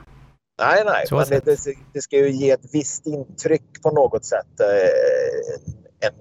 Nej, 0.62 0.82
nej. 0.86 1.06
Så 1.06 1.16
Men 1.16 1.24
det, 1.28 1.44
det, 1.44 1.74
det 1.92 2.02
ska 2.02 2.16
ju 2.16 2.30
ge 2.30 2.50
ett 2.50 2.66
visst 2.72 3.06
intryck 3.06 3.82
på 3.82 3.90
något 3.90 4.24
sätt. 4.24 4.60
Eh, 4.60 6.08
en, 6.08 6.14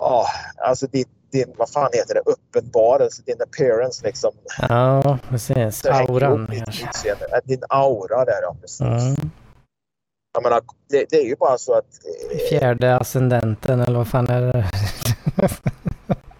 ja, 0.00 0.26
alltså 0.56 0.86
din, 0.86 1.04
din, 1.32 1.54
vad 1.56 1.70
fan 1.70 1.90
heter 1.92 2.14
det, 2.14 2.20
uppenbarelse, 2.26 3.22
din 3.26 3.42
appearance 3.42 4.06
liksom. 4.06 4.32
Ja, 4.68 5.18
precis. 5.28 5.86
Auran 5.86 6.46
ditt. 6.46 6.66
Eh, 7.06 7.38
Din 7.44 7.62
aura 7.68 8.24
där, 8.24 8.42
ja 8.42 8.56
precis. 8.60 8.80
Mm. 8.80 9.30
Jag 10.34 10.42
menar, 10.42 10.60
det, 10.88 11.06
det 11.10 11.16
är 11.16 11.24
ju 11.24 11.36
bara 11.36 11.58
så 11.58 11.74
att... 11.74 11.84
eh, 12.32 12.38
Fjärde 12.48 12.96
ascendenten 12.96 13.80
eller 13.80 13.98
vad 13.98 14.08
fan 14.08 14.28
är 14.28 14.40
det? 14.40 14.70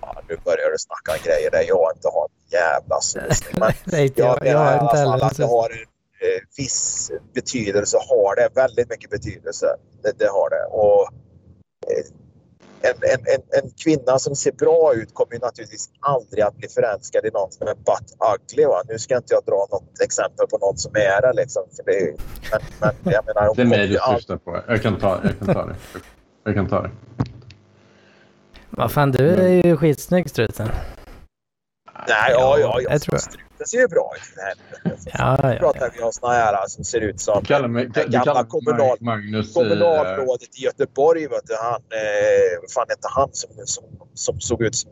Ja, 0.01 0.23
nu 0.29 0.37
börjar 0.45 0.71
du 0.71 0.79
snacka 0.79 1.25
grejer 1.25 1.51
där 1.51 1.65
jag 1.69 1.93
inte 1.97 2.09
har 2.09 2.25
en 2.25 2.51
jävla 2.51 3.01
susning. 3.01 3.61
Men 3.61 4.01
inte 4.01 4.21
jag 4.21 4.29
jag, 4.29 4.37
jag 4.37 4.43
menar 4.45 4.75
i 4.75 4.79
har 4.79 4.85
inte 4.85 4.97
heller. 4.97 5.27
att 5.27 5.37
det 5.37 5.45
har 5.45 5.71
en 5.71 5.77
eh, 5.77 6.43
viss 6.57 7.11
betydelse, 7.35 7.97
har 8.11 8.37
det 8.37 8.49
väldigt 8.55 8.91
mycket 8.91 9.11
betydelse. 9.11 9.67
Det, 10.03 10.19
det 10.19 10.29
har 10.29 10.51
det. 10.51 10.65
Och, 10.71 11.03
eh, 11.93 12.05
en, 12.89 12.97
en, 13.13 13.21
en, 13.35 13.63
en 13.63 13.71
kvinna 13.85 14.19
som 14.19 14.37
ser 14.37 14.53
bra 14.53 14.95
ut 14.95 15.15
kommer 15.15 15.33
ju 15.33 15.39
naturligtvis 15.39 15.89
aldrig 16.01 16.43
att 16.45 16.57
bli 16.57 16.69
förälskad 16.69 17.27
i 17.27 17.31
någon 17.31 17.53
som 17.53 17.69
är 17.69 17.75
butt 17.75 18.11
ugly. 18.35 18.65
Va? 18.67 18.83
Nu 18.89 18.99
ska 18.99 19.17
inte 19.17 19.35
jag 19.35 19.45
dra 19.45 19.67
något 19.71 20.01
exempel 20.01 20.47
på 20.47 20.59
någon 20.59 20.79
som 20.79 20.93
är 20.95 21.23
det. 21.23 21.33
Liksom, 21.33 21.63
för 21.77 21.85
det 21.85 22.17
men, 22.81 22.91
men 23.03 23.13
jag 23.13 23.27
menar, 23.27 23.55
Det 23.55 23.63
är 23.63 23.67
mig 23.67 23.89
du 23.89 23.99
syftar 24.17 24.37
på. 24.37 24.63
Jag 24.69 24.83
kan 24.83 24.99
ta, 24.99 25.21
jag 25.23 25.39
kan 25.39 25.55
ta 25.55 25.67
det. 25.67 25.77
Jag 26.45 26.55
kan 26.55 26.69
ta 26.69 26.83
det. 26.83 26.91
Vad 28.71 28.93
fan, 28.93 29.13
du 29.13 29.31
är 29.31 29.67
ju 29.67 29.77
skitsnygg 29.77 30.31
struten. 30.31 30.69
Nej, 32.09 32.33
ja, 32.33 32.59
ja, 32.59 32.81
ja. 32.81 32.91
det 32.91 32.99
tror 32.99 33.19
jag. 33.19 33.44
Struten 33.67 33.67
ser 33.67 33.79
ju 33.79 33.89
bra 33.89 34.13
ut. 34.17 34.23
för 34.23 34.41
helvete. 34.43 35.11
Ja, 35.13 35.39
Nu 35.43 35.53
ja, 35.55 35.59
pratar 35.59 35.87
ja. 35.87 35.91
vi 35.95 36.03
om 36.03 36.13
såna 36.13 36.33
här 36.33 36.67
som 36.69 36.85
ser 36.85 37.01
ut 37.01 37.21
som 37.21 37.41
Du 37.41 37.47
kallar 37.47 37.69
mig, 37.69 37.87
den 37.95 38.11
du 38.11 38.19
gamla 38.19 38.45
kommunal- 38.45 38.97
Magnus 39.01 39.51
i... 39.51 39.55
kommunalrådet 39.55 40.59
i 40.59 40.65
Göteborg. 40.65 41.27
Vet 41.29 41.47
du, 41.47 41.55
han, 41.57 41.75
eh, 41.75 42.61
vad 42.63 42.71
fan 42.71 42.87
hette 42.89 43.09
han 43.11 43.29
som, 43.33 43.51
som, 43.65 43.85
som 44.15 44.41
såg 44.41 44.63
ut 44.63 44.75
som 44.77 44.91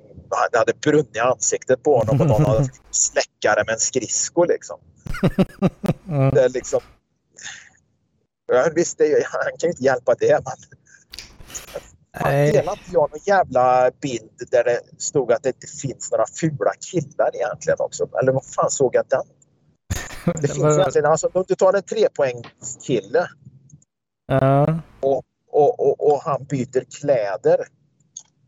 det 0.52 0.58
hade 0.58 0.72
brunnit 0.82 1.16
i 1.16 1.18
ansiktet 1.18 1.82
på 1.82 1.98
honom 1.98 2.20
och 2.20 2.26
någon 2.26 2.44
hade 2.44 2.68
släckare 2.90 3.64
med 3.66 3.72
en 3.72 3.78
skridsko 3.78 4.44
liksom. 4.44 4.78
Det 6.34 6.40
är 6.44 6.48
liksom... 6.48 6.80
Ja, 8.52 8.68
visst, 8.74 8.98
det, 8.98 9.12
är- 9.12 9.26
han 9.30 9.42
kan 9.58 9.68
ju 9.68 9.68
inte 9.68 9.82
hjälpa 9.84 10.14
det 10.18 10.32
men 10.32 10.52
Nej. 12.20 12.52
delade 12.52 12.78
inte 12.78 12.92
jag 12.92 13.10
någon 13.10 13.20
jävla 13.24 13.90
bild 14.00 14.30
där 14.50 14.64
det 14.64 14.80
stod 14.98 15.32
att 15.32 15.42
det 15.42 15.48
inte 15.48 15.66
finns 15.66 16.10
några 16.10 16.24
fula 16.34 16.72
killar 16.90 17.30
egentligen 17.34 17.76
också? 17.78 18.08
Eller 18.22 18.32
vad 18.32 18.44
fan 18.44 18.70
såg 18.70 18.94
jag 18.94 19.04
den? 19.08 19.24
Det 20.42 20.48
finns 20.54 20.78
egentligen, 20.78 21.06
alltså 21.06 21.30
om 21.32 21.44
du 21.48 21.54
tar 21.54 21.72
en 21.72 21.82
trepoängskille 21.82 23.28
Ja. 24.26 24.80
och, 25.00 25.22
och, 25.50 26.12
och 26.12 26.22
han 26.22 26.44
byter 26.44 26.84
kläder. 27.00 27.66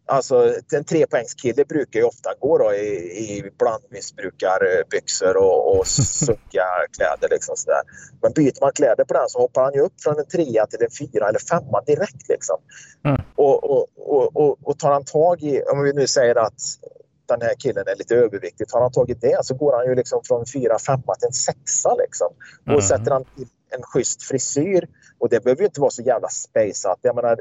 Alltså 0.07 0.55
en 0.73 0.85
trepoängskille 0.85 1.65
brukar 1.65 2.01
ju 2.01 2.07
ofta 2.07 2.35
gå 2.41 2.59
då 2.59 2.75
i, 2.75 2.87
i 3.29 3.51
blandmissbrukarbyxor 3.59 5.37
och, 5.37 5.79
och 5.79 5.87
sunkiga 6.27 6.67
kläder. 6.97 7.29
Liksom 7.31 7.57
sådär. 7.57 7.83
Men 8.23 8.33
byter 8.33 8.61
man 8.61 8.73
kläder 8.73 9.05
på 9.05 9.15
den 9.15 9.29
så 9.29 9.39
hoppar 9.39 9.63
han 9.63 9.75
ju 9.75 9.81
upp 9.81 10.01
från 10.03 10.19
en 10.19 10.27
trea 10.27 10.67
till 10.67 10.83
en 10.83 10.91
fyra 10.99 11.29
eller 11.29 11.39
femma 11.39 11.81
direkt. 11.87 12.29
Liksom. 12.29 12.57
Mm. 13.05 13.21
Och, 13.37 13.65
och, 13.65 13.87
och, 13.97 14.37
och, 14.37 14.59
och 14.63 14.79
tar 14.79 14.93
han 14.93 15.05
tag 15.05 15.43
i, 15.43 15.63
om 15.63 15.83
vi 15.83 15.93
nu 15.93 16.07
säger 16.07 16.35
att 16.35 16.61
den 17.27 17.43
här 17.43 17.55
killen 17.59 17.85
är 17.87 17.97
lite 17.97 18.15
överviktig, 18.17 18.69
tar 18.69 18.81
han 18.81 18.93
tag 18.93 19.11
i 19.11 19.15
det 19.15 19.39
så 19.43 19.55
går 19.55 19.73
han 19.77 19.87
ju 19.87 19.95
liksom 19.95 20.21
från 20.25 20.47
fyra, 20.47 20.79
femma 20.79 21.15
till 21.15 21.27
en 21.27 21.33
sexa. 21.33 21.95
Liksom. 21.95 22.29
Och 22.61 22.69
Mm. 22.69 22.83
sätter 22.83 23.11
han 23.11 23.25
till 23.25 23.47
en 23.71 23.83
schysst 23.83 24.23
frisyr 24.23 24.89
och 25.19 25.29
det 25.29 25.45
behöver 25.45 25.61
ju 25.63 25.67
inte 25.67 25.81
vara 25.81 25.91
så 25.91 26.03
jävla. 26.03 26.29
Jag 27.03 27.17
menar, 27.17 27.39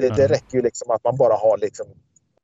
det, 0.00 0.08
det 0.08 0.24
Mm. 0.24 0.28
räcker 0.28 0.56
ju 0.56 0.62
liksom 0.62 0.90
att 0.90 1.04
man 1.04 1.16
bara 1.16 1.34
har 1.34 1.58
liksom 1.58 1.86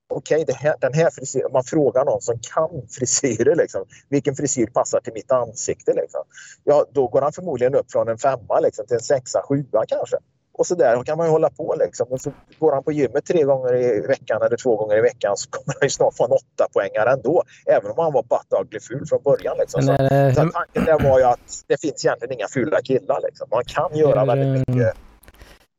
Okej, 0.08 0.44
här, 0.48 0.74
den 0.80 0.94
här 0.94 1.10
frisyren. 1.10 1.52
Man 1.52 1.64
frågar 1.64 2.04
någon 2.04 2.20
som 2.20 2.38
kan 2.54 2.88
frisyrer. 2.90 3.56
Liksom. 3.56 3.84
Vilken 4.08 4.34
frisyr 4.34 4.66
passar 4.66 5.00
till 5.00 5.12
mitt 5.12 5.32
ansikte? 5.32 5.92
Liksom. 5.92 6.20
Ja, 6.64 6.84
då 6.92 7.08
går 7.08 7.20
han 7.22 7.32
förmodligen 7.32 7.74
upp 7.74 7.92
från 7.92 8.08
en 8.08 8.18
femma 8.18 8.60
liksom, 8.60 8.86
till 8.86 8.94
en 8.94 9.02
sexa, 9.02 9.42
sjua 9.48 9.84
kanske. 9.88 10.16
Och 10.58 10.66
så 10.66 10.74
där 10.74 11.02
kan 11.02 11.18
man 11.18 11.26
ju 11.26 11.30
hålla 11.30 11.50
på. 11.50 11.74
Liksom. 11.78 12.06
Och 12.10 12.20
så 12.20 12.32
går 12.58 12.72
han 12.72 12.84
på 12.84 12.92
gymmet 12.92 13.26
tre 13.26 13.42
gånger 13.42 13.74
i 13.76 14.00
veckan 14.00 14.42
eller 14.42 14.56
två 14.56 14.76
gånger 14.76 14.96
i 14.96 15.00
veckan 15.00 15.36
så 15.36 15.50
kommer 15.50 15.74
han 15.80 15.86
ju 15.86 15.90
snart 15.90 16.16
få 16.16 16.24
en 16.24 16.32
åtta 16.32 16.66
poängare 16.72 17.10
ändå. 17.12 17.42
Även 17.66 17.90
om 17.90 17.98
han 17.98 18.12
var 18.12 18.22
butt 18.22 18.60
ugly 18.60 18.80
ful 18.80 19.06
från 19.06 19.22
början. 19.22 19.56
Liksom. 19.58 19.82
Så, 19.82 19.86
så 19.96 20.02
hur, 20.02 20.50
tanken 20.50 20.84
där 20.84 21.08
var 21.10 21.18
ju 21.18 21.24
att 21.24 21.64
det 21.66 21.80
finns 21.80 22.04
egentligen 22.04 22.32
inga 22.38 22.48
fula 22.48 22.82
killar. 22.82 23.20
Liksom. 23.22 23.48
Man 23.50 23.64
kan 23.66 23.96
göra 23.96 24.24
väldigt 24.24 24.68
eh, 24.68 24.74
mycket. 24.74 24.96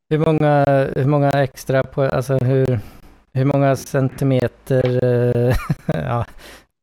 Hur, 0.09 0.17
många, 0.17 0.65
hur 0.95 1.05
många 1.05 1.29
extra 1.31 1.83
på, 1.83 2.01
alltså 2.01 2.37
hur, 2.37 2.79
hur 3.33 3.45
många 3.45 3.75
centimeter, 3.75 5.03
eh, 5.03 5.55
ja, 5.93 6.25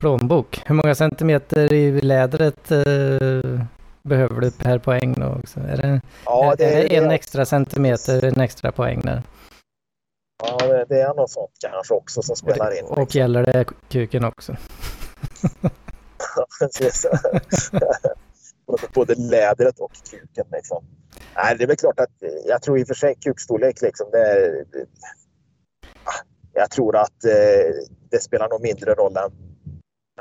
plånbok, 0.00 0.62
hur 0.66 0.74
många 0.74 0.94
centimeter 0.94 1.72
i 1.72 2.00
lädret 2.00 2.70
eh, 2.70 3.60
behöver 4.02 4.40
du 4.40 4.50
per 4.50 4.78
poäng 4.78 5.14
då 5.18 5.26
också? 5.26 5.60
Är 5.60 5.76
det, 5.76 6.00
Ja, 6.24 6.54
är, 6.58 6.62
är 6.62 6.88
det 6.88 6.96
en 6.96 7.08
det, 7.08 7.14
extra 7.14 7.44
centimeter, 7.44 8.24
en 8.24 8.40
extra 8.40 8.72
poäng 8.72 9.00
där? 9.00 9.22
ja, 10.44 10.56
det- 10.66 10.84
det 10.88 11.00
är 11.00 11.14
något 11.14 11.30
sånt 11.30 11.50
kanske 11.60 11.94
också 11.94 12.22
som 12.22 12.32
Och, 12.32 12.38
spelar 12.38 12.70
det, 12.70 12.78
in. 12.78 12.84
och 12.84 13.14
gäller 13.14 13.42
det 13.44 13.64
kuken 13.88 14.24
också? 14.24 14.56
Precis. 16.60 17.06
Både- 18.66 18.86
Både 18.94 19.14
lädret 19.14 19.78
och 19.78 19.92
kuken. 20.10 20.44
Liksom. 20.52 20.84
Nej, 21.36 21.56
det 21.58 21.64
är 21.64 21.68
väl 21.68 21.76
klart 21.76 22.00
att 22.00 22.10
jag 22.46 22.62
tror 22.62 22.78
i 22.78 22.82
och 22.82 22.86
för 22.86 22.94
sig 22.94 23.14
kukstorlek 23.24 23.82
liksom, 23.82 24.06
det 24.12 24.18
är, 24.18 24.64
Ah, 26.04 26.12
Jag 26.52 26.70
tror 26.70 26.96
att 26.96 27.24
eh, 27.24 27.74
det 28.10 28.22
spelar 28.22 28.48
nog 28.48 28.62
mindre 28.62 28.94
roll 28.94 29.16
än, 29.16 29.24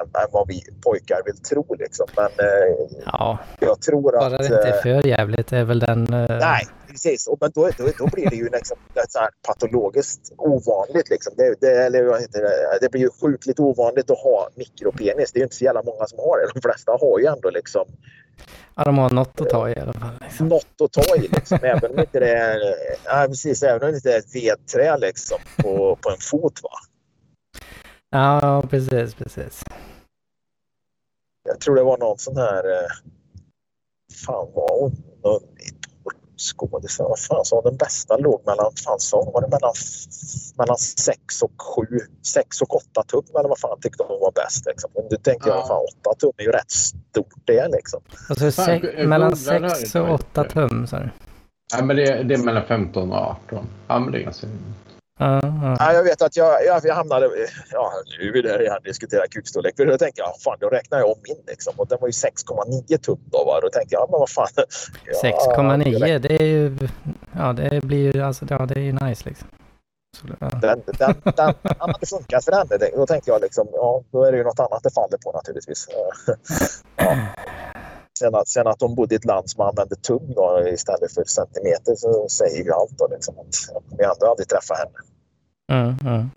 än 0.02 0.30
vad 0.32 0.48
vi 0.48 0.62
pojkar 0.86 1.22
vill 1.26 1.38
tro. 1.38 1.76
Liksom. 1.80 2.08
Men 2.16 2.26
eh, 2.26 3.02
Ja, 3.06 3.40
jag 3.60 3.82
tror 3.82 4.02
bara 4.02 4.26
att... 4.26 4.38
det 4.38 4.46
inte 4.46 4.68
är 4.70 4.76
eh, 4.76 4.82
för 5.02 5.08
jävligt 5.08 5.54
är 5.54 5.64
väl 5.64 5.80
den... 5.80 6.14
eh, 6.14 6.38
Nej, 6.40 6.68
precis. 6.92 7.28
Och, 7.28 7.38
men 7.42 7.52
då, 7.56 7.70
då, 7.78 7.88
då 7.98 8.08
blir 8.08 8.30
det 8.30 8.36
ju 8.36 8.50
liksom 8.50 8.78
så 9.10 9.20
här 9.20 9.30
patologiskt 9.48 10.32
ovanligt. 10.38 11.10
Liksom. 11.10 11.34
Det, 11.38 11.56
det, 11.62 11.86
eller, 11.86 12.04
vad 12.04 12.22
heter 12.22 12.42
det, 12.42 12.78
det 12.82 12.90
blir 12.92 13.02
ju 13.02 13.10
sjukligt 13.22 13.60
ovanligt 13.60 14.12
att 14.12 14.20
ha 14.20 14.50
mikropenis. 14.56 15.32
Det 15.32 15.38
är 15.38 15.42
ju 15.42 15.46
inte 15.46 15.56
så 15.56 15.64
jävla 15.64 15.84
många 15.84 16.08
som 16.08 16.20
har 16.20 16.40
det. 16.40 16.52
De 16.54 16.62
flesta 16.62 16.92
har 16.92 17.20
ju 17.20 17.26
ändå 17.26 17.50
liksom 17.50 17.86
Ja, 18.76 18.84
de 18.84 18.98
har 18.98 19.10
något 19.10 19.42
att 19.42 19.50
ta 19.50 19.70
i 19.70 19.80
alla 19.80 19.94
fall. 19.94 20.18
Liksom. 20.22 20.48
något 20.48 20.82
att 20.82 20.92
ta 20.92 21.16
i. 21.16 21.28
Liksom. 21.28 21.60
Även 21.64 21.92
om 21.92 22.00
inte 22.00 22.20
det 22.20 22.34
är, 22.34 22.60
ja, 23.06 23.26
precis, 23.28 23.64
även 23.64 23.84
om 23.84 23.92
det 23.92 23.96
inte 23.96 24.14
är 24.14 24.20
ett 24.20 24.36
vedträ 24.36 24.98
liksom, 24.98 25.38
på, 25.58 25.98
på 26.02 26.10
en 26.10 26.18
fot. 26.18 26.60
Va? 26.64 26.70
Ja, 28.10 28.64
precis, 28.70 29.16
precis. 29.16 29.64
Jag 31.44 31.60
tror 31.60 31.76
det 31.76 31.84
var 31.84 31.98
någon 31.98 32.18
sån 32.18 32.38
här... 32.38 32.72
eh, 32.72 32.88
Fan 34.26 34.52
var 34.54 34.80
hon? 34.80 34.92
Någon 36.42 36.70
skådis. 36.70 37.00
Vad 37.00 37.20
fan 37.20 37.46
sa? 37.46 37.62
Den 37.62 37.78
bästa 37.78 38.18
låg 38.18 38.42
mellan... 38.46 38.72
Fan 38.86 39.00
sa? 39.00 39.32
Var 39.34 39.42
det 39.42 39.48
mellan, 39.48 39.74
mellan 40.58 40.78
sex 40.78 41.42
och 41.42 41.52
sju? 41.62 41.98
Sex 42.26 42.62
och 42.62 42.76
åtta 42.76 43.04
tum 43.04 43.24
eller 43.40 43.50
vad 43.50 43.60
fan 43.60 43.80
tyckte 43.82 44.04
hon 44.08 44.20
var 44.20 44.32
bäst? 44.32 44.66
Liksom. 44.66 44.90
Nu 45.12 45.18
tänkte 45.18 45.50
jag, 45.50 45.58
Ja. 45.58 45.68
fan 45.68 45.86
åtta 46.00 46.20
tum 46.20 46.32
är 46.38 46.44
ju 46.44 46.52
rätt 46.52 46.72
stort 46.72 47.34
det 47.46 47.68
liksom. 47.68 48.02
Alltså 48.30 48.52
Fan, 48.52 48.66
sex, 48.66 48.88
jag 48.98 49.10
mellan 49.10 49.30
googlar 49.32 49.60
det 49.60 49.68
här 49.68 49.76
6 49.76 49.96
idag, 49.96 50.10
och 50.10 50.14
8 50.16 50.42
inte. 50.42 50.54
tum 50.54 50.88
sa 50.88 51.00
du? 51.00 51.10
Ja, 51.78 51.84
men 51.86 51.96
det, 51.96 52.24
det 52.24 52.34
är 52.34 52.46
mellan 52.46 52.66
15 52.66 53.12
och 53.12 53.18
18. 53.18 53.68
Ja, 53.88 54.00
men 54.00 54.12
det 54.12 54.18
är 54.20 54.24
ganska 54.24 54.48
Ja, 55.22 55.40
ja. 55.44 55.76
Ja, 55.80 55.94
jag 55.94 56.04
vet 56.04 56.22
att 56.22 56.36
jag, 56.36 56.66
jag, 56.66 56.82
jag 56.86 56.96
hamnade... 56.96 57.30
Ja, 57.72 57.92
nu 58.20 58.28
är 58.28 58.34
vi 58.34 58.42
där 58.42 58.62
igen 58.62 58.78
diskuterar 58.84 59.28
kukstorlek. 59.28 59.74
För 59.78 59.86
då 59.86 59.98
tänkte 59.98 60.22
jag, 60.22 60.42
fan 60.44 60.58
då 60.60 60.70
räknar 60.70 61.00
jag 61.00 61.08
om 61.10 61.18
min 61.24 61.44
liksom. 61.48 61.74
Och 61.78 61.88
den 61.88 61.98
var 62.02 62.08
ju 62.08 62.12
6,9 62.12 62.98
tum 62.98 63.20
då. 63.32 63.44
Va? 63.46 63.60
Då 63.62 63.70
tänkte 63.70 63.96
jag, 63.96 64.02
ja, 64.02 64.08
men 64.12 64.20
vad 64.20 64.30
fan. 64.30 64.48
Ja, 65.06 65.32
6,9 65.56 66.20
det 66.20 66.42
är 66.42 66.46
ju... 66.46 66.78
Ja, 67.38 67.54
det 67.54 67.84
blir 67.84 68.16
ju 68.16 68.22
alltså... 68.22 68.46
Ja, 68.50 68.66
det 68.66 68.76
är 68.76 68.84
ju 68.84 68.92
nice 68.92 69.30
liksom. 69.30 69.48
Så, 70.18 70.28
ja. 70.40 70.50
Den, 70.62 70.82
den, 70.86 71.22
den, 71.24 71.54
den 71.64 71.76
hade 71.80 72.06
funkat 72.06 72.46
för 72.46 72.52
henne. 72.52 72.92
Då 72.96 73.06
tänkte 73.06 73.32
jag 73.32 73.42
liksom, 73.42 73.68
ja, 73.74 74.04
då 74.12 74.24
är 74.24 74.32
det 74.32 74.38
ju 74.38 74.44
något 74.44 74.60
annat 74.60 74.84
det 74.84 74.94
faller 74.94 75.18
på 75.18 75.32
naturligtvis. 75.32 75.88
Ja. 76.96 77.18
Sen, 78.20 78.36
att, 78.36 78.48
sen 78.48 78.68
att 78.68 78.80
de 78.80 78.96
bodde 78.96 79.16
i 79.16 79.18
ett 79.18 79.26
land 79.26 79.50
som 79.50 79.62
använde 79.62 79.96
tum 79.96 80.34
då, 80.36 80.64
istället 80.68 81.14
för 81.14 81.24
centimeter 81.24 81.96
så 81.96 82.30
säger 82.30 82.64
ju 82.64 82.72
allt. 82.72 82.98
Då, 82.98 83.08
liksom, 83.08 83.40
att 83.40 83.56
jag 83.74 83.84
kommer 83.90 84.04
ändå 84.04 84.26
aldrig 84.26 84.48
träffa 84.50 84.74
henne. 84.74 85.11
Mm, 85.72 85.98
mm. 86.06 86.32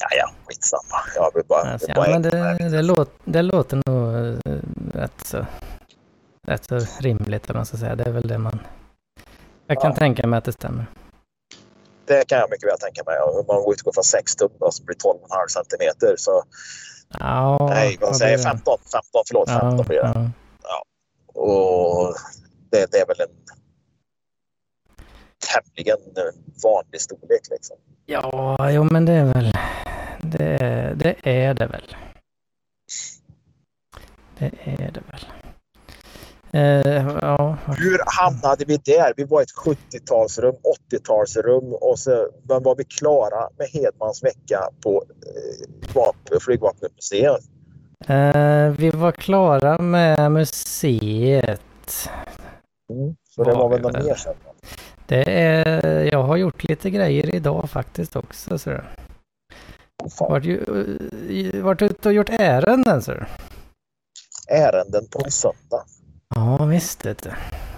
Ja, 0.00 0.06
ja, 0.18 0.30
skitsamma. 0.46 0.96
Jag 1.16 1.34
vill 1.34 1.44
bara... 1.48 1.72
Alltså, 1.72 1.88
ja, 1.88 1.94
bara 1.94 2.10
men 2.10 2.22
det, 2.22 2.68
det, 2.70 2.82
låter, 2.82 3.14
det 3.24 3.42
låter 3.42 3.82
nog 3.86 4.14
eh, 4.14 4.38
rätt 4.94 5.26
så, 5.26 5.46
rätt 6.46 6.64
så 6.64 6.78
rimligt, 7.00 7.48
vad 7.48 7.56
man 7.56 7.66
ska 7.66 7.76
säga. 7.76 7.96
Det 7.96 8.04
är 8.04 8.12
väl 8.12 8.28
det 8.28 8.38
man... 8.38 8.58
Jag 9.66 9.80
kan 9.80 9.90
Ja. 9.90 9.96
tänka 9.96 10.26
mig 10.26 10.38
att 10.38 10.44
det 10.44 10.52
stämmer. 10.52 10.86
Det 12.04 12.28
kan 12.28 12.38
jag 12.38 12.50
mycket 12.50 12.68
väl 12.68 12.78
tänka 12.78 13.02
mig. 13.06 13.16
Om 13.20 13.44
man 13.48 13.72
utgår 13.72 13.92
från 13.92 14.04
6 14.04 14.36
tum 14.36 14.48
då, 14.60 14.70
som 14.70 14.86
blir 14.86 14.96
12,5 14.96 15.48
centimeter. 15.48 16.14
Så, 16.18 16.42
Ja, 17.18 17.66
nej, 17.70 17.98
vad 18.00 18.16
säger 18.16 18.36
blir 18.36 18.44
det? 18.44 18.50
15? 18.50 18.78
15, 18.92 19.22
förlåt. 19.28 19.48
15 19.48 19.86
blir 19.86 20.02
det. 20.02 20.30
ja. 20.62 20.84
Och 21.40 22.14
det, 22.70 22.92
det 22.92 22.98
är 22.98 23.06
väl 23.06 23.20
en 23.20 23.28
tämligen 25.52 25.98
eh, 26.16 26.34
vanlig 26.64 27.00
storlek. 27.00 27.40
Liksom. 27.50 27.76
Ja, 28.06 28.70
jo 28.70 28.84
men 28.90 29.04
det 29.04 29.12
är 29.12 29.24
väl... 29.24 29.52
Det, 30.22 30.94
det 30.96 31.16
är 31.22 31.54
det 31.54 31.66
väl. 31.66 31.96
Det 34.38 34.50
är 34.64 34.90
det 34.90 35.02
väl. 35.10 35.24
Eh, 36.54 37.16
ja, 37.22 37.56
Hur 37.78 38.00
hamnade 38.06 38.64
vi 38.64 38.76
där? 38.76 39.12
Vi 39.16 39.24
var 39.24 39.42
ett 39.42 39.54
70-talsrum, 39.64 40.54
80-talsrum 40.92 41.72
och 41.72 41.98
så 41.98 42.28
men 42.48 42.62
var 42.62 42.76
vi 42.76 42.84
klara 42.84 43.48
med 43.58 43.68
Hedmans 43.68 44.22
vecka 44.24 44.68
på 44.82 45.04
eh, 45.26 45.68
vap- 45.94 46.40
Flygvapenmuseet. 46.40 47.40
eh, 48.08 48.68
vi 48.78 48.90
var 48.90 49.12
klara 49.12 49.78
med 49.78 50.32
museet. 50.32 51.60
Mm. 52.90 53.16
Så 53.28 53.44
det 53.44 53.52
Var 53.52 53.58
var 53.58 53.68
väl 53.68 53.80
något 53.82 54.04
mer 54.04 54.14
sen. 54.14 54.34
Det 55.06 55.30
är, 55.30 56.04
jag 56.12 56.22
har 56.22 56.36
gjort 56.36 56.64
lite 56.64 56.90
grejer 56.90 57.34
idag 57.34 57.70
faktiskt 57.70 58.16
också. 58.16 58.58
Så. 58.58 58.70
det. 58.70 58.84
Vart, 60.18 60.44
varit 61.62 61.82
ute 61.82 62.08
och 62.08 62.14
gjort 62.14 62.30
ärenden. 62.30 63.02
Så. 63.02 63.12
det. 63.12 63.26
ärenden 64.48 65.06
på 65.10 65.24
en 65.24 65.30
söndag. 65.30 65.84
Ja, 66.34 66.64
visst 66.64 67.02
du. 67.02 67.14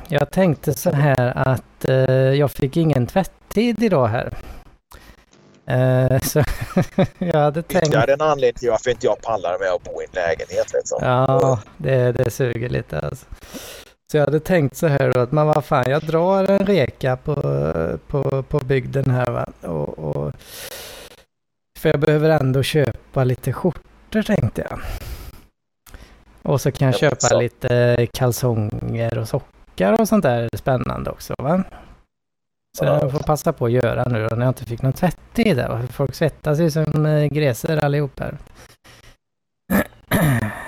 Jag 0.08 0.30
tänkte 0.30 0.74
så 0.74 0.90
här 0.90 1.48
att 1.48 1.88
eh, 1.88 1.94
jag 2.14 2.50
fick 2.50 2.76
ingen 2.76 3.06
tvätttid 3.06 3.82
idag 3.82 4.06
här. 4.06 4.32
Eh, 5.66 6.20
så 6.20 6.38
jag 7.18 7.40
hade 7.40 7.62
tänkt... 7.62 7.86
Ytterligare 7.86 8.12
en 8.12 8.20
anledning 8.20 8.58
till 8.58 8.70
varför 8.70 8.90
inte 8.90 9.06
jag 9.06 9.22
pallar 9.22 9.58
med 9.58 9.68
att 9.68 9.82
bo 9.82 10.02
i 10.02 10.04
en 10.04 10.10
lägenhet. 10.12 10.72
Liksom. 10.72 10.98
Ja, 11.02 11.60
det, 11.76 12.12
det 12.12 12.30
suger 12.30 12.68
lite 12.68 13.00
alltså. 13.00 13.26
Så 14.14 14.18
jag 14.18 14.24
hade 14.24 14.40
tänkt 14.40 14.76
så 14.76 14.86
här 14.86 15.12
då 15.12 15.20
att 15.20 15.32
men 15.32 15.46
vad 15.46 15.64
fan, 15.64 15.84
jag 15.90 16.02
drar 16.02 16.50
en 16.50 16.66
reka 16.66 17.16
på, 17.16 17.34
på, 18.06 18.42
på 18.42 18.58
bygden 18.58 19.10
här 19.10 19.30
va. 19.30 19.46
Och, 19.60 19.98
och 19.98 20.32
För 21.78 21.88
jag 21.88 22.00
behöver 22.00 22.30
ändå 22.30 22.62
köpa 22.62 23.24
lite 23.24 23.52
skjortor 23.52 24.22
tänkte 24.22 24.66
jag. 24.70 24.80
Och 26.42 26.60
så 26.60 26.72
kan 26.72 26.86
jag 26.86 26.94
Ja, 26.94 26.98
köpa 26.98 27.16
så. 27.16 27.40
lite 27.40 28.06
kalsonger 28.12 29.18
och 29.18 29.28
sockar 29.28 30.00
och 30.00 30.08
sånt 30.08 30.22
där 30.22 30.48
spännande 30.56 31.10
också 31.10 31.34
va. 31.38 31.64
Så 32.78 32.84
Ja. 32.84 32.98
jag 33.02 33.12
får 33.12 33.18
passa 33.18 33.52
på 33.52 33.66
att 33.66 33.72
göra 33.72 34.04
nu 34.04 34.26
då 34.28 34.36
när 34.36 34.44
jag 34.44 34.50
inte 34.50 34.64
fick 34.64 34.82
någon 34.82 34.92
tvätt 34.92 35.38
i 35.38 35.54
det. 35.54 35.88
Folk 35.92 36.14
svettas 36.14 36.60
ju 36.60 36.70
som 36.70 37.06
eh, 37.06 37.24
gräser 37.26 37.84
allihop 37.84 38.20
här. 38.20 38.38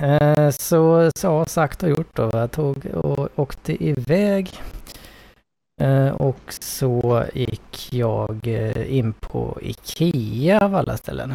Eh, 0.01 0.51
Så, 0.51 1.11
så 1.17 1.45
sagt 1.45 1.83
och 1.83 1.89
gjort 1.89 2.17
då. 2.17 2.31
Jag 2.33 2.51
tog 2.51 2.87
och 2.87 3.29
åkte 3.39 3.85
iväg. 3.85 4.61
Eh, 5.81 6.09
Och 6.09 6.41
så 6.61 7.25
gick 7.35 7.93
jag 7.93 8.41
eh, 8.49 8.97
in 8.97 9.13
på 9.13 9.59
Ikea 9.63 10.65
av 10.65 10.75
alla 10.75 10.97
ställen. 10.97 11.35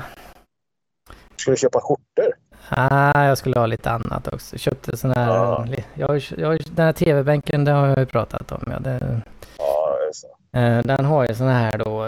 Ska 1.36 1.52
du 1.52 1.58
köpa 1.58 1.80
skjortor? 1.82 2.34
Ah, 2.70 3.26
jag 3.26 3.38
skulle 3.38 3.60
ha 3.60 3.66
lite 3.66 3.92
annat 3.92 4.28
också. 4.34 4.58
Köpte 4.58 4.98
sån 4.98 5.12
här... 5.12 5.28
Ja. 5.28 5.66
Jag, 5.94 6.22
jag, 6.38 6.60
den 6.72 6.86
här 6.86 6.94
tv-bänken, 6.94 7.66
det 7.66 7.72
har 7.72 7.88
jag 7.88 7.98
ju 8.00 8.06
pratat 8.06 8.52
om. 8.52 8.64
Ja, 8.72 8.80
det, 8.80 9.22
Ja, 9.58 9.98
det 10.00 10.08
är 10.10 10.14
så. 10.14 10.88
den 10.88 11.06
har 11.06 11.28
ju 11.28 11.36
sån 11.36 11.48
här 11.48 11.78
då... 11.78 12.08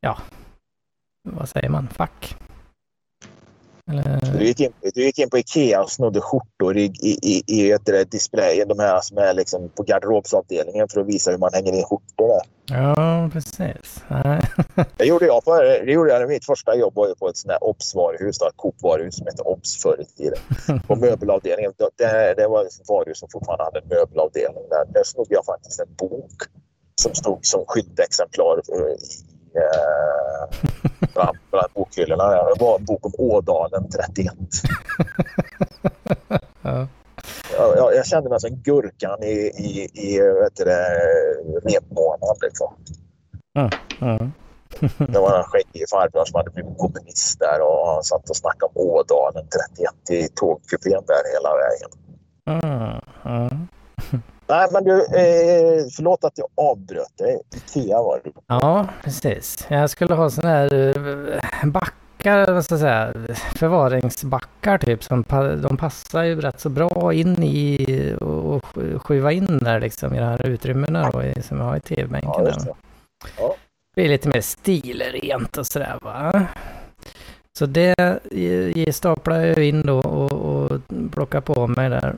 Ja, 0.00 0.18
vad 1.28 1.48
säger 1.48 1.68
man? 1.68 1.88
Fack? 1.88 2.36
Eller, 3.90 4.38
Du 4.38 4.44
gick, 4.44 4.60
in, 4.60 4.72
du 4.94 5.04
gick 5.04 5.18
in 5.18 5.30
på 5.30 5.38
Ikea 5.38 5.82
och 5.82 5.90
snodde 5.90 6.20
skjortor 6.20 6.76
i, 6.76 6.84
i, 6.84 7.18
i, 7.22 7.42
i 7.46 7.72
ett 7.72 7.86
där 7.86 8.04
display, 8.04 8.64
de 8.68 8.78
här 8.78 9.00
som 9.00 9.18
är 9.18 9.34
liksom 9.34 9.68
på 9.68 9.82
garderobsavdelningen 9.82 10.88
för 10.88 11.00
att 11.00 11.06
visa 11.06 11.30
hur 11.30 11.38
man 11.38 11.50
hänger 11.52 11.72
in 11.72 11.84
skjortor 11.84 12.28
där. 12.28 12.42
ja, 12.76 13.30
precis. 13.32 14.02
Det 14.96 15.04
gjorde 15.04 15.26
jag 15.26 15.44
på, 15.44 15.60
det 15.60 15.92
gjorde 15.92 16.10
jag, 16.10 16.28
mitt 16.28 16.46
första 16.46 16.76
jobb 16.76 16.94
var 16.94 17.14
på 17.14 17.28
ett 17.28 17.36
sånt 17.36 17.52
här 17.52 17.64
Obs-varuhus, 17.64 18.42
ett 18.42 18.56
Coop-varuhus 18.56 19.16
som 19.16 19.26
hette 19.26 19.42
Obs 19.42 19.82
förr 19.82 20.00
i 20.00 20.04
tiden. 20.04 20.38
På 20.86 20.96
möbelavdelningen, 20.96 21.72
det, 21.96 22.34
det 22.36 22.48
var 22.48 22.64
ett 22.64 22.88
varuhus 22.88 23.18
som 23.18 23.28
fortfarande 23.32 23.64
hade 23.64 23.78
en 23.78 23.88
möbelavdelning 23.88 24.64
där. 24.70 24.84
Där 24.94 25.04
snodde 25.04 25.34
jag 25.34 25.44
faktiskt 25.44 25.80
en 25.80 25.94
bok 25.98 26.42
som 27.00 27.14
stod 27.14 27.46
som 27.46 27.64
skyltexemplar 27.66 28.60
eh, 29.54 30.58
bland, 31.14 31.38
bland 31.50 31.72
bokhyllorna. 31.74 32.24
Det 32.54 32.64
var 32.64 32.78
en 32.78 32.84
bok 32.84 33.06
om 33.06 33.12
Ådalen 33.18 33.88
31. 33.90 34.34
Ja. 36.62 36.86
Jag, 37.76 37.94
jag, 37.94 38.06
kände 38.06 38.30
mig 38.30 38.40
som 38.40 38.50
gurkan 38.50 39.22
i, 39.22 39.32
i, 39.56 39.90
i 39.94 40.18
vet 40.18 40.56
du 40.56 40.64
det, 40.64 40.86
repmånad. 41.64 42.36
Liksom. 42.42 42.74
Ja. 43.52 43.70
Det 44.98 45.18
var 45.18 45.38
en 45.38 45.44
skäggig 45.44 45.88
farbror 45.90 46.24
som 46.24 46.36
hade 46.36 46.50
blivit 46.50 46.78
kommunist 46.78 47.38
där 47.38 47.60
och 47.60 47.88
han 47.88 48.02
satt 48.02 48.30
och 48.30 48.36
snackade 48.36 48.72
om 48.74 48.86
Ådalen 48.86 49.46
31 50.06 50.10
i 50.10 50.28
tågkupén 50.28 51.02
där 51.06 51.22
hela 51.34 51.50
vägen. 51.56 51.90
Ja. 53.24 53.50
Ja. 54.46 54.56
Nej, 54.56 54.68
men 54.72 54.84
du, 54.84 54.92
eh, 55.00 55.84
förlåt 55.96 56.24
att 56.24 56.38
jag 56.38 56.46
avbröt 56.54 57.18
dig. 57.18 57.40
Ikea 57.56 58.02
var 58.02 58.20
det. 58.24 58.30
Ja, 58.46 58.86
precis. 59.04 59.66
Jag 59.68 59.90
skulle 59.90 60.14
ha 60.14 60.30
sådana 60.30 60.54
här 60.54 60.74
eh, 61.62 61.68
backar, 61.70 62.52
vad 62.52 62.64
ska 62.64 62.74
jag 62.74 62.80
säga, 62.80 63.12
förvaringsbackar 63.54 64.78
typ. 64.78 65.04
Som 65.04 65.24
de 65.62 65.76
passar 65.76 66.22
ju 66.22 66.40
rätt 66.40 66.60
så 66.60 66.68
bra 66.68 67.12
in 67.12 67.42
i 67.42 68.16
och 68.20 68.28
och 68.54 68.62
sk- 68.64 68.98
skjuva 68.98 69.32
in 69.32 69.58
där 69.58 69.80
liksom 69.80 70.14
i 70.14 70.18
de 70.18 70.24
här 70.24 70.46
utrymmena 70.46 71.10
då, 71.10 71.22
som 71.42 71.58
jag 71.58 71.64
har 71.64 71.76
i 71.76 71.80
Ja, 71.88 71.96
tv-bänken. 71.96 72.44
det. 72.44 72.74
det 73.36 73.54
blir 73.94 74.08
lite 74.08 74.28
mer 74.28 74.40
stilrent 74.40 75.56
och 75.56 75.66
sådär 75.66 75.98
va. 76.02 76.46
Så 77.58 77.66
det 77.66 77.94
eh, 78.30 78.92
staplar 78.92 79.40
jag 79.40 79.58
in 79.64 79.82
då 79.86 79.98
och, 79.98 80.32
och 80.32 80.80
plockar 81.12 81.40
på 81.40 81.66
mig 81.66 81.90
där. 81.90 82.16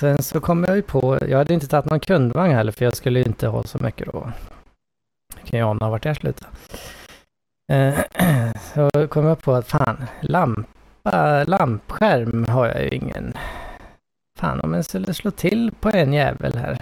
Sen 0.00 0.22
så 0.22 0.40
kom 0.40 0.64
jag 0.64 0.76
ju 0.76 0.82
på, 0.82 1.18
jag 1.28 1.38
hade 1.38 1.54
inte 1.54 1.66
tagit 1.68 1.90
någon 1.90 2.00
kundvagn 2.00 2.54
heller 2.54 2.72
för 2.72 2.84
jag 2.84 2.96
skulle 2.96 3.22
inte 3.22 3.48
ha 3.48 3.62
så 3.62 3.78
mycket 3.78 4.06
då. 4.12 4.32
Jag 5.38 5.46
kan 5.46 5.58
ju 5.58 5.64
ana 5.64 5.90
vart 5.90 6.04
jag 6.04 6.16
slutar. 6.16 6.48
Eh, 7.72 7.98
Så 8.74 9.08
kom 9.08 9.26
jag 9.26 9.42
på 9.42 9.52
att 9.52 9.68
fan, 9.68 10.04
lampa, 10.20 11.44
lampskärm 11.44 12.46
har 12.48 12.66
jag 12.66 12.82
ju 12.82 12.88
ingen. 12.88 13.34
Fan 14.38 14.60
om 14.60 14.74
jag 14.74 14.84
skulle 14.84 15.14
slå 15.14 15.30
till 15.30 15.72
på 15.80 15.88
en 15.88 16.12
jävel 16.12 16.56
här. 16.56 16.78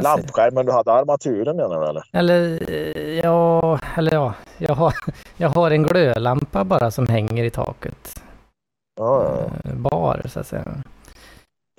Lampskärmen, 0.00 0.66
du 0.66 0.72
hade 0.72 0.92
armaturen 0.92 1.56
menar 1.56 1.80
du 1.80 1.88
eller? 1.88 2.04
eller 2.12 2.70
eh, 2.70 3.18
ja, 3.24 3.80
eller 3.96 4.12
ja, 4.14 4.34
jag 4.58 4.74
har, 4.74 4.94
jag 5.36 5.48
har 5.48 5.70
en 5.70 5.82
glödlampa 5.82 6.64
bara 6.64 6.90
som 6.90 7.06
hänger 7.06 7.44
i 7.44 7.50
taket. 7.50 8.22
Eh, 9.00 9.74
Bar 9.74 10.22
så 10.28 10.40
att 10.40 10.46
säga. 10.46 10.64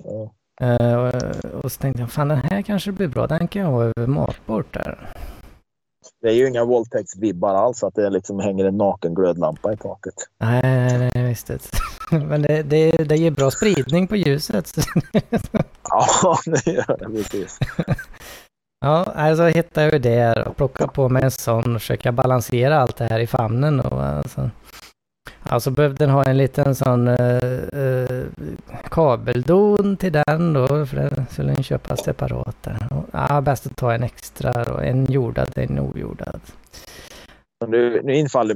Ja. 0.04 0.30
Eh, 0.60 0.94
och, 0.94 1.14
och 1.64 1.72
så 1.72 1.80
tänkte 1.80 2.02
jag, 2.02 2.12
fan 2.12 2.28
den 2.28 2.38
här 2.38 2.62
kanske 2.62 2.92
blir 2.92 3.08
bra, 3.08 3.26
den 3.26 3.48
kan 3.48 3.62
jag 3.62 3.68
ha 3.70 3.82
över 3.82 4.06
matbord 4.06 4.66
där. 4.70 4.98
Det 6.22 6.28
är 6.28 6.32
ju 6.32 6.48
inga 6.48 6.64
våldtäktsvibbar 6.64 7.54
alls 7.54 7.84
att 7.84 7.94
det 7.94 8.10
liksom 8.10 8.40
hänger 8.40 8.64
en 8.64 8.76
naken 8.76 9.14
glödlampa 9.14 9.72
i 9.72 9.76
taket. 9.76 10.14
Nej, 10.40 10.62
nej, 10.98 11.10
nej 11.14 11.28
visst. 11.28 11.46
det. 11.46 11.60
Men 12.10 12.42
det, 12.42 12.62
det, 12.62 12.90
det 12.90 13.16
ger 13.16 13.30
bra 13.30 13.50
spridning 13.50 14.06
på 14.06 14.16
ljuset. 14.16 14.72
Ja, 15.92 16.38
det 16.44 16.66
gör 16.72 16.96
det 16.98 17.04
precis. 17.04 17.58
Ja, 18.84 19.04
alltså 19.14 19.44
hittade 19.44 19.86
jag 19.86 19.92
ju 19.92 19.98
det 19.98 20.42
och 20.42 20.56
plockade 20.56 20.92
på 20.92 21.08
mig 21.08 21.22
en 21.22 21.30
sån 21.30 21.74
och 21.74 21.80
försöka 21.80 22.12
balansera 22.12 22.78
allt 22.78 22.96
det 22.96 23.04
här 23.04 23.20
i 23.20 23.26
famnen. 23.26 23.80
Och, 23.80 24.02
alltså. 24.02 24.50
Alltså 25.42 25.70
behövde 25.70 26.04
den 26.04 26.14
ha 26.14 26.24
en 26.24 26.36
liten 26.36 26.74
sån 26.74 27.08
eh, 27.08 27.36
eh, 27.72 28.09
kabeldon 28.90 29.96
till 29.96 30.12
den 30.12 30.52
då, 30.52 30.86
för 30.86 30.96
den 30.96 31.26
skulle 31.30 31.52
den 31.52 31.62
köpa 31.62 31.96
separat 31.96 32.56
där. 32.62 32.88
Och, 32.90 33.04
ja, 33.12 33.40
bäst 33.40 33.66
att 33.66 33.76
ta 33.76 33.92
en 33.92 34.02
extra 34.02 34.64
då, 34.64 34.78
en 34.78 35.12
jordad, 35.12 35.52
en 35.54 35.80
ojordad. 35.80 36.40
Nu, 37.66 38.00
nu 38.04 38.14
infaller 38.14 38.54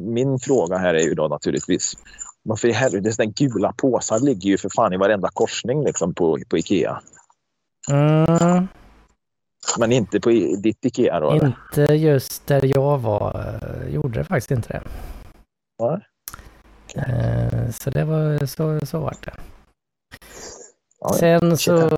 min 0.00 0.38
fråga 0.38 0.76
här 0.76 0.94
är 0.94 1.02
ju 1.02 1.14
då 1.14 1.28
naturligtvis 1.28 1.96
varför 2.42 2.68
i 2.68 2.72
helvete, 2.72 3.10
den 3.18 3.32
gula 3.32 3.72
påsar 3.72 4.18
ligger 4.18 4.50
ju 4.50 4.58
för 4.58 4.68
fan 4.68 4.92
i 4.92 4.96
varenda 4.96 5.28
korsning 5.32 5.84
liksom 5.84 6.14
på, 6.14 6.38
på 6.48 6.58
Ikea. 6.58 7.00
Mm, 7.90 8.68
Men 9.78 9.92
inte 9.92 10.20
på 10.20 10.30
ditt 10.62 10.84
Ikea 10.84 11.20
då? 11.20 11.30
eller? 11.30 11.46
inte 11.46 11.94
just 11.94 12.46
där 12.46 12.64
jag 12.64 12.98
var, 12.98 13.56
eh, 13.62 13.94
gjorde 13.94 14.18
det 14.18 14.24
faktiskt 14.24 14.50
inte 14.50 14.68
det. 14.68 14.82
Nej. 15.82 16.00
Eh, 16.96 17.70
Så 17.70 17.90
det 17.90 18.04
var, 18.04 18.46
så, 18.46 18.86
så 18.86 18.98
vart 18.98 19.24
det. 19.24 19.32
Sen 21.14 21.56
så, 21.56 21.88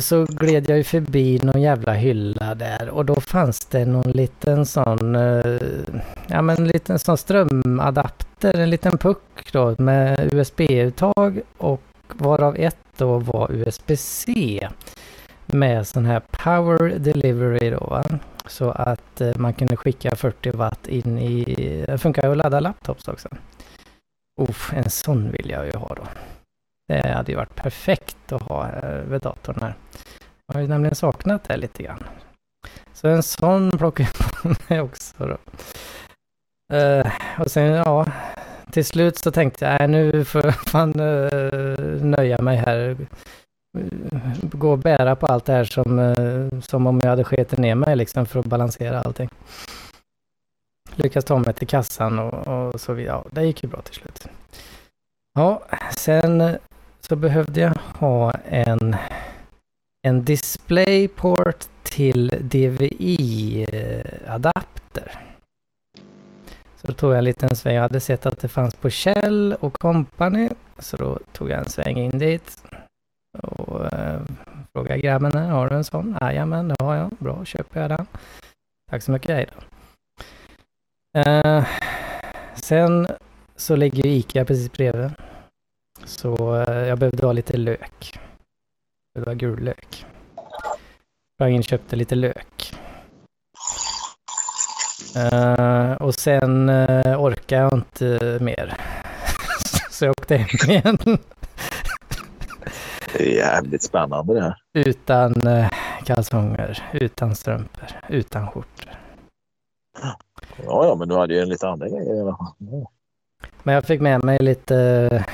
så 0.00 0.24
gled 0.24 0.70
jag 0.70 0.78
ju 0.78 0.84
förbi 0.84 1.40
någon 1.42 1.62
jävla 1.62 1.92
hylla 1.92 2.54
där 2.54 2.88
och 2.88 3.04
då 3.04 3.20
fanns 3.20 3.60
det 3.60 3.84
någon 3.84 4.10
liten 4.12 4.66
sån, 4.66 5.14
eh, 5.14 5.58
ja 6.26 6.42
men 6.42 6.56
en 6.56 6.68
liten 6.68 6.98
sån 6.98 7.16
strömadapter, 7.18 8.58
en 8.58 8.70
liten 8.70 8.98
puck 8.98 9.52
då 9.52 9.74
med 9.78 10.32
USB-uttag 10.34 11.40
och 11.58 11.82
varav 12.12 12.56
ett 12.56 12.76
då 12.96 13.18
var 13.18 13.52
USB-C 13.52 14.68
med 15.46 15.86
sån 15.86 16.04
här 16.06 16.20
power 16.44 16.98
delivery 16.98 17.70
då 17.70 17.86
va? 17.90 18.04
Så 18.46 18.70
att 18.70 19.20
eh, 19.20 19.36
man 19.36 19.52
kunde 19.52 19.76
skicka 19.76 20.16
40 20.16 20.50
watt 20.50 20.86
in 20.88 21.18
i, 21.18 21.44
det 21.86 21.98
funkar 21.98 22.22
ju 22.22 22.30
att 22.30 22.36
ladda 22.36 22.60
laptops 22.60 23.08
också. 23.08 23.28
Uff, 24.40 24.72
en 24.72 24.90
sån 24.90 25.30
vill 25.30 25.50
jag 25.50 25.66
ju 25.66 25.72
ha 25.72 25.94
då. 25.94 26.02
Det 26.88 27.08
hade 27.08 27.32
ju 27.32 27.36
varit 27.36 27.54
perfekt 27.54 28.32
att 28.32 28.42
ha 28.42 28.68
eh, 28.68 28.98
vid 28.98 29.20
datorn 29.20 29.58
här. 29.60 29.74
Jag 30.46 30.54
har 30.54 30.62
ju 30.62 30.68
nämligen 30.68 30.94
saknat 30.94 31.44
det 31.44 31.56
lite 31.56 31.82
grann. 31.82 32.04
Så 32.92 33.08
en 33.08 33.22
sån 33.22 33.70
plockar 33.70 34.04
jag 34.04 34.14
på 34.14 34.54
mig 34.68 34.80
också 34.80 35.14
då. 35.18 35.36
Uh, 36.76 37.06
och 37.38 37.50
sen 37.50 37.66
ja, 37.66 38.06
till 38.70 38.84
slut 38.84 39.18
så 39.18 39.30
tänkte 39.30 39.64
jag, 39.64 39.78
nej 39.78 39.88
nu 39.88 40.24
får 40.24 40.44
jag 40.44 40.54
fan 40.54 41.00
uh, 41.00 42.02
nöja 42.02 42.42
mig 42.42 42.56
här. 42.56 42.96
Gå 44.42 44.70
och 44.70 44.78
bära 44.78 45.16
på 45.16 45.26
allt 45.26 45.44
det 45.44 45.52
här 45.52 45.64
som, 45.64 45.98
uh, 45.98 46.60
som 46.60 46.86
om 46.86 47.00
jag 47.02 47.10
hade 47.10 47.24
skitit 47.24 47.58
ner 47.58 47.74
mig 47.74 47.96
liksom 47.96 48.26
för 48.26 48.40
att 48.40 48.46
balansera 48.46 49.00
allting. 49.00 49.28
Lyckas 50.96 51.24
ta 51.24 51.38
mig 51.38 51.54
till 51.54 51.68
kassan 51.68 52.18
och, 52.18 52.48
och 52.48 52.80
så 52.80 52.92
vidare. 52.92 53.22
Ja, 53.24 53.30
det 53.30 53.44
gick 53.44 53.62
ju 53.62 53.68
bra 53.68 53.80
till 53.80 53.94
slut. 53.94 54.28
Ja, 55.34 55.62
sen 55.96 56.58
så 57.00 57.16
behövde 57.16 57.60
jag 57.60 57.74
ha 57.98 58.32
en, 58.44 58.96
en 60.02 60.24
DisplayPort 60.24 61.66
till 61.82 62.28
DVI-adapter. 62.40 63.70
Så 66.76 66.86
då 66.86 66.92
tog 66.92 67.10
jag 67.10 67.18
en 67.18 67.24
liten 67.24 67.56
sväng. 67.56 67.74
Jag 67.74 67.82
hade 67.82 68.00
sett 68.00 68.26
att 68.26 68.40
det 68.40 68.48
fanns 68.48 68.74
på 68.74 68.90
Shell 68.90 69.56
och 69.60 69.78
Company. 69.78 70.48
Så 70.78 70.96
då 70.96 71.18
tog 71.32 71.50
jag 71.50 71.58
en 71.58 71.68
sväng 71.68 71.96
in 71.98 72.18
dit. 72.18 72.62
Och 73.42 73.92
eh, 73.92 74.20
frågade 74.72 75.00
grabben, 75.00 75.50
har 75.50 75.68
du 75.68 75.76
en 75.76 75.84
sån? 75.84 76.16
Jajamän, 76.20 76.68
det 76.68 76.74
har 76.78 76.94
jag. 76.94 77.10
Bra, 77.18 77.44
köper 77.44 77.80
jag 77.80 77.90
den. 77.90 78.06
Tack 78.90 79.02
så 79.02 79.12
mycket, 79.12 79.30
hej 79.30 79.46
då. 79.56 79.62
Eh, 81.18 81.64
sen 82.54 83.06
så 83.56 83.76
ligger 83.76 84.06
ju 84.06 84.10
Ica 84.10 84.44
precis 84.44 84.72
bredvid. 84.72 85.10
Så 86.04 86.56
eh, 86.56 86.88
jag 86.88 86.98
behövde 86.98 87.26
ha 87.26 87.32
lite 87.32 87.56
lök. 87.56 88.18
Det 89.14 89.20
var 89.20 89.34
gul 89.34 89.64
lök. 89.64 90.06
Sprang 91.34 91.52
in 91.52 91.58
och 91.58 91.64
köpte 91.64 91.96
lite 91.96 92.14
lök. 92.14 92.74
Eh, 95.16 95.92
och 95.92 96.14
sen 96.14 96.68
uh, 96.68 97.24
orkade 97.24 97.62
jag 97.62 97.72
inte 97.72 98.38
mer. 98.40 98.76
så 99.90 100.04
jag 100.04 100.10
åkte 100.10 100.36
hem 100.36 100.70
igen. 100.70 100.98
Det 103.12 103.32
är 103.32 103.36
jävligt 103.36 103.82
spännande 103.82 104.34
det 104.34 104.42
här. 104.42 104.56
Utan 104.74 105.46
eh, 105.46 105.68
kalsonger, 106.04 106.82
utan 106.92 107.34
strumpor, 107.36 107.88
utan 108.08 108.50
skjortor. 108.50 108.99
Ja, 110.02 110.86
ja, 110.86 110.94
men 110.94 111.08
du 111.08 111.16
hade 111.16 111.34
ju 111.34 111.40
en 111.40 111.48
lite 111.48 111.68
andra 111.68 111.88
grejer 111.88 112.16
i 112.16 112.20
alla 112.20 112.36
fall. 112.36 112.54
Ja. 112.58 112.90
Men 113.62 113.74
jag 113.74 113.84
fick 113.84 114.00
med 114.00 114.24
mig 114.24 114.38
lite, 114.38 115.24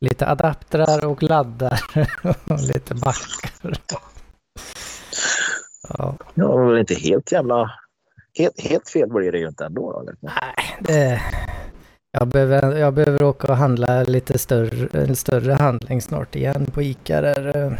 lite 0.00 0.28
adaptrar 0.28 1.04
och 1.04 1.22
laddar 1.22 1.80
och 2.22 2.60
lite 2.60 2.94
backar. 2.94 3.78
Ja, 3.88 4.00
Ja, 5.98 6.16
det 6.34 6.42
var 6.42 6.70
väl 6.70 6.78
inte 6.78 6.94
helt 6.94 7.32
jävla... 7.32 7.70
Helt, 8.38 8.60
helt 8.60 8.88
fel 8.88 9.08
blir 9.08 9.32
det 9.32 9.38
ju 9.38 9.48
inte 9.48 9.64
ändå. 9.64 9.92
Då, 9.92 10.12
nej, 10.20 10.76
det... 10.80 11.20
Jag 12.12 12.28
behöver, 12.28 12.76
jag 12.76 12.94
behöver 12.94 13.22
åka 13.22 13.52
och 13.52 13.56
handla 13.56 14.02
lite 14.02 14.38
större, 14.38 15.00
en 15.04 15.16
större 15.16 15.52
handling 15.52 16.02
snart 16.02 16.36
igen 16.36 16.66
på 16.74 16.82
Ica 16.82 17.20
där. 17.20 17.78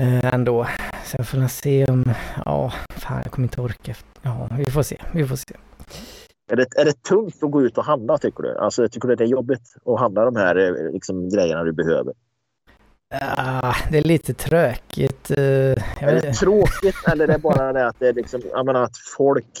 Eh, 0.00 0.34
ändå. 0.34 0.66
Så 1.04 1.16
jag 1.18 1.28
får 1.28 1.38
nog 1.38 1.50
se 1.50 1.86
om... 1.86 2.04
Ja, 2.44 2.72
fan 2.90 3.20
jag 3.24 3.32
kommer 3.32 3.46
inte 3.48 3.60
orka. 3.60 3.94
Ja, 4.22 4.48
vi 4.58 4.70
får 4.70 4.82
se. 4.82 4.96
Vi 5.12 5.26
får 5.26 5.36
se. 5.36 5.54
Är, 6.52 6.56
det, 6.56 6.66
är 6.76 6.84
det 6.84 7.02
tungt 7.02 7.42
att 7.42 7.50
gå 7.50 7.62
ut 7.62 7.78
och 7.78 7.84
handla 7.84 8.18
tycker 8.18 8.42
du? 8.42 8.58
Alltså, 8.58 8.88
tycker 8.88 9.08
du 9.08 9.14
det 9.14 9.24
är 9.24 9.28
jobbigt 9.28 9.74
att 9.84 10.00
handla 10.00 10.24
de 10.24 10.36
här 10.36 10.56
eh, 10.56 10.92
liksom, 10.92 11.28
grejerna 11.28 11.64
du 11.64 11.72
behöver? 11.72 12.14
Ah, 13.36 13.74
det 13.90 13.98
är 13.98 14.02
lite 14.02 14.34
tråkigt. 14.34 15.30
eh, 15.30 15.42
jag 15.42 16.02
Är 16.02 16.20
det 16.22 16.32
tråkigt 16.32 16.96
eller 17.12 17.28
är 17.28 17.32
det 17.32 17.38
bara 17.38 17.72
det 17.72 17.86
att 17.86 17.96
det 17.98 18.08
är 18.08 18.12
liksom, 18.12 18.40
jag 18.52 18.66
menar 18.66 18.82
att 18.82 18.96
folk, 19.16 19.58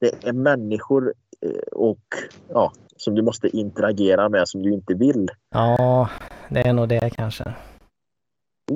det 0.00 0.28
är 0.28 0.32
människor 0.32 1.12
eh, 1.46 1.72
och 1.72 2.04
ja, 2.48 2.72
som 2.96 3.14
du 3.14 3.22
måste 3.22 3.56
interagera 3.56 4.28
med 4.28 4.48
som 4.48 4.62
du 4.62 4.72
inte 4.72 4.94
vill. 4.94 5.28
Ja, 5.54 6.08
det 6.48 6.60
är 6.60 6.72
nog 6.72 6.88
det 6.88 7.10
kanske. 7.10 7.54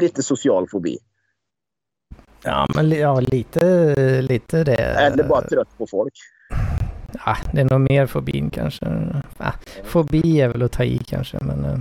Lite 0.01 0.23
social 0.23 0.69
fobi. 0.69 0.99
Ja, 2.43 2.67
men 2.75 2.91
ja, 2.91 3.21
lite, 3.21 3.95
lite 4.23 4.65
det. 4.65 4.75
Eller 4.75 5.25
bara 5.25 5.43
trött 5.43 5.79
på 5.79 5.87
folk. 5.87 6.13
Ja, 7.25 7.37
det 7.53 7.61
är 7.61 7.65
nog 7.65 7.91
mer 7.91 8.07
fobin 8.07 8.51
kanske. 8.51 8.87
Ja, 9.39 9.53
fobi 9.85 10.41
är 10.41 10.49
väl 10.49 10.63
att 10.63 10.73
ta 10.73 10.85
i 10.85 10.99
kanske, 10.99 11.39
men 11.45 11.65
eh, 11.65 11.79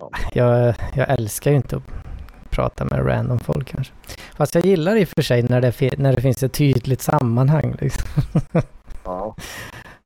Ja. 0.00 0.10
jag, 0.32 0.74
jag 0.94 1.10
älskar 1.10 1.50
ju 1.50 1.56
inte 1.56 1.76
att 1.76 1.82
prata 2.50 2.84
med 2.84 3.06
random 3.06 3.38
folk 3.38 3.68
kanske. 3.68 3.92
Fast 4.36 4.54
jag 4.54 4.64
gillar 4.64 4.96
i 4.96 5.04
och 5.04 5.08
för 5.08 5.22
sig 5.22 5.42
när 5.42 5.60
det, 5.60 5.98
när 5.98 6.12
det 6.16 6.22
finns 6.22 6.42
ett 6.42 6.52
tydligt 6.52 7.00
sammanhang. 7.00 7.76
Liksom. 7.80 8.08
Ja. 9.04 9.36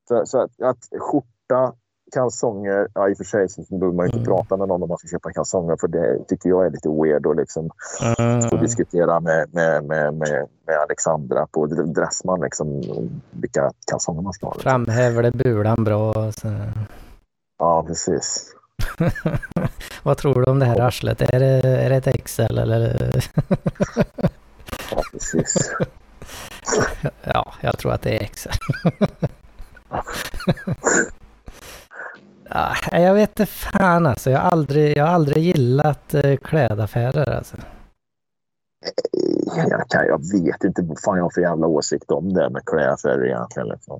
Så, 0.09 0.27
så 0.27 0.43
att, 0.43 0.61
att 0.63 0.89
skjorta, 1.01 1.75
kalsonger, 2.13 2.89
ja 2.95 3.09
i 3.09 3.13
och 3.13 3.17
för 3.17 3.25
sig 3.25 3.49
så 3.49 3.63
behöver 3.71 3.97
man 3.97 4.07
ju 4.07 4.09
inte 4.09 4.19
Mm. 4.31 4.37
prata 4.37 4.57
med 4.57 4.69
någon 4.69 4.83
om 4.83 4.89
man 4.89 4.99
ska 4.99 5.09
köpa 5.09 5.33
kalsonger 5.33 5.77
för 5.81 5.89
det 5.89 6.25
tycker 6.29 6.49
jag 6.49 6.67
är 6.67 6.71
lite 6.71 6.89
weird 6.89 7.27
att 7.27 7.37
liksom 7.37 7.71
stå 8.47 8.57
och 8.57 8.63
diskutera 8.63 9.21
med, 9.21 9.55
med, 9.55 9.85
med, 9.85 10.15
med, 10.15 10.49
med 10.67 10.77
Alexandra 10.79 11.47
på 11.47 11.67
Dressman 11.67 12.41
liksom 12.41 12.83
vilka 13.31 13.71
kalsonger 13.91 14.23
man 14.23 14.33
ska 14.33 14.47
ha. 14.47 14.53
Liksom. 14.55 14.71
Framhäver 14.71 15.31
bulan 15.31 15.85
bra. 15.85 16.33
Så. 16.33 16.49
Ja, 17.59 17.85
precis. 17.87 18.55
Vad 20.03 20.17
tror 20.19 20.43
du 20.43 20.51
om 20.51 20.59
det 20.59 20.67
här 20.67 20.81
arslet? 20.81 21.21
Är 21.21 21.41
det, 21.41 21.69
är 21.69 21.91
det 21.91 21.97
ett 21.97 22.25
XL 22.25 22.59
eller? 22.59 23.11
Ja, 24.91 25.03
precis. 25.13 25.73
Ja, 27.23 27.53
jag 27.61 27.79
tror 27.79 27.93
att 27.93 28.03
det 28.03 28.23
är 28.23 28.27
XL. 28.27 28.49
ja, 32.49 32.73
nej, 32.93 33.03
jag 33.03 33.15
vet 33.15 33.29
inte 33.41 33.47
fan 33.53 34.07
alltså. 34.07 34.31
Jag 34.31 34.39
har 34.41 34.51
aldrig, 34.51 34.97
jag 34.97 35.05
har 35.07 35.13
aldrig 35.15 35.45
gillat 35.45 36.15
eh, 36.15 36.37
klädaffärer 36.37 37.31
alltså. 37.37 37.57
Jag, 39.57 39.89
kan, 39.91 40.07
jag 40.07 40.19
vet 40.33 40.65
inte 40.65 40.83
vad 40.83 41.01
fan 41.01 41.17
jag 41.17 41.25
har 41.25 41.31
för 41.31 41.41
jävla 41.41 41.67
åsikt 41.67 42.11
om 42.11 42.33
det 42.35 42.51
med 42.51 42.63
klädaffärer 42.67 43.27
egentligen. 43.27 43.69
Liksom. 43.69 43.99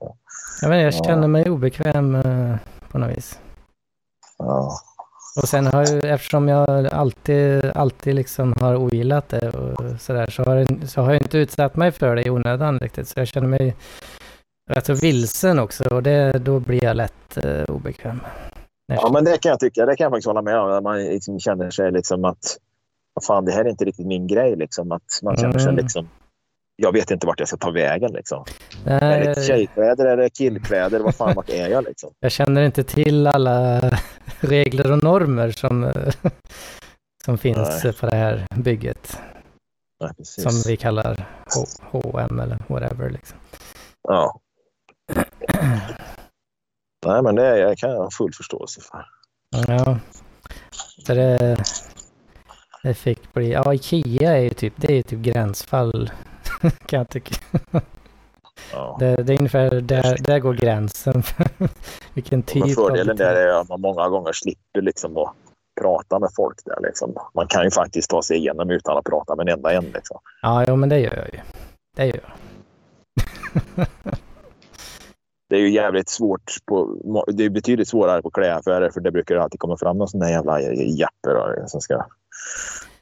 Jag, 0.63 0.69
vet, 0.69 0.83
jag 0.83 0.93
Ja. 0.95 1.05
känner 1.05 1.29
mig 1.29 1.51
obekväm 1.51 2.15
eh, 2.15 2.57
på 2.91 2.99
något 2.99 3.17
vis. 3.17 3.39
Ja. 4.39 4.73
Och 5.43 5.49
sen 5.49 5.67
har 5.67 5.85
ju, 5.87 6.01
eftersom 6.01 6.49
jag 6.49 6.87
alltid, 6.93 7.65
alltid 7.75 8.15
liksom 8.15 8.55
har 8.61 8.77
ogillat 8.77 9.29
det 9.29 9.49
och 9.49 10.01
sådär, 10.01 10.27
så 10.31 10.43
har, 10.45 10.87
så 10.87 11.03
har 11.03 11.13
jag 11.13 11.23
inte 11.23 11.39
utsatt 11.39 11.77
mig 11.77 11.93
för 11.93 12.17
det 12.17 12.23
i 12.27 12.31
onödan 12.31 12.79
riktigt. 12.79 13.09
Så 13.09 13.21
jag 13.21 13.29
känner 13.29 13.49
mig 13.49 13.77
rätt 14.69 14.87
så 14.87 14.95
vilsen 14.95 15.59
också 15.59 15.85
och 15.95 16.03
det, 16.03 16.33
då 16.33 16.61
blir 16.61 16.85
jag 16.85 16.97
lätt 16.97 17.37
eh, 17.45 17.63
obekväm. 17.65 18.21
Ja, 18.93 19.11
men 19.13 19.25
det 19.25 19.39
kan 19.43 19.51
jag 19.51 19.61
tycka. 19.61 19.87
Det 19.87 19.97
kan 19.97 20.05
jag 20.05 20.11
faktiskt 20.13 20.27
hålla 20.27 20.43
med 20.43 20.59
om. 20.59 20.83
Man 20.83 20.99
liksom 21.05 21.41
känner 21.41 21.71
sig 21.71 21.93
liksom 21.93 22.25
att 22.25 22.57
fan, 23.27 23.45
det 23.45 23.53
här 23.53 23.65
är 23.65 23.69
inte 23.69 23.85
riktigt 23.85 24.07
min 24.07 24.27
grej. 24.27 24.57
Liksom. 24.57 24.93
Att 24.93 25.21
man 25.23 25.37
känner 25.37 25.59
sig 25.59 25.69
Mm. 25.73 25.77
liksom 25.85 26.09
jag 26.83 26.93
vet 26.93 27.11
inte 27.11 27.27
vart 27.27 27.39
jag 27.39 27.49
ska 27.49 27.57
ta 27.57 27.71
vägen. 27.71 28.13
Liksom. 28.13 28.45
Nej, 28.85 28.99
Är 29.03 29.35
det 29.35 29.43
tjejkläder? 29.47 30.17
Det 30.17 30.31
killkläder? 30.31 31.01
Vad 31.01 31.15
fan, 31.15 31.35
vart 31.35 31.51
är 31.51 31.69
jag? 31.69 31.85
Liksom? 31.85 32.11
Jag 32.21 32.33
känner 32.33 32.63
inte 32.63 32.85
till 32.85 33.27
alla 33.27 33.81
regler 34.41 34.93
och 34.93 35.03
normer 35.03 35.51
som, 35.51 35.93
som 37.25 37.39
finns 37.39 37.85
Nej. 37.85 37.93
på 37.93 38.07
det 38.07 38.17
här 38.17 38.47
bygget. 38.57 39.19
Nej. 40.01 40.11
Som 40.25 40.53
vi 40.67 40.77
kallar 40.77 41.27
H- 41.57 42.01
H&M 42.01 42.41
eller 42.41 42.59
whatever. 42.67 43.11
Liksom. 43.11 43.39
Ja. 44.09 44.41
Nej, 47.07 47.23
men 47.23 47.35
det 47.35 47.59
jag 47.59 47.79
kan 47.79 47.91
jag 47.91 47.99
ha 47.99 48.11
full 48.11 48.33
förståelse 48.33 48.81
för. 48.81 49.07
Ja. 49.67 49.99
Så 51.07 51.15
det, 51.15 51.57
det 52.83 52.95
fick 52.95 53.33
bli... 53.33 53.53
Ja, 53.53 53.75
Ikea 53.75 54.37
är 54.37 54.41
ju 54.41 54.51
typ, 54.51 54.73
det 54.77 54.93
är 54.93 54.97
ju 54.97 55.03
typ 55.03 55.19
gränsfall 55.19 56.11
kan 56.87 56.99
jag 56.99 57.09
tycka. 57.09 57.37
Ja. 58.73 58.97
Det, 59.01 59.17
det 59.17 59.33
är 59.33 59.39
ungefär 59.39 59.81
där, 59.81 60.17
där 60.21 60.39
går 60.39 60.55
gränsen 60.55 61.23
vilken 62.15 62.39
Men 62.39 62.43
typ 62.43 62.75
fördelen 62.75 63.11
av... 63.11 63.17
där 63.17 63.35
är 63.35 63.61
att 63.61 63.69
man 63.69 63.81
många 63.81 64.09
gånger 64.09 64.33
slipper 64.33 64.83
liksom 64.83 65.17
att 65.17 65.35
prata 65.81 66.19
med 66.19 66.31
folk 66.37 66.59
där. 66.65 66.81
Liksom. 66.83 67.15
Man 67.35 67.47
kan 67.47 67.65
ju 67.65 67.71
faktiskt 67.71 68.11
ta 68.11 68.23
sig 68.23 68.37
igenom 68.37 68.71
utan 68.71 68.99
att 68.99 69.05
prata 69.05 69.37
med 69.37 69.49
en 69.49 69.55
enda 69.55 69.73
en. 69.73 69.85
Liksom. 69.85 70.19
Ja, 70.43 70.65
jo, 70.69 70.77
men 70.77 70.89
det 70.89 70.99
gör 70.99 71.17
jag 71.17 71.35
ju. 71.35 71.41
Det 71.97 72.07
gör 72.07 72.21
jag. 73.77 73.87
Det 75.49 75.57
är 75.57 75.61
ju 75.61 75.71
jävligt 75.71 76.09
svårt. 76.09 76.57
På, 76.67 77.25
det 77.29 77.45
är 77.45 77.51
betydligt 77.51 77.89
svårare 77.89 78.23
på 78.23 78.31
klädaffärer 78.31 78.91
för 78.91 79.01
det 79.01 79.11
brukar 79.11 79.37
alltid 79.37 79.61
komma 79.61 79.77
fram 79.77 79.99
någon 79.99 80.09
sån 80.09 80.21
där 80.21 80.29
jävla 80.29 80.61
jeppe 80.61 81.29
då, 81.29 81.65
som 81.67 81.81
ska... 81.81 82.05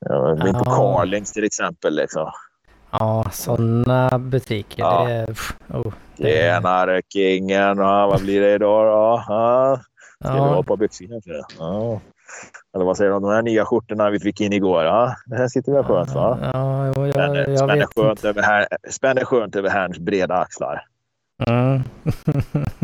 Ja, 0.01 0.37
på. 0.65 0.65
Carlings 0.65 1.33
till 1.33 1.45
exempel. 1.45 1.97
Liksom. 1.97 2.31
Ja, 2.91 3.25
sådana 3.33 4.19
butiker. 4.19 4.83
Ja. 4.83 5.05
Det 5.09 5.27
pff, 5.27 5.57
Oh, 5.75 5.93
det 6.17 6.23
Tjenare 6.23 7.03
kingen! 7.09 7.79
Ja, 7.79 8.07
vad 8.07 8.21
blir 8.21 8.41
det 8.41 8.55
idag 8.55 8.87
då? 8.87 9.25
Ja. 9.29 9.81
Ska 10.21 10.33
vi 10.33 10.39
ha 10.39 10.57
ja, 10.57 10.63
på 10.63 10.77
byxor 10.77 11.07
kanske? 11.07 11.31
Ja. 11.59 12.01
Eller 12.75 12.85
vad 12.85 12.97
säger 12.97 13.11
du 13.11 13.17
om 13.17 13.23
de 13.23 13.33
här 13.33 13.43
nya 13.43 13.65
skjortorna 13.65 14.11
vi 14.11 14.21
fick 14.21 14.41
in 14.41 14.53
igår? 14.53 14.85
Ja, 14.85 15.17
det 15.27 15.37
här 15.37 15.49
sitter 15.49 15.73
väl 15.73 15.85
skönt 15.85 16.15
va? 16.15 16.39
ja, 16.53 16.93
jo, 16.97 17.07
jag, 17.07 17.15
Spänner, 17.15 17.49
jag 17.49 17.59
spänner, 17.59 17.87
skönt 17.87 18.19
inte. 18.19 18.29
över 18.29 18.43
här, 18.43 18.67
spänner 18.91 19.25
skönt 19.25 19.57
över 19.57 19.71
herrns 19.71 19.99
breda 19.99 20.35
axlar. 20.35 20.87
Mm. 21.47 21.83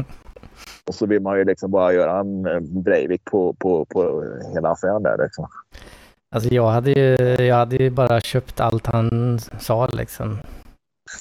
Och 0.86 0.94
så 0.94 1.06
vill 1.06 1.22
man 1.22 1.38
ju 1.38 1.44
liksom 1.44 1.70
bara 1.70 1.92
göra 1.92 2.20
en 2.20 2.42
Breivik 2.82 3.24
på, 3.24 3.52
på, 3.52 3.84
på 3.84 4.24
hela 4.54 4.68
affären 4.70 5.02
där. 5.02 5.18
Liksom. 5.18 5.48
Alltså 6.34 6.54
jag 6.54 6.70
hade 6.70 6.90
ju, 6.90 7.16
jag 7.44 7.56
hade 7.56 7.76
ju 7.76 7.90
bara 7.90 8.20
köpt 8.20 8.60
allt 8.60 8.86
han 8.86 9.38
sa 9.58 9.86
liksom. 9.86 10.38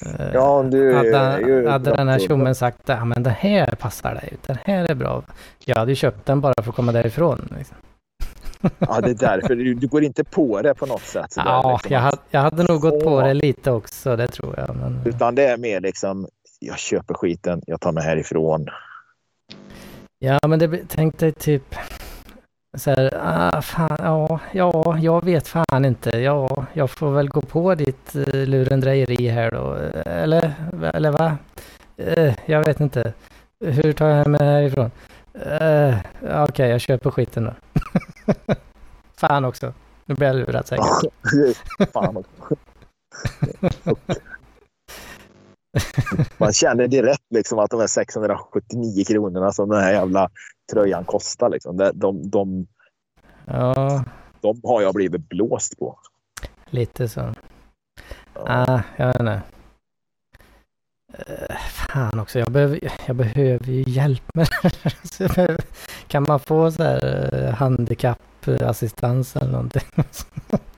Eh, 0.06 0.26
Ja, 0.34 0.62
du 0.62 0.94
hade, 0.94 1.70
hade 1.70 1.90
den 1.90 2.08
här 2.08 2.18
tjommen 2.18 2.54
sagt 2.54 2.80
ja 2.86 3.04
men 3.04 3.22
den 3.22 3.32
här 3.32 3.66
passar 3.66 4.14
dig, 4.14 4.36
den 4.46 4.56
här 4.64 4.90
är 4.90 4.94
bra. 4.94 5.22
Jag 5.64 5.76
hade 5.76 5.90
ju 5.90 5.96
köpt 5.96 6.26
den 6.26 6.40
bara 6.40 6.54
för 6.62 6.70
att 6.70 6.76
komma 6.76 6.92
därifrån. 6.92 7.48
Liksom. 7.58 7.76
Ja, 8.78 9.00
det 9.00 9.10
är 9.10 9.14
därför. 9.14 9.54
Du, 9.54 9.74
du 9.74 9.86
går 9.86 10.04
inte 10.04 10.24
på 10.24 10.62
det 10.62 10.74
på 10.74 10.86
något 10.86 11.02
sätt. 11.02 11.34
Ja, 11.36 11.72
liksom. 11.72 11.94
jag, 11.94 12.00
hade, 12.00 12.18
jag 12.30 12.40
hade 12.40 12.62
nog 12.62 12.80
gått 12.80 13.04
på 13.04 13.20
det 13.20 13.34
lite 13.34 13.70
också, 13.70 14.16
det 14.16 14.26
tror 14.28 14.54
jag. 14.56 14.76
Men, 14.76 15.00
Utan 15.04 15.34
det 15.34 15.46
är 15.46 15.56
mer 15.56 15.80
liksom, 15.80 16.28
jag 16.62 16.78
köper 16.78 17.14
skiten, 17.14 17.62
jag 17.66 17.80
tar 17.80 17.92
mig 17.92 18.04
härifrån. 18.04 18.66
ja, 20.18 20.38
men 20.48 20.58
det, 20.58 20.80
tänk 20.88 21.18
dig 21.18 21.32
typ 21.32 21.74
så 22.78 22.90
här, 22.90 23.10
ah, 23.20 23.62
fan, 23.62 23.96
ja, 23.98 24.40
ja, 24.52 24.98
jag 24.98 25.24
vet 25.24 25.48
fan 25.48 25.84
inte. 25.84 26.10
Ja, 26.10 26.66
jag 26.72 26.90
får 26.90 27.10
väl 27.10 27.28
gå 27.28 27.40
på 27.40 27.74
ditt 27.74 28.16
uh, 28.16 28.46
lurendrejeri 28.46 29.28
här 29.28 29.50
då. 29.50 29.74
Eller, 30.06 30.54
eller 30.94 31.10
va? 31.10 31.36
Eh, 31.96 32.34
jag 32.46 32.66
vet 32.66 32.80
inte. 32.80 33.12
Hur 33.60 33.92
tar 33.92 34.08
jag 34.08 34.26
mig 34.26 34.44
härifrån? 34.44 34.90
Eh, 35.34 35.96
Okej, 36.48 36.70
jag 36.70 36.80
köper 36.80 37.10
skiten 37.10 37.44
då. 37.44 37.54
Fan 39.16 39.44
också. 39.44 39.72
Nu 40.04 40.14
blir 40.14 40.26
jag 40.26 40.36
lurad 40.36 40.66
säkert. 40.66 41.12
Fan 41.92 42.16
också. 42.16 42.56
Man 46.38 46.52
känner 46.52 46.88
direkt 46.88 47.22
liksom 47.30 47.58
att 47.58 47.70
de 47.70 47.80
här 47.80 47.86
679 47.86 49.04
kronorna 49.08 49.52
som 49.52 49.68
den 49.68 49.80
här 49.80 49.92
jävla 49.92 50.30
tröjan 50.72 51.04
kostar, 51.04 51.48
liksom, 51.50 51.76
de, 51.76 51.90
de, 51.94 52.30
de, 52.30 52.66
Ja, 53.46 54.04
de 54.40 54.60
har 54.64 54.82
jag 54.82 54.94
blivit 54.94 55.28
blåst 55.28 55.78
på. 55.78 55.98
lite 56.70 57.08
så. 57.08 57.20
Ja. 58.34 58.42
Ah, 58.46 58.82
jag 58.96 59.06
vet 59.06 59.20
inte. 59.20 59.42
Eh, 61.26 61.56
fan 61.88 62.20
också, 62.20 62.38
jag 62.38 62.50
behöver, 62.52 62.80
jag 63.06 63.16
behöver 63.16 63.66
ju 63.66 63.84
hjälp 63.86 64.22
med 64.34 64.46
det 64.46 64.54
här. 64.62 64.96
Behöver- 65.34 65.64
Kan 66.06 66.22
man 66.28 66.40
få 66.40 66.70
så 66.70 66.82
här 66.82 67.34
eh, 67.44 67.54
handikappassistans 67.54 69.36
eller 69.36 69.52
någonting? 69.52 69.82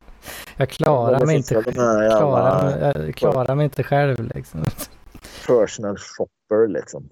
Jag 0.57 0.69
klarar 0.69 1.27
mig 1.27 1.37
inte, 1.37 1.55
här 1.55 2.19
klarar, 2.19 2.93
jag 3.07 3.15
klarar 3.15 3.55
mig 3.55 3.65
inte 3.65 3.83
själv 3.83 4.31
liksom. 4.35 4.65
personal 5.47 5.97
shopper 5.97 6.69
liksom. 6.69 7.09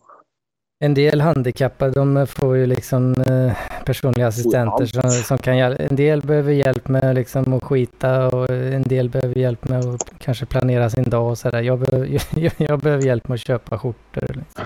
En 0.85 0.95
del 0.95 1.21
handikappade 1.21 1.93
de 1.93 2.27
får 2.27 2.57
ju 2.57 2.67
liksom 2.67 3.15
eh, 3.15 3.53
personliga 3.85 4.27
assistenter 4.27 4.87
som, 4.87 5.11
som 5.11 5.39
kan 5.39 5.57
hjälpa. 5.57 5.83
En 5.83 5.97
del 5.97 6.21
behöver 6.23 6.53
hjälp 6.53 6.89
med 6.89 7.15
liksom 7.15 7.53
att 7.53 7.65
skita 7.65 8.29
och 8.29 8.51
en 8.51 8.83
del 8.83 9.09
behöver 9.11 9.39
hjälp 9.39 9.69
med 9.69 9.79
att 9.85 10.11
kanske 10.19 10.47
planera 10.47 10.91
sin 10.91 11.11
dag 11.11 11.31
och 11.31 11.39
sådär. 11.39 11.63
Jag, 11.63 11.79
behöver- 11.79 12.07
jag, 12.39 12.53
jag 12.57 12.79
behöver 12.79 13.03
hjälp 13.05 13.29
med 13.29 13.35
att 13.35 13.41
köpa 13.41 13.79
skjortor. 13.79 14.21
Liksom. 14.35 14.65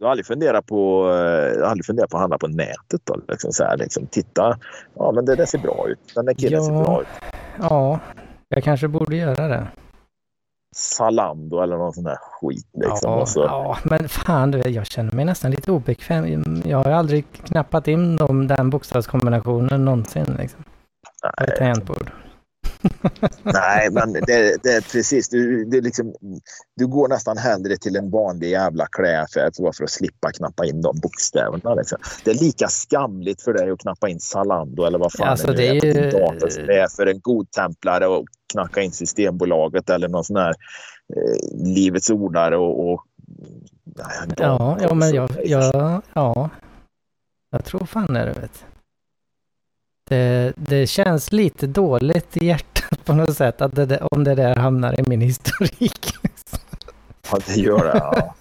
Jag 0.00 0.06
har 0.06 0.10
aldrig 0.10 0.26
funderat 0.26 0.66
på, 0.66 1.08
eh, 1.10 1.14
jag 1.58 1.60
har 1.60 1.70
aldrig 1.70 1.86
funderat 1.86 2.10
på 2.10 2.16
att 2.16 2.20
handla 2.20 2.38
på 2.38 2.46
nätet. 2.46 3.00
Då, 3.04 3.20
liksom, 3.28 3.52
så 3.52 3.64
här, 3.64 3.76
liksom, 3.76 4.06
titta, 4.06 4.58
ja 4.94 5.12
men 5.12 5.24
det 5.24 5.36
där 5.36 5.46
ser 5.46 5.58
bra 5.58 5.88
ut. 5.88 5.98
Den 6.14 6.26
där 6.26 6.34
killen 6.34 6.64
ser 6.64 6.72
Ja. 6.72 6.82
bra 6.84 7.00
ut. 7.02 7.08
Ja, 7.60 7.98
jag 8.48 8.64
kanske 8.64 8.88
borde 8.88 9.16
göra 9.16 9.48
det. 9.48 9.66
Zalando 10.76 11.60
eller 11.62 11.76
någon 11.76 11.92
sån 11.92 12.04
där 12.04 12.16
skit. 12.20 12.66
Liksom. 12.72 13.10
ja, 13.12 13.26
så, 13.26 13.40
ja, 13.40 13.78
men 13.84 14.08
fan 14.08 14.50
du, 14.50 14.58
jag 14.58 14.86
känner 14.86 15.12
mig 15.12 15.24
nästan 15.24 15.50
lite 15.50 15.72
obekväm. 15.72 16.62
Jag 16.64 16.78
har 16.78 16.90
aldrig 16.90 17.24
knappat 17.32 17.88
in 17.88 18.16
dem, 18.16 18.46
den 18.46 18.70
bokstavskombinationen 18.70 19.84
någonsin 19.84 20.36
liksom, 20.38 20.64
på 21.22 21.42
ett 21.42 21.48
nej, 21.48 21.58
tangentbord. 21.58 22.10
Nej, 23.42 23.90
men 23.90 24.12
det, 24.12 24.62
det 24.62 24.72
är 24.72 24.92
precis. 24.92 25.28
Du, 25.28 25.64
det 25.64 25.76
är 25.76 25.82
liksom, 25.82 26.14
du 26.76 26.86
går 26.86 27.08
nästan 27.08 27.38
hellre 27.38 27.76
till 27.76 27.96
en 27.96 28.10
vanlig 28.10 28.50
jävla 28.50 28.86
klädaffär 28.86 29.50
bara 29.62 29.72
för 29.72 29.84
att 29.84 29.90
slippa 29.90 30.32
knappa 30.32 30.64
in 30.66 30.82
de 30.82 31.00
bokstäverna. 31.02 31.74
Liksom. 31.74 31.98
Det 32.24 32.30
är 32.30 32.34
lika 32.34 32.68
skamligt 32.68 33.42
för 33.42 33.52
dig 33.52 33.70
att 33.70 33.78
knappa 33.80 34.08
in 34.08 34.20
Zalando 34.20 34.84
eller 34.84 34.98
vad 34.98 35.12
fan 35.12 35.28
Alltså, 35.28 35.46
det, 35.46 35.54
det 35.56 35.68
är 35.68 35.96
är 35.96 36.10
på 36.10 36.46
ju- 36.50 36.66
det 36.66 36.78
är 36.80 36.88
för 36.88 37.06
en 37.06 37.20
godtemplare 37.20 38.06
och 38.06 38.24
knacka 38.52 38.82
in 38.82 38.92
Systembolaget 38.92 39.90
eller 39.90 40.08
någon 40.08 40.24
sån 40.24 40.36
här 40.36 40.54
eh, 41.16 41.64
Livets 41.64 42.10
ordare 42.10 42.56
och, 42.56 42.92
och 42.92 43.04
nej, 43.84 44.28
Ja, 44.36 44.78
ja 44.80 44.94
men 44.94 45.14
jag, 45.14 45.28
dator. 45.28 45.42
jag, 45.46 46.02
ja. 46.12 46.50
Jag 47.50 47.64
tror 47.64 47.86
fan 47.86 48.14
det, 48.14 48.32
du 48.34 48.40
vet. 48.40 48.64
Det, 50.10 50.52
det 50.56 50.86
känns 50.86 51.32
lite 51.32 51.66
dåligt 51.66 52.36
i 52.36 52.46
hjärtat 52.46 53.04
på 53.04 53.12
något 53.12 53.36
sätt 53.36 53.60
att 53.60 53.74
det, 53.74 53.98
om 54.10 54.24
det 54.24 54.34
där 54.34 54.54
hamnar 54.54 55.00
i 55.00 55.02
min 55.08 55.20
historik. 55.20 56.14
Ja, 57.30 57.38
det 57.46 57.54
gör 57.54 57.84
det. 57.84 57.98
Ja. 57.98 58.34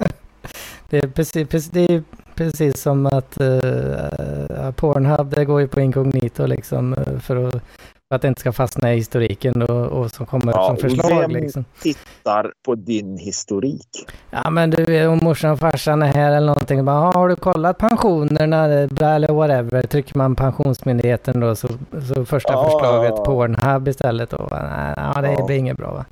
Det 0.89 0.97
är 0.97 1.07
precis, 1.07 1.47
precis, 1.49 1.71
det 1.71 1.91
är 1.93 2.03
precis 2.35 2.81
som 2.81 3.05
att 3.05 3.37
uh, 3.41 4.71
Pornhub, 4.75 5.29
det 5.35 5.45
går 5.45 5.61
ju 5.61 5.67
på 5.67 5.81
inkognito 5.81 6.45
liksom 6.45 6.93
eh, 6.93 7.19
för 7.19 7.47
att, 7.47 7.53
för 7.53 8.15
att 8.15 8.21
det 8.21 8.27
inte 8.27 8.41
ska 8.41 8.51
fastna 8.51 8.93
i 8.93 8.95
historiken 8.95 9.61
och, 9.61 9.85
och 9.85 10.11
som 10.11 10.25
kommer 10.25 10.53
Ja, 10.53 10.67
som 10.67 10.77
förslag 10.77 11.19
vem- 11.19 11.31
liksom. 11.31 11.65
Tittar 11.81 12.51
på 12.65 12.75
din 12.75 13.17
historik. 13.17 13.87
Ja 14.31 14.49
men 14.49 14.69
du 14.69 15.07
om 15.07 15.19
morsan 15.23 15.51
och 15.51 15.59
farsan 15.59 16.01
är 16.01 16.13
här 16.13 16.31
eller 16.31 16.47
någonting. 16.47 16.85
Bara, 16.85 16.97
"Ah, 17.09 17.11
har 17.13 17.29
du 17.29 17.35
kollat 17.35 17.77
pensionerna 17.77 18.65
eller 18.65 19.33
whatever? 19.33 19.81
Trycker 19.81 20.17
man 20.17 20.35
pensionsmyndigheten 20.35 21.39
då 21.39 21.55
så, 21.55 21.67
så 22.13 22.25
första 22.25 22.53
Ja. 22.53 22.63
förslaget 22.63 23.15
Pornhub 23.25 23.87
istället. 23.87 24.33
Och, 24.33 24.51
nej, 24.51 24.93
ja, 25.15 25.21
det 25.21 25.31
Ja. 25.31 25.45
blir 25.45 25.57
inget 25.57 25.77
bra 25.77 25.91
va? 25.91 26.05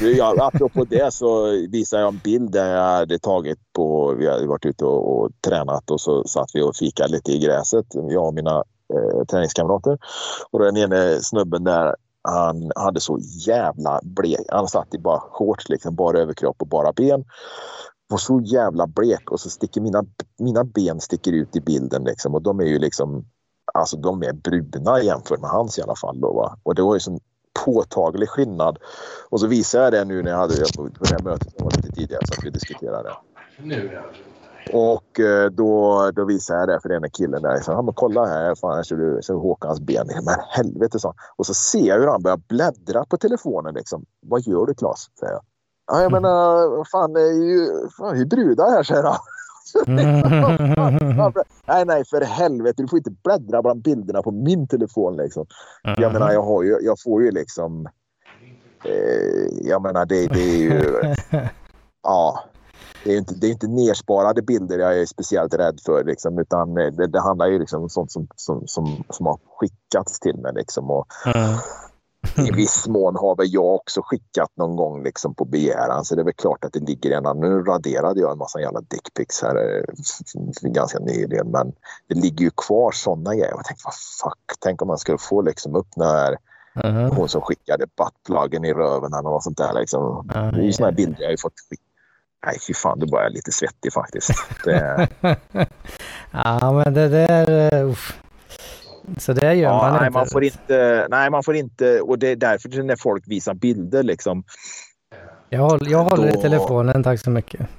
Du, 0.00 0.22
apropå 0.22 0.84
det 0.84 1.14
så 1.14 1.46
visade 1.50 2.02
jag 2.02 2.12
en 2.14 2.20
bild 2.24 2.52
där 2.52 2.74
jag 2.74 2.82
hade 2.82 3.18
tagit 3.18 3.58
på, 3.72 4.14
vi 4.14 4.30
hade 4.30 4.46
varit 4.46 4.66
ute 4.66 4.84
och, 4.84 5.20
och 5.20 5.30
tränat 5.40 5.90
och 5.90 6.00
så 6.00 6.24
satt 6.24 6.50
vi 6.54 6.62
och 6.62 6.76
fikade 6.76 7.12
lite 7.12 7.32
i 7.32 7.38
gräset, 7.38 7.86
jag 7.92 8.26
och 8.26 8.34
mina 8.34 8.64
eh, 8.94 9.24
träningskamrater. 9.30 9.98
Och 10.50 10.58
den 10.58 10.76
ene 10.76 11.20
snubben 11.20 11.64
där, 11.64 11.96
han 12.22 12.72
hade 12.76 13.00
så 13.00 13.18
jävla 13.46 14.00
blek, 14.02 14.46
han 14.48 14.68
satt 14.68 14.94
i 14.94 14.98
bara 14.98 15.20
shorts 15.20 15.68
liksom, 15.68 15.94
bara 15.94 16.18
överkropp 16.18 16.56
och 16.58 16.68
bara 16.68 16.92
ben. 16.92 17.24
Var 18.08 18.18
så 18.18 18.40
jävla 18.40 18.86
blek 18.86 19.30
och 19.30 19.40
så 19.40 19.50
sticker 19.50 19.80
mina, 19.80 20.04
mina 20.38 20.64
ben 20.64 21.00
sticker 21.00 21.32
ut 21.32 21.56
i 21.56 21.60
bilden 21.60 22.04
liksom 22.04 22.34
och 22.34 22.42
de 22.42 22.60
är 22.60 22.64
ju 22.64 22.78
liksom, 22.78 23.24
alltså 23.74 23.96
de 23.96 24.22
är 24.22 24.32
bruna 24.32 25.02
jämfört 25.02 25.40
med 25.40 25.50
hans 25.50 25.78
i 25.78 25.82
alla 25.82 25.96
fall 25.96 26.20
då 26.20 26.32
va. 26.32 26.56
Och 26.62 26.74
det 26.74 26.82
var 26.82 26.94
ju 26.94 27.00
sån 27.00 27.20
påtaglig 27.64 28.28
skillnad. 28.28 28.78
Och 29.28 29.40
så 29.40 29.46
visade 29.46 29.84
jag 29.84 29.92
det 29.92 30.04
nu 30.04 30.22
när 30.22 30.30
jag 30.30 30.38
hade 30.38 30.54
det 30.54 30.76
på 30.76 30.88
det 31.00 31.10
här 31.10 31.22
mötet 31.24 31.52
som 31.56 31.64
var 31.64 31.72
lite 31.76 31.88
tidigare 31.88 32.26
så 32.26 32.34
att 32.34 32.46
vi 32.46 32.50
diskuterade. 32.50 33.10
Nu 33.62 33.90
ja. 33.94 34.02
Och 34.72 35.20
eh, 35.20 35.50
då, 35.50 36.10
då 36.10 36.24
visade 36.24 36.60
jag 36.60 36.68
det 36.68 36.80
för 36.82 36.88
den 36.88 37.02
här 37.02 37.10
killen 37.10 37.42
där. 37.42 37.60
Så, 37.60 37.72
ja, 37.72 37.82
men 37.82 37.94
kolla 37.94 38.26
här, 38.26 38.54
fan, 38.54 38.76
här 38.76 38.82
ser 38.82 38.96
du, 38.96 39.22
ser 39.22 39.32
du 39.32 39.38
Håkans 39.38 39.80
ben. 39.80 40.06
Men 40.06 40.34
helvete, 40.48 40.98
så. 40.98 41.14
Och 41.36 41.46
så 41.46 41.54
ser 41.54 41.86
jag 41.86 41.98
hur 41.98 42.06
han 42.06 42.22
börjar 42.22 42.40
bläddra 42.48 43.04
på 43.04 43.16
telefonen. 43.16 43.74
Liksom. 43.74 44.04
Vad 44.26 44.40
gör 44.40 44.66
du 44.66 44.74
Claes? 44.74 45.06
säger 45.20 45.32
jag. 45.32 45.42
Ja, 45.86 46.02
jag 46.02 46.12
menar, 46.12 46.84
fan, 46.84 47.12
det 47.12 47.20
är 47.20 47.32
ju 47.32 47.88
fan, 47.98 48.14
vi 48.14 48.26
brudar 48.26 48.70
här, 48.70 48.82
säger 48.82 49.02
han. 49.02 49.18
nej, 51.66 51.84
nej, 51.84 52.04
för 52.04 52.20
helvete. 52.20 52.82
Du 52.82 52.88
får 52.88 52.98
inte 52.98 53.14
bläddra 53.24 53.62
bland 53.62 53.82
bilderna 53.82 54.22
på 54.22 54.30
min 54.30 54.68
telefon. 54.68 55.16
Liksom. 55.16 55.46
Jag 55.82 56.12
menar, 56.12 56.32
jag, 56.32 56.42
har 56.42 56.62
ju, 56.62 56.78
jag 56.82 57.00
får 57.00 57.22
ju 57.22 57.30
liksom... 57.30 57.86
Eh, 58.84 59.68
jag 59.68 59.82
menar, 59.82 60.06
det, 60.06 60.26
det 60.26 60.40
är 60.40 60.58
ju... 60.58 60.92
Ja. 62.02 62.44
Det 63.04 63.12
är 63.12 63.18
inte, 63.18 63.34
det 63.34 63.46
är 63.46 63.50
inte 63.50 63.66
nersparade 63.66 64.42
bilder 64.42 64.78
jag 64.78 65.00
är 65.00 65.06
speciellt 65.06 65.54
rädd 65.54 65.80
för. 65.86 66.04
Liksom, 66.04 66.38
utan 66.38 66.74
det, 66.74 67.06
det 67.06 67.20
handlar 67.20 67.46
ju 67.46 67.58
liksom 67.58 67.82
om 67.82 67.88
sånt 67.88 68.12
som, 68.12 68.26
som, 68.36 68.62
som, 68.66 69.04
som 69.08 69.26
har 69.26 69.38
skickats 69.58 70.20
till 70.20 70.36
mig. 70.36 70.52
Liksom, 70.54 70.90
och 70.90 71.06
I 72.36 72.50
viss 72.50 72.88
mån 72.88 73.16
har 73.16 73.36
väl 73.36 73.54
jag 73.54 73.74
också 73.74 74.00
skickat 74.04 74.50
någon 74.56 74.76
gång 74.76 75.02
liksom, 75.04 75.34
på 75.34 75.44
begäran. 75.44 76.04
Så 76.04 76.14
det 76.14 76.22
är 76.22 76.24
väl 76.24 76.34
klart 76.34 76.64
att 76.64 76.72
det 76.72 76.80
ligger 76.80 77.10
en 77.10 77.40
Nu 77.40 77.62
raderade 77.62 78.20
jag 78.20 78.32
en 78.32 78.38
massa 78.38 78.60
jävla 78.60 78.80
dickpics 78.80 79.42
här 79.42 79.56
eh, 79.56 80.70
ganska 80.70 80.98
nyligen. 80.98 81.50
Men 81.50 81.72
det 82.08 82.14
ligger 82.14 82.44
ju 82.44 82.50
kvar 82.50 82.92
sådana 82.92 83.34
grejer. 83.34 83.50
Jag 83.56 83.64
tänkte, 83.64 83.82
vad 83.84 83.94
fuck. 84.22 84.58
Tänk 84.60 84.82
om 84.82 84.88
man 84.88 84.98
skulle 84.98 85.18
få 85.18 85.42
liksom, 85.42 85.74
upp 85.76 85.88
den 85.96 86.06
här 86.06 86.36
Mhm. 86.74 87.10
hon 87.16 87.28
som 87.28 87.40
skickade 87.40 87.86
buttpluggen 87.96 88.64
i 88.64 88.72
röven 88.72 89.12
eller 89.12 89.22
något 89.22 89.42
sånt 89.42 89.58
där. 89.58 89.72
Liksom. 89.72 90.30
Ja, 90.34 90.40
Det 90.40 90.58
är 90.58 90.62
ju 90.62 90.72
ja. 90.78 90.90
bilder 90.90 91.20
jag 91.20 91.26
har 91.26 91.30
ju 91.30 91.38
fått 91.38 91.60
skicka. 91.70 91.82
Nej, 92.46 92.58
fy 92.66 92.74
fan, 92.74 92.98
då 92.98 93.06
börjar 93.06 93.24
jag 93.24 93.32
lite 93.32 93.52
svettig 93.52 93.92
faktiskt. 93.92 94.30
Det, 94.64 95.08
ja 96.30 96.72
men 96.72 96.94
det 96.94 97.08
där, 97.08 97.74
eh, 97.74 97.90
uff. 97.90 98.20
Så 99.18 99.32
det 99.32 99.54
gör 99.54 99.70
ja, 99.70 99.78
man 99.82 99.92
nej, 99.92 100.06
inte. 100.06 100.18
man 100.18 100.26
får 100.26 100.44
inte. 100.44 101.06
Nej, 101.10 101.30
man 101.30 101.42
får 101.42 101.56
inte. 101.56 102.00
Och 102.00 102.18
det 102.18 102.28
är 102.28 102.36
därför 102.36 102.82
när 102.82 102.96
folk 102.96 103.24
visar 103.26 103.54
bilder 103.54 104.02
liksom. 104.02 104.44
Jag, 105.52 105.60
håller, 105.60 105.90
jag 105.90 106.04
håller 106.04 106.28
i 106.28 106.32
Då- 106.32 106.40
telefonen, 106.42 107.02
tack 107.02 107.20
så 107.20 107.30
mycket. 107.30 107.60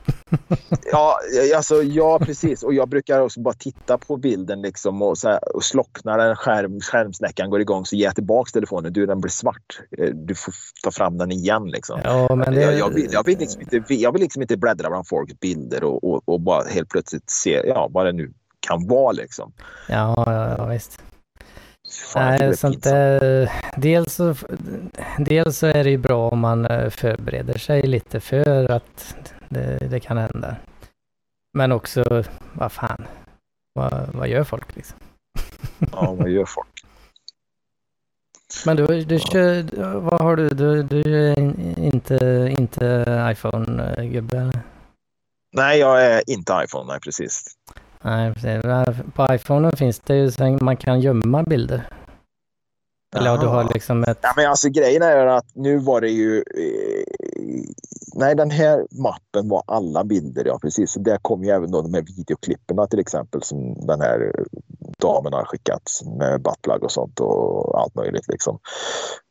Ja, 0.92 1.20
alltså, 1.56 1.84
ja, 1.84 2.20
precis. 2.20 2.64
Och 2.64 2.74
jag 2.74 2.90
brukar 2.90 3.22
också 3.22 3.40
bara 3.42 3.54
titta 3.54 3.98
på 3.98 4.18
bilden 4.18 4.62
liksom 4.62 5.02
och, 5.02 5.18
så 5.18 5.30
här, 5.30 5.56
och 5.56 5.64
slocknar 5.64 6.20
en 6.20 6.36
skärm, 6.36 6.80
skärmsnäckan 6.80 7.50
går 7.50 7.62
igång 7.62 7.86
så 7.86 7.96
ger 7.96 8.06
jag 8.06 8.16
tillbaka 8.16 8.50
telefonen. 8.54 8.94
Du, 8.94 9.06
den 9.06 9.22
blir 9.22 9.32
svart. 9.32 9.80
Eh, 9.98 10.10
Du 10.14 10.36
får 10.36 10.54
ta 10.84 10.92
fram 10.92 11.18
den 11.18 11.32
igen 11.32 11.68
liksom. 11.68 12.00
Ja, 12.04 12.36
men 12.36 12.54
det... 12.56 12.62
jag, 12.62 12.74
jag, 12.74 12.90
vill, 12.90 13.08
jag, 13.12 13.26
vill 13.26 13.40
liksom 13.40 13.62
inte, 13.62 13.94
jag 13.94 14.12
vill 14.12 14.22
liksom 14.22 14.42
inte 14.42 14.58
bläddra 14.58 14.90
bland 14.90 15.08
folks 15.08 15.40
bilder 15.40 15.84
och, 15.84 16.04
och, 16.04 16.22
och 16.26 16.42
bara 16.42 16.64
helt 16.64 16.90
plötsligt 16.90 17.30
se 17.30 17.62
ja, 17.66 17.90
vad 17.92 18.06
det 18.06 18.12
nu 18.12 18.34
kan 18.60 18.88
vara. 18.88 19.12
Liksom. 19.12 19.52
Ja, 19.90 20.14
ja, 20.26 20.56
ja 20.58 20.66
visst. 20.66 20.92
Fan, 20.92 21.02
jag 21.42 21.82
tycker 21.82 21.88
det 21.88 21.91
Nej, 22.16 22.58
sånt 22.58 22.84
där, 22.84 23.52
dels, 23.78 24.14
så, 24.14 24.36
dels 25.18 25.58
så 25.58 25.68
är 25.68 25.84
det 25.84 25.90
ju 25.90 25.98
bra 25.98 26.30
om 26.30 26.40
man 26.40 26.66
eh, 26.66 26.90
förbereder 26.90 27.58
sig 27.58 27.82
lite 27.82 28.20
för 28.20 28.72
att 28.72 29.16
det, 29.50 29.78
det 29.90 30.00
kan 30.00 30.18
hända. 30.18 30.56
Men 31.54 31.72
också, 31.72 32.24
vad 32.54 32.72
fan, 32.72 33.06
vad, 33.74 34.10
vad 34.14 34.28
gör 34.28 34.44
folk 34.44 34.76
liksom? 34.76 34.98
Ja, 35.92 36.14
vad 36.14 36.30
gör 36.30 36.46
folk? 36.46 36.68
Men 38.66 38.76
du, 38.78 39.04
du 39.04 39.20
kör, 39.20 39.64
vad 40.00 40.22
har 40.22 40.36
du? 40.36 40.50
Du, 40.50 40.84
du 40.84 41.30
är 41.32 41.40
in- 41.40 41.76
inte, 41.78 42.48
inte 42.60 43.06
iPhone-gubbe 43.32 44.38
eller? 44.38 44.62
Nej, 45.54 45.80
jag 45.80 46.06
är 46.06 46.30
inte 46.30 46.62
iPhone. 46.66 46.88
Nej, 46.94 47.00
precis. 47.00 47.46
Nej, 48.02 48.34
precis. 48.34 48.62
På 49.16 49.28
iPhonen 49.32 49.72
finns 49.72 50.00
det 50.00 50.16
ju 50.16 50.32
så 50.32 50.58
man 50.62 50.78
kan 50.78 51.02
gömma 51.02 51.44
bilder. 51.44 51.88
Eller 53.16 53.28
ja, 53.28 53.38
du 53.38 53.48
har 53.48 53.70
liksom 53.74 54.04
ett... 54.04 54.20
Ja, 54.22 54.34
men 54.36 54.50
alltså 54.50 54.70
grejen 54.70 55.02
är 55.02 55.26
att 55.26 55.46
nu 55.54 55.78
var 55.78 56.02
det 56.02 56.10
ju... 56.10 56.38
Eh, 56.38 57.64
nej, 58.16 58.36
den 58.36 58.52
här 58.52 58.88
mappen 58.92 59.50
var 59.50 59.64
alla 59.68 60.04
bilder, 60.04 60.46
ja 60.46 60.60
precis. 60.62 60.92
Så 60.92 61.00
där 61.00 61.18
kom 61.18 61.44
ju 61.44 61.50
även 61.50 61.72
då 61.72 61.82
de 61.82 61.94
här 61.94 62.02
videoklipperna 62.02 62.88
till 62.88 63.00
exempel 63.00 63.44
som 63.44 63.88
den 63.88 64.02
här 64.02 64.32
damen 64.98 65.34
har 65.34 65.46
skickat 65.46 65.92
med 66.20 66.42
buttplug 66.42 66.84
och 66.84 66.92
sånt 66.92 67.20
och 67.20 67.80
allt 67.80 67.96
möjligt 67.96 68.28
liksom. 68.28 68.60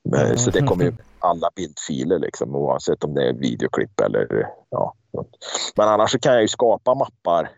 Men, 0.09 0.39
Så 0.39 0.51
det 0.51 0.63
kommer 0.63 0.85
ju 0.85 0.93
alla 1.19 1.51
bildfiler 1.57 2.19
liksom 2.19 2.55
oavsett 2.55 3.05
om 3.05 3.15
det 3.15 3.29
är 3.29 3.33
videoklipp 3.33 4.01
eller 4.01 4.47
ja. 4.71 4.95
Men 5.77 5.89
annars 5.89 6.11
så 6.11 6.19
kan 6.19 6.33
jag 6.33 6.43
ju 6.43 6.49
skapa 6.49 6.95
mappar 6.95 7.51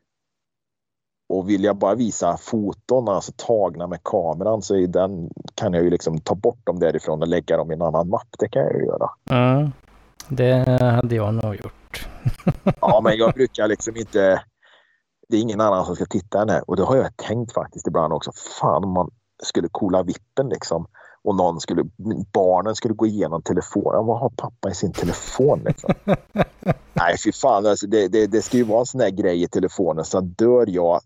och 1.33 1.49
vill 1.49 1.64
jag 1.64 1.76
bara 1.76 1.95
visa 1.95 2.37
foton, 2.37 3.09
alltså 3.09 3.33
tagna 3.37 3.87
med 3.87 4.03
kameran, 4.03 4.62
så 4.62 4.74
den, 4.87 5.30
kan 5.55 5.72
jag 5.72 5.85
ju 5.85 5.91
liksom 5.91 6.20
ta 6.20 6.35
bort 6.35 6.66
dem 6.66 6.78
därifrån 6.78 7.22
och 7.22 7.28
lägga 7.28 7.57
dem 7.57 7.70
i 7.70 7.74
en 7.74 7.83
annan 7.83 8.09
mapp. 8.09 8.28
Det 8.39 8.49
kan 8.49 8.62
jag 8.62 8.74
ju 8.74 8.85
göra. 8.85 9.11
Mm, 9.30 9.72
det 10.28 10.80
hade 10.80 11.14
jag 11.14 11.35
nog 11.35 11.55
gjort. 11.55 12.09
Ja, 12.80 13.01
men 13.05 13.16
jag 13.16 13.35
brukar 13.35 13.68
liksom 13.68 13.97
inte... 13.97 14.43
Det 15.28 15.37
är 15.37 15.41
ingen 15.41 15.61
annan 15.61 15.85
som 15.85 15.97
ska 15.97 16.05
titta 16.05 16.43
än 16.43 16.49
här. 16.49 16.70
Och 16.70 16.76
det 16.76 16.83
har 16.83 16.97
jag 16.97 17.16
tänkt 17.16 17.53
faktiskt 17.53 17.87
ibland 17.87 18.12
också. 18.12 18.30
Fan 18.61 18.85
om 18.85 18.91
man 18.91 19.11
skulle 19.43 19.68
kolla 19.72 20.03
vippen 20.03 20.49
liksom. 20.49 20.87
Och 21.24 21.37
någon 21.37 21.61
skulle, 21.61 21.85
barnen 22.33 22.74
skulle 22.74 22.95
gå 22.95 23.07
igenom 23.07 23.43
telefonen. 23.43 24.07
Vad 24.07 24.20
har 24.20 24.30
pappa 24.30 24.70
i 24.70 24.74
sin 24.74 24.93
telefon 24.93 25.61
liksom? 25.64 25.95
Nej, 26.93 27.16
fy 27.24 27.33
fan. 27.33 27.66
Alltså, 27.66 27.87
det, 27.87 28.09
det, 28.09 28.26
det 28.26 28.43
ska 28.43 28.57
ju 28.57 28.64
vara 28.64 28.80
en 28.80 28.87
sån 28.87 29.01
här 29.01 29.11
grej 29.11 29.43
i 29.43 29.49
telefonen 29.49 30.05
så 30.05 30.20
dör 30.20 30.64
jag 30.68 31.01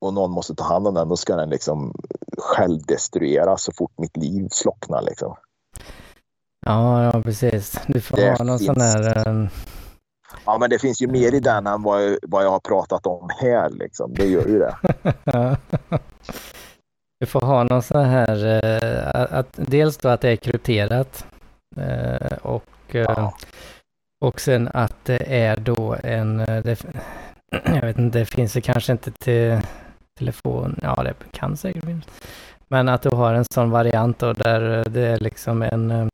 och 0.00 0.14
någon 0.14 0.30
måste 0.30 0.54
ta 0.54 0.64
hand 0.64 0.86
om 0.88 0.94
den, 0.94 1.08
då 1.08 1.16
ska 1.16 1.36
den 1.36 1.50
liksom 1.50 1.92
självdestrueras 2.38 3.62
så 3.62 3.72
fort 3.72 3.92
mitt 3.98 4.16
liv 4.16 4.48
slocknar. 4.50 5.02
Liksom. 5.02 5.36
Ja, 6.66 7.04
ja 7.04 7.22
precis. 7.22 7.78
Du 7.86 8.00
får 8.00 8.16
Det 8.16 8.30
ha 8.38 8.44
någon 8.44 8.58
sån 8.58 8.74
där... 8.78 9.28
ehm, 9.28 9.48
Ja, 10.46 10.58
men 10.58 10.70
det 10.70 10.78
finns 10.78 11.02
ju 11.02 11.06
mer 11.06 11.34
i 11.34 11.40
den 11.40 11.66
än 11.66 11.82
vad, 11.82 12.04
jag- 12.04 12.18
vad 12.22 12.44
jag 12.44 12.50
har 12.50 12.60
pratat 12.60 13.06
om 13.06 13.28
här. 13.40 13.70
Liksom. 13.70 14.14
Det 14.14 14.26
gör 14.26 14.46
ju 14.46 14.58
det. 14.58 14.76
Du 17.20 17.26
får 17.26 17.40
ha 17.40 17.64
någon 17.64 17.82
sån 17.82 18.04
här, 18.04 18.46
eh, 18.64 19.38
att, 19.38 19.48
dels 19.52 19.96
då 19.96 20.08
att 20.08 20.20
det 20.20 20.28
är 20.30 20.36
krypterat 20.36 21.26
eh, 21.76 22.36
och, 22.42 22.64
eh, 22.94 23.02
Ja. 23.02 23.34
och 24.20 24.40
sen 24.40 24.68
att 24.74 24.94
det 25.04 25.36
är 25.42 25.56
då 25.56 25.96
en, 26.02 26.40
eh, 26.40 26.62
det, 26.62 26.84
jag 27.64 27.80
vet 27.82 27.98
inte, 27.98 28.18
det 28.18 28.24
finns 28.26 28.52
det 28.52 28.60
kanske 28.60 28.92
inte 28.92 29.10
till 29.10 29.60
telefon, 30.18 30.78
ja 30.82 31.02
det 31.02 31.14
kan 31.30 31.56
säkert 31.56 31.84
finnas. 31.84 32.04
Men 32.68 32.88
att 32.88 33.02
du 33.02 33.08
har 33.08 33.34
en 33.34 33.44
sån 33.44 33.70
variant 33.70 34.18
då 34.18 34.32
där 34.32 34.84
det 34.90 35.06
är 35.06 35.18
liksom 35.18 35.62
en, 35.62 35.90
eh, 35.90 36.06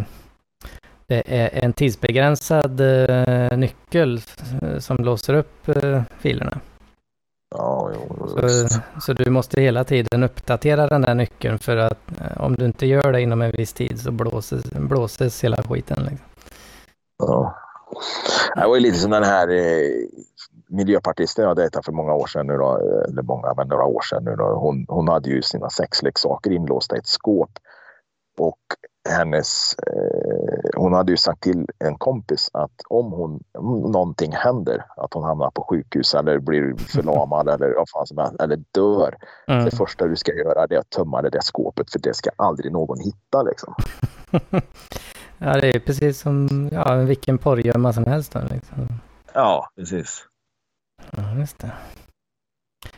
det 1.07 1.23
är 1.27 1.65
en 1.65 1.73
tidsbegränsad 1.73 2.81
eh, 2.81 3.59
nyckel 3.59 4.21
eh, 4.63 4.79
som 4.79 4.97
låser 4.97 5.35
upp 5.35 5.69
eh, 5.69 6.03
filerna. 6.19 6.61
Ja, 7.55 7.91
jo, 7.95 8.29
Så, 8.29 8.69
så 9.01 9.13
du 9.13 9.31
måste 9.31 9.61
hela 9.61 9.85
tiden 9.85 10.23
uppdatera 10.23 10.87
den 10.87 11.03
där 11.03 11.15
nyckeln 11.15 11.59
för 11.59 11.77
att 11.77 12.21
eh, 12.21 12.41
om 12.41 12.55
du 12.57 12.65
inte 12.65 12.87
gör 12.87 13.13
det 13.13 13.21
inom 13.21 13.43
en 13.43 13.51
viss 13.51 13.73
tid 13.73 14.01
så 14.01 14.11
blåses, 14.11 14.65
blåses 14.65 15.45
hela 15.45 15.63
skiten. 15.63 15.99
Liksom. 16.03 16.27
Ja. 17.19 17.59
Det 18.55 18.67
var 18.67 18.75
ju 18.75 18.81
lite 18.81 18.99
som 18.99 19.11
den 19.11 19.25
här 19.25 19.49
miljöpartisten 20.73 21.45
jag 21.45 21.57
dejtade 21.57 21.83
för 21.83 21.93
många 21.93 22.15
år 22.15 22.27
sedan 22.27 22.47
nu 22.47 22.57
då, 22.57 22.77
eller 23.09 23.23
många, 23.23 23.55
men 23.57 23.69
några 23.69 23.85
år 23.85 24.01
sedan 24.01 24.25
nu 24.25 24.37
då. 24.37 24.45
Hon, 24.45 24.87
hon 24.89 25.09
hade 25.09 25.31
ju 25.31 25.43
sina 25.43 25.71
sexleksaker 25.71 26.51
inlåsta 26.51 26.97
i 26.97 26.99
ett 26.99 27.07
skåp. 27.07 27.51
Och 28.39 28.59
hennes, 29.09 29.75
eh, 29.87 30.71
hon 30.77 30.93
hade 30.93 31.13
ju 31.13 31.17
sagt 31.17 31.43
till 31.43 31.67
en 31.79 31.99
kompis 31.99 32.51
att 32.53 32.81
om, 32.89 33.13
hon, 33.13 33.43
om 33.59 33.93
någonting 33.93 34.33
händer, 34.33 34.85
att 34.97 35.15
hon 35.15 35.25
hamnar 35.25 35.51
på 35.51 35.67
sjukhus 35.71 36.15
eller 36.15 36.39
blir 36.39 36.77
förlamad 36.77 37.49
eller, 37.55 37.75
vad 37.77 37.89
fan 37.89 38.07
som 38.07 38.19
helst, 38.19 38.41
eller 38.41 38.63
dör. 38.73 39.17
Mm. 39.49 39.65
Det 39.65 39.71
första 39.71 40.07
du 40.07 40.17
ska 40.17 40.35
göra 40.35 40.65
är 40.71 40.79
att 40.79 40.91
tömma 40.91 41.23
det 41.23 41.31
där 41.31 41.41
skåpet 41.41 41.93
för 41.93 41.99
det 41.99 42.15
ska 42.15 42.31
aldrig 42.37 42.73
någon 42.73 43.01
hitta. 43.01 43.43
Liksom. 43.43 43.75
Ja, 45.45 45.61
det 45.61 45.77
är 45.77 45.81
precis 45.81 46.21
som 46.21 46.69
ja, 46.73 46.95
vilken 46.95 47.39
porrgömma 47.39 47.93
som 47.93 48.05
helst. 48.05 48.33
Då, 48.33 48.41
liksom. 48.51 48.89
Ja, 49.35 49.69
precis. 49.77 50.27
Ja, 51.11 51.35
just 51.39 51.59
det. 51.59 51.73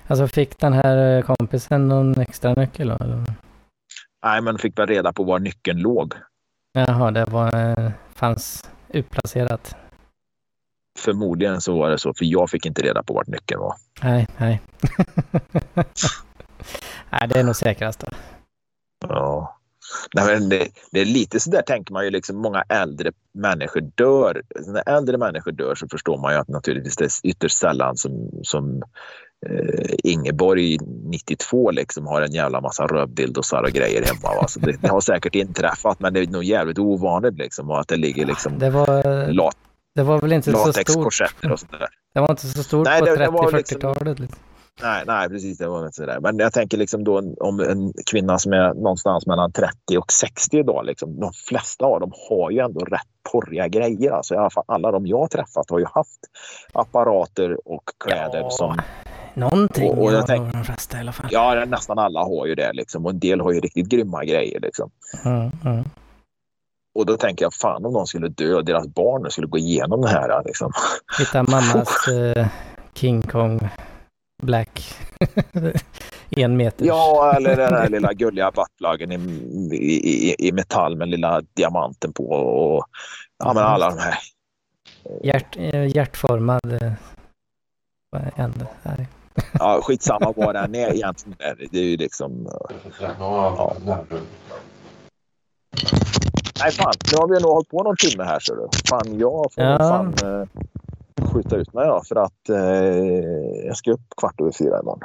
Alltså 0.07 0.29
fick 0.29 0.59
den 0.59 0.73
här 0.73 1.17
eh, 1.17 1.23
kompisen 1.23 1.89
någon 1.89 2.21
extra 2.21 2.55
nyckel 2.55 2.89
då? 2.89 3.05
Eller? 3.05 3.25
Nej, 4.25 4.43
men 4.43 4.59
fick 4.59 4.79
väl 4.79 4.87
reda 4.87 5.13
på 5.13 5.25
var 5.25 5.39
nyckeln 5.39 5.79
låg. 5.79 6.15
Jaha, 6.73 7.11
det 7.11 7.25
var, 7.25 7.57
eh, 7.57 7.91
fanns 8.15 8.71
utplacerat. 8.89 9.77
Förmodligen 10.99 11.61
så 11.61 11.79
var 11.79 11.91
det 11.91 11.99
så, 11.99 12.15
för 12.15 12.25
jag 12.25 12.51
fick 12.51 12.67
inte 12.67 12.83
reda 12.83 13.03
på 13.03 13.15
vart 13.15 13.27
nyckeln 13.27 13.61
var. 13.61 13.75
Nej, 14.03 14.27
nej. 14.37 14.61
nej, 17.11 17.29
det 17.29 17.39
är 17.39 17.45
nog 17.45 17.57
säkrast 17.57 18.01
då. 18.01 18.07
Ja. 19.09 19.57
Nej, 20.15 20.41
det, 20.41 20.69
det 20.91 21.01
är 21.01 21.05
lite 21.05 21.41
så 21.41 21.51
där 21.51 21.63
tänker 21.63 21.93
man 21.93 22.05
ju 22.05 22.11
liksom 22.11 22.37
många 22.37 22.63
äldre 22.69 23.13
människor 23.35 23.81
dör. 23.81 24.43
När 24.67 24.89
äldre 24.97 25.19
människor 25.19 25.53
dör 25.53 25.75
så 25.75 25.89
förstår 25.89 26.19
man 26.19 26.33
ju 26.33 26.39
att 26.39 26.49
naturligtvis 26.49 26.97
det 26.97 27.05
är 27.05 27.11
ytterst 27.31 27.59
sällan 27.59 27.97
som, 27.97 28.31
som 28.43 28.83
eh, 29.47 29.95
Ingeborg 30.05 30.79
92 31.05 31.71
liksom 31.71 32.07
har 32.07 32.23
en 32.23 32.33
jävla 32.33 32.61
massa 32.61 32.87
rövdildosar 32.87 33.63
och 33.63 33.71
grejer 33.71 34.03
hemma. 34.07 34.41
Va? 34.41 34.49
Så 34.49 34.61
det, 34.61 34.73
det 34.83 34.89
har 34.89 35.01
säkert 35.01 35.35
inträffat 35.35 36.01
men 36.01 36.15
det 36.15 36.21
är 36.21 36.27
nog 36.27 36.45
jävligt 36.45 36.79
ovanligt 36.79 37.39
liksom 37.39 37.71
att 37.71 37.89
det 37.89 37.97
ligger 37.97 38.27
liksom 38.27 38.59
Det 38.59 38.71
var, 38.71 39.27
lat, 39.33 39.57
det 39.95 40.03
var 40.03 40.21
väl 40.21 40.33
inte 40.33 40.53
så 40.53 40.73
stort. 40.73 41.07
och 41.07 41.13
sådär. 41.61 41.89
Det 42.15 42.21
var 42.21 42.31
inte 42.31 42.47
så 42.47 42.63
stort 42.63 42.85
Nej, 42.87 43.01
på 43.01 43.07
det- 43.07 43.17
det 43.17 43.31
var 43.31 43.53
liksom- 43.53 43.81
30-40-talet. 43.81 44.19
Liksom. 44.19 44.39
Nej, 44.83 45.05
nej, 45.07 45.29
precis. 45.29 45.59
Det 45.59 45.69
var 45.69 45.81
inte 45.87 45.93
sådär. 45.97 46.21
Men 46.21 46.39
jag 46.39 46.53
tänker 46.53 46.79
liksom 46.79 47.05
då 47.05 47.35
om 47.41 47.61
en 47.61 47.93
kvinna 48.11 48.39
som 48.39 48.53
är 48.53 48.75
någonstans 48.75 49.27
mellan 49.27 49.53
30 49.53 49.99
och 49.99 50.13
60 50.13 50.59
idag. 50.59 50.85
Liksom, 50.87 51.21
de 51.21 51.33
flesta 51.49 51.85
av 51.87 52.01
dem 52.01 52.13
har 52.29 52.51
ju 52.51 52.59
ändå 52.59 52.81
rätt 52.81 53.01
porriga 53.33 53.69
grejer. 53.69 54.11
Alltså, 54.11 54.35
i 54.35 54.37
alla 54.37 54.51
fall 54.51 54.65
alla 54.69 54.91
de 54.91 55.07
jag 55.07 55.19
har 55.19 55.29
träffat 55.29 55.71
har 55.71 55.79
ju 55.79 55.85
haft 55.95 56.21
apparater 56.73 57.69
och 57.69 57.83
kläder 58.05 58.41
Ja. 58.41 58.51
som... 58.51 58.81
Någonting 59.37 59.91
Och- 59.91 60.05
och 60.05 60.13
jag 60.13 60.27
tänk- 60.27 60.53
de 60.53 60.65
flesta 60.65 60.97
i 60.97 61.01
alla 61.01 61.13
fall. 61.13 61.27
Ja, 61.31 61.65
nästan 61.69 61.99
alla 61.99 62.21
har 62.21 62.47
ju 62.47 62.55
det. 62.55 62.73
Liksom, 62.73 63.05
och 63.05 63.11
en 63.11 63.19
del 63.19 63.41
har 63.41 63.53
ju 63.53 63.61
riktigt 63.61 63.89
grymma 63.89 64.25
grejer. 64.25 64.61
Liksom. 64.61 64.91
Mm, 65.25 65.51
mm. 65.65 65.85
Och 66.95 67.07
då 67.07 67.17
tänker 67.17 67.45
jag, 67.45 67.55
fan 67.55 67.85
om 67.85 67.93
någon 67.93 68.07
skulle 68.07 68.29
dö 68.29 68.55
och 68.55 68.65
deras 68.65 68.87
barn 68.87 69.31
skulle 69.31 69.47
gå 69.47 69.59
igenom 69.59 70.01
det 70.01 70.09
här. 70.09 70.43
Liksom. 70.45 70.73
Hitta 71.19 71.43
mammas 71.43 72.09
eh, 72.37 72.47
King 72.95 73.23
Kong 73.23 73.69
Black. 74.45 74.95
en 76.31 76.57
meter. 76.57 76.87
Ja, 76.87 77.35
eller 77.37 77.57
den 77.57 77.73
där 77.73 77.89
lilla 77.89 78.13
gulliga 78.13 78.51
buttpluggen 78.51 79.13
i, 79.13 79.77
i, 79.77 80.35
i, 80.49 80.53
metall 80.53 80.97
med 80.97 81.09
lilla 81.09 81.41
diamanten 81.41 82.13
på. 82.13 82.25
Och, 82.25 82.87
ja, 83.39 83.53
men 83.53 83.63
alla 83.63 83.91
de 83.91 83.99
här 83.99 84.19
Hjärt, 85.23 85.57
eh, 85.57 85.97
hjärtformad. 85.97 86.83
Eh. 86.83 86.93
Ja, 89.53 89.81
skitsamma 89.83 90.33
vad 90.37 90.55
den 90.55 90.75
är 90.75 90.95
egentligen. 90.95 91.37
Det 91.71 91.79
är 91.79 91.85
ju 91.85 91.97
liksom... 91.97 92.49
Ja, 93.01 93.77
Nej 96.61 96.73
fan, 96.73 96.93
nu 97.13 97.17
har 97.19 97.29
vi 97.29 97.43
nog 97.43 97.53
hållit 97.53 97.69
på 97.69 97.83
någon 97.83 97.97
timme 97.97 98.25
här 98.25 98.41
ser 98.41 98.55
du. 98.55 98.69
Fan, 98.89 99.19
jag 99.19 99.53
får 99.53 99.65
Ja. 99.65 99.79
fan 99.79 100.15
eh, 100.23 100.47
skjuta 101.23 101.57
ut 101.57 101.73
mig 101.73 101.87
då, 101.87 102.03
för 102.09 102.17
att 102.17 102.49
eh, 102.49 103.67
jag 103.67 103.77
ska 103.77 103.93
upp 103.93 104.15
kvart 104.17 104.41
över 104.41 104.53
fyra 104.53 104.81
imorgon. 104.81 105.01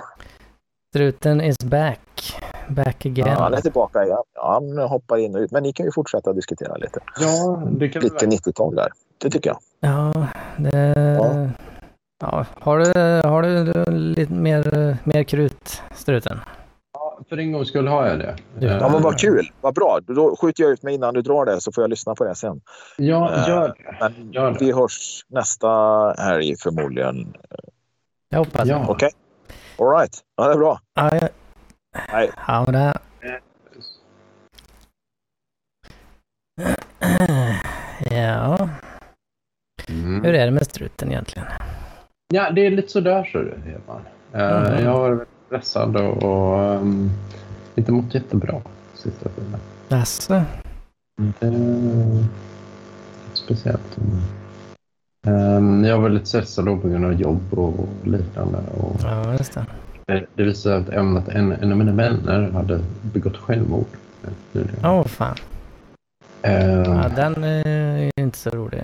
Struten 0.95 1.41
is 1.41 1.57
back. 1.57 2.35
Back 2.69 3.05
again. 3.05 3.27
Ja, 3.27 3.33
han 3.33 3.53
är 3.53 3.61
tillbaka 3.61 4.03
igen. 4.03 4.23
Ja, 4.35 4.53
han 4.53 4.77
hoppar 4.89 5.17
in 5.17 5.35
och 5.35 5.41
ut. 5.41 5.51
Men 5.51 5.63
ni 5.63 5.73
kan 5.73 5.85
ju 5.85 5.91
fortsätta 5.91 6.33
diskutera 6.33 6.75
lite. 6.75 6.99
ja, 7.19 7.63
det 7.71 7.89
kan 7.89 8.01
vi 8.01 8.09
Lite 8.09 8.25
90-tal 8.25 8.75
där. 8.75 8.89
Det 9.17 9.29
tycker 9.29 9.49
jag. 9.49 9.59
Ja, 9.79 10.27
det... 10.57 10.93
Ja. 11.19 11.49
Ja. 12.21 12.45
Har 12.59 12.79
du, 12.79 13.27
har 13.27 13.41
du 13.41 13.73
lite 13.91 14.33
mer, 14.33 14.97
mer 15.03 15.23
krut, 15.23 15.81
struten? 15.95 16.39
För 17.29 17.37
en 17.37 17.51
gångs 17.51 17.67
skull 17.67 17.87
har 17.87 18.07
jag 18.07 18.19
det. 18.19 18.35
Ja, 18.59 18.67
Ja, 18.67 18.89
men 18.89 19.01
vad 19.01 19.19
kul. 19.19 19.51
Vad 19.61 19.73
bra. 19.75 19.99
Då 20.07 20.35
skjuter 20.35 20.63
jag 20.63 20.71
ut 20.71 20.83
mig 20.83 20.93
innan 20.95 21.13
du 21.13 21.21
drar 21.21 21.45
det 21.45 21.61
så 21.61 21.71
får 21.71 21.83
jag 21.83 21.89
lyssna 21.89 22.15
på 22.15 22.23
det 22.23 22.35
sen. 22.35 22.61
Ja, 22.97 23.47
gör 23.47 23.67
det. 23.67 23.95
Men 23.99 24.31
Gör 24.31 24.51
det. 24.51 24.57
vi 24.65 24.71
hörs 24.71 25.25
nästa 25.27 25.69
helg 26.17 26.55
förmodligen. 26.63 27.33
Jag 28.29 28.39
hoppas 28.39 28.67
Ja. 28.67 28.85
Okej? 28.87 29.09
All 29.77 29.89
right. 29.99 30.17
Ja, 30.37 30.47
det 30.47 30.53
är 30.53 30.57
bra. 30.57 30.79
Ja. 30.93 31.09
Hej. 31.93 32.31
Ja, 32.47 32.65
det, 32.71 32.93
Ja, 38.11 38.69
Mm. 39.89 40.23
hur 40.23 40.33
är 40.33 40.45
det 40.45 40.51
med 40.51 40.65
struten 40.65 41.11
egentligen? 41.11 41.47
Ja, 42.33 42.51
det 42.51 42.65
är 42.65 42.71
lite 42.71 42.87
sådär 42.87 43.23
så 43.31 43.37
det 43.37 43.57
Hedman. 43.65 44.01
Uh, 44.35 44.71
Mhm. 44.73 44.83
Jag 44.85 44.91
har 44.91 45.25
stressad 45.49 45.95
och, 45.97 46.59
ehm, 46.63 47.09
inte 47.75 47.91
mått 47.91 48.13
jättebra 48.15 48.61
sista 48.93 49.29
tiden. 49.29 49.55
Jaså? 49.87 50.41
Det 51.39 51.45
är 51.47 52.23
speciellt. 53.33 53.97
Um, 55.27 55.83
jag 55.85 55.99
var 55.99 56.09
lite 56.09 56.25
stressad 56.25 56.65
då 56.65 56.77
på 56.77 56.87
grund 56.89 57.05
av 57.05 57.13
jobb 57.21 57.53
och 57.53 57.87
liknande. 58.03 58.57
Och 58.77 58.95
Ja, 59.03 59.31
just 59.33 59.53
det. 59.53 59.65
det, 60.05 60.25
det 60.35 60.43
visade 60.43 60.77
att 60.77 60.89
även 60.89 61.17
att 61.17 61.27
en, 61.27 61.51
en 61.51 61.71
av 61.71 61.77
mina 61.77 61.91
vänner 61.91 62.51
hade 62.51 62.79
begått 63.01 63.37
självmord. 63.37 63.85
eh. 64.53 64.61
Åh 64.83 65.05
fan. 65.05 65.35
Ehm, 66.41 66.83
Ja, 66.83 67.09
den 67.15 67.43
är 67.43 67.97
ju 68.03 68.11
inte 68.23 68.37
så 68.37 68.49
rolig. 68.49 68.83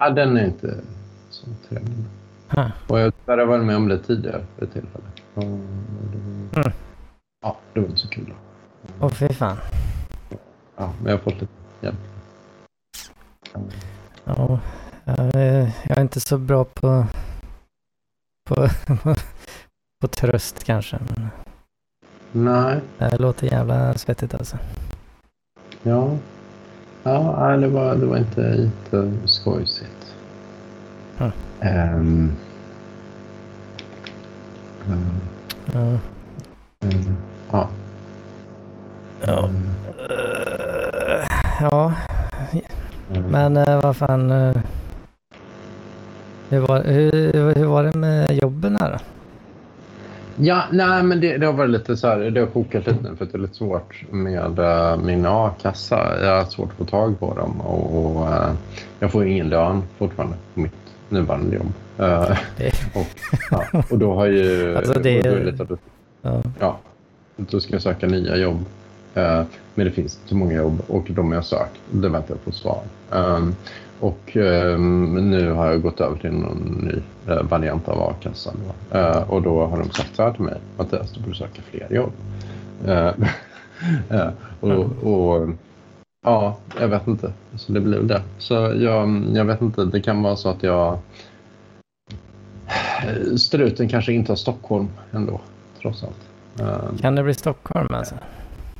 ja, 0.00 0.10
den 0.10 0.36
är 0.36 0.44
inte 0.44 0.74
så 1.30 1.46
trevlig. 1.68 1.94
Ha. 2.48 2.70
Och 2.88 2.98
jag 3.00 3.12
har 3.26 3.44
varit 3.44 3.64
med 3.64 3.76
om 3.76 3.88
det 3.88 3.98
tidigare 3.98 4.40
vid 4.56 4.68
ett 4.68 4.72
tillfälle. 4.72 5.04
Och 5.34 5.42
det, 5.44 6.18
var- 6.56 6.62
Mm. 6.62 6.72
Ja, 7.42 7.56
det 7.72 7.80
var 7.80 7.86
inte 7.88 8.00
så 8.00 8.08
kul. 8.08 8.34
Åh 9.00 9.08
fy 9.10 9.28
fan. 9.28 9.56
Ja, 10.76 10.92
men 11.02 11.10
jag 11.10 11.18
har 11.18 11.22
fått 11.24 11.40
lite 11.40 11.52
hjälp. 11.80 11.96
Ja, 14.24 14.60
jag 15.04 15.34
är, 15.34 16.00
inte 16.00 16.20
så 16.20 16.38
bra 16.38 16.64
på, 16.64 17.06
på, 18.48 18.54
på 20.00 20.08
tröst 20.08 20.64
kanske. 20.64 20.98
Men 20.98 21.28
Nej, 22.32 22.80
det 22.98 23.18
låter 23.18 23.46
jävla 23.46 23.94
svettigt 23.94 24.34
alltså. 24.34 24.58
ja. 25.82 26.16
Ja, 27.02 27.56
det 27.56 27.68
var, 27.68 27.96
det 27.96 28.06
var 28.06 28.16
inte 28.16 28.40
jätteskojsigt. 28.92 30.14
Mm. 31.18 31.32
Ehm. 31.60 32.32
Ehm, 34.88 35.96
Ja. 37.52 37.68
ja. 39.26 39.48
Ja. 41.60 41.92
Ja, 43.12 43.20
men 43.28 43.56
eh, 43.56 43.80
vad 43.82 43.96
fan. 43.96 44.30
eh, 44.30 44.56
Hur 46.48 46.60
var, 46.60 46.82
hur, 46.84 47.32
hur 47.56 47.64
var 47.66 47.84
det 47.84 47.98
med 47.98 48.30
jobben 48.42 48.76
här 48.80 48.90
då? 48.90 48.98
Ja, 50.36 50.62
nej, 50.72 51.02
men 51.02 51.20
det, 51.20 51.36
det 51.38 51.46
har 51.46 51.52
varit 51.52 51.70
lite 51.70 51.96
så 51.96 52.08
här, 52.08 52.18
det 52.18 52.40
har 52.40 52.46
kokat 52.46 52.86
lite 52.86 53.02
nu 53.10 53.16
för 53.16 53.24
att 53.24 53.32
det 53.32 53.38
är 53.38 53.42
lite 53.42 53.54
svårt 53.54 54.04
med 54.10 54.58
uh, 54.58 54.96
min 55.04 55.26
a-kassa. 55.26 56.24
Jag 56.24 56.36
har 56.36 56.44
svårt 56.44 56.70
att 56.70 56.76
få 56.76 56.84
tag 56.84 57.20
på 57.20 57.34
dem 57.34 57.60
och, 57.60 58.16
och 58.16 58.28
eh, 58.32 58.52
jag 58.98 59.12
får 59.12 59.26
ingen 59.26 59.48
lön 59.48 59.82
fortfarande 59.98 60.36
på 60.54 60.60
mitt 60.60 60.72
nuvarande 61.12 61.56
jobb. 61.56 61.72
Eh, 61.98 62.38
Det- 62.56 62.72
och, 62.94 63.06
ja, 63.50 63.82
och 63.90 63.98
då 63.98 64.14
har 64.14 64.26
ju... 64.26 64.76
Alltså, 64.76 64.98
det- 65.00 65.22
då 65.22 65.34
lite, 65.50 65.62
att- 65.62 65.78
Ja. 66.22 66.42
ja, 66.60 66.78
då 67.36 67.60
ska 67.60 67.72
jag 67.72 67.82
söka 67.82 68.06
nya 68.06 68.36
jobb. 68.36 68.64
Eh, 69.14 69.42
men 69.74 69.86
det 69.86 69.90
finns 69.92 70.14
inte 70.16 70.28
så 70.28 70.34
många 70.36 70.52
jobb 70.54 70.82
och 70.88 71.04
de 71.10 71.32
jag 71.32 71.44
sökt, 71.44 71.80
det 71.90 72.08
väntar 72.08 72.34
jag 72.34 72.44
på 72.44 72.52
svar. 72.52 72.80
Um, 73.10 73.54
och 74.00 74.36
ehm, 74.36 75.30
nu 75.30 75.50
har 75.50 75.66
jag 75.66 75.82
gått 75.82 76.00
över 76.00 76.16
till 76.16 76.32
någon 76.32 76.88
ny 76.92 77.32
eh, 77.32 77.42
variant 77.42 77.88
av 77.88 78.02
a-kassan. 78.02 78.54
då. 78.90 79.24
Och 79.28 79.42
då 79.42 79.66
har 79.66 79.78
de 79.78 79.90
sagt 79.90 80.16
så 80.16 80.22
här 80.22 80.32
till 80.32 80.42
mig, 80.44 80.56
Mattias, 80.78 81.12
du 81.12 81.20
borde 81.20 81.34
söka 81.34 81.62
fler 81.70 81.92
jobb. 81.96 82.12
Och, 84.60 85.04
och 85.12 85.48
ja, 86.22 86.56
jag 86.80 86.88
vet 86.88 87.06
inte. 87.06 87.32
Så 87.56 87.72
det 87.72 87.80
väl 87.80 88.06
det. 88.08 88.22
Så 88.38 88.54
jag, 88.54 89.24
jag 89.32 89.44
vet 89.44 89.60
inte, 89.60 89.84
det 89.84 90.00
kan 90.00 90.22
vara 90.22 90.36
så 90.36 90.48
att 90.48 90.62
jag 90.62 90.98
Struten 93.36 93.88
kanske 93.88 94.12
inte 94.12 94.32
har 94.32 94.36
Stockholm 94.36 94.88
ändå, 95.12 95.40
trots 95.82 96.04
allt. 96.04 96.20
Eh, 96.60 96.98
Kan 97.00 97.14
det 97.14 97.22
bli 97.22 97.34
Stockholm 97.34 97.94
alltså? 97.94 98.14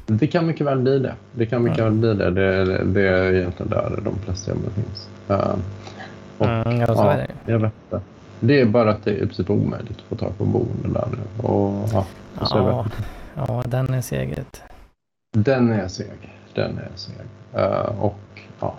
det 0.06 0.26
kan 0.26 0.46
mycket 0.46 0.66
väl 0.66 0.78
bli 0.78 0.98
det. 0.98 1.14
Det 1.32 1.46
kan 1.46 1.62
mycket 1.62 1.78
Ja. 1.78 1.84
väl 1.84 1.92
bli 1.92 2.14
det. 2.14 2.30
Det, 2.30 2.64
det. 2.64 2.84
det 2.84 3.08
är 3.08 3.32
egentligen 3.32 3.70
där 3.70 4.00
de 4.04 4.18
flesta 4.18 4.50
jobben 4.50 4.70
finns. 4.70 5.08
Och, 5.26 6.46
Mm, 6.46 6.80
ja, 6.80 6.86
så 6.86 6.92
ja, 6.92 7.16
jag 7.46 7.58
vet 7.58 7.72
inte. 7.84 8.04
Det 8.40 8.60
är 8.60 8.66
bara 8.66 8.90
att 8.90 9.04
det 9.04 9.10
är 9.10 9.14
i 9.14 9.18
princip 9.18 9.50
omöjligt 9.50 9.96
att 9.96 10.02
få 10.08 10.16
tag 10.16 10.38
på 10.38 10.44
boende 10.44 10.88
där 11.00 11.08
nu. 11.10 11.48
Och, 11.48 11.88
ja, 11.92 12.06
så 12.46 12.56
jag 12.56 12.66
Ja, 12.66 12.86
ja, 13.34 13.62
den 13.66 13.94
är 13.94 14.00
seg. 14.00 14.44
Den 15.36 15.72
är 15.72 15.88
seg. 15.88 16.38
Den 16.54 16.78
är 16.78 16.88
seg. 16.94 17.14
Eh, 17.54 18.02
och 18.02 18.18
ja, 18.60 18.74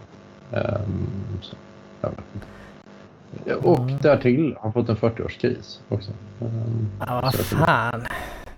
ehm, 0.52 1.08
så, 1.41 1.56
jag 2.02 2.10
vet 2.10 2.20
inte. 2.36 3.56
Och 3.56 3.86
därtill 4.02 4.56
har 4.60 4.72
fått 4.72 4.90
en 4.90 4.95
40-årskris 4.98 5.80
också. 5.90 6.12
Um, 6.41 6.90
Ja, 7.08 7.22
vad 7.24 7.36
fan. 7.36 8.08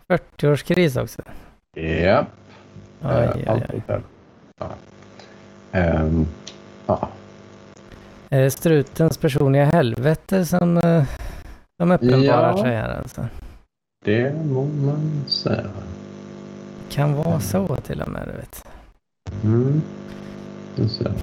40-årskris 0.08 1.02
också. 1.02 1.22
Japp. 1.76 2.28
Oj, 3.02 3.10
Eh, 3.12 3.32
oj, 3.36 3.46
allt 3.48 3.64
oj. 3.74 3.82
det 3.88 3.94
där. 3.94 4.02
Ja. 4.60 4.68
Ehm, 5.72 6.26
ja. 6.88 7.10
Är 8.30 8.42
det 8.42 8.52
strutens 8.52 9.18
personliga 9.18 9.66
helvete 9.66 10.46
som, 10.46 10.78
eh, 10.78 11.04
som 11.82 11.92
uppenbarar 11.92 12.50
Ja. 12.58 12.64
sig 12.64 12.76
här 12.76 12.98
alltså? 12.98 13.28
Det 14.06 14.34
må 14.46 14.64
man 14.66 15.24
säga. 15.28 15.66
Kan 16.90 17.14
vara 17.16 17.40
så 17.40 17.76
till 17.76 18.02
och 18.02 18.10
med, 18.10 18.22
du 18.26 18.32
vet. 18.38 18.66
Mm. 19.44 19.82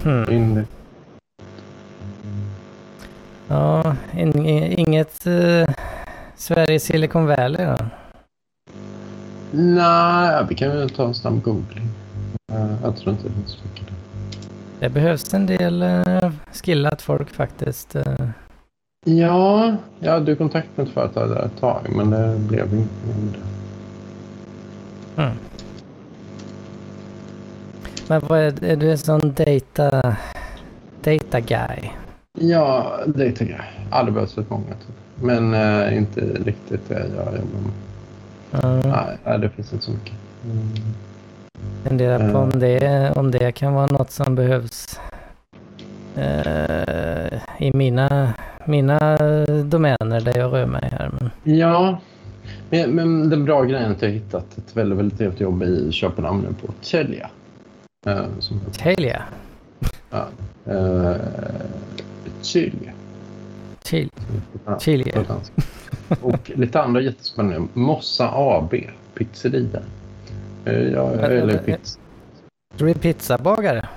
Hmm. 0.02 0.32
In, 0.32 0.66
Ja, 3.48 3.96
in, 4.16 4.46
inget 4.46 5.26
uh, 5.26 5.66
Sverige 6.36 6.80
Silicon 6.80 7.26
Valley 7.26 7.66
då? 7.66 7.76
nej, 9.50 10.46
vi 10.48 10.54
kan 10.54 10.78
ju 10.80 10.88
ta 10.88 11.04
en 11.06 11.14
snabb 11.14 11.42
googling. 11.42 11.88
Eh, 12.52 12.66
jag 12.82 12.96
tror 12.96 13.10
inte 13.12 13.28
det 13.28 13.34
finns 13.34 13.58
mycket 13.64 13.86
där. 13.86 13.94
Det 14.80 14.88
behövs 14.88 15.34
en 15.34 15.46
del 15.46 15.82
uh, 15.82 16.30
skillat 16.52 17.02
folk 17.02 17.30
faktiskt. 17.30 17.96
eh. 17.96 18.28
Ja, 19.06 19.76
jag 20.00 20.12
hade 20.12 20.34
kontakt 20.34 20.68
med 20.74 20.86
ett 20.86 20.92
företag 20.94 21.28
där 21.28 21.42
ett 21.46 21.60
tag, 21.60 21.86
men 21.96 22.10
det 22.10 22.38
blev 22.38 22.70
det. 22.70 22.84
Mm. 25.16 25.32
Men 28.12 28.20
vad 28.28 28.38
är, 28.38 28.64
är 28.64 28.76
du 28.76 28.90
en 28.90 28.98
sån 28.98 29.34
data, 29.34 30.16
data 31.04 31.40
guy? 31.40 31.90
Ja, 32.38 32.98
det 33.06 33.32
tycker 33.32 33.52
jag. 33.52 33.64
Ja, 33.90 34.02
det 34.02 34.12
behövs 34.12 34.38
rätt 34.38 34.50
många. 34.50 34.64
Typ. 34.64 34.96
Men 35.22 35.54
eh, 35.54 35.96
inte 35.96 36.20
riktigt 36.20 36.88
det 36.88 36.94
jag 36.94 37.26
jobbar 37.26 37.60
med. 37.62 38.64
Mm. 38.64 38.94
Nej, 39.24 39.38
det 39.38 39.48
finns 39.48 39.72
inte 39.72 39.84
så 39.84 39.90
mycket. 39.90 40.12
Mm. 40.44 40.68
Funderar 41.84 42.32
på 42.32 42.38
om 42.38 42.50
det, 42.50 43.12
om 43.16 43.30
det 43.30 43.52
kan 43.52 43.74
vara 43.74 43.86
något 43.86 44.10
som 44.10 44.34
behövs 44.34 45.00
eh, 46.16 47.40
i 47.58 47.72
mina, 47.74 48.34
mina 48.66 49.16
domäner 49.64 50.20
där 50.20 50.38
jag 50.38 50.52
rör 50.52 50.66
mig 50.66 50.88
här. 50.92 51.10
Men, 51.20 51.30
Ja, 51.58 52.00
men, 52.70 52.90
men 52.90 53.30
den 53.30 53.44
bra 53.44 53.62
grejen 53.62 53.90
är 53.90 53.94
att 53.94 54.02
jag 54.02 54.10
hittat 54.10 54.58
ett 54.58 54.76
väldigt, 54.76 54.98
väldigt 54.98 55.18
trevligt 55.18 55.40
jobb 55.40 55.62
i 55.62 55.92
Köpenhamn 55.92 56.42
nu 56.42 56.66
på 56.66 56.72
Telia. 56.72 57.30
Eh, 58.06 58.24
som 58.38 58.60
Telia, 58.72 59.22
ja, 60.10 60.26
eh, 60.66 61.16
Telia. 62.52 62.92
Chil, 63.84 64.10
Ja, 64.66 64.78
Chile. 64.80 65.24
Och 66.22 66.50
lite 66.54 66.80
andra 66.82 67.00
jättespännande. 67.00 67.68
Mossa 67.74 68.30
AB, 68.34 68.74
pizzeria. 69.14 69.80
Eh, 70.64 70.72
ja, 70.82 71.06
Men- 71.10 71.24
eller 71.24 71.58
pizza. 71.58 71.98
Du 72.76 72.90
är 72.90 72.94
pizzabagare? 72.94 73.88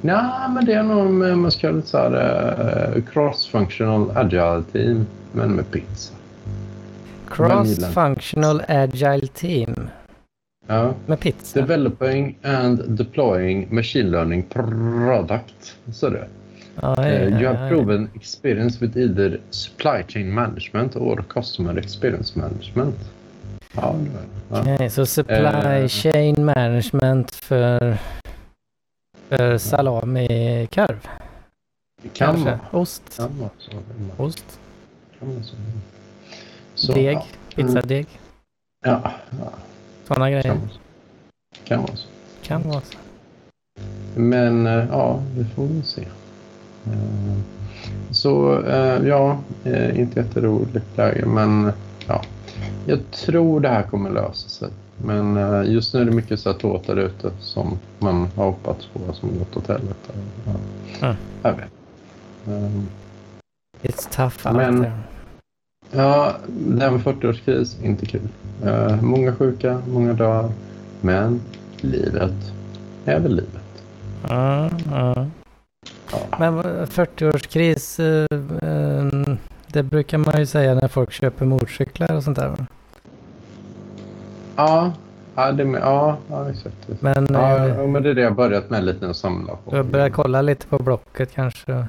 Nej, 0.00 0.50
men 0.54 0.64
det 0.64 0.72
är 0.72 0.82
nog 0.82 1.10
man 1.38 1.50
ska 1.50 1.70
lite 1.70 1.88
så 1.88 1.98
här 1.98 3.02
cross-functional 3.12 4.16
agile 4.16 4.62
team, 4.72 5.06
men 5.32 5.52
med 5.52 5.70
pizza. 5.70 6.14
Cross-functional 7.28 8.62
agile 8.68 9.26
team 9.26 9.74
Ja. 10.66 10.94
med 11.06 11.20
pizza. 11.20 11.60
Developing 11.60 12.38
and 12.42 12.82
deploying 12.88 13.74
machine 13.74 14.10
learning 14.10 14.42
product. 14.42 15.76
Så 15.92 16.08
det. 16.10 16.28
Ja, 16.80 16.94
ja, 17.08 17.26
Uh, 17.26 17.32
you 17.32 17.40
ja, 17.42 17.52
have 17.52 17.62
ja. 17.64 17.68
proven 17.68 18.10
experience 18.14 18.84
with 18.84 18.96
either 18.98 19.40
supply 19.50 20.02
chain 20.08 20.34
management 20.34 20.96
or 20.96 21.24
customer 21.28 21.78
experience 21.78 22.38
management. 22.38 22.94
Ja. 23.74 23.94
Okej, 24.50 24.90
så 24.90 25.06
supply 25.06 25.34
Eh. 25.36 25.88
chain 25.88 26.44
management 26.44 27.34
för, 27.34 27.96
för 29.28 29.58
salami-korv? 29.58 31.08
Kan 32.12 32.44
vara. 32.44 32.58
Ost? 32.70 33.16
Kan 33.16 33.38
vara 33.38 33.50
så. 33.58 33.72
Ost? 34.22 34.60
Kan 35.18 35.28
vara 35.34 35.42
så. 35.42 35.54
Så, 36.74 36.92
Deg? 36.92 37.18
Pizzadeg? 37.54 38.06
Ja, 38.84 39.12
ja 39.30 39.52
Sådana 40.08 40.30
grejer? 40.30 40.42
kan 40.42 40.58
vara 40.60 40.68
så. 40.70 40.78
Kan 41.64 41.80
vara 41.82 41.96
så. 41.96 42.06
Kan 42.42 42.62
vara 42.62 42.80
så. 42.80 42.96
men 44.20 44.66
eh, 44.66 44.84
ja, 44.90 45.22
vi 45.36 45.44
får 45.44 45.66
väl 45.66 45.82
se. 45.84 46.02
Eh, 46.86 47.38
så 48.10 48.62
eh, 48.62 49.06
ja, 49.06 49.38
inte 49.94 50.20
jätteroligt 50.20 50.96
läge, 50.96 51.26
men 51.26 51.72
ja. 52.06 52.22
Jag 52.86 53.10
tror 53.10 53.60
det 53.60 53.68
här 53.68 53.82
kommer 53.82 54.10
lösa 54.10 54.48
sig. 54.48 54.68
Men 55.04 55.36
just 55.72 55.94
nu 55.94 56.00
är 56.00 56.04
det 56.04 56.10
mycket 56.10 56.40
så 56.40 56.50
att 56.50 56.62
låtar 56.62 56.96
ute 56.96 57.30
som 57.40 57.78
man 57.98 58.28
har 58.36 58.44
hoppats 58.44 58.86
på 58.86 59.12
som 59.12 59.38
gått 59.38 59.56
åt 59.56 59.68
helvete. 59.68 60.12
Ja. 61.00 61.06
Mm. 61.06 61.16
Jag 61.42 61.52
vet. 61.52 61.70
It's 63.82 64.08
tough 64.16 64.46
out 64.46 64.56
Men- 64.56 64.82
there. 64.82 64.92
Ja, 65.92 66.32
det 66.48 66.84
här 66.84 66.90
med 66.90 67.00
40-årskris, 67.00 67.84
inte 67.84 68.06
kul. 68.06 68.28
Eh, 68.64 69.02
många 69.02 69.34
sjuka, 69.34 69.82
många 69.88 70.12
dör. 70.12 70.50
Men 71.00 71.40
livet 71.80 72.32
är 73.04 73.20
väl 73.20 73.34
livet. 73.36 73.84
Ja, 74.28 74.70
ja. 74.90 75.26
Ja. 76.12 76.18
Men 76.38 76.54
vad- 76.54 76.66
40-årskris, 76.88 78.00
eh, 78.00 78.26
eh, 78.70 79.36
det 79.66 79.82
brukar 79.82 80.18
man 80.18 80.38
ju 80.38 80.46
säga 80.46 80.74
när 80.74 80.88
folk 80.88 81.12
köper 81.12 81.44
motorcyklar 81.46 82.16
och 82.16 82.22
sånt 82.24 82.38
där. 82.38 82.48
va? 82.48 82.66
Ja, 84.56 84.92
ja, 85.34 85.52
det 85.52 85.64
med, 85.64 85.80
ja, 85.80 86.16
ja 86.30 86.50
exakt. 86.50 86.76
Men 87.00 87.26
Ja, 87.32 87.68
ja, 87.68 87.86
men 87.86 88.02
det 88.02 88.10
är 88.10 88.14
det 88.14 88.20
jag 88.22 88.34
börjat 88.36 88.70
med 88.70 88.84
lite 88.84 89.10
att 89.10 89.16
samla 89.16 89.52
på. 89.56 89.70
du 89.70 89.76
har 89.76 89.84
börjat 89.84 90.12
kolla 90.12 90.42
lite 90.42 90.66
på 90.66 90.78
Blocket 90.78 91.32
kanske. 91.34 91.86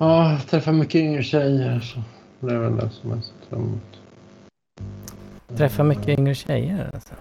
Ja, 0.00 0.38
träffa 0.50 0.72
mycket 0.72 0.94
yngre 0.94 1.22
tjejer. 1.22 1.80
Så 1.80 2.00
det 2.46 2.54
är 2.54 2.58
väl 2.58 2.76
det 2.76 2.90
som 2.90 3.22
ser 3.22 3.32
fram 3.48 3.60
emot. 3.62 4.00
Träffa 5.58 5.82
mycket 5.84 6.08
yngre 6.18 6.34
tjejer. 6.34 6.90
Alltså. 6.94 7.14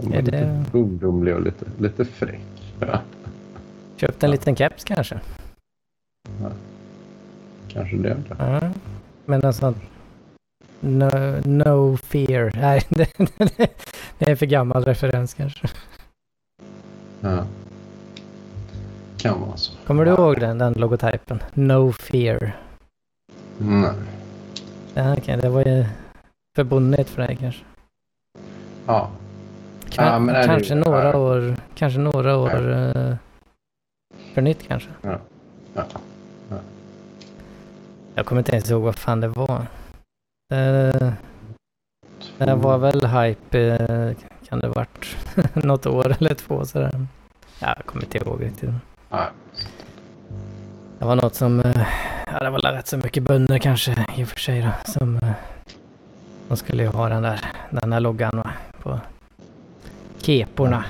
De 0.00 0.12
Är 0.12 0.18
är 0.18 0.22
det- 0.22 0.30
lite 0.30 0.64
ungdomlig 0.78 1.34
och 1.34 1.42
lite, 1.42 1.64
lite 1.78 2.04
fräck. 2.04 2.40
Ja, 2.80 3.00
Köpt 3.96 4.22
en 4.22 4.30
liten 4.30 4.56
keps 4.56 4.84
kanske. 4.84 5.20
kanske 7.68 7.96
det. 7.96 8.10
är 8.10 8.14
det. 8.14 8.36
Ja. 8.38 8.60
Men 9.24 9.44
en 9.44 9.52
sån 9.52 9.74
no, 10.80 11.10
no 11.44 11.96
fear. 11.96 12.52
Nej, 12.60 12.82
det, 12.88 13.08
det 14.18 14.26
är 14.26 14.30
en 14.30 14.36
för 14.36 14.46
gammal 14.46 14.84
referens 14.84 15.34
kanske. 15.34 15.68
Ja. 17.20 17.44
Kan 19.16 19.40
vara 19.40 19.56
så. 19.56 19.72
Kommer 19.86 20.04
du 20.04 20.10
ihåg 20.10 20.40
den, 20.40 20.58
den 20.58 20.72
logotypen? 20.72 21.42
No 21.54 21.92
fear. 21.92 22.56
Nej. 23.64 23.90
Ja, 24.94 25.12
okej, 25.18 25.36
det 25.36 25.48
var 25.48 25.60
ju 25.64 25.84
förbundet 26.56 27.08
för 27.10 27.22
dig 27.26 27.36
kanske. 27.40 27.64
Ja. 28.86 29.10
Kan, 29.90 30.26
Ja, 30.28 30.34
är 30.34 30.40
det- 30.40 30.46
kanske 30.46 30.74
några 30.74 31.04
ja. 31.10 31.16
år, 31.18 31.56
kanske 31.74 32.00
några 32.00 32.36
år 32.36 32.70
eh, 32.72 33.16
för 34.34 34.42
nytt 34.42 34.68
kanske. 34.68 34.88
Ja. 35.02 35.18
Jag 38.14 38.26
kommer 38.26 38.40
inte 38.40 38.52
ens 38.52 38.70
ihåg 38.70 38.82
vad 38.82 38.96
fan 38.96 39.20
det 39.20 39.28
var. 39.28 39.66
Det, 40.48 41.14
det 42.38 42.54
var 42.54 42.78
väl 42.78 43.06
hype, 43.06 43.60
eh, 43.60 44.16
kan 44.48 44.60
det 44.60 44.68
varit 44.68 45.16
något 45.64 45.86
år 45.86 46.16
eller 46.18 46.34
två 46.34 46.64
sådär. 46.64 47.06
Ja, 47.60 47.74
jag 47.76 47.86
kommer 47.86 48.04
inte 48.04 48.18
ihåg 48.18 48.42
riktigt. 48.44 48.70
Nej. 49.10 49.26
Det 50.98 51.04
var 51.04 51.16
något 51.16 51.34
som, 51.34 51.60
eh, 51.60 51.86
ja 52.32 52.38
det 52.38 52.50
var 52.50 52.62
väl 52.62 52.72
rätt 52.74 52.86
så 52.86 52.96
mycket 52.96 53.22
bönder 53.22 53.58
kanske 53.58 54.06
i 54.16 54.24
och 54.24 54.28
för 54.28 54.40
sig 54.40 54.62
då, 54.62 54.92
som 54.92 55.16
eh, 55.16 55.32
de 56.48 56.56
skulle 56.56 56.82
ju 56.82 56.88
ha 56.88 57.08
den 57.08 57.22
där, 57.22 57.40
den 57.70 57.90
där 57.90 58.00
loggan 58.00 58.36
va, 58.36 58.50
på 58.82 59.00
keporna 60.22 60.84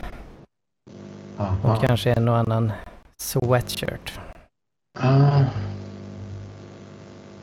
Aha. 1.39 1.75
och 1.75 1.81
kanske 1.87 2.13
en 2.13 2.29
och 2.29 2.37
annan 2.37 2.73
sweatshirt 3.23 4.19
Ah. 5.01 5.45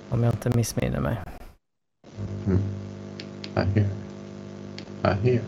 om 0.09 0.23
jag 0.23 0.33
inte 0.33 0.49
missminner 0.57 0.99
mig. 0.99 1.17
Mm. 2.47 2.59
I 3.55 3.79
hear. 3.79 3.89
I 5.03 5.27
hear. 5.29 5.41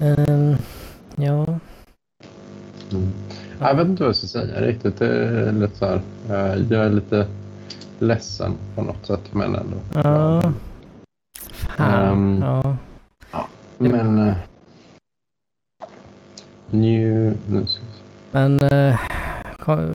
Ehm, 0.00 0.56
ja, 1.16 1.46
Mm. 2.92 3.12
Jag 3.60 3.74
vet 3.74 3.86
inte 3.86 4.02
vad 4.02 4.08
jag 4.08 4.16
ska 4.16 4.26
säga 4.26 4.60
riktigt. 4.60 4.98
Det 4.98 5.06
är 5.06 5.52
lite 5.52 5.76
så 5.78 5.86
här, 5.86 6.00
eh, 6.30 6.62
jag 6.70 6.84
är 6.86 6.90
lite 6.90 7.26
ledsen 7.98 8.52
på 8.74 8.82
något 8.82 9.06
sätt. 9.06 9.20
Men 9.32 9.54
ändå. 9.54 9.76
ja. 9.94 10.52
Fan, 11.52 12.12
Ehm, 12.12 12.42
ja. 12.42 12.76
Men... 13.78 14.28
eh, 14.28 14.34
New... 16.70 17.34
Nu 17.46 17.66
ska 17.66 17.80
vi 17.82 17.92
se. 17.92 18.02
Men 18.30 18.58
eh, 18.62 18.98
ko- 19.58 19.92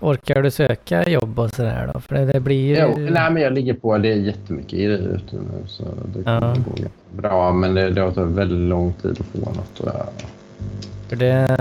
orkar 0.00 0.42
du 0.42 0.50
söka 0.50 1.08
jobb 1.08 1.38
och 1.38 1.50
sådär 1.50 1.90
då? 1.94 2.00
För 2.00 2.14
det, 2.14 2.24
det 2.24 2.40
blir 2.40 2.66
ju... 2.68 2.76
Jo, 2.82 2.94
nej, 3.10 3.30
men 3.32 3.42
jag 3.42 3.52
ligger 3.52 3.74
på. 3.74 3.98
Det 3.98 4.08
är 4.12 4.16
jättemycket 4.16 4.70
grejer 4.70 4.98
ute 4.98 5.36
nu. 5.36 5.66
Så 5.66 5.84
det 6.14 6.22
kommer 6.24 6.40
Ja. 6.46 6.54
gå 6.66 6.88
bra. 7.22 7.52
Men 7.52 7.74
det, 7.74 7.90
det 7.90 8.00
har 8.00 8.10
tagit 8.10 8.36
väldigt 8.36 8.58
lång 8.68 8.92
tid 8.92 9.10
att 9.10 9.26
få 9.26 9.38
något. 9.38 9.80
Och, 9.80 9.88
ja. 9.94 10.06
För 11.08 11.16
det, 11.16 11.56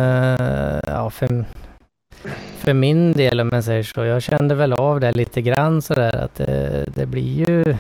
ja 0.88 1.10
för, 1.10 1.45
för 2.57 2.74
min 2.74 3.14
del 3.14 3.40
om 3.40 3.49
jag 3.53 3.64
säger 3.64 3.84
så, 3.84 4.03
jag 4.06 4.22
kände 4.24 4.56
väl 4.56 4.74
av 4.74 4.99
det 4.99 5.11
lite 5.11 5.41
grann 5.41 5.82
sådär 5.82 6.15
att 6.18 6.36
det, 6.36 6.86
det 6.95 7.06
blir 7.06 7.49
ju, 7.49 7.76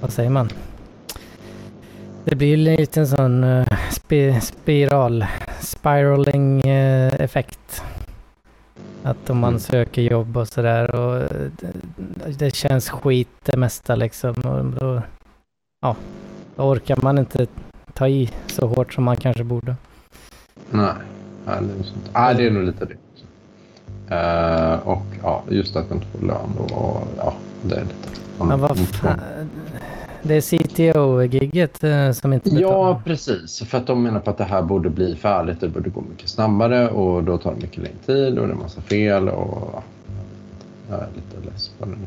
vad 0.00 0.12
säger 0.12 0.30
man? 0.30 0.48
Det 2.24 2.36
blir 2.36 2.56
lite 2.56 3.00
en 3.00 3.06
sån 3.06 3.44
uh, 3.44 3.66
spi, 3.90 4.40
spiral, 4.40 5.26
spiraling 5.60 6.60
eh, 6.60 7.14
effekt. 7.20 7.82
Att 9.02 9.30
om 9.30 9.38
man 9.38 9.48
Mm. 9.48 9.60
söker 9.60 10.02
jobb 10.02 10.36
och 10.36 10.48
sådär 10.48 10.94
och 10.94 11.16
eh, 11.16 11.50
det, 11.58 12.38
det 12.38 12.54
känns 12.54 12.90
skit 12.90 13.28
det 13.44 13.56
mesta 13.56 13.94
liksom. 13.96 14.34
Och 14.34 14.64
då, 14.64 15.02
ja, 15.82 15.96
då 16.56 16.62
orkar 16.62 16.98
man 17.02 17.18
inte 17.18 17.46
ta 17.94 18.08
i 18.08 18.30
så 18.46 18.66
hårt 18.66 18.94
som 18.94 19.04
man 19.04 19.16
kanske 19.16 19.44
borde. 19.44 19.76
Nej, 20.70 20.92
nej, 21.46 21.56
det 21.60 21.72
är 21.72 21.76
nog 21.76 21.84
sånt. 21.86 22.10
Nej, 22.14 22.34
det 22.34 22.46
är 22.46 22.50
nog 22.50 22.62
lite 22.64 22.84
det. 22.84 22.94
Eh, 24.14 24.88
och 24.88 25.02
ja, 25.22 25.42
just 25.48 25.76
att 25.76 25.90
man 25.90 25.98
inte 25.98 26.18
får 26.18 26.26
lön. 26.26 26.50
Och, 26.58 26.72
och, 26.72 27.02
ja, 27.16 27.34
det 27.62 27.74
är 27.74 27.80
lite... 27.80 28.08
Men 28.38 28.60
vad 28.60 28.78
fan. 28.78 29.20
Det 30.22 30.34
är 30.34 30.40
CTO-gigget 30.40 31.84
eh, 31.84 32.12
som 32.12 32.32
inte 32.32 32.50
betalar. 32.50 32.68
Ja, 32.88 33.00
precis. 33.04 33.62
För 33.62 33.78
att 33.78 33.86
de 33.86 34.02
menar 34.02 34.20
på 34.20 34.30
att 34.30 34.38
det 34.38 34.44
här 34.44 34.62
borde 34.62 34.90
bli 34.90 35.16
färdigt. 35.16 35.60
Det 35.60 35.68
borde 35.68 35.90
gå 35.90 36.00
mycket 36.10 36.28
snabbare 36.28 36.88
och 36.88 37.24
då 37.24 37.38
tar 37.38 37.54
det 37.54 37.60
mycket 37.60 37.78
längre 37.82 37.96
tid 38.06 38.38
och 38.38 38.46
det 38.46 38.50
är 38.52 38.54
en 38.54 38.58
massa 38.62 38.80
fel. 38.80 39.28
Och, 39.28 39.70
ja, 39.72 39.82
jag 40.90 40.98
är 40.98 41.08
lite 41.14 41.50
less 41.50 41.68
på 41.78 41.84
det 41.84 41.90
nu. 41.90 42.06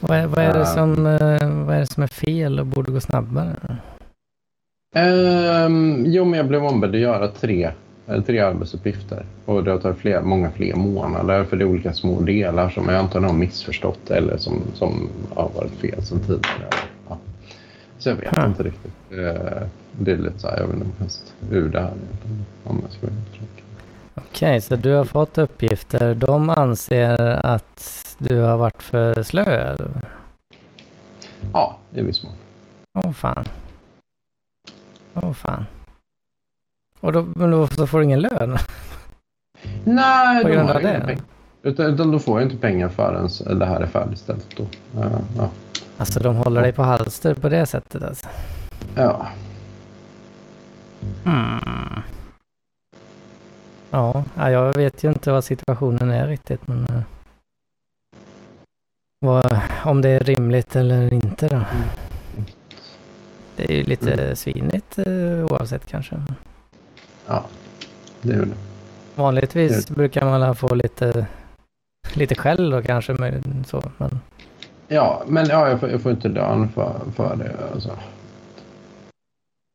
Vad, 0.00 0.18
är, 0.18 0.26
vad, 0.26 0.38
är 0.44 0.52
det 0.52 0.58
Ehm. 0.64 0.66
som, 0.66 1.06
eh, 1.06 1.64
vad 1.66 1.76
är 1.76 1.80
det 1.80 1.86
som 1.86 2.02
är 2.02 2.06
fel 2.06 2.60
och 2.60 2.66
borde 2.66 2.92
gå 2.92 3.00
snabbare? 3.00 3.56
Ehm, 4.94 6.04
jo, 6.06 6.24
men 6.24 6.36
jag 6.36 6.48
blev 6.48 6.64
ombedd 6.64 6.90
att 6.90 7.00
göra 7.00 7.28
tre, 7.28 7.64
eh, 7.64 7.72
tre 8.26 8.38
arbetsuppgifter. 8.40 9.24
Och 9.44 9.64
det 9.64 9.78
tagit 9.80 9.98
fler, 9.98 10.22
många 10.22 10.50
fler 10.50 10.74
månader 10.74 11.44
för 11.44 11.56
det 11.56 11.64
är 11.64 11.68
olika 11.68 11.92
små 11.92 12.20
delar 12.20 12.70
som 12.70 12.88
jag 12.88 12.98
antagligen 12.98 13.34
har 13.34 13.38
missförstått 13.40 14.10
eller 14.10 14.36
som, 14.36 14.62
som 14.74 15.08
har 15.34 15.50
varit 15.54 15.72
fel 15.72 16.02
sedan 16.02 16.20
tidigare. 16.20 16.68
Ja. 17.08 17.18
Så 17.98 18.08
jag 18.08 18.16
vet 18.16 18.36
Hmm. 18.36 18.50
inte 18.50 18.62
riktigt. 18.62 18.92
Eh, 19.10 19.62
det 19.92 20.12
är 20.12 20.16
lite 20.16 20.38
så 20.38 20.48
här, 20.48 20.58
jag 20.60 20.66
vill 20.66 20.78
nog 20.78 20.88
helst 20.98 21.34
ur 21.50 21.68
det 21.68 21.80
här 21.80 21.92
om 22.64 22.80
jag 22.82 22.92
ska. 22.92 23.06
Okej, 24.14 24.60
så 24.60 24.76
du 24.76 24.92
har 24.92 25.04
fått 25.04 25.38
uppgifter. 25.38 26.14
De 26.14 26.50
anser 26.50 27.46
att 27.46 28.16
du 28.18 28.38
har 28.40 28.56
varit 28.56 28.82
för 28.82 29.22
slö? 29.22 29.42
eller? 29.44 29.90
Ja, 31.52 31.76
i 31.94 32.02
viss 32.02 32.24
mån. 32.24 32.32
Åh 33.04 33.12
fan. 33.12 33.44
Åh 35.14 35.32
fan. 35.32 35.64
Och 37.00 37.12
då, 37.12 37.26
men 37.34 37.50
då 37.50 37.86
får 37.86 37.98
du 37.98 38.04
ingen 38.04 38.20
lön? 38.20 38.58
Nej, 39.84 40.42
På 40.42 40.48
grund 40.48 40.68
har 40.68 40.74
av 40.76 40.82
det? 40.82 40.94
inte 40.94 41.06
pengar. 41.06 41.22
Utan, 41.62 41.86
utan 41.86 42.10
då 42.12 42.18
får 42.18 42.40
jag 42.40 42.46
inte 42.50 42.60
pengar 42.60 42.88
förrän 42.88 43.58
det 43.58 43.66
här 43.66 43.80
är 43.80 43.86
färdigställt. 43.86 44.46
Då. 44.56 44.62
Eh, 45.00 45.18
ja. 45.36 45.48
Alltså 45.98 46.20
de 46.20 46.36
håller 46.36 46.62
dig 46.62 46.72
på 46.72 46.82
halster 46.82 47.34
på 47.34 47.48
det 47.48 47.66
sättet 47.66 48.02
alltså? 48.02 48.26
ja. 48.94 49.26
Hmm. 51.24 52.02
Ja, 53.90 54.24
ja, 54.36 54.50
jag 54.50 54.74
vet 54.76 55.04
ju 55.04 55.08
inte 55.08 55.32
vad 55.32 55.44
situationen 55.44 56.10
är 56.10 56.26
riktigt 56.28 56.68
men... 56.68 56.84
eh, 56.84 57.02
Vad, 59.26 59.60
om 59.84 60.02
det 60.02 60.08
är 60.08 60.20
rimligt 60.20 60.76
eller 60.76 61.12
inte 61.14 61.48
då. 61.48 61.60
Det 63.56 63.72
är 63.72 63.76
ju 63.76 63.82
lite 63.82 64.36
svinigt 64.36 64.98
eh, 64.98 65.44
oavsett 65.50 65.86
kanske. 65.86 66.22
Ja, 67.30 67.44
det 68.22 68.32
är 68.32 68.38
väl 68.38 68.48
det. 68.48 68.56
Vanligtvis 69.14 69.88
brukar 69.88 70.24
man 70.24 70.56
få 70.56 70.74
lite, 70.74 71.26
lite 72.14 72.34
skäll 72.34 72.70
då 72.70 72.82
kanske. 72.82 73.12
Men, 73.12 73.64
så, 73.68 73.82
men, 73.98 74.20
Ja, 74.92 75.22
men 75.26 75.46
ja, 75.46 75.68
jag, 75.68 75.80
får, 75.80 75.90
jag 75.90 76.00
får 76.02 76.12
inte 76.12 76.28
lön 76.28 76.68
för, 76.68 77.00
för 77.16 77.36
det. 77.36 77.56
Alltså. 77.72 77.90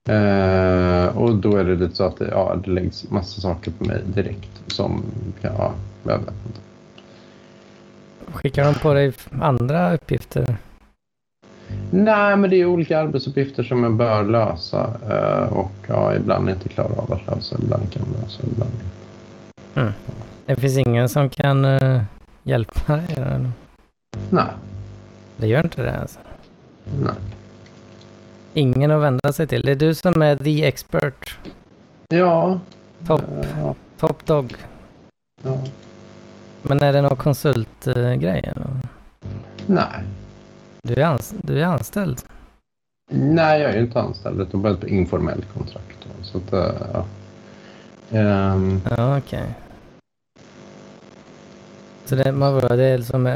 Eh, 0.09 1.17
och 1.17 1.35
då 1.35 1.57
är 1.57 1.63
det 1.63 1.75
lite 1.75 1.95
så 1.95 2.03
att 2.03 2.17
det, 2.17 2.27
ja, 2.27 2.55
det 2.65 2.71
läggs 2.71 3.09
massa 3.09 3.41
saker 3.41 3.71
på 3.71 3.85
mig 3.85 4.01
direkt 4.05 4.61
som 4.67 5.03
kan, 5.41 5.53
ja, 5.57 5.73
jag 6.03 6.17
vet 6.17 6.27
inte. 6.27 6.59
Skickar 8.33 8.65
de 8.65 8.73
på 8.73 8.93
dig 8.93 9.13
andra 9.41 9.93
uppgifter? 9.93 10.57
Nej, 11.91 12.37
men 12.37 12.49
det 12.49 12.55
är 12.55 12.65
olika 12.65 12.99
arbetsuppgifter 12.99 13.63
som 13.63 13.83
jag 13.83 13.93
bör 13.93 14.23
lösa 14.23 14.89
eh, 15.09 15.53
och 15.53 15.71
ja, 15.87 16.15
ibland 16.15 16.49
inte 16.49 16.69
klarar 16.69 16.97
av 16.99 17.13
att 17.13 17.27
lösa, 17.27 17.55
ibland 17.63 17.91
kan 17.91 18.01
jag 18.05 18.21
lösa, 18.21 18.43
ibland 18.43 18.71
inte. 18.71 19.93
Det 20.45 20.55
finns 20.55 20.77
ingen 20.77 21.09
som 21.09 21.29
kan 21.29 21.65
eh, 21.65 22.01
hjälpa 22.43 22.95
dig? 22.95 23.05
eller? 23.17 23.51
Nej, 24.29 24.45
Det 25.37 25.47
gör 25.47 25.63
inte 25.63 25.83
det 25.83 25.99
alltså? 25.99 26.19
nej. 27.03 27.13
Ingen 28.53 28.91
att 28.91 29.01
vända 29.01 29.33
sig 29.33 29.47
till? 29.47 29.61
Det 29.61 29.71
är 29.71 29.75
du 29.75 29.95
som 29.95 30.21
är 30.21 30.35
the 30.35 30.65
expert? 30.65 31.37
Ja. 32.09 32.59
Top, 33.07 33.21
ja, 33.59 33.75
top 33.99 34.25
dog? 34.25 34.55
ja. 35.43 35.57
Men 36.61 36.83
är 36.83 36.93
det 36.93 37.01
någon 37.01 37.15
konsultgrej? 37.17 38.43
eller? 38.55 38.67
Nej. 39.65 40.03
Du 40.87 40.93
är, 40.93 41.05
ans- 41.05 41.33
du 41.43 41.59
är 41.61 41.65
anställd? 41.65 42.21
Nej, 43.11 43.61
jag 43.61 43.71
är 43.71 43.79
inte 43.79 43.99
anställd 44.01 44.41
utan 44.41 44.61
bara 44.61 44.73
ett 44.73 44.83
informellt 44.83 45.53
kontrakt. 45.53 45.97
Då. 46.03 46.23
Så 46.23 46.37
att, 46.37 46.53
eh, 46.53 46.81
ja. 46.93 47.05
Ehm, 48.17 48.81
Ja, 48.97 49.17
okej. 49.17 49.43
Så 52.05 52.15
det, 52.15 52.31
man, 52.31 52.53
det 52.59 52.83
är 52.83 53.01
som 53.01 53.27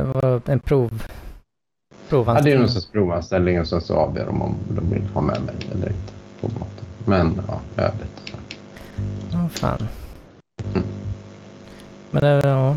en, 0.46 0.60
prov... 0.60 1.04
ja, 1.04 1.08
det 1.90 1.96
är 2.06 2.10
Provanställning? 2.10 2.60
någon 2.60 2.70
sorts 2.70 2.92
provanställning 2.92 3.60
och 3.60 3.68
sen 3.68 3.82
så 3.82 3.96
avgör 3.96 4.26
de 4.26 4.42
om 4.42 4.56
de 4.70 4.90
vill 4.90 5.04
ha 5.14 5.22
med 5.22 5.42
mig 5.42 5.56
eller 5.72 5.88
inte. 5.88 6.14
På 6.42 6.48
maten. 6.48 6.86
Men 7.06 7.42
ja, 7.48 7.60
jag 7.76 7.86
är 7.86 7.92
lite. 7.92 8.38
Åh 9.34 9.48
fan. 9.48 9.88
Mm. 10.76 10.88
Men 12.12 12.22
det, 12.24 12.48
ja, 12.48 12.76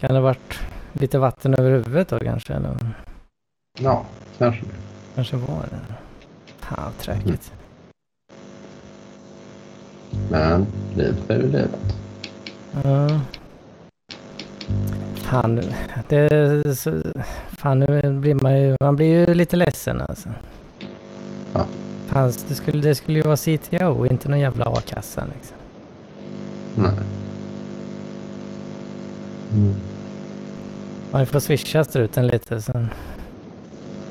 kan 0.00 0.14
det 0.14 0.20
varit 0.20 0.60
lite 0.92 1.18
vatten 1.18 1.54
över 1.54 1.70
huvudet 1.70 2.08
då 2.08 2.18
kanske? 2.18 2.54
Eller? 2.54 2.76
Ja, 3.78 4.04
kanske 4.38 4.62
det. 4.62 4.74
Kanske 5.14 5.36
var 5.36 5.66
det. 5.70 5.94
Fan 6.58 6.92
tråkigt. 7.00 7.52
Men 10.30 10.66
livet 10.96 11.30
är 11.30 11.36
ju 11.36 11.42
livet. 11.42 11.96
Ja. 12.84 13.20
Fan, 15.14 15.62
det 16.08 16.78
så, 16.78 17.02
fan 17.48 17.78
nu 17.78 18.20
blir 18.20 18.34
man 18.34 18.60
ju, 18.60 18.76
man 18.80 18.96
blir 18.96 19.28
ju 19.28 19.34
lite 19.34 19.56
ledsen 19.56 20.00
alltså. 20.00 20.28
Ja. 21.52 21.66
Fan, 22.06 22.32
det 22.48 22.54
skulle, 22.54 22.82
det 22.82 22.94
skulle 22.94 23.18
ju 23.18 23.22
vara 23.22 23.36
CTO, 23.36 24.06
inte 24.06 24.28
någon 24.28 24.40
jävla 24.40 24.64
a-kassa 24.64 25.24
liksom. 25.34 25.56
Nej. 26.74 26.92
Mm. 29.52 29.74
Man 31.10 31.26
får 31.26 31.40
swisha 31.40 31.84
struten 31.84 32.26
lite 32.26 32.62
så. 32.62 32.86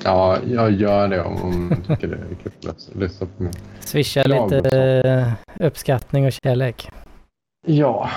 Ja, 0.04 0.38
jag 0.48 0.72
gör 0.72 1.08
det 1.08 1.22
om 1.22 1.70
du 1.70 1.96
tycker 1.96 2.08
det 2.08 2.16
är 2.16 2.36
kul 2.44 2.70
att 2.70 2.90
lyssna 2.96 3.28
på 3.38 3.44
mig. 3.44 3.54
Swisha 3.80 4.24
lite 4.24 4.70
eh, 4.78 5.66
uppskattning 5.68 6.26
och 6.26 6.32
kärlek. 6.34 6.90
Ja, 7.68 8.10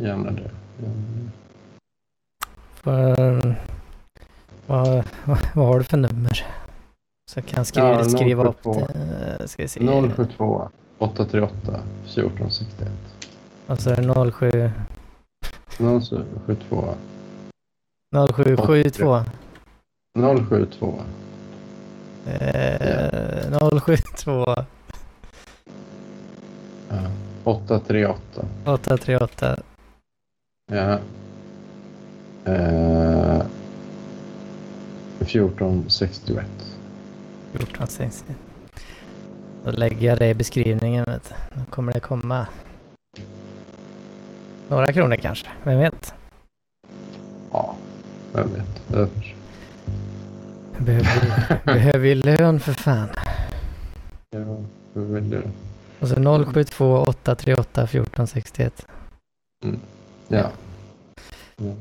gärna 0.00 0.30
det. 0.30 0.50
Gärna. 0.82 1.30
För, 2.74 3.56
vad, 4.66 5.04
vad, 5.24 5.38
vad 5.54 5.66
har 5.66 5.78
du 5.78 5.84
för 5.84 5.96
nummer? 5.96 6.46
Så 7.30 7.42
kan 7.42 7.64
skriva, 7.64 7.88
Ja, 7.88 8.04
skriva 8.04 8.44
upp 8.44 8.56
072. 8.64 8.86
det. 9.38 9.48
Ska 9.48 9.62
vi 9.62 9.68
se. 9.68 9.80
072 10.16 10.68
838 10.98 11.80
1461. 12.04 12.88
Och 13.66 13.80
så 13.80 13.90
är 13.90 13.96
det 13.96 14.32
07, 14.32 14.70
072 16.46 16.94
0772. 18.34 19.24
072 20.18 20.94
Eh, 22.26 23.80
072 23.80 24.44
ja, 26.88 27.10
838 27.44 28.44
838 28.64 29.56
ja. 30.72 30.98
Eh, 32.44 33.42
1461. 35.20 36.44
1460. 37.52 38.34
Då 39.64 39.70
lägger 39.70 40.08
jag 40.08 40.18
det 40.18 40.28
i 40.28 40.34
beskrivningen. 40.34 41.04
Vet 41.08 41.28
du. 41.28 41.60
Då 41.60 41.64
kommer 41.70 41.92
det 41.92 42.00
komma 42.00 42.46
några 44.68 44.92
kronor 44.92 45.16
kanske. 45.16 45.46
Vem 45.64 45.78
vet? 45.78 46.14
Ja, 47.52 47.74
jag 48.34 48.44
vet. 48.44 49.39
Behöver 50.80 51.60
behöver 51.64 52.06
ju 52.06 52.14
lön 52.14 52.60
för 52.60 52.72
fan. 52.72 53.08
jag 54.30 55.02
vill 55.02 55.30
det. 55.30 55.42
Och 56.00 56.08
så 56.08 56.44
072 56.44 56.96
838 56.96 57.82
1461. 57.82 58.86
Ja. 60.28 60.50
ja. 61.56 61.74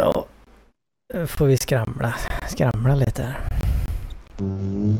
Ja, 0.00 0.26
då 1.14 1.26
får 1.26 1.46
vi 1.46 1.56
skramla, 1.56 2.14
skramla 2.48 2.94
lite 2.94 3.22
här. 3.22 3.38
Mm. 4.40 4.96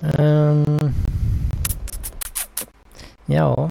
Ehm, 0.00 0.92
ja. 3.26 3.70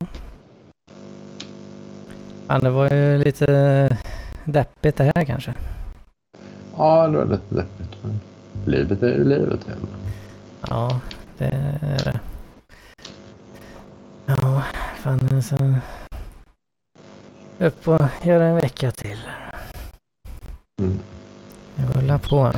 Fan, 2.47 2.61
det 2.63 2.69
var 2.69 2.89
ju 2.89 3.17
lite 3.17 3.97
deppigt 4.43 4.97
det 4.97 5.11
här 5.15 5.25
kanske. 5.25 5.53
Ja, 6.79 7.07
det 7.07 7.17
var 7.17 7.25
lite 7.25 7.55
deppigt. 7.55 7.97
Men 8.01 8.19
livet 8.65 9.03
är 9.03 9.07
ju 9.07 9.23
livet. 9.23 9.65
igen. 9.67 9.87
Ja, 10.69 10.99
det 11.37 11.45
är 11.81 12.03
det. 12.03 12.19
Ja, 14.25 14.63
fan 14.95 15.41
så... 15.41 15.55
Upp 17.59 17.87
och 17.87 18.01
göra 18.23 18.45
en 18.45 18.55
vecka 18.55 18.91
till. 18.91 19.17
Mm. 20.81 20.99
Rulla 21.93 22.19
på. 22.19 22.51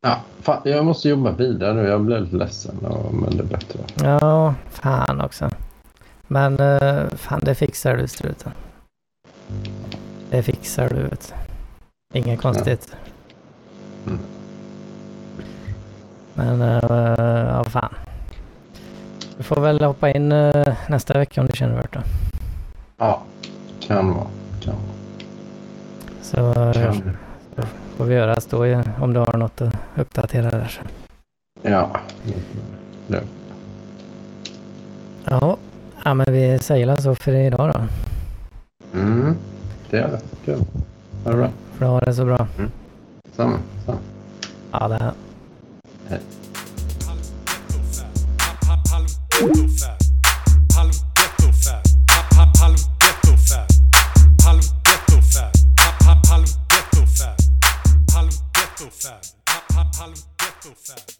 Ja, 0.00 0.22
fan, 0.40 0.60
jag 0.64 0.84
måste 0.84 1.08
jobba 1.08 1.30
vidare 1.30 1.74
nu. 1.74 1.82
Jag 1.88 2.00
blev 2.00 2.22
lite 2.22 2.36
ledsen, 2.36 2.76
men 3.12 3.30
det 3.30 3.42
är 3.42 3.46
bättre. 3.46 3.80
Ja, 3.94 4.54
fan 4.70 5.20
också. 5.20 5.50
Men 6.26 6.60
eh, 6.60 7.08
fan, 7.16 7.40
det 7.42 7.54
fixar 7.54 7.96
du 7.96 8.08
struten. 8.08 8.52
Det 10.30 10.42
fixar 10.42 10.88
du. 10.88 11.02
Vet. 11.02 11.34
Inget 12.14 12.40
konstigt. 12.40 12.96
Mm. 14.08 14.20
Men 16.34 16.62
uh, 16.62 17.48
ja, 17.48 17.64
fan. 17.64 17.94
Du 19.36 19.42
får 19.42 19.60
väl 19.60 19.84
hoppa 19.84 20.10
in 20.10 20.32
eh, 20.32 20.74
nästa 20.88 21.18
vecka 21.18 21.40
om 21.40 21.46
du 21.46 21.56
känner 21.56 21.82
för 21.82 21.88
det. 21.92 22.02
Ja, 22.96 23.22
kan 23.80 24.14
vara. 24.14 24.26
Kan 24.60 24.74
vara. 24.74 24.98
Så 26.22 26.54
Kan. 26.72 27.16
får 27.96 28.04
vi 28.04 28.14
göras 28.14 28.46
då 28.46 28.58
om 29.00 29.12
du 29.12 29.20
har 29.20 29.36
något 29.36 29.60
att 29.60 29.74
uppdatera 29.96 30.50
där. 30.50 30.80
Ja. 31.62 31.90
Det. 33.06 33.22
Ja, 35.24 35.56
ja 36.04 36.14
men 36.14 36.26
vi 36.28 36.58
säger 36.58 36.96
så 36.96 37.14
för 37.14 37.32
idag 37.34 37.72
då. 37.74 37.80
Mm. 38.98 39.36
Det 39.90 39.98
är 39.98 40.08
det. 40.08 40.20
Kul. 40.44 40.64
Ha 41.24 41.30
det 41.30 41.36
bra. 41.36 41.48
För 41.72 41.86
ha 41.86 42.00
det 42.00 42.14
så 42.14 42.24
bra. 42.24 42.46
Samma. 43.38 43.58
Ja, 44.72 44.88
det 44.88 44.94
här. 44.94 45.12
Halv 59.98 60.14
ghetto 60.38 60.74
fab. 60.74 61.17